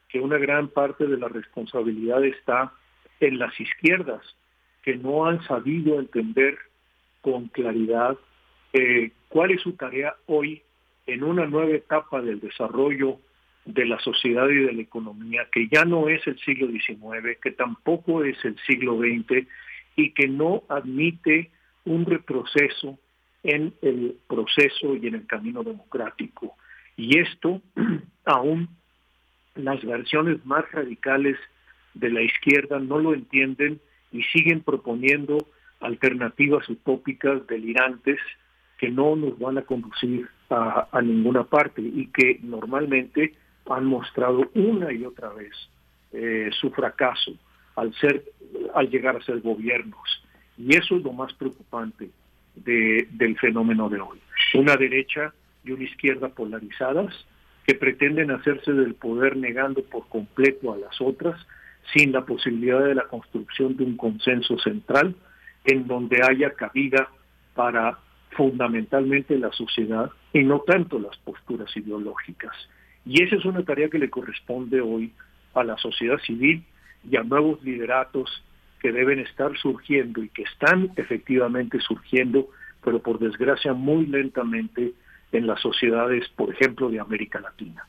que 0.09 0.19
una 0.19 0.37
gran 0.37 0.67
parte 0.67 1.05
de 1.05 1.17
la 1.17 1.27
responsabilidad 1.27 2.23
está 2.23 2.73
en 3.19 3.39
las 3.39 3.57
izquierdas, 3.59 4.21
que 4.83 4.95
no 4.95 5.25
han 5.25 5.43
sabido 5.43 5.99
entender 5.99 6.57
con 7.21 7.47
claridad 7.47 8.17
eh, 8.73 9.11
cuál 9.27 9.51
es 9.51 9.61
su 9.61 9.73
tarea 9.73 10.15
hoy 10.25 10.61
en 11.07 11.23
una 11.23 11.45
nueva 11.45 11.71
etapa 11.71 12.21
del 12.21 12.39
desarrollo 12.39 13.19
de 13.65 13.85
la 13.85 13.99
sociedad 13.99 14.47
y 14.49 14.55
de 14.55 14.73
la 14.73 14.81
economía, 14.81 15.47
que 15.51 15.67
ya 15.67 15.85
no 15.85 16.07
es 16.07 16.25
el 16.27 16.39
siglo 16.39 16.67
XIX, 16.67 17.37
que 17.41 17.51
tampoco 17.51 18.23
es 18.23 18.37
el 18.45 18.57
siglo 18.65 18.97
XX 18.97 19.47
y 19.95 20.11
que 20.11 20.27
no 20.27 20.63
admite 20.69 21.51
un 21.85 22.05
retroceso 22.05 22.97
en 23.43 23.73
el 23.81 24.17
proceso 24.27 24.95
y 24.95 25.07
en 25.07 25.15
el 25.15 25.27
camino 25.27 25.63
democrático. 25.63 26.55
Y 26.97 27.19
esto, 27.19 27.61
aún 28.25 28.69
las 29.55 29.83
versiones 29.83 30.45
más 30.45 30.69
radicales 30.71 31.37
de 31.93 32.09
la 32.09 32.21
izquierda 32.21 32.79
no 32.79 32.99
lo 32.99 33.13
entienden 33.13 33.79
y 34.11 34.23
siguen 34.23 34.61
proponiendo 34.61 35.37
alternativas 35.79 36.67
utópicas 36.69 37.45
delirantes 37.47 38.19
que 38.77 38.89
no 38.89 39.15
nos 39.15 39.37
van 39.39 39.57
a 39.57 39.63
conducir 39.63 40.27
a, 40.49 40.87
ninguna 41.01 41.43
parte 41.43 41.81
y 41.81 42.07
que 42.07 42.39
normalmente 42.41 43.35
han 43.69 43.85
mostrado 43.85 44.49
una 44.55 44.91
y 44.91 45.05
otra 45.05 45.29
vez 45.29 45.51
eh, 46.11 46.49
su 46.59 46.71
fracaso 46.71 47.33
al 47.75 47.93
ser 47.95 48.23
al 48.73 48.89
llegar 48.89 49.15
a 49.15 49.21
ser 49.21 49.41
gobiernos. 49.41 50.23
Y 50.57 50.75
eso 50.75 50.97
es 50.97 51.03
lo 51.03 51.13
más 51.13 51.33
preocupante 51.33 52.09
de, 52.55 53.07
del 53.11 53.37
fenómeno 53.37 53.89
de 53.89 53.99
hoy. 53.99 54.19
Una 54.55 54.75
derecha 54.75 55.33
y 55.63 55.71
una 55.71 55.83
izquierda 55.83 56.29
polarizadas 56.29 57.13
que 57.65 57.75
pretenden 57.75 58.31
hacerse 58.31 58.73
del 58.73 58.95
poder 58.95 59.37
negando 59.37 59.83
por 59.83 60.07
completo 60.07 60.73
a 60.73 60.77
las 60.77 60.99
otras 60.99 61.39
sin 61.93 62.11
la 62.11 62.25
posibilidad 62.25 62.83
de 62.83 62.95
la 62.95 63.07
construcción 63.07 63.75
de 63.77 63.83
un 63.83 63.97
consenso 63.97 64.57
central 64.59 65.15
en 65.65 65.87
donde 65.87 66.21
haya 66.23 66.51
cabida 66.53 67.09
para 67.55 67.99
fundamentalmente 68.31 69.37
la 69.37 69.51
sociedad 69.51 70.11
y 70.33 70.43
no 70.43 70.59
tanto 70.59 70.99
las 70.99 71.17
posturas 71.17 71.75
ideológicas. 71.75 72.53
Y 73.05 73.23
esa 73.23 73.35
es 73.35 73.45
una 73.45 73.63
tarea 73.63 73.89
que 73.89 73.99
le 73.99 74.09
corresponde 74.09 74.81
hoy 74.81 75.13
a 75.53 75.63
la 75.63 75.77
sociedad 75.77 76.19
civil 76.19 76.63
y 77.09 77.17
a 77.17 77.23
nuevos 77.23 77.61
lideratos 77.63 78.43
que 78.79 78.91
deben 78.91 79.19
estar 79.19 79.57
surgiendo 79.57 80.23
y 80.23 80.29
que 80.29 80.43
están 80.43 80.91
efectivamente 80.95 81.79
surgiendo, 81.81 82.49
pero 82.83 83.01
por 83.01 83.19
desgracia 83.19 83.73
muy 83.73 84.05
lentamente 84.05 84.93
en 85.31 85.47
las 85.47 85.59
sociedades, 85.61 86.27
por 86.29 86.53
ejemplo, 86.53 86.89
de 86.89 86.99
América 86.99 87.39
Latina. 87.39 87.85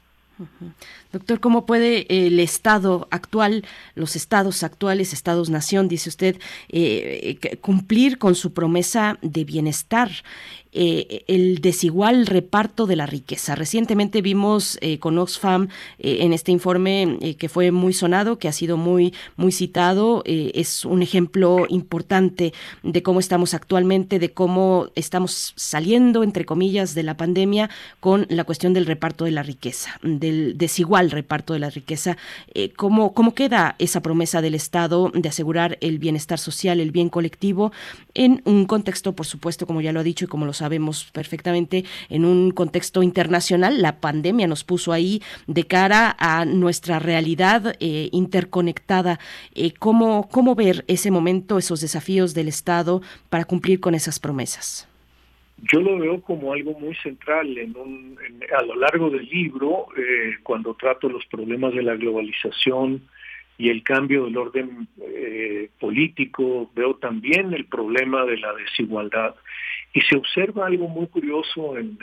Doctor, 1.13 1.41
¿cómo 1.41 1.67
puede 1.67 2.27
el 2.27 2.41
Estado 2.41 3.09
actual, 3.11 3.65
los 3.95 4.17
estados 4.17 4.63
actuales, 4.63 5.13
estados-nación, 5.13 5.89
dice 5.89 6.09
usted, 6.09 6.39
eh, 6.69 7.39
cumplir 7.61 8.19
con 8.19 8.35
su 8.35 8.53
promesa 8.53 9.19
de 9.23 9.45
bienestar? 9.45 10.11
Eh, 10.73 11.25
el 11.27 11.61
desigual 11.61 12.27
reparto 12.27 12.87
de 12.87 12.95
la 12.95 13.07
riqueza. 13.07 13.57
Recientemente 13.57 14.23
vimos 14.23 14.79
eh, 14.81 15.01
con 15.01 15.19
Oxfam 15.19 15.67
eh, 15.99 16.19
en 16.21 16.33
este 16.33 16.53
informe 16.53 17.19
que 17.39 17.49
fue 17.49 17.73
muy 17.73 17.93
sonado, 17.93 18.39
que 18.39 18.47
ha 18.47 18.53
sido 18.53 18.77
muy, 18.77 19.13
muy 19.37 19.51
citado, 19.51 20.23
es 20.25 20.85
un 20.85 21.03
ejemplo 21.03 21.67
importante 21.69 22.53
de 22.83 23.03
cómo 23.03 23.19
estamos 23.19 23.55
actualmente, 23.55 24.19
de 24.19 24.33
cómo 24.33 24.89
estamos 24.95 25.53
saliendo, 25.57 26.23
entre 26.23 26.45
comillas, 26.45 26.95
de 26.95 27.03
la 27.03 27.17
pandemia 27.17 27.69
con 27.99 28.27
la 28.29 28.45
cuestión 28.45 28.73
del 28.73 28.87
reparto 28.87 29.25
de 29.25 29.33
la 29.33 29.43
riqueza, 29.43 29.99
del 30.03 30.57
desigual 30.57 31.11
reparto 31.11 31.53
de 31.53 31.59
la 31.59 31.71
riqueza. 31.71 32.17
¿cómo, 32.77 33.13
¿Cómo 33.13 33.35
queda 33.35 33.75
esa 33.79 34.03
promesa 34.03 34.41
del 34.41 34.55
Estado 34.55 35.11
de 35.15 35.29
asegurar 35.29 35.79
el 35.81 35.99
bienestar 35.99 36.39
social, 36.39 36.81
el 36.81 36.93
bien 36.93 37.09
colectivo, 37.09 37.73
en 38.15 38.43
un 38.45 38.67
contexto, 38.67 39.15
por 39.15 39.27
supuesto, 39.27 39.67
como 39.67 39.81
ya 39.81 39.93
lo 39.93 40.01
ha 40.01 40.05
dicho 40.05 40.25
y 40.25 40.29
como 40.29 40.47
lo 40.47 40.53
sabemos 40.61 41.11
perfectamente, 41.13 41.85
en 42.11 42.25
un 42.25 42.51
contexto 42.51 43.03
internacional. 43.03 43.81
La 43.81 44.01
pandemia 44.01 44.47
nos 44.47 44.63
puso 44.63 44.93
ahí 44.93 45.23
de 45.47 45.65
cara 45.65 46.15
a 46.19 46.45
nuestra 46.45 46.99
realidad 46.99 47.77
eh, 47.81 48.09
interconectada. 48.13 49.19
Eh, 49.55 49.73
¿cómo, 49.79 50.29
¿Cómo 50.31 50.55
ver 50.55 50.85
ese 50.87 51.11
momento, 51.11 51.59
esos 51.59 51.81
desafíos 51.81 52.35
del 52.35 52.49
Estado 52.49 53.01
para 53.31 53.45
cumplir 53.45 53.81
con 53.81 53.95
esas 53.95 54.21
promesas? 54.21 54.87
Yo 55.73 55.81
lo 55.81 55.99
veo 55.99 56.23
como 56.23 56.53
algo 56.53 56.73
muy 56.79 56.95
central 56.97 57.47
en 57.59 57.75
a 58.59 58.63
lo 58.63 58.77
largo 58.77 59.11
del 59.11 59.27
libro, 59.27 59.87
eh, 59.97 60.37
cuando 60.43 60.75
trato 60.75 61.09
los 61.09 61.25
problemas 61.27 61.75
de 61.75 61.83
la 61.83 61.97
globalización 61.97 63.03
y 63.59 63.69
el 63.69 63.83
cambio 63.83 64.25
del 64.25 64.39
orden 64.39 64.89
político, 65.79 66.71
veo 66.75 66.95
también 66.95 67.53
el 67.53 67.67
problema 67.67 68.25
de 68.25 68.39
la 68.39 68.55
desigualdad 68.55 69.35
y 69.93 70.01
se 70.03 70.17
observa 70.17 70.67
algo 70.67 70.89
muy 70.89 71.07
curioso 71.09 71.77
en, 71.77 71.99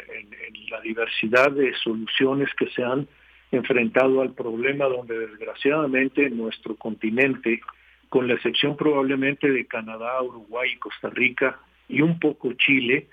la 0.69 0.81
diversidad 0.81 1.51
de 1.51 1.73
soluciones 1.75 2.49
que 2.57 2.69
se 2.71 2.83
han 2.83 3.07
enfrentado 3.51 4.21
al 4.21 4.33
problema 4.33 4.85
donde 4.85 5.17
desgraciadamente 5.17 6.29
nuestro 6.29 6.75
continente, 6.75 7.61
con 8.09 8.27
la 8.27 8.33
excepción 8.33 8.75
probablemente 8.75 9.49
de 9.49 9.65
Canadá, 9.65 10.21
Uruguay 10.21 10.75
Costa 10.77 11.09
Rica 11.09 11.59
y 11.87 12.01
un 12.01 12.19
poco 12.19 12.51
Chile, 12.53 13.07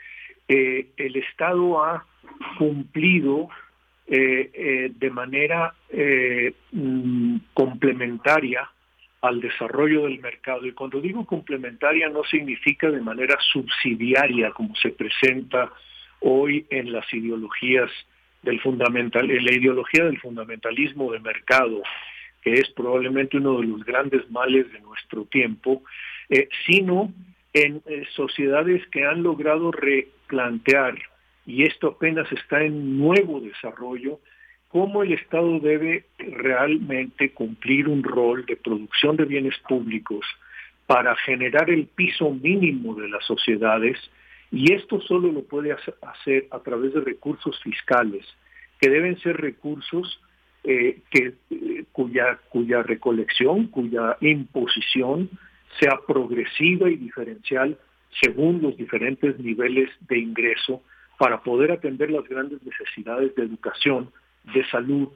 eh, 0.49 0.89
el 0.97 1.17
Estado 1.17 1.85
ha 1.85 2.05
cumplido 2.59 3.49
eh, 4.07 4.51
eh, 4.53 4.93
de 4.95 5.11
manera 5.11 5.75
mm, 6.73 7.37
complementaria 7.55 8.69
al 9.25 9.41
desarrollo 9.41 10.03
del 10.03 10.21
mercado. 10.21 10.67
Y 10.67 10.73
cuando 10.73 11.01
digo 11.01 11.25
complementaria 11.25 12.11
no 12.11 12.25
significa 12.25 12.91
de 12.91 13.01
manera 13.01 13.39
subsidiaria 13.53 14.51
como 14.51 14.77
se 14.77 14.91
presenta 14.91 15.73
hoy 16.21 16.67
en 16.69 16.93
las 16.93 17.11
ideologías 17.13 17.91
del 18.43 18.61
fundamental, 18.61 19.31
en 19.31 19.43
la 19.47 19.55
ideología 19.55 20.05
del 20.05 20.21
fundamentalismo 20.21 21.11
de 21.11 21.21
mercado, 21.21 21.83
que 22.43 22.53
es 22.53 22.69
probablemente 22.77 23.39
uno 23.39 23.61
de 23.61 23.67
los 23.67 23.83
grandes 23.85 24.31
males 24.31 24.71
de 24.71 24.81
nuestro 24.81 25.25
tiempo, 25.25 25.83
eh, 26.29 26.51
sino 26.67 27.11
en 27.55 27.81
eh, 27.87 28.05
sociedades 28.15 28.87
que 28.89 29.07
han 29.07 29.23
logrado 29.23 29.73
replantear, 29.73 30.99
y 31.47 31.63
esto 31.63 31.97
apenas 31.97 32.31
está 32.31 32.63
en 32.63 32.99
nuevo 32.99 33.41
desarrollo, 33.41 34.21
cómo 34.75 35.05
el 35.05 35.13
Estado 35.13 35.61
debe 35.61 36.05
realmente 36.19 37.31
cumplir 37.31 37.89
un 37.89 38.03
rol 38.03 38.45
de 38.45 38.57
producción 38.57 39.17
de 39.17 39.25
bienes 39.25 39.57
públicos, 39.69 40.27
para 40.89 41.15
generar 41.15 41.71
el 41.71 41.87
piso 41.87 42.29
mínimo 42.31 42.97
de 42.97 43.09
las 43.09 43.25
sociedades 43.25 43.97
y 44.51 44.73
esto 44.73 45.01
solo 45.03 45.31
lo 45.31 45.45
puede 45.45 45.71
hacer 45.71 46.49
a 46.51 46.59
través 46.59 46.93
de 46.93 47.03
recursos 47.03 47.57
fiscales, 47.63 48.27
que 48.81 48.91
deben 48.91 49.17
ser 49.21 49.37
recursos 49.37 50.21
eh, 50.65 50.99
que, 51.09 51.35
eh, 51.51 51.85
cuya, 51.93 52.41
cuya 52.49 52.83
recolección, 52.83 53.69
cuya 53.69 54.17
imposición 54.23 55.31
sea 55.79 56.01
progresiva 56.05 56.91
y 56.91 56.97
diferencial 56.97 57.79
según 58.21 58.61
los 58.61 58.77
diferentes 58.77 59.39
niveles 59.39 59.89
de 60.09 60.19
ingreso 60.19 60.83
para 61.17 61.45
poder 61.45 61.71
atender 61.71 62.11
las 62.11 62.29
grandes 62.29 62.61
necesidades 62.65 63.37
de 63.37 63.45
educación, 63.45 64.11
de 64.53 64.65
salud, 64.69 65.09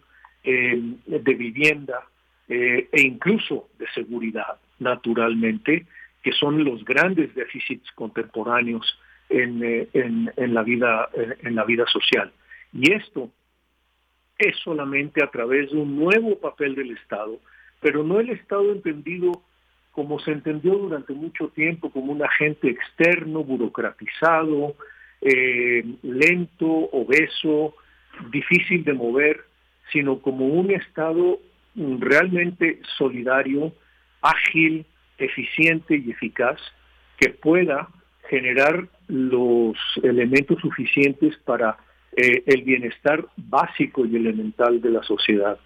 eh, 0.45 0.81
de 1.07 1.35
vivienda 1.35 2.03
e 2.51 3.03
incluso 3.03 3.69
de 3.79 3.87
seguridad, 3.91 4.57
naturalmente, 4.79 5.85
que 6.23 6.33
son 6.33 6.65
los 6.65 6.83
grandes 6.83 7.35
déficits 7.35 7.93
contemporáneos 7.93 8.99
en, 9.29 9.63
en, 9.93 10.55
la 10.55 10.63
vida, 10.63 11.11
en 11.43 11.55
la 11.55 11.65
vida 11.65 11.85
social. 11.87 12.33
Y 12.73 12.91
esto 12.93 13.31
es 14.39 14.57
solamente 14.65 15.23
a 15.23 15.31
través 15.31 15.71
de 15.71 15.77
un 15.77 15.97
nuevo 15.97 16.39
papel 16.39 16.75
del 16.75 16.93
Estado, 16.93 17.39
pero 17.81 18.03
no 18.03 18.19
el 18.19 18.31
Estado 18.31 18.73
entendido 18.73 19.43
como 19.99 20.21
se 20.21 20.31
entendió 20.31 20.75
durante 20.75 21.13
mucho 21.13 21.49
tiempo 21.49 21.91
como 21.91 22.13
un 22.13 22.23
agente 22.23 22.71
externo, 22.71 23.43
burocratizado, 23.43 24.77
eh, 25.21 25.85
lento, 26.03 26.69
obeso, 26.69 27.75
difícil 28.31 28.85
de 28.85 28.93
mover, 28.93 29.41
sino 29.93 30.21
como 30.21 30.47
un 30.47 30.71
Estado 30.71 31.39
realmente 31.75 32.81
solidario, 32.97 33.73
ágil, 34.21 34.85
eficiente 35.19 35.97
y 35.97 36.11
eficaz, 36.11 36.61
que 37.19 37.31
pueda 37.31 37.89
generar 38.29 38.89
los 39.09 39.77
elementos 40.03 40.61
suficientes 40.61 41.37
para 41.45 41.79
eh, 42.17 42.43
el 42.47 42.63
bienestar 42.63 43.27
básico 43.37 44.05
y 44.05 44.17
elemental 44.17 44.81
de 44.81 44.91
la 44.91 45.03
sociedad, 45.03 45.59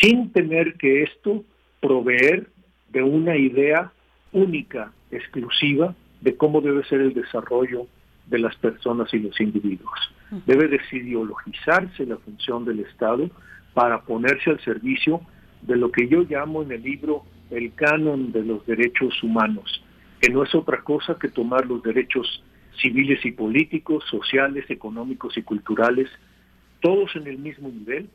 sin 0.00 0.32
tener 0.32 0.74
que 0.74 1.02
esto 1.02 1.44
proveer 1.80 2.48
de 2.90 3.02
una 3.02 3.36
idea 3.36 3.92
única, 4.32 4.92
exclusiva, 5.10 5.94
de 6.20 6.36
cómo 6.36 6.60
debe 6.60 6.84
ser 6.84 7.00
el 7.00 7.14
desarrollo 7.14 7.86
de 8.26 8.38
las 8.38 8.56
personas 8.56 9.12
y 9.14 9.18
los 9.18 9.40
individuos. 9.40 9.98
Debe 10.46 10.68
desideologizarse 10.68 12.04
la 12.04 12.16
función 12.18 12.64
del 12.64 12.80
Estado 12.80 13.30
para 13.74 14.02
ponerse 14.02 14.50
al 14.50 14.60
servicio 14.60 15.20
de 15.62 15.76
lo 15.76 15.90
que 15.90 16.08
yo 16.08 16.22
llamo 16.28 16.62
en 16.62 16.72
el 16.72 16.82
libro 16.82 17.24
el 17.50 17.74
canon 17.74 18.32
de 18.32 18.44
los 18.44 18.66
derechos 18.66 19.22
humanos, 19.22 19.82
que 20.20 20.30
no 20.30 20.42
es 20.42 20.54
otra 20.54 20.82
cosa 20.82 21.16
que 21.18 21.28
tomar 21.28 21.66
los 21.66 21.82
derechos 21.82 22.42
civiles 22.80 23.24
y 23.24 23.32
políticos, 23.32 24.04
sociales, 24.10 24.64
económicos 24.68 25.36
y 25.36 25.42
culturales, 25.42 26.08
todos 26.80 27.14
en 27.16 27.26
el 27.26 27.38
mismo 27.38 27.68
nivel, 27.68 28.08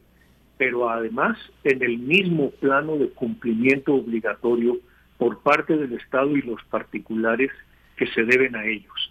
pero 0.58 0.90
además 0.90 1.38
en 1.64 1.82
el 1.84 1.98
mismo 1.98 2.52
plano 2.52 2.98
de 2.98 3.10
cumplimiento 3.10 3.96
obligatorio 3.96 4.78
por 5.18 5.42
parte 5.42 5.76
del 5.76 5.94
Estado 5.94 6.36
y 6.38 6.42
los 6.42 6.64
particulares 6.66 7.52
que 7.98 8.08
se 8.08 8.24
deben 8.24 8.56
a 8.56 8.66
ellos. 8.66 9.03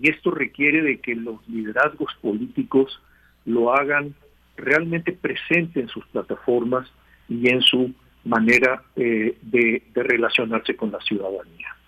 Y 0.00 0.10
esto 0.10 0.30
requiere 0.30 0.82
de 0.82 0.98
que 0.98 1.14
los 1.14 1.46
liderazgos 1.48 2.14
políticos 2.20 3.00
lo 3.44 3.74
hagan 3.74 4.14
realmente 4.56 5.12
presente 5.12 5.80
en 5.80 5.88
sus 5.88 6.06
plataformas 6.06 6.88
y 7.28 7.48
en 7.48 7.62
su 7.62 7.92
manera 8.24 8.82
eh, 8.96 9.36
de 9.42 9.82
relacionarse 9.94 10.76
con 10.76 10.90
la 10.90 11.00
ciudadanía. 11.00 11.78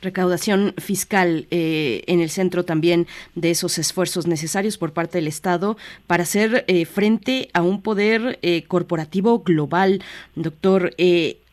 Recaudación 0.00 0.74
fiscal 0.78 1.46
eh, 1.50 2.04
en 2.06 2.20
el 2.20 2.30
centro 2.30 2.64
también 2.64 3.06
de 3.34 3.50
esos 3.50 3.78
esfuerzos 3.78 4.26
necesarios 4.26 4.78
por 4.78 4.92
parte 4.92 5.18
del 5.18 5.26
Estado 5.26 5.76
para 6.06 6.22
hacer 6.22 6.64
eh, 6.68 6.84
frente 6.84 7.48
a 7.52 7.62
un 7.62 7.82
poder 7.82 8.38
eh, 8.42 8.64
corporativo 8.64 9.40
global. 9.40 10.02
Doctor, 10.36 10.94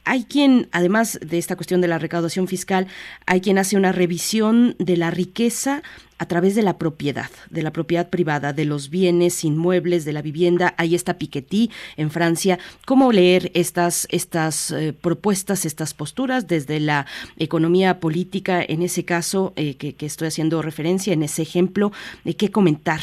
hay 0.05 0.23
quien, 0.23 0.67
además 0.71 1.19
de 1.21 1.37
esta 1.37 1.55
cuestión 1.55 1.81
de 1.81 1.87
la 1.87 1.99
recaudación 1.99 2.47
fiscal, 2.47 2.87
hay 3.25 3.41
quien 3.41 3.57
hace 3.57 3.77
una 3.77 3.91
revisión 3.91 4.75
de 4.79 4.97
la 4.97 5.11
riqueza 5.11 5.83
a 6.21 6.27
través 6.27 6.53
de 6.53 6.61
la 6.61 6.77
propiedad, 6.77 7.31
de 7.49 7.63
la 7.63 7.73
propiedad 7.73 8.11
privada, 8.11 8.53
de 8.53 8.65
los 8.65 8.91
bienes 8.91 9.43
inmuebles, 9.43 10.05
de 10.05 10.13
la 10.13 10.21
vivienda. 10.21 10.75
Ahí 10.77 10.93
está 10.93 11.17
Piketty 11.17 11.71
en 11.97 12.11
Francia. 12.11 12.59
¿Cómo 12.85 13.11
leer 13.11 13.49
estas, 13.55 14.05
estas 14.11 14.69
eh, 14.69 14.93
propuestas, 14.93 15.65
estas 15.65 15.95
posturas 15.95 16.47
desde 16.47 16.79
la 16.79 17.07
economía 17.39 17.99
política, 17.99 18.61
en 18.61 18.83
ese 18.83 19.03
caso 19.03 19.53
eh, 19.55 19.73
que, 19.73 19.95
estoy 20.05 20.27
haciendo 20.27 20.61
referencia, 20.61 21.11
en 21.11 21.23
ese 21.23 21.41
ejemplo? 21.41 21.91
Eh, 22.23 22.35
¿Qué 22.35 22.51
comentar 22.51 23.01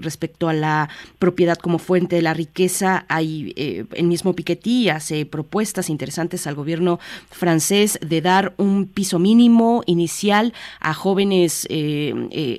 respecto 0.00 0.50
a 0.50 0.52
la 0.52 0.90
propiedad 1.18 1.56
como 1.56 1.78
fuente 1.78 2.16
de 2.16 2.22
la 2.22 2.34
riqueza? 2.34 3.06
Hay 3.08 3.54
el 3.56 4.04
mismo 4.04 4.34
Piketty 4.34 4.90
hace 4.90 5.24
propuestas 5.24 5.88
interesantes 5.88 6.46
al 6.46 6.56
gobierno 6.56 7.00
francés 7.30 7.98
de 8.02 8.20
dar 8.20 8.52
un 8.58 8.86
piso 8.86 9.18
mínimo 9.18 9.82
inicial 9.86 10.52
a 10.80 10.92
jóvenes 10.92 11.66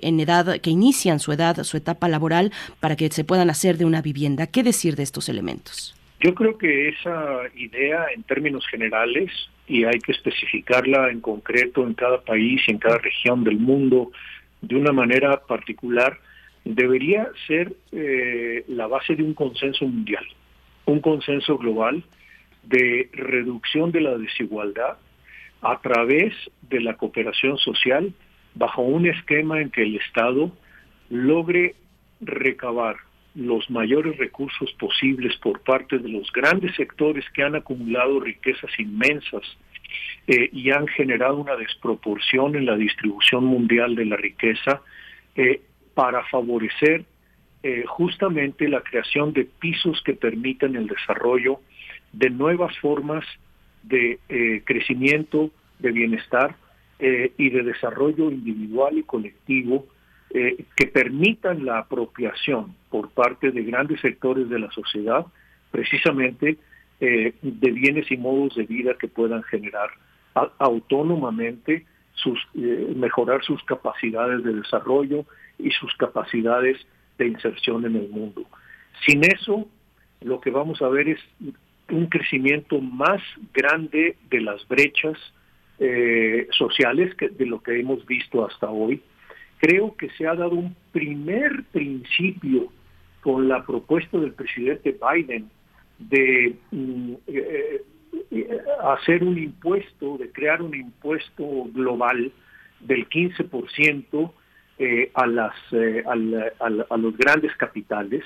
en 0.03 0.19
edad, 0.19 0.59
que 0.59 0.69
inician 0.69 1.19
su 1.19 1.31
edad, 1.31 1.63
su 1.63 1.77
etapa 1.77 2.07
laboral, 2.07 2.51
para 2.79 2.95
que 2.95 3.09
se 3.09 3.23
puedan 3.23 3.49
hacer 3.49 3.77
de 3.77 3.85
una 3.85 4.01
vivienda. 4.01 4.47
¿Qué 4.47 4.63
decir 4.63 4.95
de 4.95 5.03
estos 5.03 5.29
elementos? 5.29 5.95
Yo 6.19 6.35
creo 6.35 6.57
que 6.57 6.89
esa 6.89 7.41
idea 7.55 8.05
en 8.15 8.23
términos 8.23 8.65
generales, 8.67 9.31
y 9.67 9.85
hay 9.85 9.99
que 9.99 10.11
especificarla 10.11 11.09
en 11.09 11.19
concreto 11.19 11.85
en 11.85 11.95
cada 11.95 12.21
país 12.21 12.61
y 12.67 12.71
en 12.71 12.77
cada 12.77 12.99
región 12.99 13.43
del 13.43 13.57
mundo 13.57 14.11
de 14.61 14.75
una 14.75 14.91
manera 14.91 15.41
particular, 15.41 16.19
debería 16.63 17.27
ser 17.47 17.73
eh, 17.91 18.63
la 18.67 18.87
base 18.87 19.15
de 19.15 19.23
un 19.23 19.33
consenso 19.33 19.85
mundial, 19.85 20.25
un 20.85 20.99
consenso 20.99 21.57
global 21.57 22.03
de 22.63 23.09
reducción 23.13 23.91
de 23.91 24.01
la 24.01 24.17
desigualdad 24.17 24.97
a 25.61 25.79
través 25.81 26.33
de 26.61 26.81
la 26.81 26.95
cooperación 26.95 27.57
social 27.57 28.13
bajo 28.55 28.81
un 28.81 29.07
esquema 29.07 29.61
en 29.61 29.69
que 29.69 29.83
el 29.83 29.95
Estado 29.95 30.51
logre 31.09 31.75
recabar 32.21 32.97
los 33.35 33.69
mayores 33.69 34.17
recursos 34.17 34.71
posibles 34.73 35.37
por 35.37 35.61
parte 35.61 35.97
de 35.97 36.09
los 36.09 36.31
grandes 36.31 36.75
sectores 36.75 37.25
que 37.33 37.43
han 37.43 37.55
acumulado 37.55 38.19
riquezas 38.19 38.71
inmensas 38.77 39.43
eh, 40.27 40.49
y 40.51 40.71
han 40.71 40.87
generado 40.87 41.37
una 41.37 41.55
desproporción 41.55 42.55
en 42.55 42.65
la 42.65 42.75
distribución 42.75 43.45
mundial 43.45 43.95
de 43.95 44.05
la 44.05 44.17
riqueza 44.17 44.81
eh, 45.35 45.61
para 45.93 46.23
favorecer 46.25 47.05
eh, 47.63 47.83
justamente 47.87 48.67
la 48.67 48.81
creación 48.81 49.33
de 49.33 49.45
pisos 49.45 50.01
que 50.03 50.13
permitan 50.13 50.75
el 50.75 50.87
desarrollo 50.87 51.61
de 52.11 52.29
nuevas 52.29 52.77
formas 52.79 53.23
de 53.83 54.19
crecimiento, 54.63 55.49
de 55.79 55.91
bienestar 55.91 56.55
eh, 57.03 57.33
y 57.35 57.49
de 57.49 57.63
desarrollo 57.63 58.29
individual 58.29 58.95
y 58.95 59.01
colectivo 59.01 59.87
eh, 60.29 60.65
que 60.75 60.85
permitan 60.85 61.65
la 61.65 61.79
apropiación 61.79 62.75
por 62.91 63.09
parte 63.09 63.49
de 63.49 63.63
grandes 63.63 63.99
sectores 64.01 64.47
de 64.49 64.59
la 64.59 64.69
sociedad 64.69 65.25
precisamente 65.71 66.59
eh, 66.99 67.33
de 67.41 67.71
bienes 67.71 68.11
y 68.11 68.17
modos 68.17 68.53
de 68.53 68.67
vida 68.67 68.93
que 68.99 69.07
puedan 69.07 69.41
generar 69.41 69.89
autónomamente 70.59 71.87
mejorar 72.95 73.43
sus 73.43 73.63
capacidades 73.63 74.43
de 74.43 74.53
desarrollo 74.53 75.25
y 75.57 75.71
sus 75.71 75.95
capacidades 75.95 76.77
de 77.17 77.29
inserción 77.29 77.83
en 77.83 77.95
el 77.95 78.09
mundo. 78.09 78.45
Sin 79.07 79.23
eso, 79.25 79.67
lo 80.21 80.39
que 80.39 80.51
vamos 80.51 80.83
a 80.83 80.87
ver 80.87 81.09
es 81.09 81.19
un 81.89 82.05
crecimiento 82.05 82.79
más 82.79 83.23
grande 83.55 84.17
de 84.29 84.41
las 84.41 84.67
brechas 84.67 85.17
eh, 85.83 86.47
sociales 86.51 87.15
que, 87.15 87.29
de 87.29 87.47
lo 87.47 87.63
que 87.63 87.79
hemos 87.79 88.05
visto 88.05 88.45
hasta 88.45 88.69
hoy. 88.69 89.01
Creo 89.57 89.95
que 89.95 90.11
se 90.11 90.27
ha 90.27 90.35
dado 90.35 90.51
un 90.51 90.75
primer 90.91 91.63
principio 91.71 92.71
con 93.21 93.47
la 93.47 93.65
propuesta 93.65 94.19
del 94.19 94.33
presidente 94.33 94.95
Biden 94.95 95.49
de 95.97 96.55
mm, 96.69 97.13
eh, 97.25 97.81
eh, 98.29 98.59
hacer 98.83 99.23
un 99.23 99.39
impuesto, 99.39 100.19
de 100.19 100.31
crear 100.31 100.61
un 100.61 100.75
impuesto 100.75 101.43
global 101.73 102.31
del 102.81 103.09
15% 103.09 104.31
a, 105.15 105.25
las, 105.25 105.55
a, 106.09 106.97
los 106.97 107.17
grandes 107.17 107.55
capitales, 107.55 108.23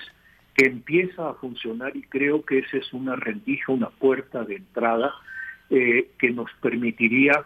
que 0.56 0.68
empieza 0.68 1.30
a 1.30 1.34
funcionar 1.36 1.96
y 1.96 2.02
creo 2.02 2.44
que 2.44 2.60
esa 2.60 2.76
es 2.76 2.92
una 2.92 3.16
rendija, 3.16 3.72
una 3.72 3.92
puerta 3.92 4.44
de 4.44 4.58
entrada 4.58 5.14
eh, 5.70 6.12
que 6.20 6.32
nos 6.32 6.50
permitiría 6.62 7.46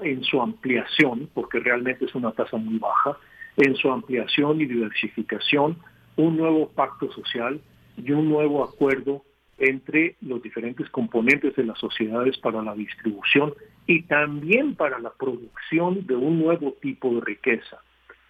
en 0.00 0.22
su 0.22 0.40
ampliación, 0.40 1.28
porque 1.34 1.58
realmente 1.60 2.04
es 2.04 2.14
una 2.14 2.32
tasa 2.32 2.56
muy 2.56 2.78
baja, 2.78 3.16
en 3.56 3.74
su 3.74 3.90
ampliación 3.90 4.60
y 4.60 4.66
diversificación, 4.66 5.76
un 6.16 6.36
nuevo 6.36 6.68
pacto 6.68 7.10
social 7.12 7.60
y 7.96 8.12
un 8.12 8.28
nuevo 8.28 8.62
acuerdo 8.62 9.24
entre 9.58 10.16
los 10.20 10.40
diferentes 10.42 10.88
componentes 10.90 11.56
de 11.56 11.64
las 11.64 11.78
sociedades 11.78 12.38
para 12.38 12.62
la 12.62 12.74
distribución 12.74 13.54
y 13.86 14.02
también 14.02 14.76
para 14.76 15.00
la 15.00 15.10
producción 15.10 16.06
de 16.06 16.14
un 16.14 16.38
nuevo 16.38 16.74
tipo 16.80 17.12
de 17.14 17.20
riqueza. 17.22 17.78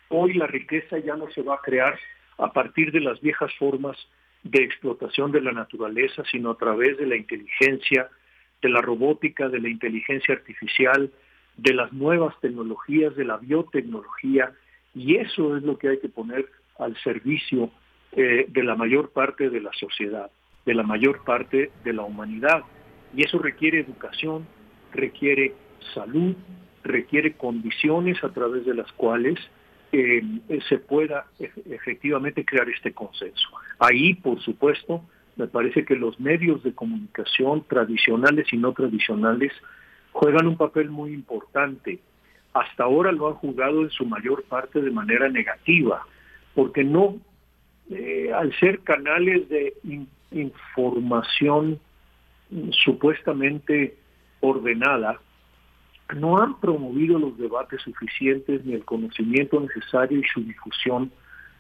Hoy 0.08 0.34
la 0.34 0.46
riqueza 0.46 0.98
ya 0.98 1.16
no 1.16 1.30
se 1.30 1.42
va 1.42 1.56
a 1.56 1.60
crear 1.60 1.98
a 2.38 2.52
partir 2.52 2.92
de 2.92 3.00
las 3.00 3.20
viejas 3.20 3.52
formas 3.58 3.96
de 4.42 4.62
explotación 4.62 5.32
de 5.32 5.42
la 5.42 5.52
naturaleza, 5.52 6.22
sino 6.30 6.52
a 6.52 6.56
través 6.56 6.96
de 6.96 7.06
la 7.06 7.16
inteligencia, 7.16 8.08
de 8.62 8.68
la 8.68 8.80
robótica, 8.80 9.48
de 9.48 9.60
la 9.60 9.68
inteligencia 9.68 10.34
artificial, 10.34 11.10
de 11.56 11.74
las 11.74 11.92
nuevas 11.92 12.34
tecnologías, 12.40 13.14
de 13.16 13.24
la 13.24 13.36
biotecnología, 13.36 14.52
y 14.94 15.16
eso 15.16 15.56
es 15.56 15.62
lo 15.62 15.78
que 15.78 15.88
hay 15.88 15.98
que 15.98 16.08
poner 16.08 16.46
al 16.78 16.96
servicio 17.02 17.70
eh, 18.12 18.46
de 18.48 18.62
la 18.62 18.74
mayor 18.74 19.10
parte 19.10 19.50
de 19.50 19.60
la 19.60 19.72
sociedad, 19.72 20.30
de 20.64 20.74
la 20.74 20.82
mayor 20.82 21.24
parte 21.24 21.70
de 21.84 21.92
la 21.92 22.02
humanidad. 22.02 22.62
Y 23.14 23.24
eso 23.24 23.38
requiere 23.38 23.80
educación, 23.80 24.46
requiere 24.92 25.54
salud, 25.94 26.34
requiere 26.84 27.32
condiciones 27.34 28.22
a 28.24 28.32
través 28.32 28.64
de 28.64 28.74
las 28.74 28.90
cuales 28.92 29.38
eh, 29.92 30.22
se 30.68 30.78
pueda 30.78 31.26
efectivamente 31.38 32.44
crear 32.44 32.68
este 32.68 32.92
consenso. 32.92 33.48
Ahí, 33.78 34.14
por 34.14 34.40
supuesto, 34.40 35.02
me 35.38 35.46
parece 35.46 35.84
que 35.84 35.94
los 35.94 36.18
medios 36.18 36.62
de 36.64 36.74
comunicación 36.74 37.64
tradicionales 37.68 38.52
y 38.52 38.56
no 38.56 38.72
tradicionales 38.72 39.52
juegan 40.12 40.48
un 40.48 40.56
papel 40.56 40.90
muy 40.90 41.12
importante. 41.12 42.00
Hasta 42.52 42.84
ahora 42.84 43.12
lo 43.12 43.28
han 43.28 43.34
jugado 43.34 43.82
en 43.82 43.90
su 43.90 44.04
mayor 44.04 44.42
parte 44.44 44.82
de 44.82 44.90
manera 44.90 45.28
negativa, 45.28 46.04
porque 46.54 46.82
no, 46.82 47.16
eh, 47.88 48.32
al 48.34 48.52
ser 48.58 48.80
canales 48.80 49.48
de 49.48 49.74
información 50.32 51.78
supuestamente 52.70 53.96
ordenada, 54.40 55.20
no 56.16 56.42
han 56.42 56.58
promovido 56.58 57.18
los 57.18 57.38
debates 57.38 57.82
suficientes 57.82 58.64
ni 58.64 58.72
el 58.72 58.84
conocimiento 58.84 59.60
necesario 59.60 60.18
y 60.18 60.24
su 60.24 60.42
difusión 60.42 61.12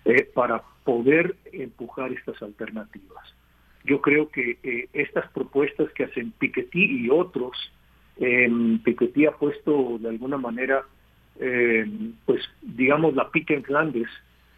eh, 0.04 0.24
para 0.34 0.64
poder 0.84 1.36
empujar 1.52 2.10
estas 2.12 2.42
alternativas. 2.42 3.37
Yo 3.88 4.02
creo 4.02 4.28
que 4.28 4.58
eh, 4.62 4.88
estas 4.92 5.30
propuestas 5.30 5.90
que 5.92 6.04
hacen 6.04 6.32
Piketty 6.32 7.06
y 7.06 7.10
otros, 7.10 7.56
eh, 8.18 8.50
Piketty 8.84 9.24
ha 9.24 9.32
puesto 9.32 9.96
de 9.98 10.10
alguna 10.10 10.36
manera, 10.36 10.82
em, 11.40 12.12
pues 12.26 12.42
digamos, 12.60 13.14
la 13.14 13.30
pica 13.30 13.54
en 13.54 13.64
Flandes, 13.64 14.08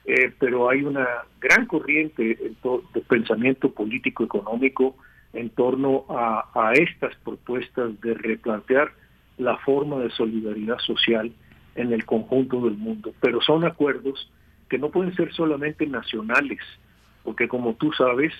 eh, 0.04 0.32
pero 0.40 0.68
hay 0.68 0.82
una 0.82 1.06
gran 1.40 1.66
corriente 1.66 2.22
de 2.24 3.00
pensamiento 3.02 3.70
político-económico 3.72 4.96
en 5.32 5.50
torno 5.50 6.06
a, 6.08 6.50
a 6.52 6.72
estas 6.72 7.14
propuestas 7.18 8.00
de 8.00 8.14
replantear 8.14 8.90
la 9.38 9.58
forma 9.58 10.00
de 10.00 10.10
solidaridad 10.10 10.78
social 10.78 11.30
en 11.76 11.92
el 11.92 12.04
conjunto 12.04 12.62
del 12.62 12.76
mundo. 12.76 13.12
Pero 13.20 13.40
son 13.40 13.64
acuerdos 13.64 14.28
que 14.68 14.78
no 14.78 14.90
pueden 14.90 15.14
ser 15.14 15.32
solamente 15.32 15.86
nacionales, 15.86 16.60
porque 17.22 17.46
como 17.46 17.74
tú 17.74 17.92
sabes, 17.92 18.32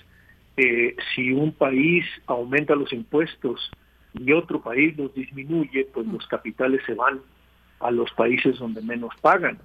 eh, 0.57 0.95
si 1.15 1.31
un 1.31 1.53
país 1.53 2.05
aumenta 2.27 2.75
los 2.75 2.91
impuestos 2.93 3.71
y 4.13 4.31
otro 4.33 4.61
país 4.61 4.97
los 4.97 5.13
disminuye, 5.13 5.87
pues 5.93 6.05
los 6.07 6.25
capitales 6.27 6.81
se 6.85 6.93
van 6.93 7.21
a 7.79 7.91
los 7.91 8.11
países 8.11 8.59
donde 8.59 8.81
menos 8.81 9.13
pagan. 9.21 9.59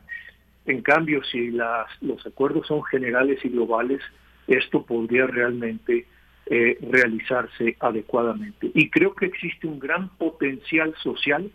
En 0.65 0.83
cambio, 0.83 1.23
si 1.25 1.51
las, 1.51 1.87
los 2.01 2.25
acuerdos 2.27 2.67
son 2.67 2.83
generales 2.85 3.45
y 3.45 3.49
globales, 3.49 4.01
esto 4.47 4.85
podría 4.85 5.27
realmente 5.27 6.07
eh, 6.47 6.79
realizarse 6.81 7.77
adecuadamente. 7.81 8.71
Y 8.75 8.89
creo 8.91 9.15
que 9.15 9.27
existe 9.27 9.67
un 9.67 9.79
gran 9.79 10.09
potencial 10.11 10.95
social 11.03 11.51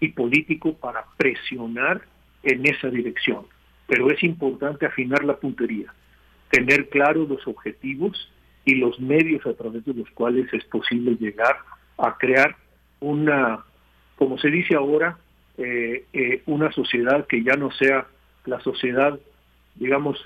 y 0.00 0.08
político 0.08 0.74
para 0.74 1.04
presionar 1.16 2.02
en 2.42 2.66
esa 2.66 2.88
dirección. 2.88 3.46
Pero 3.88 4.10
es 4.10 4.22
importante 4.22 4.86
afinar 4.86 5.24
la 5.24 5.36
puntería, 5.36 5.92
tener 6.50 6.88
claros 6.88 7.28
los 7.28 7.46
objetivos 7.46 8.32
y 8.66 8.74
los 8.74 9.00
medios 9.00 9.46
a 9.46 9.54
través 9.54 9.84
de 9.86 9.94
los 9.94 10.10
cuales 10.10 10.52
es 10.52 10.64
posible 10.64 11.16
llegar 11.18 11.56
a 11.96 12.18
crear 12.18 12.54
una, 13.00 13.64
como 14.16 14.36
se 14.38 14.50
dice 14.50 14.74
ahora, 14.74 15.16
eh, 15.56 16.04
eh, 16.12 16.42
una 16.44 16.70
sociedad 16.72 17.26
que 17.26 17.42
ya 17.42 17.54
no 17.54 17.70
sea 17.70 18.06
la 18.44 18.60
sociedad, 18.60 19.18
digamos, 19.76 20.18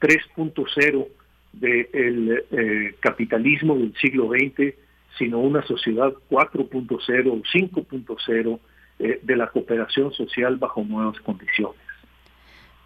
3.0 0.00 1.06
del 1.52 2.44
eh, 2.50 2.94
capitalismo 3.00 3.76
del 3.76 3.94
siglo 4.00 4.30
XX, 4.30 4.74
sino 5.18 5.40
una 5.40 5.62
sociedad 5.66 6.12
4.0 6.30 7.30
o 7.30 7.42
5.0 7.42 8.60
eh, 8.98 9.20
de 9.22 9.36
la 9.36 9.48
cooperación 9.48 10.12
social 10.12 10.56
bajo 10.56 10.82
nuevas 10.84 11.18
condiciones. 11.20 11.80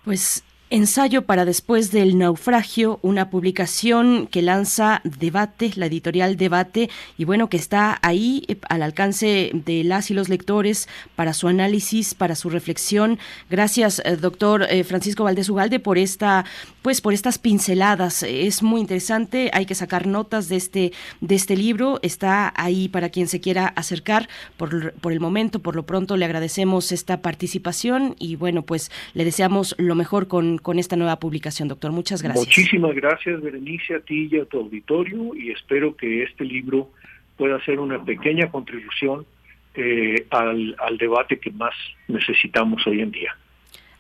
Pues 0.04 0.44
Ensayo 0.68 1.22
para 1.22 1.44
después 1.44 1.92
del 1.92 2.18
naufragio, 2.18 2.98
una 3.02 3.30
publicación 3.30 4.26
que 4.26 4.42
lanza 4.42 5.00
Debate, 5.04 5.70
la 5.76 5.86
editorial 5.86 6.36
Debate, 6.36 6.90
y 7.16 7.24
bueno, 7.24 7.48
que 7.48 7.56
está 7.56 8.00
ahí 8.02 8.42
eh, 8.48 8.56
al 8.68 8.82
alcance 8.82 9.52
de 9.54 9.84
las 9.84 10.10
y 10.10 10.14
los 10.14 10.28
lectores 10.28 10.88
para 11.14 11.34
su 11.34 11.46
análisis, 11.46 12.14
para 12.14 12.34
su 12.34 12.50
reflexión. 12.50 13.20
Gracias, 13.48 14.02
eh, 14.04 14.16
doctor 14.16 14.66
eh, 14.68 14.82
Francisco 14.82 15.22
Valdés 15.22 15.48
Ugalde, 15.48 15.78
por 15.78 15.98
esta, 15.98 16.44
pues 16.82 17.00
por 17.00 17.14
estas 17.14 17.38
pinceladas. 17.38 18.24
Es 18.24 18.64
muy 18.64 18.80
interesante, 18.80 19.52
hay 19.52 19.66
que 19.66 19.76
sacar 19.76 20.08
notas 20.08 20.48
de 20.48 20.56
este, 20.56 20.92
de 21.20 21.34
este 21.36 21.56
libro. 21.56 22.00
Está 22.02 22.52
ahí 22.56 22.88
para 22.88 23.10
quien 23.10 23.28
se 23.28 23.40
quiera 23.40 23.68
acercar. 23.68 24.28
Por, 24.56 24.94
por 24.94 25.12
el 25.12 25.20
momento, 25.20 25.60
por 25.60 25.76
lo 25.76 25.86
pronto, 25.86 26.16
le 26.16 26.24
agradecemos 26.24 26.90
esta 26.90 27.22
participación 27.22 28.16
y 28.18 28.34
bueno, 28.34 28.62
pues 28.62 28.90
le 29.14 29.24
deseamos 29.24 29.76
lo 29.78 29.94
mejor 29.94 30.26
con 30.26 30.55
con, 30.58 30.78
esta 30.78 30.96
nueva 30.96 31.16
publicación, 31.16 31.68
doctor. 31.68 31.92
Muchas 31.92 32.22
gracias. 32.22 32.46
Muchísimas 32.46 32.94
gracias, 32.94 33.40
Berenice, 33.40 33.94
a 33.94 34.00
ti 34.00 34.28
y 34.30 34.38
a 34.38 34.44
tu 34.44 34.58
auditorio, 34.58 35.34
y 35.34 35.50
espero 35.50 35.96
que 35.96 36.22
este 36.22 36.44
libro 36.44 36.90
pueda 37.36 37.62
ser 37.64 37.80
una 37.80 38.04
pequeña 38.04 38.50
contribución 38.50 39.26
eh, 39.74 40.26
al, 40.30 40.74
al 40.78 40.98
debate 40.98 41.38
que 41.38 41.50
más 41.50 41.74
necesitamos 42.08 42.86
hoy 42.86 43.00
en 43.00 43.10
día. 43.10 43.36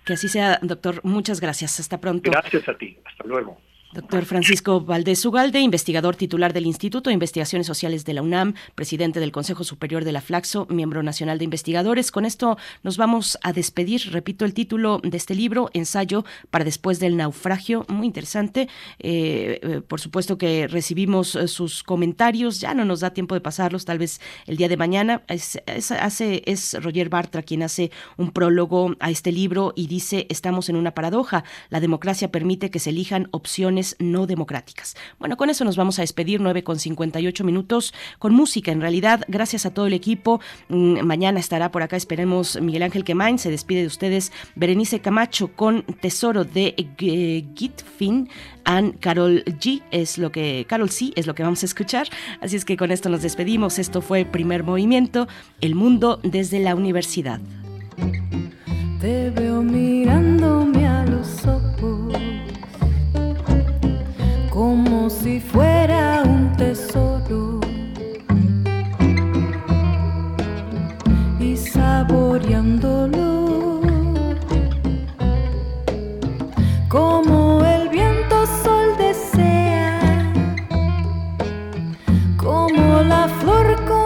Que 0.04 0.12
así 0.12 0.28
sea, 0.28 0.58
doctor. 0.62 1.00
Muchas 1.02 1.40
gracias. 1.40 1.80
Hasta 1.80 2.00
pronto. 2.00 2.30
Gracias 2.30 2.68
a 2.68 2.78
ti. 2.78 2.96
Hasta 3.04 3.24
luego. 3.24 3.60
Doctor 3.96 4.26
Francisco 4.26 4.82
Valdés 4.82 5.24
Ugalde, 5.24 5.58
investigador 5.58 6.16
titular 6.16 6.52
del 6.52 6.66
Instituto 6.66 7.08
de 7.08 7.14
Investigaciones 7.14 7.66
Sociales 7.66 8.04
de 8.04 8.12
la 8.12 8.20
UNAM, 8.20 8.52
presidente 8.74 9.20
del 9.20 9.32
Consejo 9.32 9.64
Superior 9.64 10.04
de 10.04 10.12
la 10.12 10.20
Flaxo, 10.20 10.66
miembro 10.68 11.02
nacional 11.02 11.38
de 11.38 11.44
investigadores. 11.44 12.10
Con 12.10 12.26
esto 12.26 12.58
nos 12.82 12.98
vamos 12.98 13.38
a 13.42 13.54
despedir. 13.54 14.12
Repito 14.12 14.44
el 14.44 14.52
título 14.52 15.00
de 15.02 15.16
este 15.16 15.34
libro, 15.34 15.70
Ensayo 15.72 16.26
para 16.50 16.62
después 16.62 17.00
del 17.00 17.16
naufragio. 17.16 17.86
Muy 17.88 18.06
interesante. 18.06 18.68
Eh, 18.98 19.60
eh, 19.62 19.80
por 19.80 19.98
supuesto 19.98 20.36
que 20.36 20.68
recibimos 20.68 21.34
eh, 21.34 21.48
sus 21.48 21.82
comentarios. 21.82 22.60
Ya 22.60 22.74
no 22.74 22.84
nos 22.84 23.00
da 23.00 23.14
tiempo 23.14 23.34
de 23.34 23.40
pasarlos, 23.40 23.86
tal 23.86 23.96
vez 23.96 24.20
el 24.46 24.58
día 24.58 24.68
de 24.68 24.76
mañana. 24.76 25.22
Hace, 25.26 26.42
es 26.44 26.76
Roger 26.82 27.08
Bartra 27.08 27.42
quien 27.42 27.62
hace 27.62 27.90
un 28.18 28.30
prólogo 28.30 28.94
a 29.00 29.10
este 29.10 29.32
libro 29.32 29.72
y 29.74 29.86
dice, 29.86 30.26
estamos 30.28 30.68
en 30.68 30.76
una 30.76 30.92
paradoja. 30.92 31.44
La 31.70 31.80
democracia 31.80 32.30
permite 32.30 32.70
que 32.70 32.78
se 32.78 32.90
elijan 32.90 33.28
opciones 33.30 33.85
no 33.98 34.26
democráticas. 34.26 34.96
Bueno, 35.18 35.36
con 35.36 35.50
eso 35.50 35.64
nos 35.64 35.76
vamos 35.76 35.98
a 35.98 36.02
despedir, 36.02 36.40
9 36.40 36.64
con 36.64 36.78
58 36.78 37.44
minutos, 37.44 37.94
con 38.18 38.34
música 38.34 38.72
en 38.72 38.80
realidad. 38.80 39.22
Gracias 39.28 39.66
a 39.66 39.72
todo 39.72 39.86
el 39.86 39.92
equipo. 39.92 40.40
Mm, 40.68 41.02
mañana 41.02 41.38
estará 41.38 41.70
por 41.70 41.82
acá, 41.82 41.96
esperemos, 41.96 42.60
Miguel 42.60 42.82
Ángel 42.82 43.04
Quemain. 43.04 43.38
Se 43.38 43.50
despide 43.50 43.82
de 43.82 43.86
ustedes 43.86 44.32
Berenice 44.54 45.00
Camacho 45.00 45.48
con 45.54 45.82
Tesoro 46.00 46.44
de 46.44 46.74
Gitfin 47.54 48.28
and 48.64 48.98
Carol 49.00 49.44
G. 49.44 49.82
Es 49.90 50.18
lo 50.18 50.32
que, 50.32 50.66
Carol 50.68 50.90
C. 50.90 51.12
es 51.14 51.26
lo 51.26 51.34
que 51.34 51.42
vamos 51.42 51.62
a 51.62 51.66
escuchar. 51.66 52.08
Así 52.40 52.56
es 52.56 52.64
que 52.64 52.76
con 52.76 52.90
esto 52.90 53.08
nos 53.08 53.22
despedimos. 53.22 53.78
Esto 53.78 54.00
fue 54.00 54.24
primer 54.24 54.64
movimiento, 54.64 55.28
El 55.60 55.74
Mundo 55.74 56.20
desde 56.22 56.60
la 56.60 56.74
Universidad. 56.74 57.40
Te 59.00 59.30
veo 59.30 59.62
mirándome 59.62 60.86
a 60.86 61.04
los 61.04 61.44
ojos 61.46 62.25
como 64.56 65.10
si 65.10 65.38
fuera 65.38 66.22
un 66.24 66.50
tesoro. 66.56 67.60
Y 71.38 71.58
saboreándolo 71.58 73.82
como 76.88 77.62
el 77.66 77.90
viento 77.90 78.46
sol 78.64 78.96
desea, 78.96 80.00
como 82.38 83.02
la 83.02 83.28
flor 83.28 83.84
con 83.84 84.05